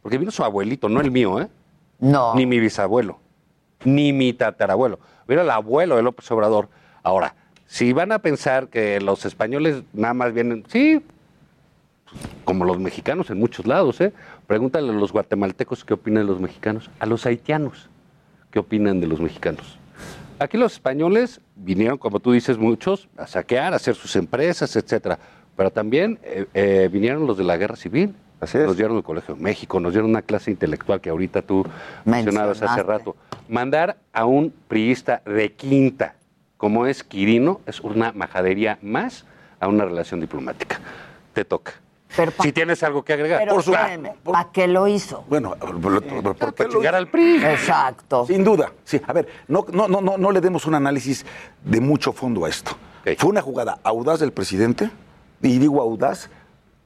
Porque 0.00 0.16
vino 0.16 0.30
su 0.30 0.42
abuelito, 0.44 0.88
no 0.88 1.02
el 1.02 1.10
mío, 1.10 1.40
¿eh? 1.42 1.48
No. 1.98 2.34
Ni 2.34 2.46
mi 2.46 2.58
bisabuelo, 2.58 3.18
ni 3.84 4.14
mi 4.14 4.32
tatarabuelo. 4.32 4.98
Vino 5.26 5.42
el 5.42 5.50
abuelo 5.50 5.96
de 5.96 6.02
López 6.02 6.30
Obrador. 6.30 6.70
Ahora, 7.02 7.34
si 7.66 7.92
van 7.92 8.12
a 8.12 8.20
pensar 8.20 8.68
que 8.68 8.98
los 8.98 9.26
españoles 9.26 9.82
nada 9.92 10.14
más 10.14 10.32
vienen, 10.32 10.64
sí, 10.68 11.02
como 12.44 12.64
los 12.64 12.78
mexicanos 12.78 13.30
en 13.30 13.38
muchos 13.38 13.66
lados, 13.66 14.00
¿eh? 14.00 14.12
Pregúntale 14.46 14.90
a 14.90 14.92
los 14.92 15.12
guatemaltecos 15.12 15.84
qué 15.84 15.94
opinan 15.94 16.26
de 16.26 16.32
los 16.32 16.40
mexicanos, 16.40 16.90
a 16.98 17.06
los 17.06 17.26
haitianos 17.26 17.88
qué 18.50 18.58
opinan 18.58 19.00
de 19.00 19.06
los 19.06 19.20
mexicanos. 19.20 19.78
Aquí 20.38 20.56
los 20.56 20.74
españoles 20.74 21.40
vinieron, 21.56 21.98
como 21.98 22.20
tú 22.20 22.32
dices, 22.32 22.58
muchos 22.58 23.08
a 23.16 23.26
saquear, 23.26 23.72
a 23.72 23.76
hacer 23.76 23.94
sus 23.94 24.14
empresas, 24.16 24.74
etcétera. 24.76 25.18
Pero 25.56 25.70
también 25.70 26.20
eh, 26.22 26.46
eh, 26.54 26.88
vinieron 26.92 27.26
los 27.26 27.36
de 27.36 27.44
la 27.44 27.56
guerra 27.56 27.76
civil. 27.76 28.14
Nos 28.40 28.76
dieron 28.76 28.96
el 28.96 29.02
Colegio 29.02 29.34
de 29.34 29.40
México, 29.40 29.80
nos 29.80 29.92
dieron 29.92 30.10
una 30.10 30.22
clase 30.22 30.52
intelectual 30.52 31.00
que 31.00 31.10
ahorita 31.10 31.42
tú 31.42 31.66
mencionabas 32.04 32.62
hace 32.62 32.84
rato. 32.84 33.16
Mandar 33.48 33.96
a 34.12 34.26
un 34.26 34.54
priista 34.68 35.22
de 35.26 35.52
quinta, 35.54 36.14
como 36.56 36.86
es 36.86 37.02
Quirino, 37.02 37.60
es 37.66 37.80
una 37.80 38.12
majadería 38.12 38.78
más 38.80 39.24
a 39.58 39.66
una 39.66 39.84
relación 39.84 40.20
diplomática. 40.20 40.78
Te 41.32 41.44
toca. 41.44 41.72
Si 42.42 42.52
tienes 42.52 42.82
algo 42.82 43.04
que 43.04 43.12
agregar. 43.12 43.40
Pero 43.40 43.60
espérenme, 43.60 44.14
¿para 44.24 44.50
qué 44.50 44.66
lo 44.66 44.88
hizo? 44.88 45.24
Bueno, 45.28 45.54
por, 45.56 45.78
por- 45.80 46.54
por 46.54 46.68
hizo? 46.68 46.94
al 46.94 47.08
PRI. 47.08 47.44
Exacto. 47.44 48.26
Sin 48.26 48.42
duda. 48.44 48.72
Sí, 48.84 49.00
a 49.06 49.12
ver, 49.12 49.28
no, 49.48 49.64
no, 49.72 49.88
no, 49.88 50.00
no, 50.00 50.16
no 50.18 50.30
le 50.32 50.40
demos 50.40 50.66
un 50.66 50.74
análisis 50.74 51.24
de 51.64 51.80
mucho 51.80 52.12
fondo 52.12 52.44
a 52.44 52.48
esto. 52.48 52.72
Fue 53.18 53.30
una 53.30 53.40
jugada 53.40 53.78
audaz 53.84 54.20
del 54.20 54.32
presidente, 54.32 54.90
y 55.42 55.58
digo 55.58 55.80
audaz. 55.80 56.28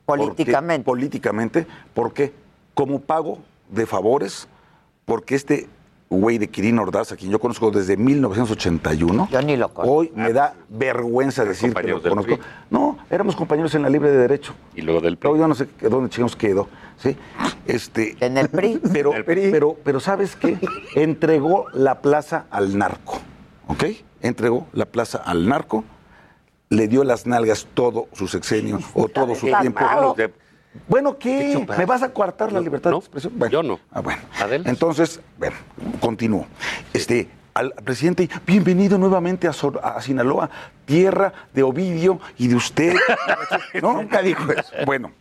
Políticamente. 0.04 0.84
políticamente, 0.84 1.66
porque 1.94 2.32
como 2.74 3.00
pago 3.00 3.38
de 3.70 3.86
favores, 3.86 4.48
porque 5.04 5.34
este 5.36 5.68
güey 6.18 6.38
de 6.38 6.48
Quirino 6.48 6.82
Ordaz, 6.82 7.12
a 7.12 7.16
quien 7.16 7.30
yo 7.30 7.38
conozco 7.38 7.70
desde 7.70 7.96
1981. 7.96 9.28
Yo 9.30 9.42
ni 9.42 9.56
lo 9.56 9.68
conozco. 9.72 9.94
Hoy 9.96 10.12
me 10.14 10.32
da 10.32 10.54
vergüenza 10.68 11.44
decir 11.44 11.72
que 11.74 11.82
lo 11.88 12.02
conozco. 12.02 12.36
PRI. 12.36 12.44
No, 12.70 12.98
éramos 13.10 13.36
compañeros 13.36 13.74
en 13.74 13.82
la 13.82 13.88
Libre 13.88 14.10
de 14.10 14.18
Derecho. 14.18 14.54
Y 14.74 14.82
luego 14.82 15.00
del 15.00 15.16
PRI. 15.16 15.28
Luego 15.30 15.42
yo 15.44 15.48
no 15.48 15.54
sé 15.54 15.68
qué- 15.78 15.88
dónde 15.88 16.10
chingamos 16.10 16.36
quedó. 16.36 16.68
¿sí? 16.98 17.16
Este, 17.66 18.16
en 18.20 18.36
el 18.38 18.48
PRI. 18.48 18.80
Pero, 18.92 19.12
pero, 19.24 19.76
pero 19.82 20.00
¿sabes 20.00 20.36
qué? 20.36 20.58
Entregó 20.94 21.66
la 21.72 22.00
plaza 22.00 22.46
al 22.50 22.76
narco. 22.76 23.18
¿Ok? 23.68 23.84
Entregó 24.20 24.66
la 24.72 24.86
plaza 24.86 25.18
al 25.18 25.48
narco, 25.48 25.84
le 26.68 26.88
dio 26.88 27.04
las 27.04 27.26
nalgas 27.26 27.66
todo 27.74 28.08
su 28.12 28.28
sexenio 28.28 28.78
o 28.94 29.08
todo 29.08 29.34
su 29.34 29.46
tiempo. 29.46 29.80
malo. 29.80 30.14
Bueno, 30.88 31.18
¿qué? 31.18 31.66
¿Me 31.76 31.84
vas 31.86 32.02
a 32.02 32.12
coartar 32.12 32.52
la 32.52 32.60
libertad 32.60 32.90
no, 32.90 32.96
de 32.96 33.00
expresión? 33.00 33.32
Bueno, 33.36 33.52
yo 33.52 33.62
no. 33.62 33.80
Ah, 33.90 34.00
bueno. 34.00 34.22
Entonces, 34.64 35.20
bueno, 35.38 35.56
continúo. 36.00 36.46
Este, 36.92 37.28
al 37.54 37.72
presidente, 37.72 38.28
bienvenido 38.46 38.96
nuevamente 38.98 39.46
a, 39.48 39.52
Sor- 39.52 39.80
a 39.82 40.00
Sinaloa, 40.00 40.48
tierra 40.86 41.32
de 41.52 41.62
Ovidio 41.62 42.20
y 42.38 42.48
de 42.48 42.54
usted. 42.56 42.94
¿No? 43.82 43.94
Nunca 43.94 44.22
dijo 44.22 44.50
eso. 44.52 44.72
Bueno. 44.86 45.12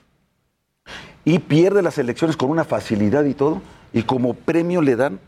Y 1.25 1.39
pierde 1.39 1.81
las 1.81 1.97
elecciones 1.97 2.37
con 2.37 2.49
una 2.49 2.63
facilidad 2.63 3.25
y 3.25 3.33
todo, 3.33 3.61
y 3.93 4.03
como 4.03 4.33
premio 4.33 4.81
le 4.81 4.95
dan 4.95 5.19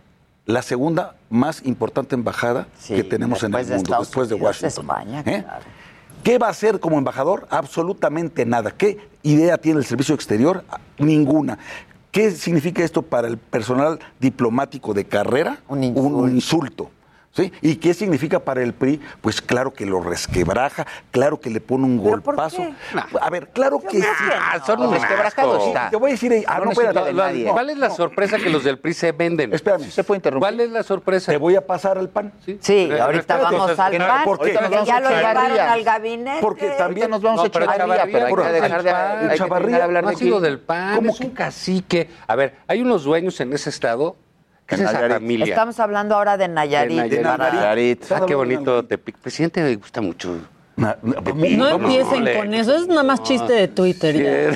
la 0.45 0.61
segunda 0.61 1.15
más 1.29 1.63
importante 1.65 2.15
embajada 2.15 2.67
que 2.87 3.03
tenemos 3.03 3.43
en 3.43 3.53
el 3.53 3.65
de 3.65 3.75
mundo, 3.75 3.75
Estados 3.75 4.07
después 4.07 4.29
de 4.29 4.35
Washington. 4.35 4.83
España, 4.85 5.19
¿Eh? 5.25 5.43
claro. 5.43 5.63
¿Qué 6.23 6.37
va 6.37 6.47
a 6.47 6.51
hacer 6.51 6.79
como 6.79 6.97
embajador? 6.97 7.47
Absolutamente 7.49 8.45
nada. 8.45 8.71
¿Qué 8.71 8.97
idea 9.23 9.57
tiene 9.57 9.79
el 9.79 9.85
servicio 9.85 10.15
exterior? 10.15 10.63
Ninguna. 10.97 11.59
¿Qué 12.11 12.31
significa 12.31 12.81
esto 12.83 13.01
para 13.01 13.27
el 13.27 13.37
personal 13.37 13.99
diplomático 14.21 14.93
de 14.93 15.03
carrera? 15.03 15.61
Un 15.67 15.83
insulto. 15.83 16.91
¿Sí? 17.35 17.51
¿Y 17.63 17.77
qué 17.77 17.95
significa 17.95 18.39
para 18.39 18.61
el 18.61 18.73
PRI? 18.73 19.01
Pues 19.19 19.41
claro 19.41 19.73
que 19.73 19.87
lo 19.87 20.01
resquebraja, 20.01 20.85
claro 21.09 21.39
que 21.39 21.49
le 21.49 21.59
pone 21.61 21.85
un 21.85 21.97
golpazo. 21.97 22.63
A 23.19 23.29
ver, 23.31 23.47
claro 23.49 23.79
que 23.79 24.01
sí. 24.01 24.07
Ah, 24.39 24.59
son 24.63 24.79
No, 24.79 24.87
un 24.89 24.93
resquebrajado 24.93 25.53
asco. 25.55 25.67
está. 25.69 25.89
Te 25.89 25.95
voy 25.95 26.11
a 26.11 26.13
decir, 26.13 26.43
ah, 26.45 26.61
no, 26.63 26.71
espérate. 26.71 27.11
Lo- 27.11 27.51
¿Cuál 27.53 27.71
es 27.71 27.77
la 27.79 27.89
sorpresa 27.89 28.37
que 28.37 28.51
los 28.51 28.63
del 28.63 28.77
PRI 28.77 28.93
se 28.93 29.11
venden? 29.13 29.51
Espérame. 29.51 29.89
¿Se 29.89 30.03
puede 30.03 30.19
interrumpir? 30.19 30.47
¿Cuál 30.47 30.59
es 30.59 30.69
la 30.69 30.83
sorpresa? 30.83 31.31
Te 31.31 31.37
voy 31.39 31.55
a 31.55 31.65
pasar 31.65 31.97
al 31.97 32.07
pan. 32.09 32.33
Sí, 32.45 32.59
Sí, 32.61 32.89
ahorita 32.91 33.21
espérate, 33.21 33.43
vamos 33.55 33.79
al 33.79 33.97
no- 33.97 34.07
pan. 34.07 34.23
¿por 34.25 34.37
qué? 34.39 34.53
porque 34.53 34.75
Nos 34.75 34.85
ya 34.87 34.93
vamos 34.93 35.09
lo 35.09 35.15
a 35.15 35.17
llevaron 35.19 35.51
al 35.59 35.83
gabinete. 35.83 36.37
Porque 36.39 36.69
también 36.77 37.09
nos 37.09 37.21
vamos 37.23 37.39
No, 37.41 37.45
a 37.45 37.49
Chavarría, 37.49 38.03
pero 38.11 38.25
hay 38.27 38.35
que 38.45 38.51
dejar 38.61 38.83
de, 38.83 38.89
hablar 38.91 40.03
no 40.03 40.09
de 40.09 40.15
ha 40.15 40.19
sido 40.19 40.35
aquí. 40.37 40.43
del 40.45 40.59
PAN, 40.59 41.03
es 41.07 41.19
un 41.19 41.31
cacique. 41.31 42.09
A 42.27 42.35
ver, 42.35 42.57
hay 42.67 42.81
unos 42.83 43.03
dueños 43.05 43.39
en 43.41 43.53
ese 43.53 43.71
estado. 43.71 44.17
¿Qué 44.65 44.75
es 44.75 44.81
En 44.81 44.87
esa 44.87 44.93
Nayarit. 44.95 45.15
familia? 45.17 45.45
Estamos 45.45 45.79
hablando 45.79 46.15
ahora 46.15 46.37
de 46.37 46.47
Nayarit. 46.47 46.89
De 47.03 47.21
Nayarit. 47.21 47.23
para- 47.23 47.53
Nayarit. 47.53 48.11
Ah, 48.11 48.21
qué 48.25 48.35
bonito. 48.35 48.85
Tepic. 48.85 49.17
Presidente 49.17 49.61
me 49.61 49.75
gusta 49.75 50.01
mucho. 50.01 50.37
Na- 50.75 50.97
na- 51.03 51.21
No 51.21 51.69
empiecen 51.69 52.35
con 52.35 52.53
eso, 52.53 52.75
es 52.75 52.87
nada 52.87 53.03
más 53.03 53.21
chiste 53.21 53.53
de 53.53 53.67
Twitter. 53.67 54.15
ya. 54.15 54.55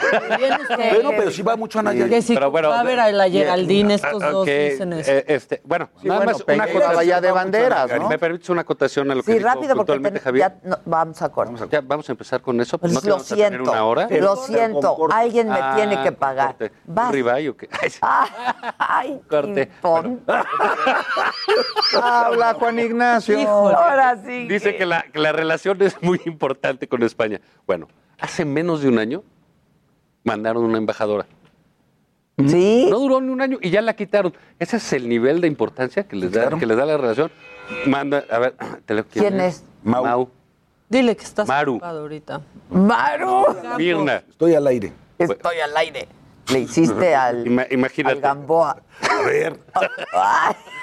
Bueno, 0.94 1.12
pero 1.18 1.30
si 1.32 1.44
va 1.44 1.56
mucho 1.56 1.80
a 1.80 1.84
Pero 1.84 2.50
bueno, 2.52 2.70
va 2.70 2.80
a 2.80 2.84
ver 2.84 3.00
a 3.00 3.12
la 3.12 3.30
Geraldine, 3.30 3.94
estos 3.94 4.24
Ah, 4.24 4.32
dos 4.32 4.46
dicen 4.48 4.94
eso. 4.94 5.12
eh, 5.12 5.26
este, 5.28 5.62
bueno, 5.64 5.90
Sí, 6.02 6.08
nada 6.08 6.22
bueno, 6.22 6.32
más 6.34 6.44
una 6.56 6.64
acotación. 6.64 7.22
de 7.22 7.32
banderas, 7.32 7.92
¿no? 8.00 8.10
¿Me 8.10 8.18
permites 8.18 8.50
una 8.50 8.62
acotación 8.62 9.12
a 9.12 9.16
lo 9.16 9.22
que 9.22 9.32
Sí, 9.32 9.38
dijo 9.38 9.48
rápido 9.48 9.76
porque 9.76 9.78
puntualmente 9.78 10.20
ten- 10.20 10.24
Javier? 10.24 10.54
ya 10.64 10.80
vamos 10.86 11.22
a 11.22 11.30
cortar. 11.30 11.70
Ya, 11.70 11.82
vamos 11.82 12.10
a 12.10 12.12
empezar 12.14 12.42
con 12.42 12.60
eso. 12.62 12.78
Pues 12.80 12.94
¿No 12.94 13.02
te 13.02 13.10
lo 13.10 13.20
siento, 13.20 13.72
una 13.72 13.84
hora? 13.86 14.08
lo 14.10 14.36
siento, 14.38 14.98
alguien 15.12 15.50
me 15.50 15.60
Ah, 15.62 15.74
tiene 15.76 16.02
que 16.02 16.12
pagar. 16.12 16.56
¿Un 16.88 17.12
ribeye 17.12 17.50
o 17.50 17.58
qué? 17.58 17.70
Ay, 18.80 19.20
Corte. 19.30 19.70
Habla 21.94 22.54
Juan 22.56 22.80
Ignacio. 22.80 23.48
Ahora 23.48 24.18
sí. 24.26 24.48
Dice 24.48 24.76
que 24.76 24.86
la, 24.86 25.04
que 25.04 25.20
la 25.20 25.32
relación 25.32 25.82
es 25.82 25.96
muy 26.08 26.22
importante 26.26 26.88
con 26.88 27.04
España. 27.04 27.40
Bueno, 27.66 27.88
hace 28.20 28.46
menos 28.46 28.82
de 28.82 28.90
un 28.90 28.98
año 29.00 29.24
mandaron 30.24 30.64
una 30.64 30.78
embajadora. 30.78 31.26
¿Sí? 32.38 32.88
No 32.90 33.00
duró 33.00 33.20
ni 33.20 33.30
un 33.32 33.42
año 33.42 33.58
y 33.62 33.72
ya 33.72 33.82
la 33.82 33.96
quitaron. 33.96 34.34
Ese 34.60 34.78
es 34.78 34.94
el 34.94 35.10
nivel 35.10 35.42
de 35.42 35.48
importancia 35.48 36.08
que 36.08 36.16
les 36.16 36.32
da, 36.32 36.50
que 36.58 36.66
les 36.68 36.78
da 36.78 36.86
la 36.86 36.96
relación. 36.98 37.32
Manda, 37.88 38.24
a 38.30 38.40
ver, 38.40 38.56
te 38.86 38.94
lo- 38.94 39.06
¿Quién 39.06 39.40
es? 39.42 39.64
Mau. 39.84 40.30
Dile 40.90 41.18
que 41.18 41.24
estás 41.24 41.48
Maru. 41.48 41.74
ocupado 41.74 42.02
ahorita. 42.02 42.42
Maru. 42.70 43.44
Mirna. 43.78 44.24
Estoy 44.30 44.54
al 44.54 44.68
aire. 44.68 44.94
Estoy 45.18 45.60
al 45.60 45.76
aire. 45.76 46.08
Le 46.54 46.60
hiciste 46.60 47.14
al, 47.16 47.46
Ima- 47.46 47.68
imagínate. 47.72 48.16
al 48.16 48.22
Gamboa. 48.22 48.82
A 49.02 49.22
ver. 49.26 49.60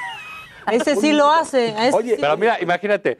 Ese 0.71 0.97
sí 0.97 1.13
lo 1.13 1.31
hace. 1.31 1.75
Oye, 1.93 2.17
sí 2.17 2.21
pero 2.21 2.37
mira, 2.37 2.59
imagínate, 2.61 3.19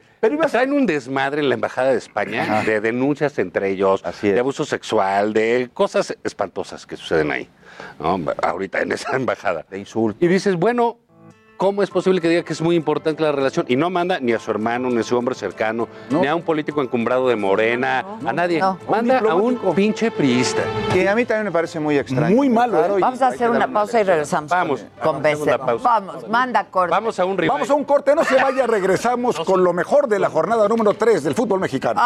traen 0.51 0.73
un 0.73 0.85
desmadre 0.85 1.41
en 1.41 1.49
la 1.49 1.55
Embajada 1.55 1.91
de 1.91 1.97
España 1.97 2.63
de 2.63 2.81
denuncias 2.81 3.37
entre 3.39 3.69
ellos, 3.71 4.03
de 4.21 4.39
abuso 4.39 4.65
sexual, 4.65 5.33
de 5.33 5.69
cosas 5.73 6.15
espantosas 6.23 6.85
que 6.85 6.97
suceden 6.97 7.31
ahí, 7.31 7.49
¿no? 7.99 8.19
ahorita 8.41 8.81
en 8.81 8.91
esa 8.91 9.15
embajada. 9.15 9.65
De 9.69 9.79
insulto. 9.79 10.23
Y 10.23 10.27
dices, 10.27 10.55
bueno, 10.55 10.97
¿cómo 11.57 11.83
es 11.83 11.89
posible 11.89 12.21
que 12.21 12.29
diga 12.29 12.43
que 12.43 12.53
es 12.53 12.61
muy 12.61 12.75
importante 12.75 13.23
la 13.23 13.31
relación? 13.31 13.65
Y 13.67 13.75
no 13.75 13.89
manda 13.89 14.19
ni 14.19 14.33
a 14.33 14.39
su 14.39 14.51
hermano, 14.51 14.89
ni 14.89 14.99
a 14.99 15.03
su 15.03 15.17
hombre 15.17 15.35
cercano, 15.35 15.87
ni 16.09 16.27
a 16.27 16.35
un 16.35 16.41
político 16.41 16.81
encumbrado 16.81 17.27
de 17.27 17.35
Morena, 17.35 18.05
a 18.25 18.33
nadie. 18.33 18.59
no. 18.59 18.77
Manda 18.89 19.19
a 19.19 19.35
un 19.35 19.57
pinche 19.75 20.11
priista. 20.11 20.63
Que 20.91 21.07
a 21.07 21.15
mí 21.15 21.25
también 21.25 21.45
me 21.45 21.51
parece 21.51 21.79
muy 21.79 21.97
extraño. 21.97 22.35
Muy 22.35 22.49
malo, 22.49 22.83
¿eh? 22.83 22.99
Vamos 22.99 23.21
a 23.21 23.27
hacer 23.27 23.49
una 23.49 23.67
pausa 23.67 23.99
y 23.99 24.03
regresamos. 24.03 24.49
Vamos, 24.49 24.85
con 25.01 25.21
Becerra. 25.21 25.65
pausa. 25.65 25.83
Vamos, 25.83 26.27
manda 26.29 26.65
corte. 26.65 26.91
Vamos 26.91 27.19
a 27.19 27.25
un 27.25 27.37
rival. 27.37 27.55
Vamos 27.55 27.69
a 27.69 27.73
un 27.73 27.83
corte, 27.83 28.15
no 28.15 28.23
se 28.23 28.35
vaya, 28.35 28.67
regresamos 28.67 29.39
con 29.41 29.63
lo 29.63 29.73
mejor 29.73 30.07
de 30.07 30.19
la 30.19 30.29
jornada 30.29 30.67
número 30.67 30.93
3 30.93 31.23
del 31.23 31.35
fútbol 31.35 31.59
mexicano. 31.59 32.01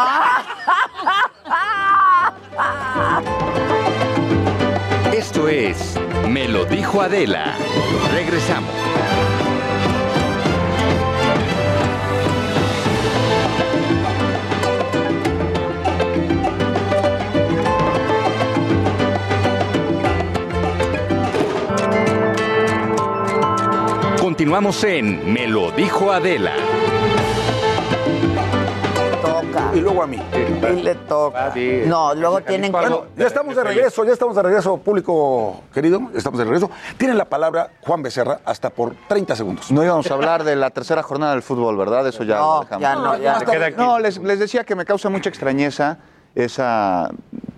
Esto 5.12 5.48
es 5.48 5.96
Me 6.28 6.48
lo 6.48 6.64
dijo 6.64 7.02
Adela. 7.02 7.54
Regresamos. 8.14 8.70
Continuamos 24.30 24.84
en 24.84 25.32
Me 25.34 25.48
lo 25.48 25.72
dijo 25.72 26.12
Adela. 26.12 26.52
toca. 29.20 29.70
Y 29.74 29.80
luego 29.80 30.04
a 30.04 30.06
mí. 30.06 30.22
Y 30.72 30.82
le 30.82 30.94
toca. 30.94 31.52
No, 31.86 32.14
luego 32.14 32.40
tienen 32.40 32.70
que... 32.70 32.78
Bueno, 32.78 33.06
ya 33.16 33.26
estamos 33.26 33.56
de 33.56 33.64
regreso, 33.64 34.04
ya 34.04 34.12
estamos 34.12 34.36
de 34.36 34.42
regreso, 34.44 34.76
público 34.76 35.62
querido, 35.74 36.12
estamos 36.14 36.38
de 36.38 36.44
regreso. 36.44 36.70
Tienen 36.96 37.18
la 37.18 37.24
palabra 37.24 37.70
Juan 37.80 38.04
Becerra 38.04 38.38
hasta 38.44 38.70
por 38.70 38.94
30 39.08 39.34
segundos. 39.34 39.72
No 39.72 39.82
íbamos 39.82 40.08
a 40.08 40.14
habar 40.14 40.44
de 40.44 40.54
la 40.54 40.70
tercera 40.70 41.02
jornada 41.02 41.32
del 41.32 41.42
fútbol, 41.42 41.76
¿verdad? 41.76 42.06
Eso 42.06 42.22
ya 42.22 42.36
No, 42.38 42.54
lo 42.54 42.60
dejamos. 42.60 42.82
ya 42.82 42.94
no, 42.94 43.18
ya. 43.18 43.38
Se 43.40 43.46
queda 43.46 43.66
aquí. 43.66 43.76
No, 43.78 43.98
les, 43.98 44.16
les 44.18 44.38
decía 44.38 44.62
que 44.62 44.76
me 44.76 44.84
causa 44.84 45.08
mucha 45.10 45.28
extrañeza 45.28 45.98
esa 46.36 47.10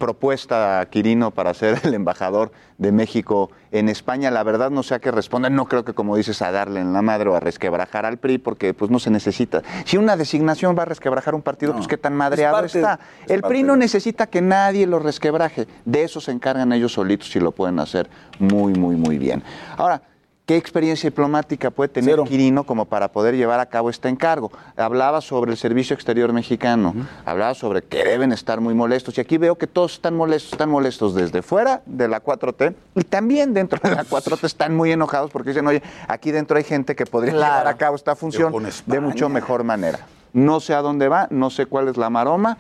propuesta 0.07 0.81
a 0.81 0.87
Quirino 0.87 1.31
para 1.31 1.55
ser 1.55 1.79
el 1.85 1.95
embajador 1.95 2.51
de 2.79 2.91
México 2.91 3.53
en 3.71 3.89
España. 3.89 4.33
La 4.33 4.43
verdad 4.43 4.69
no 4.69 4.83
sé 4.83 4.97
a 4.97 4.99
qué 4.99 5.13
respondan. 5.13 5.55
No 5.55 5.67
creo 5.67 5.85
que, 5.85 5.93
como 5.93 6.17
dices, 6.17 6.43
a 6.43 6.51
darle 6.51 6.81
en 6.81 6.93
la 6.93 7.03
madre 7.03 7.31
o 7.31 7.37
a 7.37 7.41
resquebrajar 7.41 8.05
al 8.05 8.19
PRI, 8.19 8.39
porque 8.39 8.75
pues 8.75 8.91
no 8.91 8.99
se 8.99 9.11
necesita. 9.11 9.63
Si 9.85 9.97
una 9.99 10.17
designación 10.17 10.77
va 10.77 10.83
a 10.83 10.87
resquebrajar 10.87 11.37
un 11.37 11.43
partido, 11.43 11.73
pues 11.73 11.87
qué 11.87 11.99
tan 11.99 12.17
madreado 12.17 12.57
parte- 12.57 12.79
está. 12.81 12.99
es 13.25 13.31
El 13.31 13.43
PRI 13.43 13.63
no 13.63 13.77
necesita 13.77 14.27
que 14.27 14.43
nadie 14.43 14.89
lo 14.89 14.99
resquebraje. 14.99 15.69
De 15.85 16.03
eso 16.03 16.21
se 16.21 16.33
encargan 16.33 16.73
ellos 16.73 16.93
solitos 16.95 17.35
y 17.37 17.39
lo 17.39 17.53
pueden 17.53 17.79
hacer 17.79 18.11
muy, 18.41 18.73
muy, 18.73 18.97
muy 18.97 19.19
bien. 19.19 19.45
Ahora, 19.77 20.03
¿Qué 20.45 20.57
experiencia 20.57 21.09
diplomática 21.09 21.71
puede 21.71 21.89
tener 21.89 22.11
Cero. 22.11 22.25
Quirino 22.25 22.65
como 22.65 22.87
para 22.87 23.13
poder 23.13 23.37
llevar 23.37 23.61
a 23.61 23.67
cabo 23.67 23.91
este 23.91 24.09
encargo? 24.09 24.51
Hablaba 24.77 25.21
sobre 25.21 25.53
el 25.53 25.57
servicio 25.57 25.95
exterior 25.95 26.33
mexicano, 26.33 26.95
hablaba 27.25 27.55
sobre 27.55 27.83
que 27.83 28.03
deben 28.05 28.33
estar 28.33 28.61
muy 28.61 28.75
molestos, 28.75 29.17
y 29.19 29.21
aquí 29.21 29.39
veo 29.39 29.57
que 29.57 29.69
todos 29.69 29.93
están 29.95 30.17
molestos, 30.17 30.53
están 30.53 30.69
molestos 30.69 31.15
desde 31.15 31.43
fuera 31.43 31.83
de 31.87 32.09
la 32.09 32.21
4T 32.25 32.75
y 32.97 33.05
también 33.05 33.55
dentro 33.55 33.79
de 33.89 33.95
la 33.95 34.05
4T 34.05 34.43
están 34.45 34.75
muy 34.77 34.91
enojados 34.91 35.31
porque 35.31 35.51
dicen, 35.51 35.65
oye, 35.69 35.81
aquí 36.09 36.33
dentro 36.33 36.57
hay 36.57 36.65
gente 36.65 36.97
que 36.97 37.07
podría 37.07 37.33
Claro. 37.35 37.53
llevar 37.61 37.67
a 37.69 37.77
cabo 37.77 37.95
esta 37.95 38.17
función 38.17 38.53
de 38.87 39.01
mucho 39.01 39.29
mejor 39.29 39.63
manera. 39.63 40.01
No 40.33 40.59
sé 40.59 40.75
a 40.75 40.83
dónde 40.83 41.07
va, 41.07 41.29
no 41.31 41.51
sé 41.51 41.67
cuál 41.67 41.87
es 41.87 41.97
la 41.97 42.11
maroma. 42.11 42.59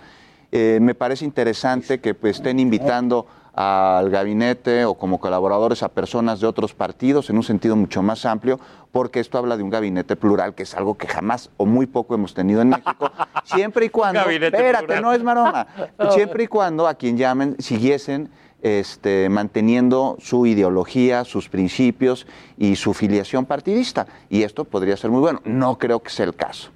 Eh, 0.53 0.79
me 0.81 0.95
parece 0.95 1.25
interesante 1.25 1.99
que 1.99 2.15
pues, 2.15 2.37
estén 2.37 2.61
invitando 2.61 3.27
al 3.55 4.11
gabinete 4.11 4.85
o 4.85 4.95
como 4.95 5.21
colaboradores 5.21 5.83
a 5.83 5.89
personas 5.89 6.41
de 6.41 6.47
otros 6.47 6.75
partidos 6.75 7.29
en 7.29 7.37
un 7.37 7.43
sentido 7.43 7.77
mucho 7.77 8.03
más 8.03 8.25
amplio, 8.25 8.59
porque 8.93 9.21
esto 9.21 9.39
habla 9.39 9.57
de 9.57 9.63
un 9.63 9.71
gabinete 9.71 10.17
plural, 10.17 10.55
que 10.55 10.63
es 10.63 10.75
algo 10.75 10.97
que 10.97 11.07
jamás 11.07 11.51
o 11.57 11.67
muy 11.67 11.87
poco 11.87 12.15
hemos 12.15 12.35
tenido 12.35 12.63
en 12.63 12.71
México, 12.71 13.11
siempre 13.45 13.87
y 13.87 13.89
cuando, 13.91 14.21
espérate, 14.21 14.87
plural. 14.87 15.03
no 15.03 15.13
es 15.13 15.23
maroma, 15.23 15.67
siempre 16.11 16.45
y 16.45 16.47
cuando 16.47 16.87
a 16.87 16.95
quien 16.95 17.17
llamen 17.17 17.57
siguiesen 17.59 18.31
este, 18.63 19.29
manteniendo 19.29 20.17
su 20.21 20.47
ideología, 20.47 21.25
sus 21.25 21.49
principios 21.49 22.27
y 22.57 22.77
su 22.77 22.95
filiación 22.95 23.45
partidista. 23.45 24.07
Y 24.31 24.45
esto 24.45 24.65
podría 24.65 24.97
ser 24.97 25.11
muy 25.11 25.21
bueno. 25.21 25.43
No 25.45 25.79
creo 25.79 26.01
que 26.01 26.11
sea 26.11 26.27
el 26.27 26.35
caso. 26.35 26.71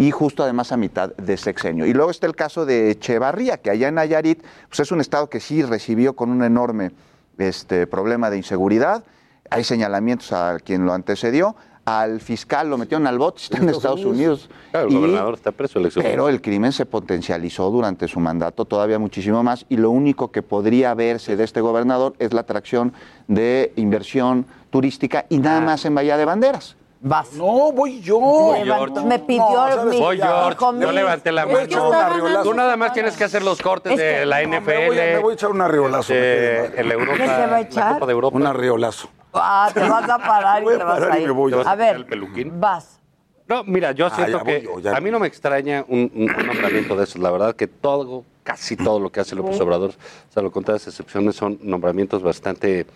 Y 0.00 0.10
justo 0.12 0.42
además 0.42 0.72
a 0.72 0.76
mitad 0.78 1.14
de 1.16 1.36
sexenio. 1.36 1.84
Y 1.84 1.92
luego 1.92 2.10
está 2.10 2.26
el 2.26 2.34
caso 2.34 2.64
de 2.64 2.90
Echevarría, 2.92 3.58
que 3.58 3.70
allá 3.70 3.88
en 3.88 3.96
Nayarit 3.96 4.42
pues 4.68 4.80
es 4.80 4.90
un 4.92 5.00
estado 5.00 5.28
que 5.28 5.40
sí 5.40 5.62
recibió 5.62 6.14
con 6.16 6.30
un 6.30 6.42
enorme 6.42 6.92
este, 7.36 7.86
problema 7.86 8.30
de 8.30 8.38
inseguridad. 8.38 9.04
Hay 9.50 9.62
señalamientos 9.64 10.32
a 10.32 10.58
quien 10.64 10.86
lo 10.86 10.94
antecedió. 10.94 11.54
Al 11.84 12.20
fiscal 12.20 12.70
lo 12.70 12.78
metieron 12.78 13.06
al 13.06 13.18
bote, 13.18 13.42
está 13.42 13.58
en 13.58 13.68
Estados 13.68 14.04
Unidos. 14.04 14.48
Claro, 14.70 14.86
el 14.88 14.92
Y- 14.92 14.96
gobernador 14.96 15.34
está 15.34 15.50
preso, 15.50 15.78
el 15.80 15.90
pero 15.94 16.28
el 16.28 16.40
crimen 16.40 16.72
se 16.72 16.86
potencializó 16.86 17.68
durante 17.70 18.06
su 18.06 18.20
mandato 18.20 18.64
todavía 18.64 18.98
muchísimo 18.98 19.42
más 19.42 19.66
y 19.68 19.76
lo 19.76 19.90
único 19.90 20.30
que 20.30 20.42
podría 20.42 20.94
verse 20.94 21.36
de 21.36 21.44
este 21.44 21.60
gobernador 21.60 22.14
es 22.18 22.32
la 22.32 22.42
atracción 22.42 22.92
de 23.28 23.72
inversión 23.76 24.46
turística 24.70 25.26
y 25.30 25.36
Ah. 25.38 25.40
nada 25.40 25.60
más 25.62 25.84
en 25.84 25.94
Bahía 25.94 26.16
de 26.16 26.24
Banderas. 26.26 26.76
Vas. 27.02 27.32
No, 27.32 27.72
voy 27.72 28.00
yo. 28.02 28.52
Levantó- 28.62 29.04
me 29.06 29.18
pidió 29.18 29.42
No, 29.42 29.84
mi 29.86 29.98
Voy, 29.98 30.18
George. 30.18 30.58
Yo 30.60 30.72
mi- 30.72 30.92
levanté 30.92 31.32
la 31.32 31.46
Voy 31.46 31.66
mano. 31.66 32.42
Tú 32.42 32.52
nada 32.52 32.76
más 32.76 32.92
tienes 32.92 33.16
que 33.16 33.24
hacer 33.24 33.42
los 33.42 33.60
cortes 33.62 33.92
Es 33.92 33.98
que- 33.98 34.04
de 34.04 34.26
la 34.26 34.42
No, 34.42 34.48
NFL. 34.58 34.66
me, 34.80 34.86
voy 34.88 34.98
a, 34.98 35.02
me 35.04 35.18
voy 35.18 35.30
a 35.30 35.34
echar 35.34 35.50
un 35.50 35.60
arriolazo. 35.62 36.12
de 36.12 36.66
el 36.76 36.92
Europa, 36.92 37.16
¿Qué 37.16 37.22
te 37.24 37.46
va 37.46 37.56
a 37.56 37.60
echar? 37.60 37.84
La 37.86 37.94
Copa 37.94 38.06
de 38.06 38.12
Europa. 38.12 38.36
Un 38.36 38.46
arriolazo. 38.46 39.08
Ah, 39.32 39.70
te 39.72 39.80
vas 39.80 40.10
a 40.10 40.18
parar 40.18 40.60
y 40.60 40.64
Voy 40.66 40.74
a 40.74 40.78
te 40.78 40.84
vas 40.84 41.02
a 41.02 41.18
y 41.18 41.22
ir. 41.22 41.26
me 41.28 41.32
voy. 41.32 41.52
¿Te 41.52 41.56
vas 41.58 41.66
a 41.66 41.74
ver, 41.74 41.96
el 41.96 42.04
peluquín? 42.06 42.60
vas. 42.60 43.00
No, 43.48 43.64
mira, 43.64 43.92
yo 43.92 44.06
Ah, 44.06 44.10
siento 44.14 44.38
voy 44.40 44.46
que 44.46 44.62
yo, 44.62 44.78
ya 44.80 44.94
a 44.96 45.00
mí 45.00 45.10
no 45.10 45.18
me 45.18 45.26
extraña 45.26 45.84
un, 45.88 46.10
un- 46.14 46.30
un 46.38 46.46
nombramiento 46.46 46.94
de 46.96 47.04
esos. 47.04 47.20
La 47.20 47.30
verdad 47.30 47.56
que 47.56 47.66
todo, 47.66 48.24
casi 48.44 48.76
todo 48.76 49.00
lo 49.00 49.10
que 49.10 49.20
hace 49.20 49.34
López 49.34 49.58
Obrador, 49.60 49.92
salvo 50.28 50.50
con 50.52 50.64
todas 50.64 50.86
excepciones, 50.86 51.34
son 51.34 51.58
nombramientos 51.62 52.22
bastante 52.22 52.86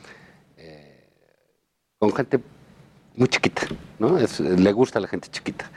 eh, 0.58 1.08
con 1.98 2.12
gente 2.14 2.38
muy 3.16 3.28
chiquita, 3.28 3.62
¿no? 3.98 4.18
Es- 4.18 4.40
le 4.40 4.72
gusta 4.72 4.98
a 4.98 5.02
la 5.02 5.08
gente 5.08 5.28
chiquita 5.30 5.70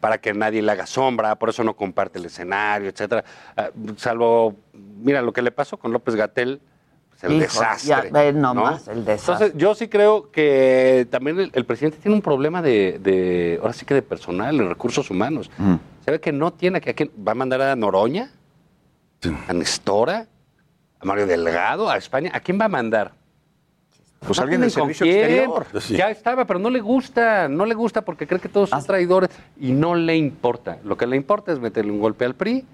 para 0.00 0.18
que 0.18 0.32
nadie 0.34 0.60
le 0.62 0.70
haga 0.70 0.86
sombra, 0.86 1.34
por 1.36 1.48
eso 1.48 1.64
no 1.64 1.74
comparte 1.74 2.18
el 2.18 2.26
escenario, 2.26 2.90
etcétera. 2.90 3.24
Ah, 3.56 3.70
salvo, 3.96 4.54
mira, 4.72 5.22
lo 5.22 5.32
que 5.32 5.40
le 5.42 5.50
pasó 5.50 5.76
con 5.78 5.92
López 5.92 6.14
Gatel, 6.14 6.60
pues, 7.08 7.24
el 7.24 7.32
Hijo, 7.32 7.40
desastre. 7.42 8.10
ya 8.12 8.32
¿no? 8.32 8.52
nomás 8.54 8.86
el 8.88 9.04
desastre. 9.04 9.46
Entonces, 9.46 9.52
yo 9.60 9.74
sí 9.74 9.88
creo 9.88 10.30
que 10.30 11.06
también 11.10 11.40
el, 11.40 11.50
el 11.54 11.64
presidente 11.64 11.98
tiene 12.02 12.14
un 12.16 12.22
problema 12.22 12.60
de, 12.60 12.98
de, 13.02 13.58
ahora 13.62 13.72
sí 13.72 13.86
que 13.86 13.94
de 13.94 14.02
personal, 14.02 14.56
de 14.58 14.68
recursos 14.68 15.10
humanos. 15.10 15.50
Se 16.04 16.10
ve 16.10 16.20
que 16.20 16.32
no 16.32 16.52
tiene, 16.52 16.82
que 16.82 16.90
a 16.90 16.94
quién- 16.94 17.10
va 17.26 17.32
a 17.32 17.34
mandar 17.34 17.62
a 17.62 17.74
Noroña, 17.74 18.30
a 19.48 19.52
Nestora, 19.54 20.26
a 21.00 21.04
Mario 21.06 21.26
Delgado, 21.26 21.88
a 21.88 21.96
España. 21.96 22.30
¿A 22.34 22.40
quién 22.40 22.60
va 22.60 22.66
a 22.66 22.68
mandar? 22.68 23.12
Pues 24.26 24.38
No 24.38 24.42
alguien 24.44 24.60
del 24.62 24.70
servicio 24.70 25.04
quién. 25.04 25.18
exterior. 25.18 25.66
Ya 25.90 26.10
estaba, 26.10 26.44
pero 26.46 26.58
no 26.58 26.70
le 26.70 26.80
gusta, 26.80 27.48
no 27.48 27.66
le 27.66 27.74
gusta 27.74 28.02
porque 28.02 28.26
cree 28.26 28.40
que 28.40 28.48
todos 28.48 28.70
son 28.70 28.84
traidores 28.84 29.30
y 29.60 29.72
no 29.72 29.94
le 29.94 30.16
importa. 30.16 30.78
Lo 30.84 30.96
que 30.96 31.06
le 31.06 31.16
importa 31.16 31.52
es 31.52 31.60
meterle 31.60 31.92
un 31.92 32.00
golpe 32.00 32.24
al 32.24 32.34
PRI, 32.34 32.64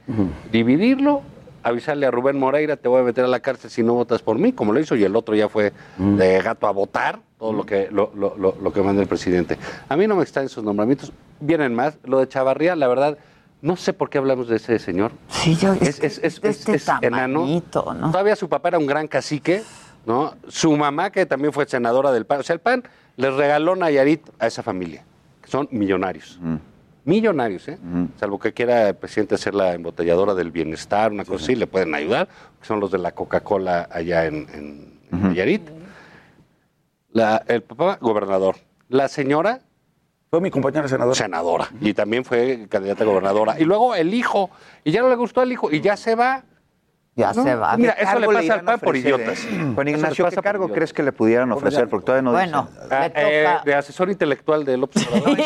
dividirlo, 0.52 1.22
avisarle 1.62 2.06
a 2.06 2.10
Rubén 2.10 2.38
Moreira, 2.38 2.76
te 2.76 2.88
voy 2.88 3.00
a 3.00 3.04
meter 3.04 3.24
a 3.24 3.28
la 3.28 3.40
cárcel 3.40 3.70
si 3.70 3.82
no 3.82 3.94
votas 3.94 4.22
por 4.22 4.38
mí, 4.38 4.52
como 4.52 4.72
lo 4.72 4.80
hizo, 4.80 4.96
y 4.96 5.04
el 5.04 5.14
otro 5.16 5.34
ya 5.34 5.48
fue 5.48 5.72
de 5.98 6.40
gato 6.42 6.66
a 6.66 6.70
votar, 6.70 7.20
todo 7.38 7.52
lo 7.52 7.64
que, 7.66 7.88
lo, 7.90 8.12
lo- 8.14 8.36
lo- 8.36 8.56
lo 8.60 8.72
que 8.72 8.80
manda 8.82 9.02
el 9.02 9.08
presidente. 9.08 9.58
A 9.88 9.96
mí 9.96 10.06
no 10.06 10.16
me 10.16 10.22
extraen 10.22 10.46
esos 10.46 10.64
nombramientos, 10.64 11.12
vienen 11.40 11.74
más. 11.74 11.98
Lo 12.04 12.18
de 12.20 12.28
Chavarría, 12.28 12.76
la 12.76 12.88
verdad, 12.88 13.18
no 13.62 13.76
sé 13.76 13.92
por 13.92 14.08
qué 14.08 14.18
hablamos 14.18 14.48
de 14.48 14.56
ese 14.56 14.78
señor. 14.78 15.12
Sí, 15.28 15.54
yo 15.56 15.74
es, 15.74 16.00
es, 16.02 16.18
es, 16.22 16.40
este 16.42 16.76
es 16.76 16.88
enano. 17.02 17.62
Todavía 18.10 18.36
su 18.36 18.48
papá 18.48 18.68
era 18.68 18.78
un 18.78 18.86
gran 18.86 19.06
cacique, 19.06 19.62
¿no? 20.06 20.34
Su 20.48 20.76
mamá, 20.76 21.10
que 21.10 21.26
también 21.26 21.52
fue 21.52 21.66
senadora 21.66 22.10
del 22.12 22.26
PAN. 22.26 22.40
O 22.40 22.42
sea, 22.42 22.54
el 22.54 22.60
PAN 22.60 22.84
les 23.16 23.32
regaló 23.34 23.76
Nayarit 23.76 24.22
a 24.38 24.46
esa 24.46 24.62
familia, 24.62 25.04
que 25.42 25.48
son 25.50 25.68
millonarios. 25.70 26.38
Millonarios, 27.04 27.66
¿eh? 27.68 27.78
Salvo 28.18 28.38
que 28.38 28.52
quiera 28.52 28.88
el 28.88 28.94
presidente 28.94 29.38
ser 29.38 29.54
la 29.54 29.72
embotelladora 29.74 30.34
del 30.34 30.50
bienestar, 30.50 31.10
una 31.12 31.24
cosa 31.24 31.42
así, 31.44 31.54
le 31.54 31.66
pueden 31.66 31.94
ayudar, 31.94 32.28
que 32.60 32.66
son 32.66 32.78
los 32.80 32.90
de 32.90 32.98
la 32.98 33.12
Coca-Cola 33.12 33.88
allá 33.90 34.26
en, 34.26 34.46
en- 34.52 35.00
en 35.10 35.22
Nayarit. 35.22 35.62
La- 37.12 37.42
el 37.48 37.62
papá, 37.62 37.98
gobernador. 38.00 38.56
La 38.88 39.08
señora. 39.08 39.60
Fue 40.30 40.40
mi 40.40 40.50
compañera 40.50 40.86
senadora. 40.86 41.14
Senadora. 41.16 41.68
Y 41.80 41.92
también 41.92 42.24
fue 42.24 42.66
candidata 42.68 43.02
a 43.02 43.06
gobernadora. 43.06 43.58
Y 43.58 43.64
luego 43.64 43.96
el 43.96 44.14
hijo. 44.14 44.48
Y 44.84 44.92
ya 44.92 45.02
no 45.02 45.08
le 45.08 45.16
gustó 45.16 45.40
al 45.40 45.50
hijo. 45.50 45.72
Y 45.72 45.80
ya 45.80 45.96
se 45.96 46.14
va. 46.14 46.44
Ya 47.20 47.32
¿No? 47.32 47.42
se 47.44 47.54
va. 47.54 47.76
Mira, 47.76 47.94
¿Qué 47.94 48.04
eso 48.04 48.18
le 48.18 48.26
pasa 48.26 48.54
al 48.54 48.62
PAN 48.62 48.80
por 48.80 48.96
idiotas. 48.96 49.44
eh? 49.44 49.72
Juan 49.74 49.88
Ignacio, 49.88 50.28
¿qué 50.28 50.36
cargo 50.36 50.68
crees 50.68 50.92
que 50.92 51.02
le 51.02 51.12
pudieran 51.12 51.52
ofrecer? 51.52 51.88
Porque 51.88 52.06
todavía 52.06 52.22
no 52.22 52.32
Bueno, 52.32 52.68
dicen. 52.72 52.88
Ah, 52.90 53.00
le 53.00 53.12
eh, 53.14 53.44
toca- 53.44 53.62
de 53.64 53.74
asesor 53.74 54.10
intelectual 54.10 54.64
de 54.64 54.76
López 54.76 55.06
Obrador. 55.08 55.36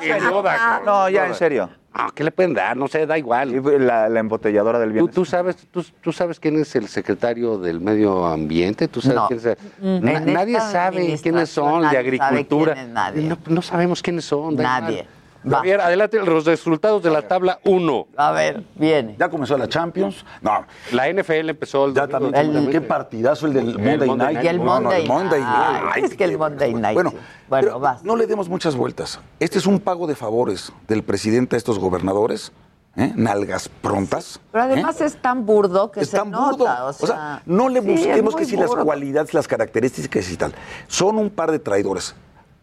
Sin 0.00 0.18
duda, 0.28 0.56
cabrón, 0.56 0.84
No, 0.86 1.08
ya, 1.08 1.26
en 1.26 1.34
serio. 1.34 1.70
Ah, 1.94 2.08
¿Qué 2.14 2.24
le 2.24 2.30
pueden 2.30 2.54
dar? 2.54 2.74
No 2.76 2.88
sé, 2.88 3.06
da 3.06 3.18
igual. 3.18 3.62
La, 3.86 4.08
la 4.08 4.20
embotelladora 4.20 4.78
del 4.78 4.88
¿Tú, 4.90 4.94
bienestar. 4.94 5.14
tú 5.14 5.24
sabes, 5.26 5.56
tú, 5.70 5.84
tú 6.00 6.10
sabes 6.12 6.40
quién 6.40 6.58
es 6.58 6.74
el 6.74 6.88
secretario 6.88 7.58
del 7.58 7.80
medio 7.80 8.24
ambiente? 8.26 8.88
¿Tú 8.88 9.02
sabes 9.02 9.16
No. 9.16 9.26
quién 9.28 9.38
es 9.40 9.44
el- 9.46 9.56
Mm. 9.78 10.04
Na- 10.04 10.20
nadie 10.20 10.58
sabe 10.60 11.18
quiénes 11.22 11.50
son, 11.50 11.90
de 11.90 11.98
agricultura. 11.98 12.72
quién 12.74 12.86
es 12.86 12.92
nadie. 12.92 13.22
No, 13.28 13.36
no 13.46 13.60
sabemos 13.60 14.00
quiénes 14.02 14.24
son. 14.24 14.56
da 14.56 14.80
Nadie. 14.80 14.92
igual. 15.00 15.08
Javier, 15.48 15.80
adelante 15.80 16.18
los 16.24 16.44
resultados 16.44 17.02
de 17.02 17.10
la 17.10 17.22
tabla 17.22 17.58
1. 17.64 18.06
A 18.16 18.30
ver, 18.32 18.62
viene. 18.76 19.16
Ya 19.18 19.28
comenzó 19.28 19.56
la 19.58 19.68
Champions. 19.68 20.24
No, 20.40 20.64
La 20.92 21.12
NFL 21.12 21.50
empezó 21.50 21.86
el 21.86 21.94
ya 21.94 22.06
domingo, 22.06 22.18
también. 22.30 22.44
seguramente. 22.44 22.72
qué 22.72 22.80
partidazo 22.80 23.46
el 23.46 23.52
del 23.54 23.68
El 23.70 23.78
Monday, 23.78 24.08
Monday 24.08 24.34
Night. 24.34 24.44
Y 24.44 24.48
el 24.48 24.58
No, 24.58 24.64
no, 24.64 24.80
Monday, 24.80 25.06
Monday 25.08 25.40
Night. 25.40 25.84
Night. 25.84 26.04
Es 26.04 26.16
que 26.16 26.24
el 26.24 26.38
Monday 26.38 26.74
Night. 26.74 26.94
Bueno, 26.94 27.10
sí. 27.10 27.16
bueno 27.48 27.66
pero 27.68 27.80
vas. 27.80 28.04
no 28.04 28.16
le 28.16 28.26
demos 28.26 28.48
muchas 28.48 28.76
vueltas. 28.76 29.20
Este 29.40 29.58
es 29.58 29.66
un 29.66 29.80
pago 29.80 30.06
de 30.06 30.14
favores 30.14 30.72
del 30.88 31.02
presidente 31.02 31.56
a 31.56 31.58
estos 31.58 31.78
gobernadores. 31.78 32.52
¿eh? 32.96 33.12
Nalgas 33.16 33.68
prontas. 33.68 34.38
Pero 34.52 34.64
¿eh? 34.64 34.72
además 34.72 35.00
es 35.00 35.16
tan 35.20 35.44
burdo 35.46 35.90
que 35.90 36.00
es 36.00 36.08
se 36.10 36.18
tan 36.18 36.30
nota. 36.30 36.50
burdo. 36.50 36.86
O 36.86 36.92
sea, 36.92 37.42
no 37.46 37.68
le 37.68 37.80
sí, 37.80 37.88
busquemos 37.88 38.36
que 38.36 38.44
si 38.44 38.56
las 38.56 38.70
cualidades, 38.70 39.34
las 39.34 39.48
características 39.48 40.30
y 40.30 40.36
tal. 40.36 40.54
Son 40.86 41.16
un 41.18 41.30
par 41.30 41.50
de 41.50 41.58
traidores 41.58 42.14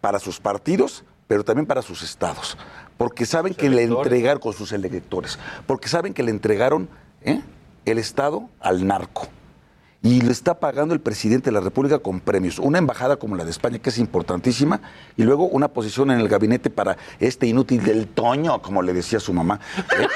para 0.01 0.19
sus 0.19 0.39
partidos, 0.39 1.03
pero 1.29 1.45
también 1.45 1.67
para 1.67 1.83
sus 1.83 2.01
estados. 2.01 2.57
Porque 2.97 3.27
saben 3.27 3.53
que 3.53 3.69
le 3.69 3.83
entregaron 3.83 4.41
con 4.41 4.51
sus 4.51 4.71
electores. 4.71 5.37
Porque 5.67 5.87
saben 5.87 6.11
que 6.11 6.23
le 6.23 6.31
entregaron 6.31 6.89
¿eh? 7.21 7.39
el 7.85 7.99
estado 7.99 8.49
al 8.59 8.87
narco. 8.87 9.27
Y 10.01 10.21
le 10.21 10.31
está 10.31 10.59
pagando 10.61 10.93
el 10.93 11.01
presidente 11.01 11.45
de 11.49 11.51
la 11.51 11.59
República 11.59 11.99
con 11.99 12.21
premios. 12.21 12.57
Una 12.57 12.77
embajada 12.77 13.17
como 13.17 13.35
la 13.35 13.43
de 13.43 13.51
España, 13.51 13.79
que 13.79 13.89
es 13.89 13.97
importantísima, 13.97 14.79
y 15.17 15.23
luego 15.23 15.45
una 15.47 15.67
posición 15.67 16.09
en 16.11 16.21
el 16.21 16.29
gabinete 16.29 16.69
para 16.69 16.95
este 17.19 17.47
inútil 17.47 17.83
del 17.83 18.07
Toño, 18.07 18.61
como 18.61 18.81
le 18.81 18.93
decía 18.93 19.19
su 19.19 19.33
mamá. 19.33 19.59
¿eh? 19.99 20.07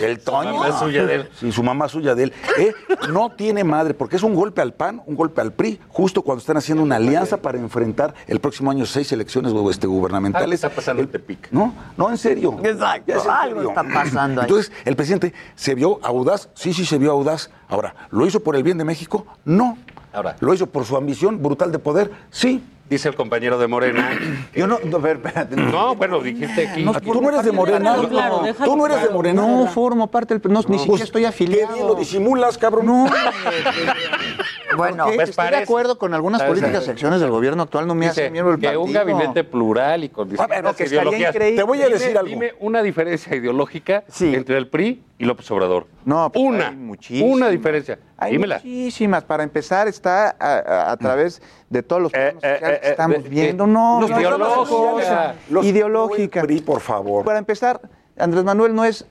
El 0.02 0.18
Toño. 0.18 0.54
mamá 0.56 0.76
suya 0.76 1.06
de 1.06 1.14
él. 1.14 1.28
Sí, 1.38 1.52
su 1.52 1.62
mamá 1.62 1.88
suya 1.88 2.16
de 2.16 2.24
él. 2.24 2.32
¿eh? 2.58 2.74
No 3.12 3.30
tiene 3.30 3.62
madre, 3.62 3.94
porque 3.94 4.16
es 4.16 4.24
un 4.24 4.34
golpe 4.34 4.60
al 4.60 4.74
PAN, 4.74 5.00
un 5.06 5.14
golpe 5.14 5.40
al 5.40 5.52
PRI, 5.52 5.78
justo 5.88 6.22
cuando 6.22 6.40
están 6.40 6.56
haciendo 6.56 6.82
una 6.82 6.96
alianza 6.96 7.36
para 7.36 7.58
enfrentar 7.58 8.14
el 8.26 8.40
próximo 8.40 8.72
año 8.72 8.86
seis 8.86 9.12
elecciones 9.12 9.52
este, 9.70 9.86
Algo 9.86 9.98
gubernamentales. 9.98 10.54
está 10.54 10.70
pasando 10.70 11.00
en 11.02 11.08
Tepic. 11.08 11.48
No, 11.52 11.72
no, 11.96 12.10
en 12.10 12.18
serio. 12.18 12.58
Exacto, 12.62 13.04
Ya 13.06 13.16
es 13.18 13.24
en 13.24 13.30
algo 13.30 13.56
serio. 13.60 13.68
está 13.68 13.84
pasando 13.84 14.40
ahí. 14.40 14.46
Entonces, 14.48 14.72
el 14.84 14.96
presidente 14.96 15.32
se 15.54 15.76
vio 15.76 16.00
audaz, 16.02 16.48
sí, 16.54 16.72
sí 16.72 16.84
se 16.84 16.98
vio 16.98 17.12
audaz. 17.12 17.50
Ahora, 17.68 17.94
¿lo 18.10 18.26
hizo 18.26 18.40
por 18.40 18.56
el 18.56 18.62
bien 18.62 18.76
de 18.78 18.84
México? 18.84 19.11
No. 19.44 19.78
Ahora. 20.12 20.36
¿Lo 20.40 20.52
hizo 20.52 20.66
por 20.66 20.84
su 20.84 20.96
ambición 20.96 21.42
brutal 21.42 21.72
de 21.72 21.78
poder? 21.78 22.10
Sí. 22.30 22.62
Dice 22.90 23.08
el 23.08 23.14
compañero 23.14 23.56
de 23.58 23.66
Morena. 23.68 24.10
Yo 24.54 24.66
no, 24.66 24.78
no, 24.84 24.98
a 24.98 25.00
ver, 25.00 25.16
espérate. 25.16 25.56
No, 25.56 25.94
bueno, 25.96 26.20
dijiste 26.20 26.68
aquí. 26.68 26.84
Tú 27.02 27.22
no 27.22 27.30
eres 27.30 27.42
de 27.44 27.52
Morena. 27.52 27.92
Déjalo 27.92 28.08
claro, 28.10 28.40
déjalo 28.42 28.70
Tú 28.70 28.76
no 28.76 28.84
eres 28.86 29.02
de. 29.02 29.08
Morena. 29.08 29.40
No 29.46 29.66
formo 29.68 30.10
parte 30.10 30.38
del. 30.38 30.52
No, 30.52 30.60
ni 30.68 30.78
siquiera 30.78 30.86
Pues, 30.88 31.00
estoy 31.02 31.22
Qué 31.22 31.28
afiliado. 31.28 31.72
bien 31.72 31.86
lo 31.86 31.94
disimulas, 31.94 32.58
cabrón. 32.58 32.84
No, 32.84 33.06
Bueno, 34.76 35.06
Pues 35.14 35.30
estoy 35.30 35.48
de 35.50 35.56
acuerdo 35.56 35.98
con 35.98 36.14
algunas 36.14 36.40
¿Sabes? 36.40 36.60
políticas 36.60 36.86
y 36.86 36.90
acciones 36.90 37.20
del 37.20 37.30
gobierno 37.30 37.62
actual. 37.62 37.86
No 37.86 37.94
me 37.94 38.06
hace 38.08 38.30
miembro 38.30 38.52
del 38.52 38.60
que 38.60 38.66
partido. 38.66 38.82
un 38.82 38.92
gabinete 38.92 39.44
plural 39.44 40.04
y 40.04 40.08
con 40.08 40.28
distintas 40.28 40.76
que 40.76 40.84
ideologías. 40.86 41.32
Te 41.32 41.62
voy 41.62 41.80
a 41.82 41.86
Dime- 41.86 41.98
decir 41.98 42.16
algo. 42.18 42.28
Dime 42.30 42.52
una 42.60 42.82
diferencia 42.82 43.34
ideológica 43.36 44.04
Sí. 44.08 44.34
entre 44.34 44.56
el 44.56 44.68
PRI 44.68 45.02
y 45.22 45.24
López 45.24 45.48
Obrador. 45.52 45.86
No, 46.04 46.30
pues 46.32 46.44
una. 46.44 46.68
hay 46.70 46.76
muchísimas. 46.76 47.32
Una 47.36 47.48
diferencia. 47.48 47.96
Hay 48.16 48.32
Dímela. 48.32 48.56
muchísimas. 48.56 49.22
Para 49.22 49.44
empezar, 49.44 49.86
está 49.86 50.30
a, 50.38 50.58
a- 50.58 50.90
a 50.92 50.96
través 50.96 51.40
de 51.70 51.82
todos 51.84 52.02
los 52.02 52.10
programas 52.12 52.42
eh, 52.42 52.58
eh, 52.60 52.78
que 52.82 52.88
estamos 52.90 53.16
eh, 53.18 53.24
viendo. 53.28 53.64
eh, 53.64 53.68
No, 53.68 54.00
los 54.00 54.10
no, 54.10 54.20
ideológicos. 54.20 55.04
Los- 55.48 55.64
ideológica. 55.64 56.42
PRI, 56.42 56.60
por 56.60 56.80
favor. 56.80 57.24
Para 57.24 57.38
empezar, 57.38 57.80
Andrés 58.18 58.42
Manuel 58.42 58.74
no 58.74 58.84
es 58.84 59.06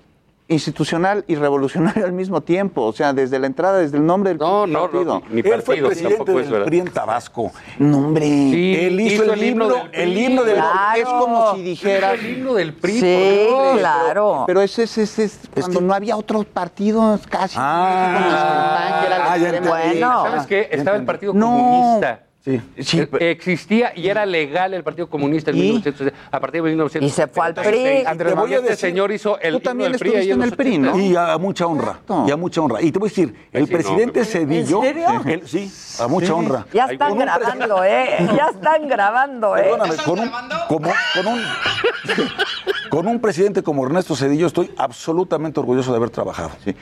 institucional 0.51 1.23
y 1.27 1.35
revolucionario 1.35 2.05
al 2.05 2.11
mismo 2.13 2.41
tiempo. 2.41 2.83
O 2.83 2.93
sea, 2.93 3.13
desde 3.13 3.39
la 3.39 3.47
entrada, 3.47 3.79
desde 3.79 3.97
el 3.97 4.05
nombre 4.05 4.29
del 4.31 4.37
No, 4.37 4.67
no, 4.67 4.81
partido. 4.81 5.03
no, 5.05 5.23
ni 5.29 5.39
Él 5.39 5.43
fue 5.43 5.57
partido 5.57 5.87
presidente 5.87 6.17
tampoco 6.17 6.39
es 6.39 6.45
del 6.45 6.53
verdad. 6.53 6.65
PRI 6.67 6.79
en 6.79 6.87
Tabasco. 6.89 7.51
No, 7.79 7.97
hombre. 7.97 8.25
Sí, 8.25 8.75
Él 8.79 8.99
hizo, 8.99 9.23
el 9.33 9.43
himno, 9.43 9.67
del 9.67 9.77
el 9.93 10.11
PRI. 10.11 10.25
himno 10.25 10.43
del 10.43 10.55
Claro. 10.55 10.99
Es 11.01 11.05
como 11.05 11.55
si 11.55 11.61
dijera. 11.63 12.13
El 12.13 12.37
himno 12.37 12.53
del 12.53 12.73
PRI. 12.73 12.99
sí, 12.99 13.45
por 13.49 13.79
claro. 13.79 14.43
Pero 14.47 14.61
ese 14.61 14.83
es, 14.83 14.97
ese 14.97 15.23
es 15.25 15.39
cuando 15.53 15.79
que- 15.79 15.85
no 15.85 15.93
había 15.93 16.17
otros 16.17 16.45
partidos 16.45 17.25
casi. 17.27 17.55
Ah. 17.59 18.13
como 18.13 18.25
el 18.27 18.35
PAN, 18.35 19.01
que 19.01 19.07
era 19.07 19.17
la 19.17 19.31
Ah, 19.31 19.37
ya 19.37 19.43
extrema 19.49 19.67
entendí. 19.77 19.87
derecha. 19.87 20.07
Bueno. 20.07 20.29
¿Sabes 20.31 20.47
qué? 20.47 20.69
Estaba 20.71 20.97
el 20.97 21.05
Partido 21.05 21.33
No. 21.33 21.47
Comunista. 21.47 22.23
Sí. 22.43 22.59
Sí, 22.79 22.99
Eh, 23.01 23.07
pero- 23.07 23.23
Existía 23.25 23.93
y 23.95 24.07
era 24.07 24.25
legal 24.25 24.73
el 24.73 24.83
Partido 24.83 25.07
Comunista 25.07 25.51
en 25.51 25.57
¿Y? 25.57 25.61
1900, 25.61 26.11
a 26.31 26.39
partir 26.39 26.63
de 26.63 26.69
1900. 26.69 27.07
Y 27.11 27.13
se 27.13 27.27
fue 27.27 27.45
al 27.45 27.53
PRI. 27.53 28.03
Andrés, 28.03 28.33
voy 28.35 28.51
a 28.53 28.57
este 28.57 28.69
decir- 28.71 28.89
señor 28.89 29.11
hizo 29.11 29.39
el 29.39 29.53
Tú 29.53 29.59
también 29.59 29.91
del 29.91 29.99
PRI 29.99 30.09
estuviste 30.09 30.31
ahí 30.31 30.35
en 30.35 30.41
el 30.43 30.55
PRI, 30.57 30.77
¿no? 30.79 30.89
80. 30.93 31.05
Y 31.07 31.15
a 31.15 31.37
mucha 31.37 31.67
honra. 31.67 31.91
Exacto. 31.91 32.25
Y 32.27 32.31
a 32.31 32.37
mucha 32.37 32.61
honra. 32.61 32.81
Y 32.81 32.91
te 32.91 32.97
voy 32.97 33.07
a 33.07 33.09
decir, 33.11 33.35
el 33.53 33.67
sí, 33.67 33.71
presidente 33.73 34.25
Cedillo. 34.25 34.83
¿En 34.83 34.93
serio? 34.95 35.41
sí, 35.45 35.71
a 35.99 36.07
mucha 36.07 36.33
honra. 36.33 36.65
Ya 36.73 36.85
están 36.85 37.15
grabando, 37.17 37.83
¿eh? 37.83 38.07
Ya 38.35 38.47
están 38.51 38.87
grabando, 38.87 39.55
¿eh? 39.57 39.61
Perdóname, 39.61 39.95
con 40.03 40.19
un, 40.19 40.31
como- 40.67 40.93
con, 41.13 41.27
un, 41.27 41.41
con 42.91 43.07
un 43.07 43.19
presidente 43.19 43.63
como 43.63 43.85
Ernesto 43.85 44.15
Cedillo 44.15 44.45
estoy 44.45 44.69
absolutamente 44.77 45.59
orgulloso 45.59 45.91
de 45.91 45.97
haber 45.97 46.09
trabajado. 46.09 46.51
Sí. 46.63 46.75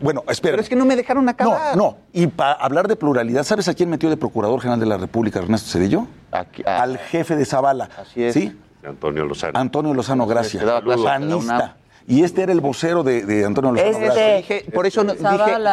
Bueno, 0.00 0.22
espera. 0.28 0.52
Pero 0.52 0.62
es 0.62 0.68
que 0.68 0.76
no 0.76 0.86
me 0.86 0.94
dejaron 0.96 1.28
acabar. 1.28 1.76
No, 1.76 1.90
no. 1.90 1.96
Y 2.12 2.28
para 2.28 2.52
hablar 2.52 2.86
de 2.88 2.94
pluralidad, 2.96 3.42
¿sabes 3.42 3.66
a 3.68 3.74
quién 3.74 3.90
metió 3.90 4.08
de 4.08 4.16
Procurador 4.16 4.60
General 4.60 4.78
de 4.80 4.86
la 4.86 4.96
República 4.96 5.40
Ernesto 5.40 5.68
Cedillo? 5.68 6.06
Aquí- 6.30 6.62
ah. 6.64 6.82
Al 6.82 6.98
jefe 6.98 7.34
de 7.36 7.44
Zavala. 7.44 7.90
Así 8.00 8.22
es. 8.22 8.32
¿Sí? 8.34 8.56
Antonio 8.86 9.24
Lozano. 9.24 9.58
Antonio 9.58 9.92
Lozano 9.92 10.26
Gracia. 10.28 10.60
que 10.60 10.66
daba 10.66 10.80
clases 10.80 11.04
en 11.04 11.04
la 11.04 11.16
Panista. 11.36 11.76
Y 12.08 12.22
este 12.22 12.42
era 12.44 12.52
el 12.52 12.60
vocero 12.60 13.02
de, 13.02 13.26
de 13.26 13.44
Antonio 13.44 13.72
Lozano 13.72 13.90
Este- 13.90 14.04
Gracia. 14.04 14.36
Dije, 14.36 14.64
por 14.72 14.86
eso 14.86 15.02
no- 15.02 15.12
dije, 15.14 15.24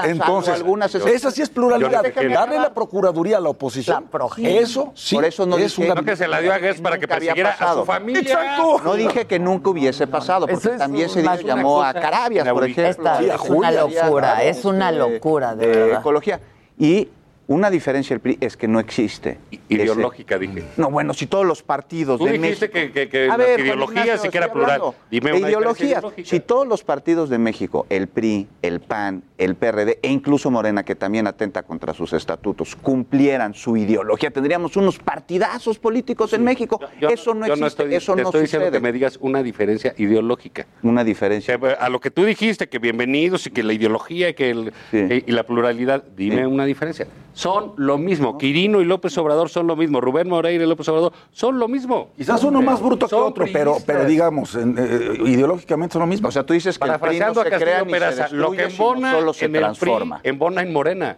Entonces, 0.06 0.54
algunas 0.56 0.96
esa 0.96 1.30
sí 1.30 1.44
es 1.44 1.50
pluralidad. 1.50 2.04
Darle 2.34 2.58
la 2.60 2.74
procuraduría 2.74 3.38
a 3.38 3.40
la 3.40 3.50
oposición. 3.50 4.10
La 4.38 4.50
Eso 4.50 4.92
sí. 4.96 5.14
Por 5.16 5.26
eso 5.26 5.46
no 5.46 5.58
es 5.58 5.76
dije- 5.78 5.86
una. 5.92 6.02
No 6.02 6.04
que 6.04 6.16
se 6.16 6.28
la 6.28 6.40
dio 6.42 6.52
a 6.52 6.58
Guess 6.58 6.82
para 6.82 6.98
que 6.98 7.08
persiguiera 7.08 7.52
a 7.52 7.74
su 7.76 7.86
familia. 7.86 8.22
Exacto. 8.22 8.82
No 8.84 8.96
dije 8.96 9.26
que 9.26 9.38
nunca 9.38 9.70
hubiese 9.70 10.08
pasado, 10.08 10.48
porque 10.48 10.70
es 10.70 10.78
también 10.78 11.08
se 11.10 11.22
una- 11.22 11.36
llamó 11.36 11.84
a 11.84 11.94
Carabias, 11.94 12.48
por 12.50 12.64
ejemplo. 12.64 12.84
Esta 12.90 13.20
Sí, 13.20 13.30
a 13.30 13.36
es 13.36 13.50
una 13.50 13.72
locura, 13.72 14.44
es 14.44 14.66
una 14.66 14.92
locura, 14.92 15.56
de 15.56 15.68
verdad. 15.68 16.00
ecología. 16.00 16.40
Y 16.80 17.10
una 17.48 17.70
diferencia 17.70 18.14
del 18.14 18.22
PRI 18.22 18.38
es 18.42 18.56
que 18.56 18.68
no 18.68 18.80
existe. 18.80 19.38
Ideológica, 19.70 20.38
dije. 20.38 20.60
Ese- 20.60 20.68
No, 20.82 20.90
bueno, 20.90 21.14
si 21.14 21.28
todos 21.28 21.46
los 21.46 21.62
partidos 21.64 22.20
Tú 22.20 22.26
de 22.26 22.34
dijiste 22.34 22.68
México... 22.70 22.74
que- 22.74 22.92
que- 22.92 23.10
que 23.10 23.18
ver, 23.20 23.30
Juan 23.30 23.60
ideologías 23.60 24.06
Ignacio, 24.06 24.22
sí 24.24 24.30
que 24.30 24.38
era 24.38 24.48
estoy 24.48 24.62
plural. 24.62 24.82
Dime 25.12 25.34
una 25.34 25.50
ideologías. 25.50 26.04
Si 26.24 26.40
todos 26.40 26.68
los 26.68 26.84
partidos 26.84 27.30
de 27.30 27.38
México, 27.38 27.86
el 27.90 28.08
PRI, 28.08 28.48
el 28.62 28.80
PAN, 28.80 29.24
el 29.38 29.56
PRD 29.56 30.00
e 30.02 30.10
incluso 30.10 30.50
Morena, 30.52 30.84
que 30.84 30.96
también 30.96 31.28
atenta 31.28 31.64
contra 31.64 31.94
sus 31.94 32.14
estatutos, 32.14 32.76
cumplieran 32.76 33.54
su 33.54 33.76
ideología, 33.78 34.32
tendríamos 34.32 34.78
unos 34.78 35.00
partidazos 35.00 35.80
políticos 35.80 36.32
en 36.34 36.44
México. 36.44 36.80
Yo 37.02 37.10
eso 37.10 37.34
no 37.34 37.46
existe, 37.46 37.68
estoy, 37.68 37.96
eso 37.96 38.16
te 38.16 38.22
no 38.22 38.30
estoy 38.30 38.42
diciendo 38.42 38.68
sucede. 38.68 38.78
que 38.80 38.84
me 38.84 38.92
digas 38.94 39.18
una 39.22 39.44
diferencia 39.44 39.94
ideológica. 39.98 40.66
Una 40.82 41.04
diferencia. 41.04 41.60
A 41.80 41.90
lo 41.90 42.00
que 42.00 42.10
tú 42.12 42.24
dijiste, 42.24 42.70
que 42.70 42.80
bienvenidos 42.80 43.48
y 43.48 43.52
que 43.52 43.64
la 43.64 43.74
ideología 43.74 44.30
y 44.30 44.34
que 44.34 44.50
el- 44.52 44.74
Sí. 44.92 44.98
y, 45.26 45.30
y 45.30 45.32
la 45.34 45.44
pluralidad, 45.44 46.04
dime 46.16 46.38
Sí. 46.38 46.44
una 46.44 46.66
diferencia. 46.66 47.08
Son 47.34 47.74
lo 47.78 47.98
mismo. 47.98 48.38
Quirino 48.38 48.80
y 48.82 48.86
López 48.86 49.18
Obrador 49.18 49.50
son 49.50 49.68
lo 49.68 49.76
mismo. 49.76 50.00
Rubén 50.02 50.30
Moreira 50.30 50.64
y 50.64 50.68
López 50.68 50.88
Obrador 50.90 51.14
son 51.32 51.60
lo 51.60 51.68
mismo. 51.68 52.10
Quizás 52.18 52.44
uno 52.44 52.62
más 52.62 52.82
bruto 52.82 53.08
que 53.08 53.16
otro, 53.16 53.46
pero, 53.52 53.78
pero 53.86 54.06
digamos, 54.06 54.56
en- 54.56 54.76
eh, 54.78 55.18
ideológicamente 55.26 55.94
son 55.94 56.02
lo 56.02 56.08
mismo. 56.08 56.28
O 56.28 56.32
sea, 56.32 56.46
tú 56.46 56.54
dices 56.54 56.78
que 56.80 56.86
el 56.86 56.92
PRI 57.00 57.20
no 57.20 57.34
Parafraseando 57.34 57.42
a 57.42 57.44
se 57.44 57.50
Castillo 57.50 57.66
crea 57.72 57.84
ni 57.84 57.94
se 57.94 58.00
Peraza, 58.00 58.36
lo 58.36 58.52
que 58.52 58.64
embona 58.64 59.12
solo 59.12 59.34
se 59.34 59.46
en 59.46 59.56
el 59.56 59.62
transforma. 59.62 60.20
PRI, 60.20 60.30
embona 60.30 60.62
en 60.62 60.74
Morena. 60.74 61.18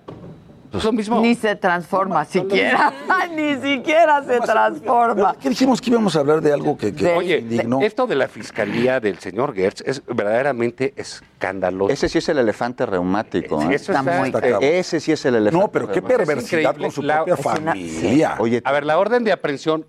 Es 0.78 0.84
lo 0.84 0.92
mismo. 0.92 1.22
Ni 1.22 1.36
se 1.36 1.56
transforma 1.56 2.26
siquiera. 2.26 2.94
Ni 3.36 3.56
siquiera 3.56 4.24
se 4.24 4.40
transforma. 4.40 5.36
¿Qué 5.40 5.50
dijimos 5.50 5.82
que 5.82 5.90
íbamos 5.90 6.16
a 6.16 6.20
hablar 6.20 6.42
de 6.42 6.54
algo 6.54 6.78
que, 6.78 6.94
que 6.94 7.08
Oye, 7.14 7.40
indignó? 7.40 7.82
esto 7.82 8.08
de 8.08 8.16
la 8.16 8.28
fiscalía 8.28 9.00
del 9.00 9.20
señor 9.20 9.54
Gertz 9.56 9.82
es 9.86 10.04
verdaderamente 10.06 10.94
escandaloso. 10.96 11.92
Ese 11.94 12.10
sí 12.10 12.18
es 12.20 12.30
el 12.30 12.38
elefante 12.38 12.86
reumático. 12.86 13.62
Sí, 13.62 13.68
¿eh? 13.72 13.76
eso 13.76 13.92
está 13.92 14.04
muy 14.04 14.32
Ese 14.62 15.00
sí 15.00 15.12
es 15.12 15.26
el 15.26 15.36
elefante. 15.36 15.66
No, 15.66 15.72
pero 15.72 15.92
qué 15.92 16.02
perversidad 16.02 16.76
con 16.78 16.92
su 16.92 17.02
La- 17.02 17.24
propia 17.24 17.34
una- 17.36 17.44
familia. 17.74 18.36
Oye, 18.40 18.62
a 18.64 18.72
ver, 18.72 18.86
la 18.86 18.98
orden 18.98 19.24
de 19.24 19.32
aprehensión 19.32 19.86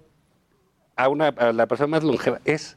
a, 0.96 1.08
una, 1.08 1.28
a 1.28 1.52
la 1.52 1.66
persona 1.66 1.88
más 1.88 2.02
longeva 2.04 2.40
es 2.44 2.76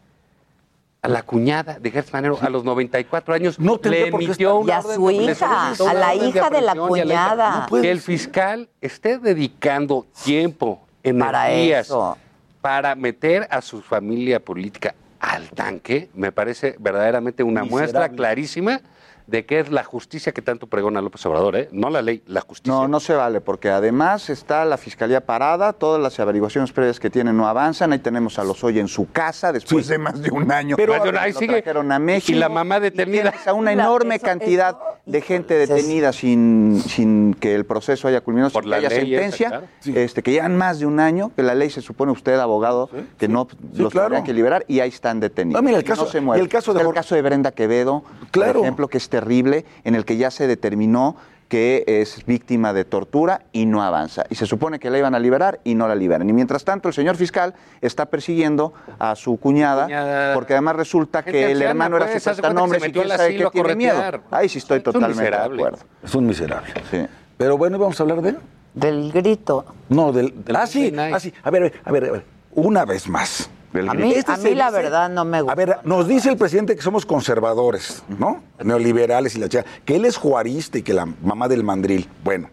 a 1.01 1.07
la 1.07 1.21
cuñada 1.23 1.79
de 1.79 1.91
Gertz 1.91 2.11
Manero 2.11 2.37
a 2.41 2.49
los 2.49 2.63
94 2.63 3.33
años. 3.33 3.57
tendría 3.57 4.05
le 4.05 4.07
emitió 4.09 4.57
una 4.57 4.67
Y 4.67 4.71
a 4.75 4.81
su 4.81 5.11
hija, 5.11 5.69
a 5.89 5.93
la 5.93 6.15
hija 6.15 6.49
de 6.49 6.61
la 6.61 6.73
hija. 6.75 6.87
cuñada. 6.87 7.67
No 7.71 7.81
que 7.81 7.89
el 7.91 8.01
fiscal 8.01 8.69
esté 8.81 9.17
dedicando 9.17 10.05
tiempo, 10.23 10.81
Para 11.01 11.49
energías 11.51 11.87
eso. 11.87 12.17
para 12.61 12.95
meter 12.95 13.47
a 13.49 13.61
su 13.61 13.81
familia 13.81 14.39
política 14.41 14.93
al 15.21 15.49
tanque, 15.49 16.09
me 16.13 16.31
parece 16.31 16.75
verdaderamente 16.79 17.43
una 17.43 17.63
muestra 17.63 18.09
clarísima 18.09 18.81
de 19.29 19.45
qué 19.45 19.59
es 19.59 19.69
la 19.71 19.83
justicia 19.83 20.31
que 20.31 20.41
tanto 20.41 20.67
pregona 20.67 21.01
López 21.01 21.25
Obrador, 21.25 21.55
¿eh? 21.55 21.69
No 21.71 21.89
la 21.89 22.01
ley, 22.01 22.23
la 22.25 22.41
justicia. 22.41 22.73
No, 22.73 22.87
no 22.87 22.99
se 22.99 23.13
vale, 23.13 23.41
porque 23.41 23.69
además 23.69 24.29
está 24.29 24.65
la 24.65 24.77
fiscalía 24.77 25.25
parada, 25.25 25.73
todas 25.73 26.01
las 26.01 26.19
averiguaciones 26.19 26.71
previas 26.71 26.99
que 26.99 27.09
tienen 27.09 27.37
no 27.37 27.47
avanzan. 27.47 27.93
Ahí 27.93 27.99
tenemos 27.99 28.39
a 28.39 28.43
los 28.43 28.63
hoy 28.63 28.79
en 28.79 28.87
su 28.87 29.11
casa 29.11 29.51
después 29.51 29.87
de 29.87 29.97
más 29.97 30.21
de 30.21 30.31
un 30.31 30.51
año. 30.51 30.75
Pero 30.77 30.93
ahí 31.19 31.33
sigue. 31.33 31.61
trajeron 31.61 31.91
a 31.91 31.99
México. 31.99 32.35
Y 32.35 32.39
la 32.39 32.49
mamá 32.49 32.79
detenida. 32.79 33.33
a 33.45 33.53
una 33.53 33.71
enorme 33.71 34.19
cantidad 34.19 34.77
de 35.05 35.21
gente 35.21 35.55
detenida 35.55 36.13
sin, 36.13 36.81
sin 36.85 37.33
que 37.33 37.55
el 37.55 37.65
proceso 37.65 38.07
haya 38.07 38.21
culminado, 38.21 38.51
Por 38.51 38.63
sin 38.63 38.69
la 38.71 38.79
que 38.79 38.87
haya 38.87 38.97
esa, 38.97 39.05
sentencia, 39.09 39.47
claro. 39.49 39.65
este, 39.99 40.21
que 40.23 40.31
llevan 40.31 40.55
más 40.55 40.79
de 40.79 40.85
un 40.85 40.99
año, 40.99 41.31
que 41.35 41.41
la 41.43 41.55
ley 41.55 41.69
se 41.69 41.81
supone 41.81 42.11
usted, 42.11 42.37
abogado, 42.39 42.89
que 43.17 43.27
no 43.27 43.47
los 43.75 43.91
claro. 43.91 44.09
tendría 44.09 44.23
que 44.23 44.33
liberar 44.33 44.65
y 44.67 44.79
ahí 44.81 44.89
están 44.89 45.19
detenidos. 45.19 45.61
No, 45.61 45.65
mira, 45.65 45.77
el 45.79 45.83
Y 45.83 45.87
caso- 45.87 46.07
se 46.07 46.19
y 46.19 46.39
el 46.39 46.47
caso 46.49 46.73
de 46.73 46.81
el 46.81 46.93
caso 46.93 47.15
de 47.15 47.21
Brenda 47.21 47.51
Quevedo, 47.51 48.03
Claro. 48.31 48.53
por 48.53 48.61
ejemplo, 48.63 48.87
que 48.87 48.97
es 48.97 49.09
terrible, 49.19 49.65
en 49.83 49.95
el 49.95 50.05
que 50.05 50.17
ya 50.17 50.31
se 50.31 50.47
determinó 50.47 51.15
que 51.49 51.83
es 51.87 52.25
víctima 52.27 52.73
de 52.73 52.85
tortura 52.85 53.41
y 53.51 53.65
no 53.65 53.81
avanza. 53.81 54.23
Y 54.29 54.35
se 54.35 54.45
supone 54.45 54.79
que 54.79 54.91
la 54.91 54.99
iban 54.99 55.15
a 55.15 55.19
liberar 55.19 55.59
y 55.63 55.73
no 55.73 55.87
la 55.87 55.95
liberan. 55.95 56.29
Y 56.29 56.33
mientras 56.33 56.63
tanto, 56.63 56.87
el 56.87 56.93
señor 56.93 57.15
fiscal 57.17 57.55
está 57.81 58.05
persiguiendo 58.05 58.73
a 58.99 59.15
su 59.15 59.37
cuñada, 59.37 59.85
Cuñada. 59.85 60.33
porque 60.35 60.53
además 60.53 60.75
resulta 60.75 61.23
que 61.23 61.51
el 61.51 61.61
hermano 61.61 61.97
era 61.97 62.05
pues, 62.05 62.21
su 62.23 62.29
haz 62.29 62.37
de 62.37 62.41
cuenta 62.43 62.55
que 62.55 62.61
nombre 62.61 62.79
se 62.79 62.87
y 62.87 62.91
quién 62.91 63.09
sabe 63.09 63.35
qué 63.35 63.47
tiene 63.51 63.75
miedo. 63.75 64.21
Ahí 64.29 64.47
sí 64.47 64.59
estoy 64.59 64.77
Es 64.77 64.83
totalmente 64.83 65.31
de 65.31 65.35
acuerdo. 65.35 65.79
Es 66.03 66.13
un 66.13 66.27
miserable. 66.27 66.71
Sí. 66.91 67.05
Pero 67.37 67.57
bueno, 67.57 67.77
¿y 67.77 67.79
vamos 67.79 67.99
a 67.99 68.03
hablar 68.03 68.21
de 68.21 68.29
él? 68.29 68.37
Del 68.75 69.11
grito. 69.11 69.65
No, 69.89 70.11
del... 70.13 70.35
ah, 70.53 70.67
sí, 70.67 70.93
ah, 70.97 71.19
sí. 71.19 71.33
A 71.41 71.49
ver, 71.49 71.73
a 71.83 71.91
ver, 71.91 72.05
a 72.05 72.11
ver. 72.11 72.25
Una 72.51 72.85
vez 72.85 73.09
más. 73.09 73.49
A 73.73 73.93
mí, 73.93 74.13
Este 74.13 74.31
a 74.31 74.37
mí 74.37 74.55
la 74.55 74.67
dice- 74.71 74.81
verdad 74.81 75.09
no 75.09 75.25
me 75.25 75.41
gusta. 75.41 75.53
A 75.53 75.55
ver, 75.55 75.77
nos 75.83 76.07
dice 76.07 76.29
el 76.29 76.37
presidente 76.37 76.75
que 76.75 76.81
somos 76.81 77.05
conservadores, 77.05 78.03
¿no? 78.17 78.41
Neoliberales 78.63 79.35
y 79.35 79.39
la 79.39 79.47
chica, 79.47 79.63
que 79.85 79.95
él 79.95 80.05
es 80.05 80.17
juarista 80.17 80.77
y 80.79 80.81
que 80.81 80.93
la 80.93 81.05
mamá 81.05 81.47
del 81.47 81.63
mandril. 81.63 82.09
Bueno, 82.23 82.49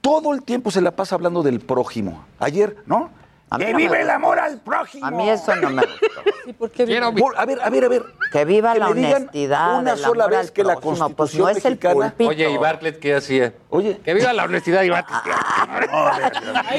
todo 0.00 0.32
el 0.34 0.42
tiempo 0.42 0.70
se 0.70 0.80
la 0.80 0.90
pasa 0.92 1.14
hablando 1.14 1.42
del 1.42 1.60
prójimo. 1.60 2.24
Ayer, 2.38 2.76
¿no? 2.86 3.10
A 3.50 3.56
mí 3.56 3.64
¡Que 3.64 3.72
no 3.72 3.78
vive 3.78 4.02
el 4.02 4.10
amor 4.10 4.38
al 4.38 4.60
prójimo! 4.60 5.06
A 5.06 5.10
mí 5.10 5.28
eso 5.30 5.56
no 5.56 5.70
me 5.70 5.82
gusta. 6.58 6.84
Quiero 6.84 7.12
mi- 7.12 7.20
Por- 7.22 7.38
a 7.38 7.46
ver, 7.46 7.58
a 7.62 7.70
ver, 7.70 7.84
a 7.84 7.88
ver. 7.88 8.02
Que 8.30 8.44
viva 8.44 8.74
Que 8.74 8.78
la 8.78 8.88
honestidad. 8.88 9.78
una 9.80 9.96
sola 9.96 10.24
amor 10.24 10.30
vez 10.36 10.40
al 10.48 10.52
que 10.52 10.64
la 10.64 10.76
prójimo, 10.76 11.08
pues 11.08 11.30
Constitución 11.32 11.42
no 11.44 11.48
es 11.48 11.64
el 11.64 11.72
mexicana- 11.72 11.94
pulpito. 11.94 12.30
Oye, 12.30 12.50
¿y 12.50 12.56
Bartlett 12.58 12.98
qué 12.98 13.14
hacía? 13.14 13.54
Oye, 13.70 13.98
Que 14.04 14.12
viva 14.14 14.32
la 14.34 14.44
honestidad 14.44 14.82
y 14.82 14.90
Bartlett. 14.90 15.22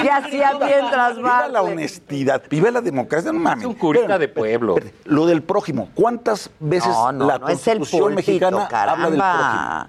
¿Qué 0.02 0.12
hacía 0.12 0.54
mientras 0.64 1.18
viva 1.18 1.48
la 1.48 1.62
honestidad, 1.64 2.44
viva 2.50 2.70
la 2.72 2.82
democracia, 2.82 3.32
no 3.32 3.40
mames. 3.40 3.64
Es 3.64 3.68
un 3.68 3.74
curita 3.76 4.20
de 4.20 4.28
pueblo. 4.28 4.76
Lo 5.06 5.26
del 5.26 5.42
prójimo, 5.42 5.90
¿cuántas 5.96 6.52
veces 6.60 6.90
No, 6.90 7.12
no, 7.12 7.26
la 7.28 7.40
no 7.40 7.48
es 7.50 7.68
el 7.68 7.78
Constitución 7.80 8.14
pulpito, 8.14 8.16
mexicana 8.52 8.68
habla 8.92 9.10
del 9.10 9.20
prójimo? 9.20 9.88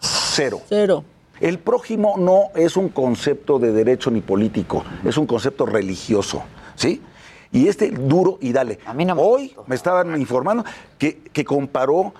Cero. 0.00 0.60
Cero. 0.68 1.04
El 1.40 1.58
prójimo 1.58 2.14
no 2.18 2.50
es 2.54 2.76
un 2.76 2.88
concepto 2.88 3.58
de 3.58 3.72
derecho 3.72 4.10
ni 4.10 4.20
político, 4.20 4.84
es 5.04 5.16
un 5.16 5.26
concepto 5.26 5.66
religioso, 5.66 6.42
¿sí? 6.74 7.02
Y 7.50 7.68
este 7.68 7.90
duro 7.90 8.38
y 8.40 8.52
dale. 8.52 8.78
A 8.84 8.92
mí 8.92 9.04
no 9.04 9.14
me 9.14 9.22
Hoy 9.22 9.54
me 9.66 9.74
estaban 9.74 10.20
informando 10.20 10.64
que, 10.98 11.18
que 11.32 11.44
comparó 11.44 12.12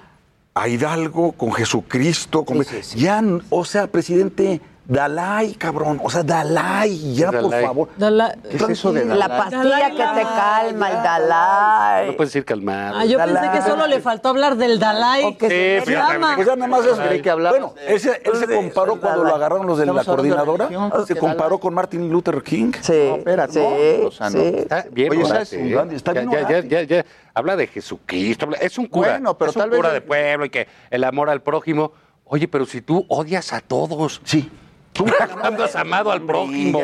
a 0.55 0.69
Hidalgo 0.69 1.33
con 1.33 1.53
Jesucristo. 1.53 2.45
Con... 2.45 2.63
Ya, 2.97 3.23
o 3.51 3.65
sea, 3.65 3.87
presidente, 3.87 4.61
Dalai, 4.91 5.53
cabrón. 5.53 6.01
O 6.03 6.09
sea, 6.09 6.23
Dalai, 6.23 7.13
ya, 7.15 7.29
¿Qué 7.29 7.37
es 7.37 7.43
por 7.43 7.51
Dalai? 7.51 7.67
favor. 7.67 7.89
Dala- 7.99 8.35
¿Qué 8.49 8.57
es 8.57 8.69
eso 8.71 8.91
de 8.91 9.05
La 9.05 9.29
Dalai? 9.29 9.39
pastilla 9.39 9.63
Dalai 9.65 9.91
que 9.91 9.97
te 10.21 10.23
calma, 10.27 10.89
el 10.91 11.03
Dalai. 11.03 12.07
No 12.07 12.17
puedes 12.17 12.33
decir 12.33 12.45
calmado. 12.47 12.97
Ah, 12.99 13.05
yo 13.05 13.19
pensé 13.19 13.35
Dalai. 13.35 13.53
que 13.61 13.69
solo 13.69 13.87
le 13.87 14.01
faltó 14.01 14.31
hablar 14.31 14.57
del 14.57 14.79
Dalai. 14.79 15.25
O 15.25 15.37
que 15.37 15.81
Sí, 15.81 15.85
se 15.85 15.93
llama. 15.93 16.33
Pues 16.37 16.47
ya 16.47 16.57
nada 16.57 16.69
más 16.69 16.87
es 16.87 17.21
que 17.23 17.29
hablabas 17.31 17.61
Bueno, 17.61 17.75
ese- 17.87 18.23
él 18.25 18.33
se 18.35 18.47
comparó 18.47 18.99
cuando 18.99 19.25
lo 19.25 19.35
agarraron 19.35 19.67
los 19.67 19.77
de 19.77 19.85
la 19.85 20.03
coordinadora, 20.03 20.69
se 21.07 21.17
comparó 21.17 21.43
Dalai. 21.51 21.61
con 21.61 21.75
Martin 21.75 22.09
Luther 22.11 22.43
King. 22.43 22.73
Sí, 22.81 22.93
No, 23.11 23.17
espérate, 23.17 23.53
sí, 23.53 24.01
no, 24.01 24.09
o 24.09 24.11
sea, 24.11 24.31
no. 24.31 24.39
sí. 24.41 24.53
Está 24.57 24.87
bien 24.91 25.11
Oye, 25.13 25.21
orate, 25.25 25.45
¿sabes? 25.45 25.53
¿eh? 25.53 25.97
Está 25.97 26.13
bien 26.15 26.31
ya, 26.31 26.49
ya, 26.49 26.61
ya, 26.61 26.83
ya, 26.85 27.05
Habla 27.35 27.57
de 27.57 27.67
Jesucristo. 27.67 28.47
habla- 28.47 28.57
Es 28.59 28.79
un 28.79 28.87
cura. 28.87 29.11
Bueno, 29.11 29.37
pero 29.37 29.51
es 29.51 29.57
un 29.57 29.61
tal 29.61 29.69
vez 29.71 29.77
cura 29.79 29.93
de 29.93 30.01
pueblo 30.01 30.47
y 30.47 30.51
que 30.51 30.67
el 30.91 31.05
amor 31.05 31.29
al 31.29 31.43
prójimo. 31.43 31.93
Oye, 32.25 32.49
pero 32.49 32.65
si 32.65 32.81
tú 32.81 33.05
odias 33.11 33.53
a 33.53 33.61
todos. 33.61 34.23
Sí. 34.25 34.51
¿Cuándo 34.99 35.65
has 35.65 35.77
amado 35.77 36.11
al 36.11 36.23
prójimo? 36.23 36.81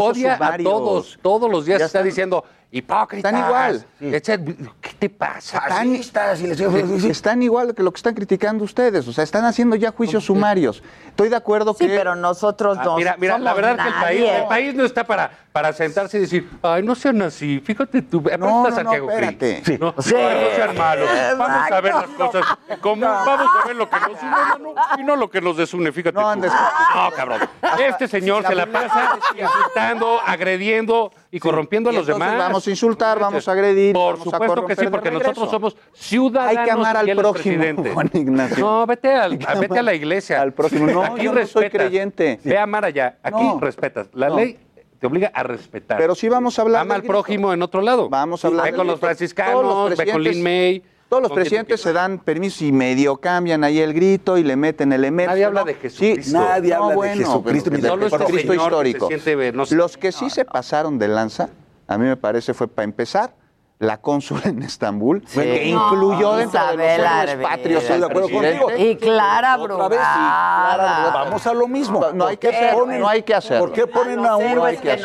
Odia 0.00 0.38
a 0.40 0.58
todos. 0.58 1.18
Todos 1.22 1.50
los 1.50 1.66
días 1.66 1.82
está 1.82 2.02
diciendo 2.02 2.44
hipócritas. 2.70 3.32
Están 3.32 3.46
igual. 3.46 3.86
¿Qué 3.98 4.90
te 4.98 5.08
pasa? 5.10 5.60
Fascistas 5.60 6.40
y 6.40 6.46
les 6.48 6.58
digo, 6.58 6.72
sí, 6.72 7.00
sí. 7.00 7.08
Están 7.10 7.42
igual 7.42 7.74
que 7.74 7.82
lo 7.82 7.90
que 7.92 7.96
están 7.96 8.14
criticando 8.14 8.64
ustedes, 8.64 9.06
o 9.08 9.12
sea, 9.12 9.24
están 9.24 9.44
haciendo 9.44 9.76
ya 9.76 9.90
juicios 9.92 10.24
sumarios. 10.24 10.82
Estoy 11.08 11.28
de 11.30 11.36
acuerdo 11.36 11.74
Sí, 11.74 11.86
que 11.86 11.96
pero 11.96 12.14
nosotros 12.14 12.76
Ah, 12.80 12.84
no 12.84 12.96
mira, 12.96 13.16
mira, 13.18 13.38
la 13.38 13.54
verdad 13.54 13.76
que 13.76 13.88
el 13.88 13.94
país, 13.94 14.20
nadie. 14.20 14.36
el 14.42 14.48
país 14.48 14.74
no 14.74 14.84
está 14.84 15.04
para, 15.04 15.30
para 15.52 15.72
sentarse 15.72 16.18
y 16.18 16.20
decir, 16.22 16.50
ay, 16.62 16.82
no 16.82 16.94
sean 16.94 17.22
así, 17.22 17.60
fíjate 17.60 18.02
tú, 18.02 18.22
No, 18.38 18.68
no, 18.68 18.82
no, 18.82 18.92
espérate. 18.92 19.62
Sí. 19.64 19.78
No, 19.80 19.94
Sí. 19.98 20.14
ay, 20.14 20.44
no 20.50 20.56
sean 20.56 20.76
malos, 20.76 21.08
vamos 21.38 21.72
a 21.72 21.80
ver 21.80 21.94
las 21.94 22.08
cosas, 22.08 22.44
como, 22.82 23.06
vamos 23.06 23.50
a 23.62 23.66
ver 23.68 23.76
lo 23.76 23.88
que 23.88 23.96
nos 24.00 24.10
une 24.22 24.74
y 24.98 25.04
no 25.04 25.16
lo 25.16 25.30
que 25.30 25.40
nos 25.40 25.56
desune, 25.56 25.92
fíjate 25.92 26.14
No 26.14 26.20
tú. 26.22 26.26
andes- 26.28 26.52
No, 26.52 27.10
cabrón, 27.12 27.40
este 27.78 28.08
señor 28.08 28.46
se 28.46 28.54
la 28.54 28.66
pasa 28.66 29.18
insultando, 29.38 30.20
agrediendo 30.26 31.12
y 31.30 31.40
corrompiendo 31.40 31.88
a 31.90 31.92
los 31.94 32.06
demás. 32.06 32.55
Vamos 32.56 32.66
a 32.66 32.70
insultar, 32.70 33.18
vamos 33.18 33.48
a 33.48 33.52
agredir, 33.52 33.92
Por 33.92 34.18
vamos 34.18 34.26
a 34.26 34.30
supuesto 34.30 34.66
que 34.66 34.76
sí, 34.76 34.84
de 34.84 34.90
porque 34.90 35.10
nosotros 35.10 35.50
somos 35.50 35.76
ciudadanos 35.94 36.56
Hay 36.58 36.64
que 36.64 36.70
amar 36.70 36.96
al 36.96 37.06
prójimo, 37.16 37.32
presidente. 37.34 37.90
Juan 37.94 38.10
Ignacio. 38.12 38.56
No, 38.64 38.86
vete, 38.86 39.12
al- 39.14 39.36
vete 39.60 39.78
a 39.78 39.82
la 39.82 39.94
iglesia. 39.94 40.40
al 40.42 40.52
prójimo. 40.52 40.86
No, 40.86 41.02
Aquí 41.04 41.22
yo 41.24 41.32
no 41.32 41.46
soy 41.46 41.70
creyente. 41.70 42.40
Ve 42.44 42.58
a 42.58 42.62
amar 42.62 42.84
allá. 42.84 43.18
Aquí 43.22 43.42
No. 43.42 43.60
respetas. 43.60 44.08
La 44.14 44.28
No. 44.28 44.36
ley 44.36 44.58
te 44.98 45.06
obliga 45.06 45.30
a 45.34 45.42
respetar. 45.42 45.98
Pero 45.98 46.14
sí 46.14 46.28
vamos 46.28 46.58
a 46.58 46.62
hablar 46.62 46.82
Ama 46.82 46.94
al 46.94 47.02
prójimo 47.02 47.52
en 47.52 47.62
otro 47.62 47.80
lado. 47.82 48.08
Vamos 48.08 48.44
a 48.44 48.48
hablar 48.48 48.70
Ve 48.70 48.76
con 48.76 48.86
los 48.86 48.98
franciscanos, 48.98 49.90
los 49.90 49.96
ve 49.98 50.10
con 50.10 50.22
Lin 50.22 50.42
May. 50.42 50.82
Todos 51.08 51.22
los 51.22 51.30
presidentes 51.30 51.80
se 51.80 51.92
dan 51.92 52.18
permiso 52.18 52.64
y 52.64 52.72
medio 52.72 53.16
cambian 53.18 53.62
ahí 53.62 53.78
el 53.78 53.94
grito 53.94 54.38
y 54.38 54.42
le 54.42 54.56
meten 54.56 54.92
elementos. 54.92 55.34
Nadie 55.34 55.44
habla 55.44 55.60
¿no? 55.60 55.66
de 55.66 55.74
Jesucristo. 55.74 56.22
Sí, 56.24 56.32
Nadie 56.32 56.74
habla 56.74 56.88
de 56.88 56.94
bueno, 56.96 57.14
Jesucristo 57.26 57.70
pero 57.70 57.76
ni 57.76 57.82
de 57.82 57.88
Solo 57.88 58.06
este 58.06 58.18
Jesucristo 58.18 58.50
que 58.52 58.56
histórico. 58.56 59.08
se 59.08 59.18
siente, 59.20 59.52
no 59.52 59.66
sé- 59.66 59.74
Los 59.76 59.96
que 59.96 60.10
sí 60.10 60.30
se 60.30 60.44
pasaron 60.44 60.98
de 60.98 61.06
lanza, 61.06 61.50
a 61.88 61.98
mí 61.98 62.04
me 62.06 62.16
parece 62.16 62.54
fue 62.54 62.68
para 62.68 62.84
empezar 62.84 63.34
la 63.78 63.98
cónsul 64.00 64.40
en 64.44 64.62
Estambul, 64.62 65.22
Sí. 65.26 65.38
que 65.38 65.68
incluyó 65.68 66.32
No, 66.32 66.36
dentro 66.38 66.58
de 66.60 66.66
los 66.66 66.74
Isabel 66.86 67.00
héroes 67.00 67.30
Arbe. 67.30 67.42
patrios 67.42 67.82
Estoy 67.82 67.98
de 68.00 68.06
acuerdo 68.06 68.30
contigo. 68.30 68.70
Y 68.78 68.96
Clara 68.96 69.56
Brugada. 69.58 71.10
Vamos 71.12 71.46
a 71.46 71.52
lo 71.52 71.68
mismo. 71.68 72.00
No 72.14 72.26
hay 72.26 72.36
¿Por 72.36 72.50
que 72.50 72.70
ponen- 72.74 73.00
no 73.00 73.08
hay 73.08 73.22
que 73.22 73.34
hacerlo. 73.34 73.66
¿Por 73.66 73.72
qué 73.74 73.86
ponen 73.86 74.20
A 74.20 74.28
a 74.28 74.30
los 74.32 74.38
un, 74.40 74.46
que 74.80 74.96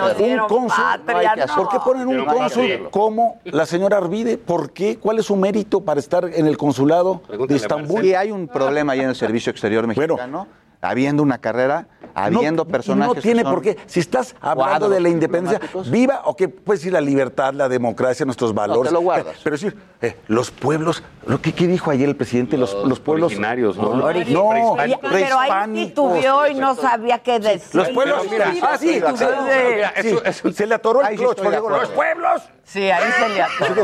cónsul? 0.48 0.70
patria, 0.78 1.14
no 1.14 1.18
hay 1.20 1.28
que 1.36 1.41
hacerlo. 1.41 1.64
¿Por 1.64 1.70
qué 1.70 1.80
ponen 1.84 2.08
un 2.08 2.26
cónsul 2.26 2.88
como 2.91 3.40
la 3.45 3.66
señora 3.66 3.98
Arvide? 3.98 4.38
¿Por 4.38 4.72
qué? 4.72 4.98
¿Cuál 4.99 5.20
es 5.20 5.26
su 5.26 5.36
mérito 5.36 5.82
para 5.82 5.99
estar 5.99 6.24
en 6.26 6.48
el 6.48 6.58
consulado 6.58 7.20
Pregúntale 7.28 7.60
de 7.60 7.64
Estambul? 7.66 8.06
Y 8.06 8.14
hay 8.16 8.32
un 8.32 8.48
problema 8.48 8.94
ahí 8.94 9.02
en 9.02 9.10
el 9.10 9.16
servicio 9.16 9.52
exterior 9.52 9.86
Bueno. 9.94 10.48
Habiendo 10.82 11.22
una 11.22 11.38
carrera, 11.38 11.88
habiendo 12.16 12.66
personajes. 12.66 13.16
No 13.16 13.22
tiene 13.22 13.40
que 13.41 13.44
son 13.45 13.53
por 13.53 13.62
qué. 13.64 13.78
Si 13.86 13.99
estás 13.99 14.36
hablando 14.41 14.70
cuadros 14.72 14.90
de 14.91 14.99
la 14.99 15.10
independencia, 15.10 15.62
viva 15.91 16.22
o 16.26 16.36
que 16.36 16.49
puedes 16.49 16.82
decir 16.82 16.94
la 16.94 17.02
libertad, 17.02 17.53
la 17.53 17.70
democracia, 17.70 18.26
nuestros 18.26 18.53
valores. 18.53 18.90
te 18.90 18.94
lo 18.94 19.02
guardas. 19.02 19.36
Eh, 19.36 19.40
Pero 19.44 19.56
decir, 19.56 19.78
eh, 20.02 20.18
los 20.28 20.49
pueblos, 20.52 21.03
lo 21.28 21.40
que 21.41 21.53
¿qué 21.53 21.68
dijo 21.68 21.91
ayer 21.91 22.10
el 22.10 22.16
presidente, 22.16 22.58
los, 22.58 22.74
los 22.86 22.99
pueblos 22.99 23.28
originarios, 23.28 23.78
¿no? 23.78 23.94
No, 23.95 24.06
Originarios. 24.06 24.66
no, 25.02 25.10
pero 25.10 25.40
ahí 25.40 25.74
titubeó 25.86 26.48
y 26.48 26.56
no 26.56 26.76
sabía 26.76 27.20
qué 27.20 27.40
decir. 27.40 27.76
Los 27.76 27.90
pueblos, 27.90 28.26
mira, 28.30 28.53
ah, 28.64 28.78
sí, 28.78 28.98
pero 28.99 29.16
sí, 29.18 29.26
mira, 29.74 29.94
sí, 30.02 30.08
eso- 30.08 30.24
eso- 30.26 30.52
se 30.52 30.66
le 30.66 30.76
atoró 30.76 31.02
el 31.02 31.14
acuerdo. 31.16 31.70
los 31.70 31.90
pueblos, 31.90 32.41
Sí, 32.64 32.90
ahí 32.90 33.12
se 33.20 33.30
le 33.30 33.41
atoró. 33.41 33.84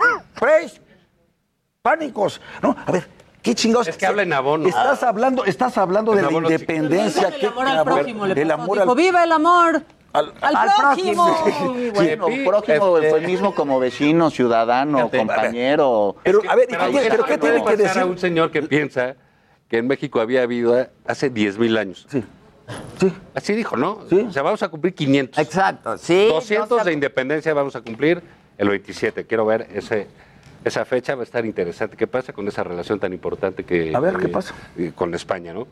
fresh, 0.34 0.80
pánicos, 1.82 2.40
no, 2.62 2.76
a 2.86 2.92
ver, 2.92 3.06
qué 3.42 3.54
chingados. 3.54 3.88
Es 3.88 3.96
que 3.96 4.06
habla 4.06 4.22
en 4.22 4.32
abono. 4.32 4.68
Estás 4.68 5.02
hablando, 5.02 5.44
estás 5.44 5.76
hablando 5.78 6.12
de 6.12 6.22
la 6.22 6.30
independencia, 6.32 7.28
El 7.28 7.34
qué 7.36 7.46
amor 7.46 7.66
al 7.66 7.84
prójimo, 7.84 8.26
le 8.26 8.52
amor 8.52 8.78
Dijo, 8.78 8.90
al 8.90 8.96
¡Viva 8.96 9.24
el 9.24 9.32
amor! 9.32 9.82
al- 10.12 10.32
¡Al, 10.40 10.56
Al 10.56 10.68
prójimo! 10.76 11.36
Sí, 11.44 11.90
bueno, 11.94 12.26
Sí, 12.28 12.44
prójimo, 12.44 12.98
este- 12.98 13.08
eufemismo 13.10 13.54
como 13.54 13.78
vecino, 13.78 14.30
ciudadano, 14.30 14.98
Fíjate, 14.98 15.18
compañero. 15.18 16.16
Pero, 16.24 16.40
a 16.48 16.56
ver, 16.56 16.68
¿y 16.68 16.74
Pero, 16.74 16.90
qué- 16.92 17.08
pero 17.10 17.24
qué 17.24 17.38
tiene 17.38 17.64
que 17.64 17.76
decir? 17.76 18.02
a 18.02 18.06
un 18.06 18.18
señor 18.18 18.50
que 18.50 18.62
piensa 18.62 19.14
que 19.68 19.78
en 19.78 19.86
México 19.86 20.20
había 20.20 20.42
habido 20.42 20.88
hace 21.06 21.30
10 21.30 21.58
mil 21.58 21.76
años. 21.78 22.06
Sí, 22.10 22.24
sí. 22.98 23.12
Así 23.34 23.52
dijo, 23.54 23.76
¿no? 23.76 24.00
Sí. 24.08 24.26
O 24.28 24.32
sea, 24.32 24.42
vamos 24.42 24.62
a 24.64 24.68
cumplir 24.68 24.94
500. 24.94 25.38
Exacto, 25.38 25.96
sí. 25.96 26.26
200 26.28 26.70
no 26.70 26.78
se- 26.78 26.84
de 26.84 26.92
independencia 26.92 27.54
vamos 27.54 27.76
a 27.76 27.80
cumplir 27.80 28.20
el 28.58 28.68
27. 28.68 29.26
Quiero 29.26 29.46
ver 29.46 29.68
ese, 29.72 30.08
esa 30.64 30.84
fecha, 30.84 31.14
va 31.14 31.22
a 31.22 31.24
estar 31.24 31.44
interesante. 31.46 31.96
¿Qué 31.96 32.06
pasa 32.06 32.32
con 32.32 32.46
esa 32.48 32.62
relación 32.64 32.98
tan 33.00 33.12
importante 33.12 33.64
que... 33.64 33.94
A 33.94 34.00
ver, 34.00 34.16
¿qué 34.18 34.26
eh, 34.26 34.28
pasa? 34.28 34.54
eh, 34.76 34.92
Con 34.94 35.14
España, 35.14 35.52
¿no? 35.54 35.66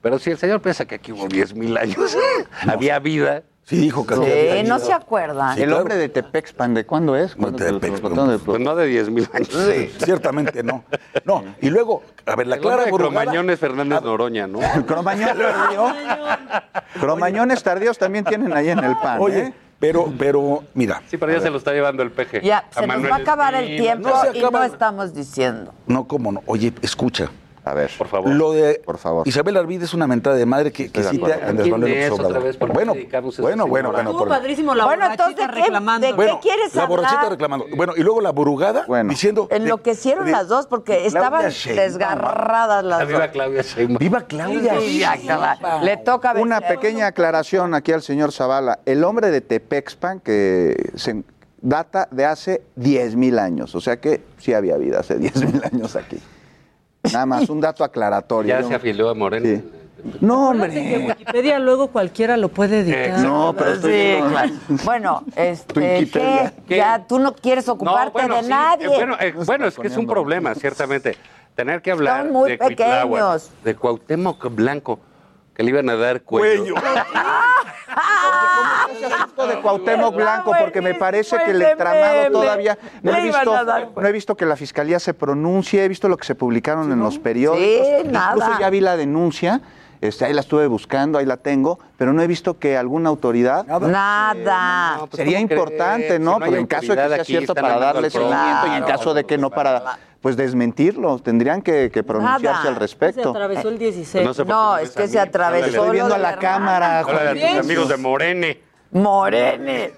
Pero 0.00 0.18
si 0.18 0.30
el 0.30 0.38
señor 0.38 0.60
piensa 0.60 0.84
que 0.84 0.96
aquí 0.96 1.12
hubo 1.12 1.28
10 1.28 1.54
mil 1.54 1.76
años, 1.76 2.16
había 2.66 2.98
vida... 2.98 3.42
Sí, 3.64 3.76
dijo 3.76 4.04
que 4.04 4.16
Sí, 4.16 4.20
había 4.22 4.62
no 4.64 4.80
se 4.80 4.92
acuerdan. 4.92 5.54
Sí, 5.54 5.62
el 5.62 5.68
claro. 5.68 5.82
hombre 5.82 5.96
de 5.96 6.08
Tepexpan, 6.08 6.74
¿de 6.74 6.84
cuándo 6.84 7.14
es? 7.14 7.36
¿Cuándo 7.36 7.56
te- 7.58 7.66
Tepexpan. 7.72 8.12
cuándo- 8.16 8.38
Pues 8.40 8.58
no 8.60 8.74
de 8.74 8.86
10 8.88 9.10
mil 9.10 9.28
años. 9.32 9.48
Sí, 9.50 9.92
ciertamente 10.04 10.64
no. 10.64 10.82
No, 11.24 11.44
y 11.60 11.70
luego, 11.70 12.02
a 12.26 12.34
ver, 12.34 12.48
la 12.48 12.56
El 12.56 12.60
Clara 12.62 12.86
Burugada- 12.86 13.22
Cromañón 13.22 13.50
es 13.50 13.60
Fernández 13.60 14.02
Noroña, 14.02 14.48
¿no? 14.48 14.58
Cromañón. 14.88 15.36
Cromañones 17.00 17.62
tardíos 17.62 17.98
también 17.98 18.24
tienen 18.24 18.52
ahí 18.52 18.68
en 18.70 18.80
el 18.80 18.96
pan. 18.98 19.18
Oye, 19.20 19.38
¿eh? 19.40 19.54
Pero, 19.82 20.12
pero, 20.16 20.62
mira, 20.74 21.02
Sí, 21.08 21.16
pero 21.16 21.32
ya 21.32 21.40
se 21.40 21.50
lo 21.50 21.58
está 21.58 21.72
llevando 21.72 22.04
el 22.04 22.12
peje. 22.12 22.40
Ya, 22.40 22.58
A 22.72 22.80
se 22.82 22.86
nos 22.86 23.02
va 23.04 23.16
a 23.16 23.18
acabar 23.18 23.52
el 23.56 23.76
tiempo 23.76 24.10
No 24.10 24.32
y 24.32 24.40
no 24.40 24.62
estamos 24.62 25.12
diciendo. 25.12 25.74
no, 25.88 26.06
cómo 26.06 26.30
no. 26.30 26.40
Oye, 26.46 26.72
escucha. 26.82 27.32
A 27.64 27.74
ver, 27.74 27.90
Por 27.96 28.08
favor. 28.08 28.28
Lo 28.34 28.50
de 28.52 28.82
Por 28.84 28.98
favor. 28.98 29.26
Isabel 29.28 29.56
Arvide 29.56 29.84
es 29.84 29.94
una 29.94 30.08
mentada 30.08 30.34
de 30.34 30.46
madre 30.46 30.72
que, 30.72 30.90
que 30.90 31.02
cita 31.04 31.26
a 31.26 31.48
Andrés 31.50 31.62
¿Quién 31.62 31.70
Manuel 31.70 31.92
López 31.92 32.10
otra 32.10 32.26
Obrador. 32.26 32.42
vez? 32.44 32.56
¿Por 32.56 32.68
qué 32.68 32.74
Bueno, 32.74 32.92
bueno, 33.40 33.68
bueno, 33.68 33.92
bueno. 33.92 34.10
Estuvo 34.10 34.18
por- 34.18 34.28
padrísimo 34.28 34.74
la 34.74 34.84
Bueno, 34.84 35.02
borrachita 35.04 35.24
entonces, 35.30 35.46
¿de 35.46 35.54
qué- 35.54 35.62
reclamando. 35.66 36.06
de 36.08 36.12
Bueno, 36.14 36.40
quieres 36.42 36.74
la 36.74 36.86
borrachita 36.86 37.18
hablar? 37.20 37.30
reclamando. 37.32 37.66
Bueno, 37.76 37.92
y 37.96 38.00
luego 38.02 38.20
la 38.20 38.30
burugada 38.32 38.84
Bueno. 38.88 39.10
diciendo... 39.10 39.46
Enloquecieron 39.50 40.24
de- 40.26 40.32
las 40.32 40.48
dos 40.48 40.66
porque 40.66 40.92
Claudia 40.94 41.06
estaban 41.06 41.48
Sheinbaum. 41.50 41.86
desgarradas 41.88 42.84
las 42.84 43.06
Viva 43.06 43.20
dos. 43.20 43.28
Claudia 43.30 43.62
Sheinbaum. 43.62 43.98
¡Viva 43.98 44.20
Claudia! 44.22 44.80
Sí, 44.80 45.04
acaba. 45.04 45.56
Le 45.82 45.96
toca 45.98 46.32
Una 46.32 46.58
vencer. 46.58 46.80
pequeña 46.80 47.06
aclaración 47.06 47.74
aquí 47.74 47.92
al 47.92 48.02
señor 48.02 48.32
Zavala. 48.32 48.80
El 48.86 49.04
hombre 49.04 49.30
de 49.30 49.40
Tepexpan, 49.40 50.18
que 50.18 50.90
se 50.96 51.22
data 51.60 52.08
de 52.10 52.24
hace 52.24 52.62
10 52.74 53.14
mil 53.14 53.38
años. 53.38 53.76
O 53.76 53.80
sea 53.80 54.00
que 54.00 54.20
sí 54.38 54.52
había 54.52 54.76
vida 54.78 54.98
hace 54.98 55.16
10 55.16 55.36
mil 55.44 55.62
años 55.64 55.94
aquí. 55.94 56.18
Nada 57.10 57.26
más, 57.26 57.48
un 57.48 57.60
dato 57.60 57.82
aclaratorio. 57.84 58.48
Ya 58.60 58.66
se 58.66 58.74
afilió 58.74 59.08
a 59.08 59.14
Moreno. 59.14 59.46
Sí. 59.46 59.64
No, 60.20 60.50
Acuérdate 60.50 60.74
que 60.82 60.96
hombre. 60.96 61.14
Wikipedia 61.18 61.58
luego 61.60 61.86
cualquiera 61.88 62.36
lo 62.36 62.48
puede 62.48 62.80
editar. 62.80 63.20
No, 63.20 63.54
pero 63.56 63.72
estoy 63.74 63.92
Sí, 63.92 64.16
claro. 64.30 64.52
Bueno, 64.84 65.22
este, 65.36 65.98
Wikipedia. 66.00 66.52
¿qué? 66.66 66.76
Ya 66.76 67.06
tú 67.06 67.18
no 67.20 67.34
quieres 67.34 67.68
ocuparte 67.68 68.10
bueno, 68.12 68.36
de 68.36 68.42
sí, 68.42 68.48
nadie. 68.48 68.86
eh, 68.86 68.88
bueno, 68.88 69.16
eh, 69.20 69.34
bueno, 69.46 69.66
es 69.66 69.78
que 69.78 69.86
es 69.86 69.96
un 69.96 70.06
problema, 70.06 70.54
ciertamente. 70.56 71.16
Tener 71.54 71.82
que 71.82 71.90
hablar 71.92 72.24
Son 72.24 72.32
muy 72.32 72.50
de 72.52 72.58
Cuitláhuac, 72.58 73.10
pequeños. 73.10 73.50
de 73.62 73.74
Cuauhtémoc 73.76 74.54
Blanco, 74.54 74.98
que 75.54 75.62
le 75.62 75.70
iban 75.70 75.88
a 75.90 75.96
dar 75.96 76.22
cuello. 76.22 76.74
Esto 79.26 79.46
de 79.46 79.60
Cuauhtémoc 79.60 80.14
Blanco, 80.14 80.52
porque 80.58 80.80
me 80.80 80.94
parece 80.94 81.36
que 81.44 81.52
de 81.52 81.70
entramado 81.72 82.14
meme. 82.22 82.30
todavía 82.30 82.78
no 83.02 83.10
he 83.12 83.14
Le 83.16 83.22
visto, 83.22 83.64
no 83.96 84.06
he 84.06 84.12
visto 84.12 84.36
que 84.36 84.46
la 84.46 84.56
fiscalía 84.56 84.98
se 84.98 85.14
pronuncie, 85.14 85.84
he 85.84 85.88
visto 85.88 86.08
lo 86.08 86.16
que 86.16 86.24
se 86.24 86.34
publicaron 86.34 86.90
en 86.92 87.00
los 87.00 87.18
periódicos, 87.18 87.86
Sí, 87.86 87.92
incluso 88.04 88.12
nada. 88.12 88.58
ya 88.60 88.70
vi 88.70 88.80
la 88.80 88.96
denuncia, 88.96 89.60
este, 90.00 90.24
ahí 90.24 90.32
la 90.32 90.40
estuve 90.40 90.66
buscando, 90.66 91.18
ahí 91.18 91.26
la 91.26 91.36
tengo, 91.36 91.78
pero 91.96 92.12
no 92.12 92.22
he 92.22 92.26
visto 92.26 92.58
que 92.58 92.76
alguna 92.76 93.08
autoridad 93.08 93.64
Nada. 93.66 94.96
No, 94.98 95.06
pues, 95.06 95.18
sería 95.18 95.38
¿cómo 95.38 95.42
importante? 95.52 96.18
¿no? 96.18 96.34
Si 96.34 96.38
no 96.40 96.44
hay 96.44 96.50
Pero 96.50 96.60
en 96.60 96.66
caso 96.66 96.94
de 96.94 97.02
que 97.02 97.14
sea 97.14 97.24
cierto 97.24 97.54
para 97.54 97.78
darle 97.78 98.10
seguimiento 98.10 98.66
y 98.68 98.76
en 98.76 98.84
caso 98.84 99.14
de 99.14 99.24
que 99.24 99.38
no 99.38 99.50
para 99.50 99.98
pues 100.22 100.36
desmentirlo, 100.36 101.18
tendrían 101.18 101.60
que, 101.60 101.90
que 101.90 102.02
pronunciarse 102.02 102.46
Nada. 102.46 102.68
al 102.68 102.74
Se 102.74 102.80
respecto. 102.80 103.30
atravesó 103.30 103.68
el 103.68 103.78
16. 103.78 104.24
No 104.24 104.32
sé 104.32 104.44
por 104.44 104.46
qué 104.46 104.52
No, 104.52 104.74
me 104.76 104.82
es 104.82 104.88
ves 104.88 104.96
que 104.96 105.02
a 105.02 105.06
se 105.08 105.12
mí. 105.12 105.18
atravesó. 105.18 105.66
Estoy 105.66 105.86
lo 105.88 105.92
viendo 105.92 106.14
a 106.14 106.16
de 106.16 106.22
la 106.22 106.38
cámara, 106.38 107.02
Juan. 107.02 107.34
tus 107.38 107.58
amigos 107.64 107.88
de 107.88 107.96
Morene. 107.96 108.60
Morene. 108.92 109.92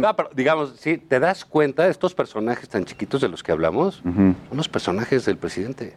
No, 0.00 0.16
pero 0.16 0.30
digamos, 0.34 0.74
sí, 0.78 0.96
te 0.98 1.20
das 1.20 1.44
cuenta 1.44 1.84
de 1.84 1.90
estos 1.90 2.14
personajes 2.14 2.68
tan 2.68 2.84
chiquitos 2.84 3.20
de 3.20 3.28
los 3.28 3.42
que 3.42 3.52
hablamos, 3.52 3.96
son 3.96 4.36
los 4.52 4.68
personajes 4.68 5.24
del 5.26 5.36
presidente. 5.36 5.96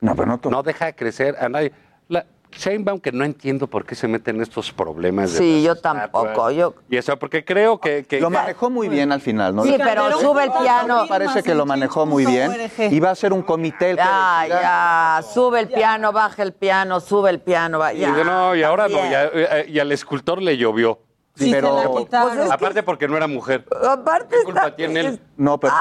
No, 0.00 0.14
pero 0.16 0.26
no 0.26 0.38
to- 0.38 0.50
No 0.50 0.62
deja 0.62 0.92
crecer 0.92 1.36
a 1.40 1.48
nadie. 1.48 1.72
La, 2.08 2.24
Sheinbaum, 2.52 2.98
que 2.98 3.12
no 3.12 3.24
entiendo 3.24 3.66
por 3.66 3.84
qué 3.84 3.94
se 3.94 4.08
mete 4.08 4.30
en 4.30 4.40
estos 4.40 4.72
problemas. 4.72 5.32
de 5.32 5.38
Sí, 5.38 5.62
yo 5.62 5.76
tampoco, 5.76 6.50
yo- 6.50 6.74
Y 6.90 6.96
eso, 6.96 7.16
porque 7.18 7.44
creo 7.44 7.78
que... 7.80 8.04
que 8.04 8.20
Lo 8.20 8.30
manejó 8.30 8.70
muy 8.70 8.88
bien 8.88 9.12
al 9.12 9.20
final, 9.20 9.54
¿no? 9.54 9.64
Sí, 9.64 9.74
pero 9.78 10.18
sube 10.18 10.44
el 10.44 10.52
piano. 10.52 11.02
Me 11.02 11.08
parece 11.08 11.42
que 11.42 11.54
lo 11.54 11.66
manejó 11.66 12.06
muy 12.06 12.26
bien. 12.26 12.52
Iba 12.90 13.10
a 13.10 13.14
ser 13.14 13.32
un 13.32 13.42
comité 13.42 13.90
el 13.90 13.96
que 13.96 14.02
Ya, 14.02 14.38
decida. 14.42 14.60
ya, 14.62 15.22
sube 15.22 15.60
el 15.60 15.68
piano, 15.68 16.12
baja 16.12 16.42
el 16.42 16.52
piano, 16.52 17.00
sube 17.00 17.30
el 17.30 17.40
piano, 17.40 17.78
va, 17.78 17.92
Y 17.92 17.98
ya. 18.00 18.12
digo, 18.12 18.24
no, 18.24 18.54
y 18.56 18.62
ahora 18.62 18.88
no, 18.88 18.98
ya, 19.10 19.26
eh, 19.32 19.66
y 19.68 19.78
al 19.78 19.92
escultor 19.92 20.42
le 20.42 20.56
llovió. 20.56 20.98
Sí, 21.44 21.50
pero- 21.52 21.78
se 21.80 21.88
la 21.88 21.94
quitaron. 22.00 22.28
Pues 22.30 22.40
es 22.40 22.46
que- 22.48 22.54
Aparte 22.54 22.82
porque 22.82 23.08
no 23.08 23.16
era 23.16 23.26
mujer. 23.26 23.64
Aparte 23.88 24.36
¿Qué 24.38 24.44
culpa 24.44 24.60
está- 24.66 24.76
tiene 24.76 25.00
él? 25.00 25.20
No, 25.36 25.58
pero 25.58 25.72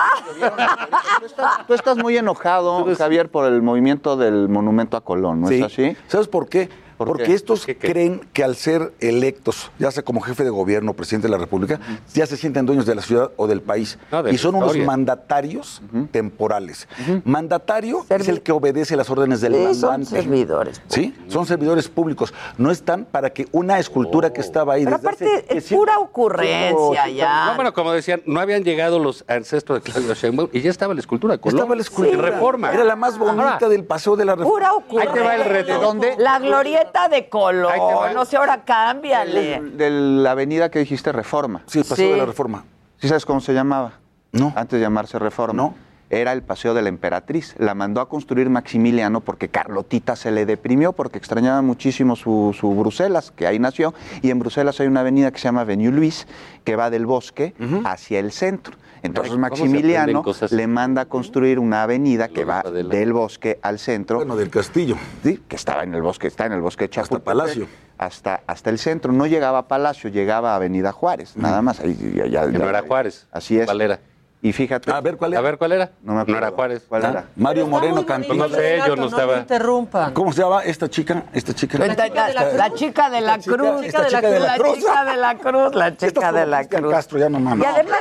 tú, 1.20 1.26
estás, 1.26 1.68
tú 1.68 1.74
estás 1.74 1.98
muy 1.98 2.18
enojado, 2.18 2.86
Javier, 2.96 3.30
por 3.30 3.46
el 3.46 3.62
movimiento 3.62 4.18
del 4.18 4.50
monumento 4.50 4.98
a 4.98 5.02
Colón, 5.02 5.42
¿no 5.42 5.48
Sí. 5.48 5.56
es 5.60 5.64
así? 5.66 5.98
¿Sabes 6.08 6.28
por 6.28 6.48
qué? 6.48 6.70
¿Por 6.98 7.08
Porque 7.08 7.26
qué? 7.26 7.34
estos 7.34 7.66
¿Qué, 7.66 7.78
qué? 7.78 7.92
creen 7.92 8.22
que 8.34 8.44
al 8.44 8.56
ser 8.56 8.92
electos, 9.00 9.72
ya 9.78 9.92
sea 9.92 10.04
como 10.04 10.20
jefe 10.22 10.44
de 10.44 10.50
gobierno 10.50 10.92
o 10.92 10.94
presidente 10.96 11.28
de 11.28 11.32
la 11.32 11.38
República, 11.38 11.80
ya 12.14 12.26
se 12.26 12.38
sienten 12.38 12.66
dueños 12.66 12.86
de 12.86 12.96
la 12.96 13.02
ciudad 13.02 13.32
o 13.38 13.46
del 13.48 13.62
país. 13.62 14.00
No, 14.12 14.24
de 14.24 14.34
y 14.34 14.38
son 14.38 14.56
unos 14.56 14.76
mandatarios 14.78 15.82
temporales. 16.12 16.88
Mandatario 17.24 18.06
es 18.10 18.28
el 18.28 18.42
que 18.42 18.52
obedece 18.52 18.96
las 18.96 19.10
órdenes 19.10 19.42
del 19.42 19.54
Sí, 19.54 19.76
son 19.76 19.90
mandante. 19.92 20.22
servidores. 20.22 20.82
Sí, 20.88 21.16
son 21.28 21.46
servidores 21.46 21.88
públicos. 21.88 22.34
No 22.58 22.72
están 22.72 23.06
para 23.06 23.30
que 23.32 23.48
una 23.52 23.80
escultura 23.80 24.34
que 24.34 24.42
estaba 24.42 24.74
ahí 24.74 24.84
Pero 24.86 24.98
desde 24.98 25.08
aparte, 25.08 25.46
es 25.56 25.66
siempre- 25.66 25.78
pura 25.78 26.00
ocurrencia 26.00 27.06
Sí, 27.06 27.16
ya. 27.16 27.46
No, 27.48 27.56
bueno, 27.56 27.74
como 27.74 27.92
decían, 27.92 28.22
no 28.26 28.40
habían 28.40 28.64
llegado 28.64 29.00
los 29.00 29.24
ancestros 29.28 29.84
de 29.84 29.92
Claudio 29.92 30.14
Sheinbaum 30.14 30.50
y 30.52 30.62
ya 30.62 30.70
estaba 30.70 30.94
la 30.94 31.00
escultura 31.00 31.38
Colón. 31.38 31.58
Estaba 31.60 31.76
la 31.76 31.82
escultura. 31.82 32.18
En 32.18 32.22
reforma. 32.34 32.72
Era 32.74 32.84
la 32.84 32.96
más 32.96 33.18
bonita 33.18 33.70
del 33.70 33.84
paseo 33.84 34.16
de 34.16 34.26
la 34.26 34.36
reforma. 34.36 34.52
Pura 34.58 34.74
ocurrencia. 34.74 35.12
Ahí 35.14 35.20
te 35.20 35.24
va 35.26 35.36
el 35.36 35.46
reto. 35.46 35.74
¿De 35.74 35.80
dónde? 35.80 36.16
La 36.18 36.40
glorieta 36.40 36.87
de 37.10 37.30
va. 37.30 38.14
No 38.14 38.26
sé, 38.26 38.38
ahora 38.38 38.64
cámbiale. 38.66 39.62
De 39.62 39.90
la 39.90 40.32
avenida 40.32 40.70
que 40.70 40.80
dijiste 40.80 41.12
Reforma. 41.12 41.62
Sí, 41.68 41.80
el 41.80 41.86
paseo 41.86 42.06
Sí. 42.08 42.12
de 42.12 42.18
la 42.18 42.26
reforma. 42.26 42.66
¿Sí 43.00 43.08
sabes 43.08 43.26
cómo 43.26 43.42
se 43.42 43.54
llamaba? 43.54 43.94
No. 44.32 44.54
Antes 44.56 44.80
de 44.80 44.86
llamarse 44.86 45.20
Reforma. 45.20 45.54
No. 45.54 45.76
Era 46.10 46.32
el 46.32 46.42
Paseo 46.42 46.74
de 46.74 46.82
la 46.82 46.88
Emperatriz. 46.88 47.54
La 47.58 47.76
mandó 47.76 48.00
a 48.00 48.08
construir 48.08 48.50
Maximiliano 48.50 49.20
porque 49.20 49.50
Carlotita 49.50 50.16
se 50.16 50.32
le 50.32 50.46
deprimió 50.46 50.94
porque 50.94 51.18
extrañaba 51.18 51.62
muchísimo 51.62 52.16
su, 52.16 52.56
su 52.58 52.74
Bruselas, 52.76 53.32
que 53.32 53.46
ahí 53.46 53.60
nació. 53.60 53.94
Y 54.22 54.30
en 54.32 54.40
Bruselas 54.40 54.80
hay 54.80 54.88
una 54.88 55.02
avenida 55.02 55.32
que 55.32 55.38
se 55.40 55.44
llama 55.50 55.62
Avenue 55.62 55.92
Luis, 55.92 56.26
que 56.64 56.78
va 56.78 56.90
del 56.90 57.06
bosque 57.06 57.54
hacia 57.84 58.20
el 58.20 58.32
centro. 58.32 58.78
Entonces 59.08 59.34
Ay, 59.34 59.40
¿cómo 59.42 59.56
se 59.56 59.62
Maximiliano 59.64 60.24
le 60.52 60.68
manda 60.68 61.02
a 61.02 61.06
construir 61.06 61.60
una 61.60 61.84
avenida 61.84 62.28
que 62.30 62.46
va 62.46 62.60
Adela. 62.62 62.90
del 62.90 63.14
bosque 63.14 63.60
al 63.62 63.80
centro. 63.80 64.18
Bueno, 64.18 64.36
del 64.36 64.50
castillo. 64.50 64.96
Sí, 65.24 65.42
que 65.48 65.56
estaba 65.56 65.84
en 65.84 65.94
el 65.96 66.02
bosque, 66.02 66.28
está 66.28 66.46
en 66.46 66.54
el 66.54 66.62
bosque 66.62 66.86
de 66.86 66.90
Hasta 66.90 67.02
Chapultepec. 67.04 67.26
Palacio. 67.26 67.68
Hasta, 67.98 68.42
hasta 68.46 68.70
el 68.70 68.78
centro. 68.78 69.12
No 69.12 69.26
llegaba 69.26 69.58
a 69.60 69.68
Palacio, 69.68 70.10
llegaba 70.10 70.54
a 70.54 70.56
Avenida 70.58 70.92
Juárez, 70.92 71.36
nada 71.36 71.62
más. 71.64 71.80
Ahí, 71.80 71.98
ya- 72.16 72.28
ya- 72.28 72.52
Que 72.52 72.58
no 72.60 72.70
era 72.70 72.84
Juárez. 72.84 73.28
Así 73.32 73.58
es. 73.60 73.66
¿Cuál 73.66 73.82
era? 73.82 74.00
Y 74.40 74.54
fíjate. 74.54 74.92
A 74.92 75.02
ver, 75.02 75.18
¿cuál 75.18 75.34
A 75.34 75.38
era? 75.38 75.42
ver, 75.42 75.58
¿cuál 75.58 75.72
era? 75.72 75.90
No 76.04 76.14
me 76.14 76.22
acuerdo. 76.22 76.38
era 76.40 76.52
Juárez. 76.52 76.86
¿Cuál 76.88 77.06
Ah, 77.06 77.10
era? 77.10 77.26
Mario 77.36 77.66
Moreno 77.68 78.06
cantó. 78.06 78.36
No 78.36 78.48
sé, 78.50 78.80
yo 78.86 78.96
no 78.96 79.38
interrumpan. 79.38 80.14
¿Cómo 80.14 80.32
se 80.32 80.42
llama 80.44 80.62
esta 80.64 80.88
chica? 80.88 81.24
Esta 81.34 81.54
chica. 81.56 81.80
La, 81.80 81.96
chica 81.96 82.28
de 82.28 82.34
la 82.36 82.44
la 82.54 82.68
cruz. 82.70 82.80
chica 82.80 83.10
de 83.10 83.22
la 83.22 83.40
cruz. 83.40 83.84
esta 83.86 84.06
chica 84.08 84.22
de 84.30 84.40
la 84.40 84.56
cruz. 84.58 84.78
chica 84.78 85.06
de 85.06 85.18
la 85.18 85.36
cruz. 85.38 85.76
La 85.76 85.98
chica 85.98 86.32
de 86.32 86.46
la 86.46 86.66
cruz. 86.68 86.92
Castro, 86.92 87.18
ya 87.20 87.30
no 87.30 87.40
mames. 87.40 87.66
Y 87.66 87.68
además, 87.68 88.00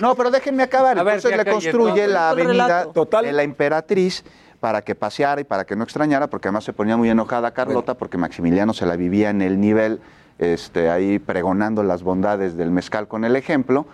No, 0.00 0.14
pero 0.16 0.30
déjenme 0.32 0.64
acabar. 0.64 0.98
A 0.98 1.02
ver, 1.04 1.14
Entonces 1.16 1.38
le 1.44 1.50
construye 1.50 2.08
la 2.08 2.30
avenida 2.30 2.86
de 3.22 3.32
la 3.32 3.42
Emperatriz 3.44 4.24
para 4.58 4.82
que 4.82 4.94
paseara 4.96 5.40
y 5.40 5.44
para 5.44 5.64
que 5.64 5.76
no 5.76 5.84
extrañara, 5.84 6.26
porque 6.26 6.48
además 6.48 6.64
se 6.64 6.72
ponía 6.72 6.96
muy 6.96 7.10
enojada 7.10 7.52
Carlota, 7.52 7.94
porque 7.94 8.18
Maximiliano 8.18 8.72
se 8.74 8.86
la 8.86 8.96
vivía 8.96 9.30
en 9.30 9.40
el 9.42 9.60
nivel, 9.60 10.00
este, 10.38 10.90
ahí 10.90 11.18
pregonando 11.20 11.82
las 11.84 12.02
bondades 12.02 12.56
del 12.56 12.70
mezcal 12.72 13.06
con 13.06 13.24
el 13.24 13.36
ejemplo. 13.36 13.86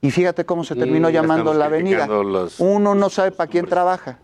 Y 0.00 0.10
fíjate 0.10 0.44
cómo 0.44 0.62
se 0.64 0.76
terminó 0.76 1.08
Mm, 1.08 1.12
llamando 1.12 1.54
la 1.54 1.64
avenida. 1.66 2.06
los- 2.06 2.60
Uno 2.60 2.94
no 2.94 3.10
sabe 3.10 3.32
para 3.32 3.50
quién 3.50 3.66
trabaja. 3.66 4.18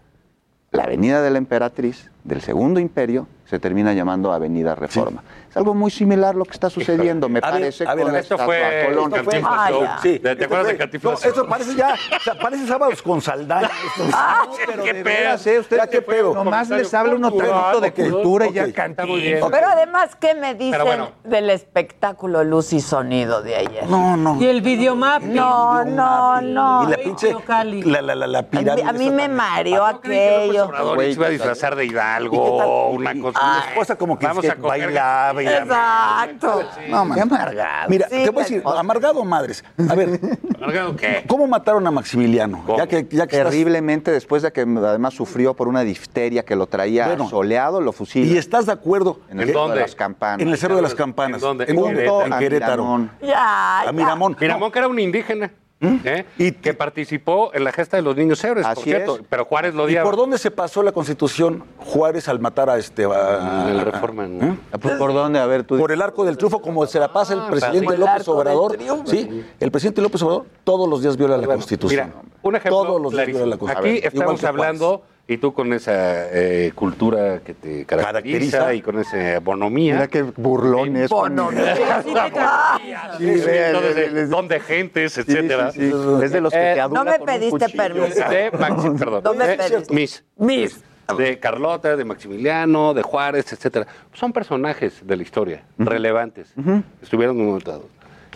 La 0.71 0.85
avenida 0.85 1.23
de 1.23 1.31
la 1.31 1.39
emperatriz 1.39 2.11
del 2.25 2.41
Segundo 2.41 2.81
Imperio 2.81 3.27
se 3.47 3.59
termina 3.59 3.93
llamando 3.93 4.33
Avenida 4.33 4.75
Reforma. 4.75 5.23
Es 5.51 5.57
algo 5.57 5.75
muy 5.75 5.91
similar 5.91 6.35
lo 6.35 6.45
que 6.45 6.51
está 6.53 6.69
sucediendo, 6.69 7.29
me 7.29 7.39
A 7.39 7.43
parece, 7.43 7.87
a 7.87 7.95
ver, 7.95 8.05
con 8.05 8.13
la 8.15 8.19
esto 8.19 8.35
estatua 8.35 8.55
fue 8.57 8.85
Colón. 8.87 9.13
Esto 9.15 9.25
fue- 9.25 9.41
Show. 9.41 9.49
Ah, 9.53 9.71
ya. 9.71 9.99
Sí, 10.03 10.19
¿te 10.19 10.31
acuerdas 10.45 10.67
de 10.67 10.77
Cantinflas 10.77 11.25
no, 11.25 11.31
Eso 11.31 11.47
parece 11.47 11.75
ya, 11.77 11.95
o 11.95 12.21
sea, 12.21 12.35
parece 12.39 12.67
sábados 12.67 13.03
con 13.03 13.21
Saldaña. 13.21 13.71
Ah, 14.13 14.47
pero 14.67 14.83
¿Qué 14.83 14.93
de 14.95 15.05
pedo? 15.05 15.15
veras, 15.17 15.47
¿eh? 15.47 15.59
Ustedes 15.61 15.83
Ya, 15.85 15.89
¿qué 15.91 16.03
pedo? 16.03 16.35
Nomás 16.35 16.71
les 16.71 16.93
habla 16.95 17.15
uno 17.15 17.31
tantito 17.33 17.81
de 17.81 17.93
cultura 17.93 18.47
y 18.49 18.53
ya 18.53 18.65
Está 18.65 19.07
muy 19.07 19.21
bien. 19.21 19.41
Pero 19.51 19.69
además, 19.69 20.17
¿qué 20.17 20.35
me 20.35 20.55
dicen 20.55 20.83
bueno. 20.85 21.13
del 21.23 21.51
espectáculo 21.51 22.43
luz 22.43 22.73
y 22.73 22.81
sonido 22.81 23.43
de 23.43 23.57
ayer? 23.57 23.87
No, 23.89 24.17
no. 24.17 24.41
Y 24.41 24.47
el 24.47 24.61
videomap. 24.63 25.23
No, 25.23 25.85
no, 25.85 26.41
no. 26.41 26.85
Y 26.89 26.91
la 26.91 26.97
pinche. 26.97 27.35
La, 27.85 28.03
la, 28.03 28.15
la, 28.15 28.27
la 28.27 28.39
A 28.39 28.43
mí, 28.43 28.49
pirámide. 28.51 28.89
a 28.89 28.93
mí 28.93 29.11
me 29.11 29.29
mareó 29.29 29.77
¿No 29.79 29.87
aquello. 29.87 30.71
Iba 31.05 31.27
a 31.27 31.31
disfrazar 31.31 31.77
de 31.77 31.85
Hidalgo, 31.87 32.89
una 32.91 33.15
cosa. 33.21 33.39
Mi 33.53 33.69
esposa 33.69 33.97
como 33.97 34.19
que, 34.19 34.27
Vamos 34.27 34.43
que 34.45 34.51
a 34.51 34.57
coger- 34.57 34.69
bailaba 34.69 35.43
y 35.43 35.47
Exacto. 35.47 36.63
No, 36.89 37.05
man. 37.05 37.21
amargado. 37.21 37.89
Mira, 37.89 38.09
Sí, 38.09 38.25
te 38.25 38.31
voy 38.31 38.41
a 38.41 38.45
decir, 38.45 38.63
amargado 38.65 39.25
madres. 39.25 39.65
A 39.89 39.95
ver, 39.95 40.21
¿Amargado 40.57 40.97
qué? 40.97 41.25
¿cómo 41.27 41.47
mataron 41.47 41.87
a 41.87 41.91
Maximiliano? 41.91 42.63
¿Cómo? 42.65 42.79
Ya 42.79 42.87
que, 42.87 43.07
ya 43.11 43.27
que 43.27 43.37
estás- 43.37 43.51
Terriblemente, 43.51 44.11
después 44.11 44.43
de 44.43 44.53
que 44.53 44.63
además 44.63 45.15
sufrió 45.15 45.55
por 45.55 45.69
una 45.69 45.83
difteria 45.83 46.45
que 46.45 46.57
lo 46.57 46.67
traía 46.67 47.07
Bueno. 47.09 47.29
soleado, 47.29 47.81
lo 47.81 47.93
fusilan. 47.93 48.35
¿Y 48.35 48.39
estás 48.39 48.67
de 48.67 48.73
acuerdo? 48.73 49.21
en 49.31 49.39
el 49.39 49.43
¿En 49.43 49.49
Cerro 49.49 49.61
dónde? 49.61 49.77
de 49.77 49.83
las 49.83 49.95
campanas. 49.95 50.41
En 50.41 50.49
el 50.49 50.59
Cerro 50.59 50.77
de 50.77 50.83
las 50.83 50.95
Campanas. 50.95 51.37
¿En 51.37 51.41
dónde? 51.49 51.65
En, 51.65 51.79
En 51.79 52.33
en 52.33 52.39
Querétaro. 52.39 52.85
A 52.85 52.99
Miramón. 52.99 53.11
Ya, 53.23 53.81
A. 53.89 53.93
Miramón. 53.93 54.37
Miramón, 54.41 54.71
que 54.73 54.79
era 54.79 54.89
un 54.89 54.99
indígena. 54.99 55.51
¿Eh? 55.81 56.25
Y- 56.39 56.53
que 56.53 56.73
participó 56.75 57.51
en 57.55 57.65
la 57.65 57.73
gesta 57.73 57.97
de 57.97 58.03
los 58.03 58.17
niños 58.17 58.43
héroes, 58.45 58.65
por 58.67 58.73
Así 58.73 58.85
cierto. 58.85 59.17
es. 59.17 59.23
Pero 59.29 59.45
Juárez 59.45 59.75
lo 59.75 59.83
¿Y 59.83 59.87
odiaba. 59.93 60.09
por 60.09 60.17
dónde 60.17 60.39
se 60.39 60.51
pasó 60.51 60.83
la 60.83 60.93
Constitución 60.93 61.65
Juárez 61.79 62.29
al 62.29 62.39
matar 62.41 62.71
a 62.71 62.79
este... 62.79 63.05
a- 63.05 63.67
En 63.69 63.77
la 63.77 63.85
reforma. 63.85 64.27
¿no? 64.27 64.55
¿Eh? 64.55 64.79
¿Por, 64.81 64.99
por 64.99 65.13
dónde? 65.13 65.39
A 65.39 65.47
ver, 65.47 65.65
tú. 65.65 65.77
Por 65.79 65.93
el 65.93 66.01
arco 66.03 66.25
del 66.25 66.37
triunfo, 66.37 66.61
como 66.63 66.87
se 66.87 66.99
la 66.99 67.13
pasa 67.13 67.35
el 67.35 67.41
Ah, 67.41 67.49
presidente 67.51 67.85
por 67.85 67.95
el 67.95 68.01
López 68.01 68.29
Obrador. 68.29 68.77
Sí, 69.07 69.45
el 69.61 69.71
presidente 69.71 70.01
López 70.01 70.23
Obrador 70.23 70.47
todos 70.65 70.89
los 70.89 71.03
días 71.03 71.17
viola 71.17 71.37
la 71.37 71.47
Bueno, 71.47 71.61
Constitución. 71.61 72.07
Mira, 72.09 72.23
un 72.43 72.57
ejemplo 72.57 72.83
Todos 72.83 73.01
los 73.03 73.13
días 73.13 73.27
viola 73.27 73.47
la. 73.47 73.57
Constitución. 73.57 73.87
Aquí 73.95 73.99
Igual 73.99 74.13
estamos 74.15 74.41
que 74.41 74.47
Juárez. 74.47 74.61
hablando, 74.61 75.03
y 75.27 75.39
tú 75.39 75.55
con 75.55 75.73
esa 75.73 76.29
eh, 76.33 76.73
cultura 76.75 77.41
que 77.41 77.55
te 77.55 77.85
caracteriza, 77.87 78.59
Caracteriza. 78.59 78.75
y 78.75 78.83
con 78.83 78.99
esa 78.99 79.39
bonomía. 79.41 79.95
Mira 79.95 80.09
qué 80.09 80.23
burlón 80.23 80.97
es. 80.97 81.11
De 84.49 84.61
gentes, 84.61 85.19
etcétera. 85.19 85.73
Sí, 85.73 85.81
sí, 85.81 85.91
sí. 85.91 86.25
Es 86.25 86.33
de 86.33 86.41
los 86.41 86.53
que 86.53 86.73
Eh, 86.73 86.75
te 86.75 86.89
No 86.95 87.05
me 87.05 87.19
pediste 87.21 87.69
permiso. 87.71 88.29
De 88.29 88.53
Maxi- 88.53 88.99
perdón, 88.99 89.23
No 89.25 89.35
me 89.35 89.57
pediste. 89.57 89.95
Miss. 89.95 90.25
Miss. 90.37 90.83
De 91.19 91.39
Carlota, 91.39 91.97
de 91.97 92.05
Maximiliano, 92.05 92.95
de 92.95 93.03
Juárez, 93.03 93.53
etcétera. 93.53 93.87
Son 94.13 94.33
personajes 94.33 95.07
de 95.07 95.17
la 95.17 95.23
historia, 95.23 95.65
relevantes. 95.79 96.53
Estuvieron 97.03 97.37
montados. 97.45 97.85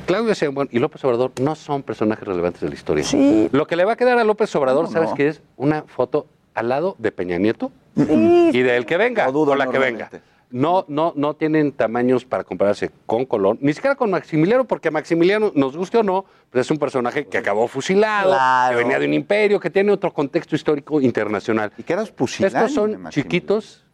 Claudia 0.06 0.32
Sheinbaum 0.32 0.68
y 0.70 0.78
López 0.78 1.04
Obrador 1.04 1.32
no 1.40 1.54
son 1.56 1.82
personajes 1.82 2.26
relevantes 2.26 2.60
de 2.60 2.68
la 2.68 2.74
historia. 2.74 3.02
Sí. 3.04 3.48
Lo 3.52 3.66
que 3.66 3.74
le 3.74 3.84
va 3.84 3.94
a 3.94 3.96
quedar 3.96 4.18
a 4.18 4.24
López 4.24 4.54
Obrador, 4.54 4.84
¿Cómo 4.84 4.92
¿sabes 4.94 5.10
no? 5.10 5.16
qué 5.16 5.28
es? 5.28 5.42
Una 5.56 5.82
foto 5.82 6.26
al 6.58 6.68
lado 6.68 6.96
de 6.98 7.12
Peña 7.12 7.38
Nieto 7.38 7.70
y 7.96 8.60
del 8.62 8.86
que 8.86 8.96
venga, 8.96 9.26
No 9.26 9.32
dudo 9.32 9.52
o 9.52 9.54
la 9.56 9.68
que 9.68 9.78
venga. 9.78 10.10
No, 10.50 10.86
no, 10.88 11.12
no 11.14 11.36
tienen 11.36 11.72
tamaños 11.72 12.24
para 12.24 12.42
compararse 12.42 12.90
con 13.04 13.26
Colón, 13.26 13.58
ni 13.60 13.74
siquiera 13.74 13.96
con 13.96 14.10
Maximiliano, 14.10 14.64
porque 14.64 14.90
Maximiliano, 14.90 15.52
nos 15.54 15.76
guste 15.76 15.98
o 15.98 16.02
no, 16.02 16.24
pero 16.50 16.62
es 16.62 16.70
un 16.70 16.78
personaje 16.78 17.26
que 17.26 17.36
acabó 17.36 17.68
fusilado, 17.68 18.30
Claro. 18.30 18.70
que 18.78 18.82
venía 18.82 18.98
de 18.98 19.06
un 19.06 19.12
imperio, 19.12 19.60
que 19.60 19.68
tiene 19.68 19.92
otro 19.92 20.10
contexto 20.14 20.56
histórico 20.56 21.02
internacional. 21.02 21.70
Y 21.76 21.82
que 21.82 21.92
eras 21.92 22.10
Estos 22.40 22.72
son 22.72 23.10
chiquitos, 23.10 23.84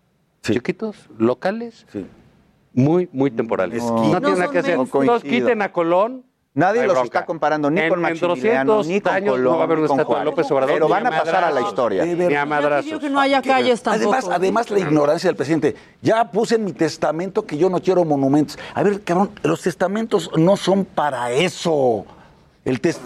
Sí. 0.43 0.53
chiquitos, 0.53 1.09
locales, 1.19 1.87
Sí. 1.91 2.07
muy, 2.73 3.09
muy 3.13 3.33
temporales. 3.33 3.83
No, 3.83 3.97
No, 3.97 4.13
no 4.13 4.21
tienen 4.21 4.39
nada 4.39 4.51
que 4.53 4.59
hacer. 4.59 4.77
Coincido. 4.89 5.21
quiten 5.21 5.61
a 5.61 5.73
Colón. 5.73 6.25
Nadie 6.57 6.83
no 6.83 6.87
los 6.87 6.95
bronca. 6.95 7.19
está 7.19 7.27
comparando 7.27 7.69
ni 7.69 7.81
En- 7.81 7.89
con 7.89 8.01
Maximiliano, 8.01 8.75
200 8.77 8.87
ni 8.87 9.01
con 9.01 9.13
años 9.13 9.31
Colón, 9.33 9.45
no 9.45 9.57
va 9.57 9.61
a 9.61 9.65
haber 9.65 9.79
ni 9.81 9.87
con 9.89 9.99
estatua 9.99 10.01
de 10.01 10.05
Juárez. 10.07 10.25
López 10.25 10.51
Obrador, 10.53 10.75
Pero 10.75 10.89
van 10.89 11.07
a 11.07 11.11
pasar 11.11 11.45
a 11.45 11.51
la 11.51 11.61
historia. 11.63 12.05
De 12.05 12.15
ver- 12.15 12.29
Ni 12.29 12.35
a 12.37 12.39
Ya 12.41 12.47
madrazos. 12.47 12.85
pidió 12.85 13.01
que 13.01 13.11
no 13.11 13.21
haya 13.21 13.43
calles 13.43 13.83
tampoco. 13.83 14.13
Además, 14.15 14.37
además 14.37 14.71
la 14.71 14.79
ignorancia 14.79 15.29
del 15.29 15.37
presidente. 15.37 15.75
Ya 16.01 16.31
puse 16.31 16.55
en 16.55 16.65
mi 16.65 16.73
testamento 16.73 17.45
que 17.45 17.57
yo 17.59 17.69
no 17.69 17.81
quiero 17.81 18.05
monumentos. 18.05 18.57
A 18.73 18.83
ver, 18.85 19.03
cabrón, 19.03 19.31
los 19.43 19.63
testamentos 19.63 20.31
no 20.37 20.57
son 20.57 20.85
para 20.85 21.33
eso. 21.33 22.07
El 22.65 22.81
tes- 22.81 23.01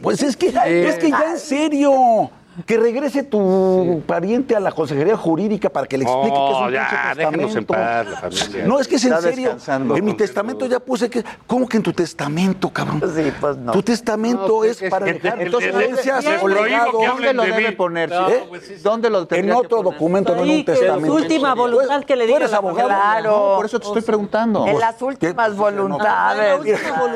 pues 0.00 0.22
es 0.22 0.34
que, 0.36 0.46
es 0.48 0.96
que 0.98 1.10
ya 1.10 1.32
en 1.32 1.38
serio. 1.38 2.30
Que 2.66 2.76
regrese 2.78 3.22
tu 3.24 4.02
pariente 4.06 4.54
a 4.54 4.60
la 4.60 4.70
consejería 4.72 5.16
jurídica 5.16 5.68
para 5.70 5.86
que 5.86 5.98
le 5.98 6.04
explique 6.04 6.28
qué 6.30 6.34
es 6.50 6.56
Oh, 6.56 6.64
un 6.66 6.72
ya, 6.72 7.12
en 7.12 7.16
testamento. 7.18 7.66
paz, 7.74 8.06
la 8.06 8.16
familia. 8.16 8.66
No, 8.66 8.78
es 8.80 8.86
que 8.88 8.96
es 8.96 9.04
en 9.04 9.20
serio. 9.20 9.56
En 9.96 10.04
mi 10.04 10.14
testamento 10.14 10.66
ya 10.66 10.78
puse 10.80 11.10
que. 11.10 11.24
¿Cómo 11.46 11.68
que 11.68 11.78
en 11.78 11.82
tu 11.82 11.92
testamento, 11.92 12.70
cabrón? 12.70 13.02
Sí, 13.14 13.32
pues 13.40 13.56
no. 13.56 13.72
Tu 13.72 13.82
testamento 13.82 14.46
No, 14.46 14.54
pues 14.58 14.70
es 14.72 14.82
es 14.82 14.90
para 14.90 15.06
que- 15.06 15.14
dejar 15.14 15.42
entonces 15.42 15.74
herencias 15.74 16.24
o 16.42 16.46
que 16.46 17.06
¿Dónde 17.06 17.32
lo 17.32 17.42
de 17.42 17.50
debe 17.52 17.72
poner? 17.72 18.10
No, 18.10 18.28
¿Eh? 18.28 18.44
pues 18.48 18.62
sí. 18.66 18.74
¿Dónde 18.82 19.10
lo 19.10 19.20
En 19.22 19.26
que 19.26 19.52
otro 19.52 19.78
poner? 19.82 19.92
documento, 19.92 20.34
no 20.36 20.42
en 20.44 20.50
un 20.50 20.64
que 20.64 20.74
su 20.74 20.80
testamento. 20.80 21.14
última 21.14 21.54
voluntad 21.54 22.04
que 22.04 22.16
le 22.16 22.22
Tú 22.24 22.26
diga 22.28 22.38
eres 22.38 22.50
la 22.52 22.56
abogado. 22.58 22.88
Claro. 22.88 23.30
No, 23.30 23.56
por 23.56 23.66
eso 23.66 23.80
te 23.80 23.86
estoy 23.86 24.02
preguntando. 24.02 24.66
En 24.66 24.78
las 24.78 25.00
últimas 25.02 25.56
voluntades. 25.56 26.60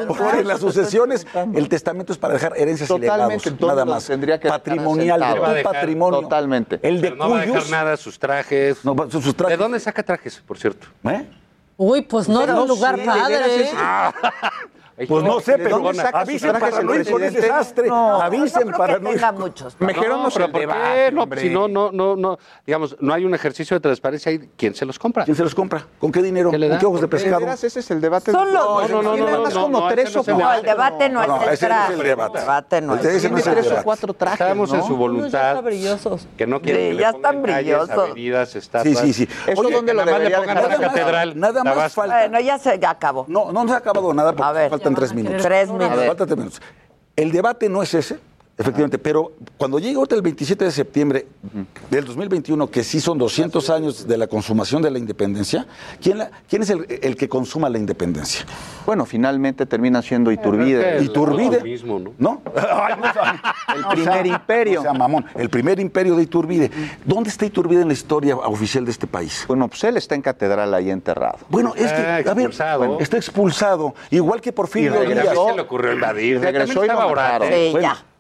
Porque 0.07 0.41
en 0.41 0.49
las 0.49 0.61
sucesiones, 0.61 1.27
el 1.55 1.69
testamento 1.69 2.13
es 2.13 2.19
para 2.19 2.35
dejar 2.35 2.55
herencias 2.57 2.91
y 2.91 2.99
legados, 2.99 3.43
¿dónde 3.45 3.67
nada 3.67 3.85
más. 3.85 4.07
tendría 4.07 4.39
que 4.41 4.49
Patrimonial, 4.49 5.23
dejar 5.35 5.63
patrimonio. 5.73 6.21
Totalmente. 6.21 6.81
El 6.83 7.01
de 7.01 7.11
Pero 7.11 7.17
no 7.17 7.31
va 7.31 7.37
a 7.39 7.41
dejar 7.41 7.57
cuyos. 7.57 7.71
nada, 7.71 7.97
sus 7.97 8.19
trajes. 8.19 8.85
No, 8.85 8.95
sus 9.11 9.25
sus 9.25 9.35
trajes. 9.35 9.57
¿De 9.59 9.63
dónde 9.63 9.81
saca 9.81 10.03
trajes, 10.03 10.43
por 10.47 10.59
cierto? 10.59 10.87
¿Eh? 11.05 11.29
Uy, 11.77 12.03
pues 12.03 12.29
no 12.29 12.41
de 12.41 12.47
Pero 12.47 12.63
un 12.63 12.69
lugar 12.69 12.97
padre. 13.05 13.63
es- 13.63 13.75
Ay, 13.77 14.13
Pues 15.07 15.23
no 15.25 15.41
sé, 15.41 15.53
¿de 15.53 15.59
pero 15.65 15.77
avisen 16.13 16.53
para 16.59 16.79
el 16.81 16.87
no 16.87 16.95
ir 16.95 17.05
con 17.11 17.21
presidente? 17.21 17.41
desastre. 17.41 17.89
No, 17.89 18.21
avisen 18.21 18.61
no 18.63 18.67
creo 18.67 18.79
para 18.79 18.95
que 18.95 19.01
no 19.01 19.09
ir. 19.11 19.15
tenga 19.17 19.33
muchos. 19.33 19.77
Mejoramos 19.81 20.25
no, 20.25 20.31
pero 20.33 20.45
el 20.47 20.51
¿por 20.53 20.61
debate, 20.61 20.81
qué? 21.07 21.13
No, 21.13 21.27
si 21.37 21.51
no, 21.51 21.69
no, 21.69 21.93
no, 21.93 22.17
no, 22.17 22.39
digamos, 22.67 22.97
no 23.01 23.15
hay 23.15 23.25
un 23.25 23.35
ejercicio 23.35 23.77
de 23.77 23.81
transparencia 23.81 24.31
ahí, 24.31 24.51
¿quién 24.57 24.75
se 24.75 24.85
los 24.85 24.99
compra? 24.99 25.25
¿Quién 25.25 25.37
se 25.37 25.45
los 25.45 25.55
compra? 25.55 25.87
¿Con 26.01 26.11
qué 26.11 26.23
dinero? 26.23 26.51
¿Qué 26.51 26.59
le 26.59 26.69
¿Con 26.69 26.79
qué 26.79 26.87
ojos 26.87 27.01
de 27.01 27.07
¿De 27.07 27.11
pescado? 27.11 27.41
veras 27.41 27.63
ese 27.65 27.81
es 27.81 27.91
el 27.91 28.01
debate? 28.01 28.33
Son 28.33 28.53
los- 28.53 28.91
no, 28.91 29.03
no, 29.03 29.17
no, 29.17 29.49
no, 29.49 29.61
como 29.63 29.89
tres 29.89 30.15
o 30.17 30.19
no 30.19 30.21
es 30.23 30.29
el 30.29 30.35
No, 30.35 30.41
cuatro. 30.41 30.61
el 30.61 30.67
debate 30.67 31.09
no, 31.09 31.23
es 31.23 31.29
ese 31.53 31.69
no 31.69 31.75
es 31.85 31.91
el 31.91 32.03
debate. 32.03 32.39
El 32.39 32.41
debate 32.45 32.81
no 32.81 32.95
es 32.97 33.05
el 33.05 33.31
tres 33.33 33.47
o 33.47 33.51
debate. 33.51 33.83
cuatro 33.85 34.15
trajes, 34.15 34.41
Estamos 34.41 34.73
en 34.73 34.83
su 34.85 34.97
voluntad, 34.97 35.49
están 35.51 35.65
brillosos. 35.65 36.29
que 36.37 36.47
no 36.47 36.61
quieren 36.61 36.97
que 36.97 37.03
ya 37.03 37.11
están 37.11 37.43
brillosos. 37.43 38.57
estatuas. 38.57 38.99
Sí, 38.99 39.13
sí, 39.13 39.27
sí. 39.27 39.29
¿Eso 39.47 39.61
Oye, 39.61 39.75
dónde 39.75 39.95
lo 39.95 40.05
nada 40.05 40.13
más 40.13 40.21
le 40.21 40.29
debería 40.31 40.39
pongan 40.39 40.57
dejar? 40.57 40.81
más- 40.81 40.89
catedral. 40.89 41.39
Nada 41.39 41.65
más 41.65 41.93
falta. 41.95 42.19
Bueno, 42.21 42.41
ya 42.41 42.59
se 42.59 42.81
acabó. 42.87 43.25
No, 43.29 43.53
no 43.53 43.67
se 43.69 43.75
ha 43.75 43.77
acabado 43.77 44.13
nada 44.15 44.31
A 44.31 44.33
porque 44.35 44.53
ver. 44.55 44.71
Faltan 44.89 44.95
tres 44.95 45.15
minutos. 45.15 45.43
Tres 45.43 45.71
minutos. 45.71 46.07
Faltan 46.07 46.27
tres 46.27 46.39
minutos. 46.39 46.63
El 47.17 47.33
debate 47.33 47.69
no 47.69 47.83
es 47.83 47.95
ese, 47.95 48.19
efectivamente, 48.59 48.99
pero 48.99 49.33
cuando 49.57 49.79
llegue 49.79 49.95
ahorita 49.97 50.17
el 50.17 50.23
27 50.23 50.65
de 50.65 50.71
septiembre 50.73 51.27
del 51.91 52.05
2021, 52.05 52.69
que 52.71 52.83
sí 52.85 53.01
son 53.01 53.17
200 53.19 53.71
años 53.71 54.07
de 54.09 54.17
la 54.19 54.27
consumación 54.27 54.83
de 54.83 54.91
la 54.91 54.99
independencia, 54.99 55.67
¿quién, 56.03 56.19
la- 56.19 56.31
quién 56.49 56.63
es 56.63 56.71
el, 56.71 56.87
el 57.03 57.17
que 57.17 57.29
consuma 57.29 57.69
la 57.71 57.79
independencia? 57.79 58.45
Bueno, 58.85 59.05
finalmente 59.07 59.65
termina 59.67 60.03
siendo 60.03 60.33
Iturbide. 60.33 60.97
El- 60.99 61.05
Iturbide. 61.05 61.63
mismo, 61.63 61.99
¿no? 61.99 62.13
¿No? 62.19 62.43
El 63.75 63.85
primer 63.91 64.13
sea- 64.25 64.27
imperio. 64.27 64.81
O 64.81 64.83
sea, 64.83 64.93
mamón, 64.93 65.25
el 65.35 65.51
primer 65.51 65.79
imperio 65.79 66.17
de 66.17 66.23
Iturbide. 66.23 66.71
¿Dónde 67.05 67.31
está 67.31 67.45
Iturbide 67.47 67.83
en 67.83 67.89
la 67.89 67.93
historia 67.95 68.37
oficial 68.37 68.85
de 68.85 68.91
este 68.91 69.07
país? 69.07 69.45
Bueno, 69.47 69.69
pues 69.69 69.85
él 69.85 69.97
está 69.97 70.15
en 70.15 70.23
catedral 70.23 70.73
ahí 70.75 70.91
enterrado. 70.91 71.39
Bueno, 71.49 71.75
es 71.77 71.93
que, 71.93 71.99
Ah, 72.01 72.17
a 72.17 72.35
ver, 72.35 72.47
expulsado. 72.47 72.79
bueno, 72.79 72.97
está 73.01 73.17
expulsado, 73.19 73.95
igual 74.11 74.41
que 74.41 74.53
Porfirio 74.53 74.93
Díaz. 75.03 75.29
se 75.29 75.55
le 75.55 75.61
ocurrió 75.63 75.93
invadir. 75.93 76.41
regresó 76.41 76.85
y 76.85 76.89
lo 76.89 76.95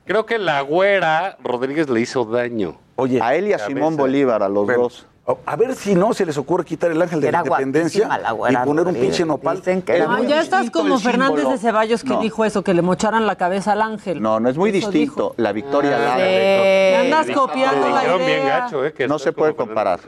Creo 0.09 0.24
que 0.24 0.39
la 0.39 0.62
güera 0.62 1.36
Rodríguez 1.44 1.90
le 1.90 2.01
hizo 2.01 2.24
daño. 2.24 2.78
Oye, 2.97 3.20
A 3.20 3.35
él 3.35 3.48
y 3.48 3.52
a. 3.52 3.59
Simón 3.59 3.94
Bolívar, 3.94 4.43
a 4.43 4.48
los 4.48 4.64
Bueno, 4.64 4.85
dos. 4.85 5.06
A 5.45 5.57
ver 5.57 5.75
si 5.75 5.95
no 5.95 6.15
se 6.15 6.25
les 6.25 6.39
ocurre 6.39 6.65
quitar 6.65 6.91
el 6.91 7.03
ángel 7.03 7.21
de 7.21 7.29
Era 7.29 7.41
la 7.43 7.47
independencia 7.47 8.09
y 8.51 8.57
poner 8.65 8.87
un 8.87 8.95
pinche 8.95 9.27
nopal. 9.27 9.61
Que 9.61 9.99
No, 10.01 10.23
ya 10.25 10.41
estás 10.41 10.71
como 10.71 10.99
Fernández 10.99 11.41
símbolo. 11.41 11.51
de 11.57 11.59
Ceballos 11.59 12.03
que 12.03 12.09
No. 12.11 12.21
dijo 12.21 12.45
eso, 12.47 12.63
que 12.63 12.73
le 12.73 12.81
mocharan 12.81 13.27
la 13.27 13.37
cabeza 13.37 13.73
al 13.73 13.83
ángel. 13.83 14.23
No, 14.23 14.41
no 14.41 14.49
es 14.49 14.57
muy 14.57 14.71
Eso 14.71 14.91
distinto. 14.91 15.35
La 15.37 15.53
victoria 15.53 15.99
Ah, 15.99 16.15
sí. 16.17 16.23
Me 16.23 16.97
andas 16.97 17.27
copiando 17.37 17.89
la 17.91 18.01
dijeron 18.01 18.19
bien 18.27 18.43
idea. 18.43 18.59
gacho, 18.61 18.85
¿eh? 18.87 18.93
Que 18.95 19.07
No 19.07 19.19
se 19.19 19.33
puede 19.33 19.55
como 19.55 19.67
comparar. 19.69 20.01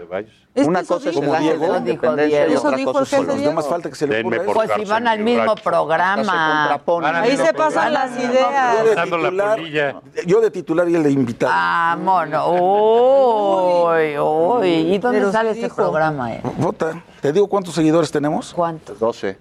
Es 0.52 0.64
que 0.64 0.68
Una 0.68 0.82
cosa 0.82 1.10
es 1.10 1.14
dijo. 1.14 1.20
de 1.20 1.26
Eso 1.28 1.32
la 1.32 1.38
dijo 1.38 1.76
independencia 1.78 2.26
y 2.26 2.46
Diego. 2.46 2.58
Eso 2.58 2.66
otra 2.68 2.76
dijo 2.78 2.92
cosa 2.92 2.98
el 3.00 3.04
es 3.04 3.10
jefe 3.10 3.22
solo. 3.22 3.32
Pues 3.34 3.44
no 3.46 3.52
más 3.52 3.68
falta 3.68 3.88
que 3.88 3.94
se 3.94 4.06
le 4.06 4.20
ocurra. 4.20 4.42
Pues 4.52 4.70
si 4.74 4.84
van 4.86 5.06
al 5.06 5.18
mismo 5.20 5.54
programa. 5.56 6.80
Ahí 7.22 7.36
se 7.36 7.52
pasan 7.54 7.92
las 7.92 8.18
ideas. 8.18 8.84
De. 9.62 9.94
Yo 10.26 10.40
de 10.40 10.50
titular 10.50 10.88
y 10.88 10.96
el 10.96 11.02
de 11.04 11.10
invitado. 11.12 11.52
Ah, 11.54 11.96
mono. 12.02 12.50
Uy, 13.90 14.18
uy. 14.18 14.94
¿Y 15.10 15.14
dónde 15.14 15.18
Pero 15.20 15.32
sale 15.32 15.50
sí 15.54 15.58
este 15.60 15.66
dijo. 15.66 15.76
programa? 15.76 16.34
Eh? 16.34 16.42
Vota. 16.58 17.02
¿Te 17.20 17.32
digo 17.32 17.46
cuántos 17.48 17.74
seguidores 17.74 18.10
tenemos? 18.10 18.52
¿Cuántos? 18.54 18.98
12. 18.98 19.38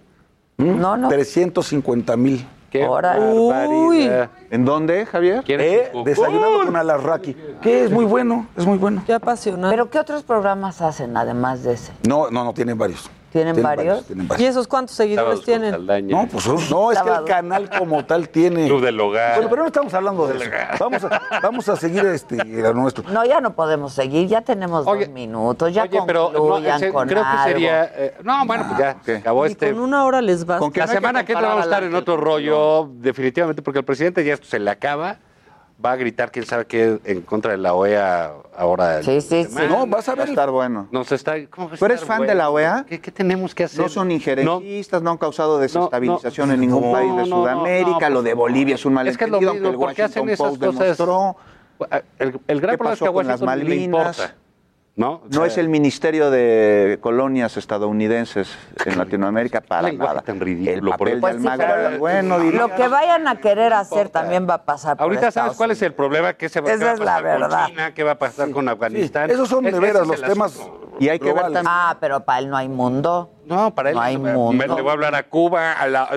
No, 0.58 0.98
no. 0.98 1.08
350 1.10 2.18
mil. 2.18 2.46
Qué 2.70 2.86
barbaridad. 2.88 4.30
¿En 4.52 4.64
dónde, 4.66 5.06
Javier? 5.06 5.44
¿Quieres 5.44 5.88
Eh, 5.88 5.92
un 5.94 6.04
desayunando 6.04 6.66
con 6.66 6.76
Alarraqui. 6.76 7.36
Que 7.62 7.86
es 7.86 7.92
muy 7.92 8.06
bueno, 8.06 8.48
es 8.56 8.66
muy 8.66 8.78
bueno. 8.78 9.02
Qué 9.06 9.14
apasionante. 9.14 9.74
¿Pero 9.74 9.90
qué 9.90 9.98
otros 10.00 10.22
programas 10.24 10.82
hacen 10.82 11.18
además 11.18 11.64
de 11.64 11.74
ese? 11.74 11.94
No, 12.08 12.30
no, 12.30 12.44
no, 12.44 12.54
tienen 12.54 12.78
varios. 12.78 13.10
¿Tienen 13.32 13.62
varios? 13.62 14.06
tienen 14.06 14.28
¿Y 14.40 14.44
esos 14.46 14.68
cuántos 14.68 14.96
seguidores 14.96 15.42
tienen? 15.44 15.72
Saldaña. 15.72 16.16
No, 16.24 16.28
pues 16.28 16.48
no, 16.72 16.92
es 16.92 17.00
que 17.00 17.10
el 17.10 17.24
canal 17.26 17.70
como 17.70 18.04
tal 18.06 18.30
tiene. 18.30 18.66
Club 18.66 18.82
del 18.82 19.00
Hogar. 19.00 19.36
Bueno, 19.36 19.50
pero 19.50 19.62
no 19.62 19.68
estamos 19.68 19.94
hablando 19.94 20.28
de 20.28 20.38
eso. 20.38 20.50
Vamos 20.80 21.04
a, 21.04 21.22
vamos 21.44 21.70
a 21.70 21.76
seguir 21.76 22.06
este, 22.08 22.40
a 22.66 22.74
nuestro. 22.74 23.04
No, 23.12 23.24
ya 23.26 23.40
no 23.40 23.54
podemos 23.54 23.94
seguir, 23.94 24.28
ya 24.28 24.42
tenemos 24.42 24.88
Oye, 24.88 25.06
dos 25.06 25.14
minutos, 25.14 25.74
ya 25.74 25.84
Oye, 25.84 26.00
pero 26.08 26.32
no, 26.34 26.58
ese- 26.58 26.92
con 26.92 27.08
creo 27.08 27.24
que 27.24 27.50
sería. 27.52 27.84
eh, 27.96 28.16
no, 28.24 28.46
bueno, 28.46 28.66
pues 28.68 28.80
ya, 28.80 28.98
se 29.04 29.18
acabó 29.18 29.46
Y 29.46 29.52
este. 29.52 29.72
con 29.74 29.80
una 29.84 30.06
hora 30.06 30.22
les 30.22 30.46
basta. 30.46 30.60
Con 30.60 30.72
que 30.72 30.80
La 30.80 30.88
no 30.88 30.92
semana 30.94 31.24
que 31.26 31.34
entra 31.34 31.48
vamos 31.50 31.62
a 31.62 31.66
estar 31.66 31.84
en 31.84 31.94
otro 31.94 32.18
rollo, 32.18 32.90
definitivamente, 32.96 33.62
porque 33.62 33.80
el 33.80 33.86
presidente 33.86 34.24
ya 34.26 34.34
esto 34.34 34.48
se 34.48 34.60
le 34.60 34.72
acaba. 34.72 35.18
Va 35.84 35.94
a 35.94 35.96
gritar 35.96 36.30
quién 36.30 36.46
sabe 36.46 36.66
qué 36.66 37.00
en 37.06 37.22
contra 37.22 37.52
de 37.52 37.58
la 37.58 37.74
OEA 37.74 38.34
ahora. 38.58 39.02
Sí, 39.02 39.22
sí, 39.22 39.46
sí. 39.46 39.56
No, 39.70 39.88
vas 39.88 40.10
a 40.10 40.16
Va 40.16 40.24
a 40.24 40.26
ver. 40.26 40.30
estar 40.30 40.52
bueno. 40.52 40.90
Nos 40.92 41.10
está. 41.14 41.36
¿cómo 41.48 41.70
va 41.70 41.76
a 41.76 41.78
¿Tú 41.78 41.86
eres 41.86 42.02
estar, 42.02 42.08
fan 42.08 42.18
güey? 42.18 42.30
de 42.30 42.36
la 42.36 42.50
OEA? 42.50 42.86
¿Qué, 42.86 43.00
qué 43.00 43.12
tenemos 43.12 43.56
que 43.56 43.64
hacer? 43.64 43.80
No 43.80 43.88
son 43.88 44.12
injerencistas, 44.12 45.02
no, 45.02 45.12
han 45.12 45.18
causado 45.18 45.58
desestabilización 45.58 46.52
en 46.52 46.60
ningún 46.60 46.82
No, 46.84 46.92
país 46.92 47.10
de 47.16 47.22
no, 47.22 47.26
no, 47.28 47.36
Sudamérica. 47.44 48.10
no, 48.10 48.16
lo 48.16 48.24
de 48.24 48.34
Bolivia 48.34 48.76
es 48.76 48.86
un 48.86 48.98
Es 49.08 49.18
que 49.18 49.24
es 49.24 49.30
lo 49.30 49.40
malentendido, 49.40 49.54
mismo, 49.54 49.68
aunque 49.70 49.70
el 49.70 49.88
¿por 49.88 49.96
qué 49.96 50.04
hacen 50.04 50.24
Washington 50.24 50.48
esas 50.50 50.60
Post 50.60 50.64
cosas? 50.66 50.98
demostró. 50.98 51.36
El, 52.20 52.40
el 52.48 52.60
gran 52.62 52.74
¿Qué 52.74 52.78
problema 52.78 52.94
es 52.94 53.00
que 53.00 53.06
a 53.06 53.08
pasó 53.08 53.14
con 53.14 53.28
las 53.28 53.42
Washington 53.42 53.60
le 53.60 53.66
Malvinas? 53.66 54.18
importa. 54.20 54.36
¿No? 55.00 55.12
O 55.14 55.22
No 55.30 55.46
es 55.46 55.58
el 55.58 55.70
Ministerio 55.70 56.30
de 56.30 56.98
Colonias 57.00 57.56
estadounidenses 57.56 58.50
en 58.86 58.98
Latinoamérica 58.98 59.62
para 59.62 59.94
nada. 59.94 60.20
tan 60.20 60.42
ridículo, 60.42 60.74
El 60.74 60.82
por 60.82 60.90
papel 60.92 61.18
eso. 61.20 61.28
de 61.28 61.32
Pues 61.32 61.92
sí, 61.94 61.98
bueno, 62.00 62.40
diría. 62.42 62.60
Lo 62.60 62.76
que 62.76 62.88
vayan 62.90 63.26
a 63.30 63.38
querer 63.40 63.72
hacer 63.72 64.10
también 64.10 64.46
va 64.50 64.56
a 64.56 64.66
pasar 64.66 64.98
por 64.98 65.06
Ahorita 65.06 65.32
sabes 65.32 65.56
cuál 65.56 65.72
es 65.72 65.82
el 65.84 65.94
problema, 65.94 66.34
qué 66.34 66.50
se 66.50 66.60
va, 66.60 66.68
qué 66.68 66.74
Esa 66.74 66.84
va 66.84 66.92
a 66.92 66.94
es 66.96 67.00
la 67.00 67.06
pasar 67.06 67.24
verdad. 67.24 67.60
con 67.62 67.68
China, 67.68 67.94
qué 67.94 68.04
va 68.04 68.12
a 68.12 68.20
pasar 68.20 68.52
con 68.52 68.68
Afganistán. 68.68 69.32
Esos 69.32 69.48
son 69.48 69.64
de 69.64 69.70
Ese 69.70 69.80
veras 69.80 70.02
es 70.02 70.08
los 70.10 70.22
temas. 70.22 70.60
Y 71.00 71.10
hay 71.10 71.20
que 71.20 71.32
ver 71.34 71.42
también. 71.44 71.66
Ah, 71.68 71.98
pero 72.00 72.22
para 72.24 72.40
él 72.40 72.50
no 72.50 72.58
hay 72.58 72.70
mundo. 72.70 73.32
No, 73.46 73.74
para 73.74 73.90
él 73.90 73.96
No 73.96 74.02
hay 74.02 74.16
me- 74.18 74.32
mundo. 74.34 74.54
me- 74.68 74.76
le 74.76 74.82
voy 74.82 74.90
a 74.92 74.94
hablar 74.94 75.16
a 75.16 75.24
Cuba, 75.24 75.72
a 75.74 75.88
la 75.88 76.08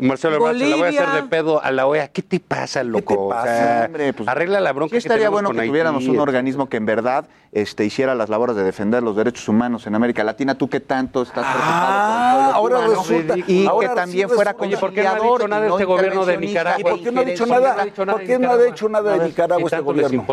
Marcelo 0.00 0.34
Ebrard, 0.36 0.56
se 0.58 0.66
la 0.68 0.76
voy 0.76 0.84
a 0.86 0.88
hacer 0.88 1.08
de 1.10 1.22
pedo 1.28 1.62
a 1.62 1.70
la 1.70 1.86
OEA. 1.86 2.08
¿Qué 2.08 2.22
te 2.22 2.40
pasa, 2.40 2.82
loco? 2.82 3.28
pasa, 3.28 3.42
O 3.42 3.46
sea, 3.46 3.82
hombre? 3.86 4.12
Pues, 4.12 4.28
arregla 4.28 4.58
la 4.58 4.72
bronca 4.72 4.90
Sí 4.90 4.96
estaría 4.98 5.26
que 5.26 5.28
bueno 5.28 5.48
con 5.50 5.56
que 5.56 5.60
Haití, 5.62 5.70
tuviéramos 5.70 6.02
un 6.02 6.08
etcétera. 6.08 6.22
organismo 6.24 6.68
que 6.68 6.78
en 6.78 6.86
verdad 6.86 7.26
este, 7.52 7.84
hiciera 7.84 8.14
las 8.16 8.30
labores 8.30 8.56
de 8.56 8.64
defender 8.64 9.02
los 9.02 9.14
derechos 9.14 9.46
humanos 9.48 9.86
en 9.86 9.94
América 9.94 10.24
Latina. 10.24 10.56
¿Tú 10.56 10.68
qué 10.68 10.80
tanto 10.80 11.22
estás 11.22 11.44
preocupado 11.44 11.62
Ah, 11.70 12.32
el 12.32 12.60
pueblo 12.60 12.76
ahora 12.78 12.86
cubano? 12.86 13.02
resulta- 13.02 13.34
Y 13.46 13.66
ahora 13.66 13.88
que 13.88 13.94
también 13.94 14.28
sí 14.28 14.34
fuera 14.34 14.56
Oye, 14.58 14.76
¿por 14.76 14.92
qué 14.92 15.02
no 15.04 15.10
ha 15.10 15.14
dicho 15.20 15.48
nada 15.48 15.66
no 15.68 15.74
este 15.74 15.84
gobierno 15.84 16.24
de. 16.26 16.36
Nicaragua? 16.38 16.80
¿Y 16.80 16.82
por 16.84 17.00
qué 17.02 17.12
no 17.12 17.20
ha 17.20 17.24
dicho 17.24 17.44
¿Por 17.46 17.54
qué 17.56 17.60
nada? 17.62 17.74
¿Por 17.74 17.84
de 17.84 17.90
qué 17.92 17.98
no 17.98 18.12
ha 18.14 18.16
Nicaragua? 18.38 18.64
dicho 18.64 18.88
nada 18.88 19.12
de 19.18 19.24
Nicaragua 19.26 19.58
¿qué 19.70 19.76
este 19.76 19.80
gobierno? 19.84 20.24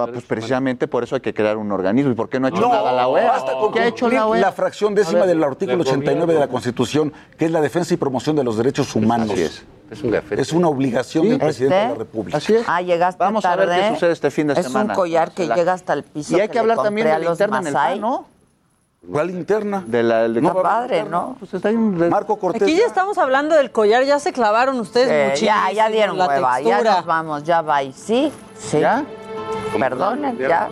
Ah, 0.00 0.06
pues 0.10 0.24
precisamente 0.24 0.88
por 0.88 1.02
eso 1.04 1.16
hay 1.16 1.20
que 1.20 1.34
crear 1.34 1.56
un 1.58 1.70
organismo. 1.70 2.12
¿Y 2.12 2.14
por 2.14 2.28
qué 2.30 2.40
no 2.40 2.46
ha 2.46 2.50
hecho 2.50 2.66
nada 2.66 2.92
la 2.92 3.08
OEA? 3.08 3.26
Basta 3.48 3.60
con 3.60 3.72
¿Qué 3.72 3.80
ha 3.80 3.86
hecho 3.86 4.06
la 4.08 4.22
cumplir 4.22 4.30
OEA? 4.32 4.40
la 4.42 4.52
fracción 4.52 4.94
décima 4.94 5.20
ver, 5.20 5.28
del 5.28 5.44
artículo 5.44 5.78
del 5.78 5.86
89 5.86 6.34
de 6.34 6.40
la. 6.40 6.48
Constitución, 6.48 7.12
que 7.36 7.44
es 7.46 7.50
la 7.50 7.60
defensa 7.60 7.94
y 7.94 7.96
promoción 7.96 8.36
de 8.36 8.44
los 8.44 8.56
derechos 8.56 8.94
humanos. 8.96 9.30
Así 9.30 9.42
es. 9.42 9.64
Es 9.90 10.02
un 10.02 10.10
gafete. 10.10 10.42
Es 10.42 10.52
una 10.52 10.68
obligación 10.68 11.28
del 11.28 11.38
presidente 11.38 11.74
de 11.76 11.80
la 11.82 11.86
¿Este? 11.88 11.98
República. 11.98 12.36
Así 12.38 12.54
es. 12.54 12.64
Ah, 12.68 12.82
llegaste 12.82 13.22
Vamos 13.24 13.44
a 13.44 13.56
ver 13.56 13.68
tarde. 13.68 13.82
qué 13.88 13.94
sucede 13.94 14.12
este 14.12 14.30
fin 14.30 14.46
de 14.48 14.52
es 14.54 14.66
semana. 14.66 14.92
un 14.92 14.96
collar 14.96 15.30
que 15.32 15.46
la- 15.46 15.54
llega 15.56 15.72
hasta 15.72 15.92
el 15.94 16.02
piso. 16.04 16.36
Y 16.36 16.40
hay 16.40 16.48
que 16.50 16.58
hablar 16.58 16.76
también 16.82 17.06
de 17.06 17.18
la 17.18 17.30
interna 17.30 17.58
en 17.60 17.66
el. 17.68 17.72
PAN, 17.72 18.00
¿no? 18.00 18.26
¿Cuál 19.10 19.30
interna? 19.30 19.84
De 19.86 20.02
la, 20.02 20.28
de- 20.28 20.40
No, 20.42 20.48
Está 20.48 20.62
padre, 20.62 21.04
¿no? 21.04 21.36
Pues 21.38 21.54
está 21.54 21.68
ahí 21.68 21.76
un- 21.76 22.08
Marco 22.10 22.36
Cortés. 22.38 22.62
Aquí 22.62 22.76
ya 22.76 22.84
estamos 22.84 23.16
hablando 23.16 23.54
del 23.54 23.70
collar, 23.70 24.04
ya 24.04 24.18
se 24.18 24.32
clavaron 24.32 24.78
ustedes 24.80 25.08
Eh, 25.08 25.24
muchísimo. 25.30 25.52
ya, 25.68 25.72
ya 25.72 25.88
dieron 25.88 26.18
la 26.18 26.26
hueva, 26.26 26.60
ya 26.60 26.66
textura. 26.78 26.96
nos 26.96 27.06
vamos, 27.06 27.44
ya 27.44 27.62
va. 27.62 27.82
Y 27.82 27.92
sí, 27.92 28.30
sí. 28.58 28.80
¿Ya? 28.80 29.04
Perdonen, 29.68 30.38
ya. 30.38 30.68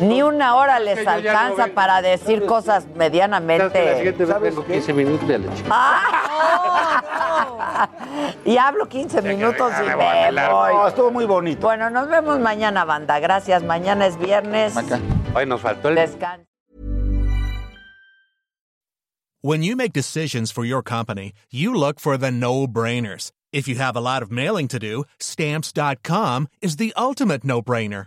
Ni 0.00 0.22
una 0.22 0.54
hora 0.54 0.78
les 0.78 0.98
yo 0.98 1.04
no 1.04 1.10
alcanza 1.10 1.62
vengo. 1.64 1.74
para 1.74 2.02
decir 2.02 2.46
cosas 2.46 2.86
La 2.92 2.96
medianamente. 2.96 3.96
siguiente 3.96 4.24
vez 4.24 4.40
vengo 4.40 4.64
15 4.64 4.92
minutos 4.92 5.28
de 5.28 5.40
chica. 5.54 5.68
¡Ah! 5.70 7.88
y 8.44 8.56
hablo 8.58 8.88
15 8.88 9.22
minutos 9.22 9.72
y 9.80 9.86
me 9.86 9.96
me 10.32 10.48
voy. 10.48 10.74
No, 10.74 10.88
estuvo 10.88 11.10
muy 11.10 11.24
bonito. 11.24 11.66
Bueno, 11.66 11.90
nos 11.90 12.08
vemos 12.08 12.38
mañana, 12.38 12.84
banda. 12.84 13.18
Gracias. 13.18 13.62
Mañana 13.62 14.06
es 14.06 14.18
viernes. 14.18 14.74
Hoy 15.34 15.46
nos 15.46 15.60
faltó 15.60 15.88
el 15.88 15.96
Descansa. 15.96 16.44
When 19.42 19.62
you 19.62 19.76
make 19.76 19.92
decisions 19.92 20.50
for 20.50 20.64
your 20.64 20.82
company, 20.82 21.32
you 21.52 21.72
look 21.72 22.00
for 22.00 22.18
the 22.18 22.32
no-brainers. 22.32 23.30
If 23.52 23.68
you 23.68 23.76
have 23.76 23.94
a 23.96 24.00
lot 24.00 24.22
of 24.22 24.32
mailing 24.32 24.66
to 24.68 24.78
do, 24.80 25.04
stamps.com 25.20 26.48
is 26.60 26.76
the 26.76 26.92
ultimate 26.96 27.44
no-brainer. 27.44 28.06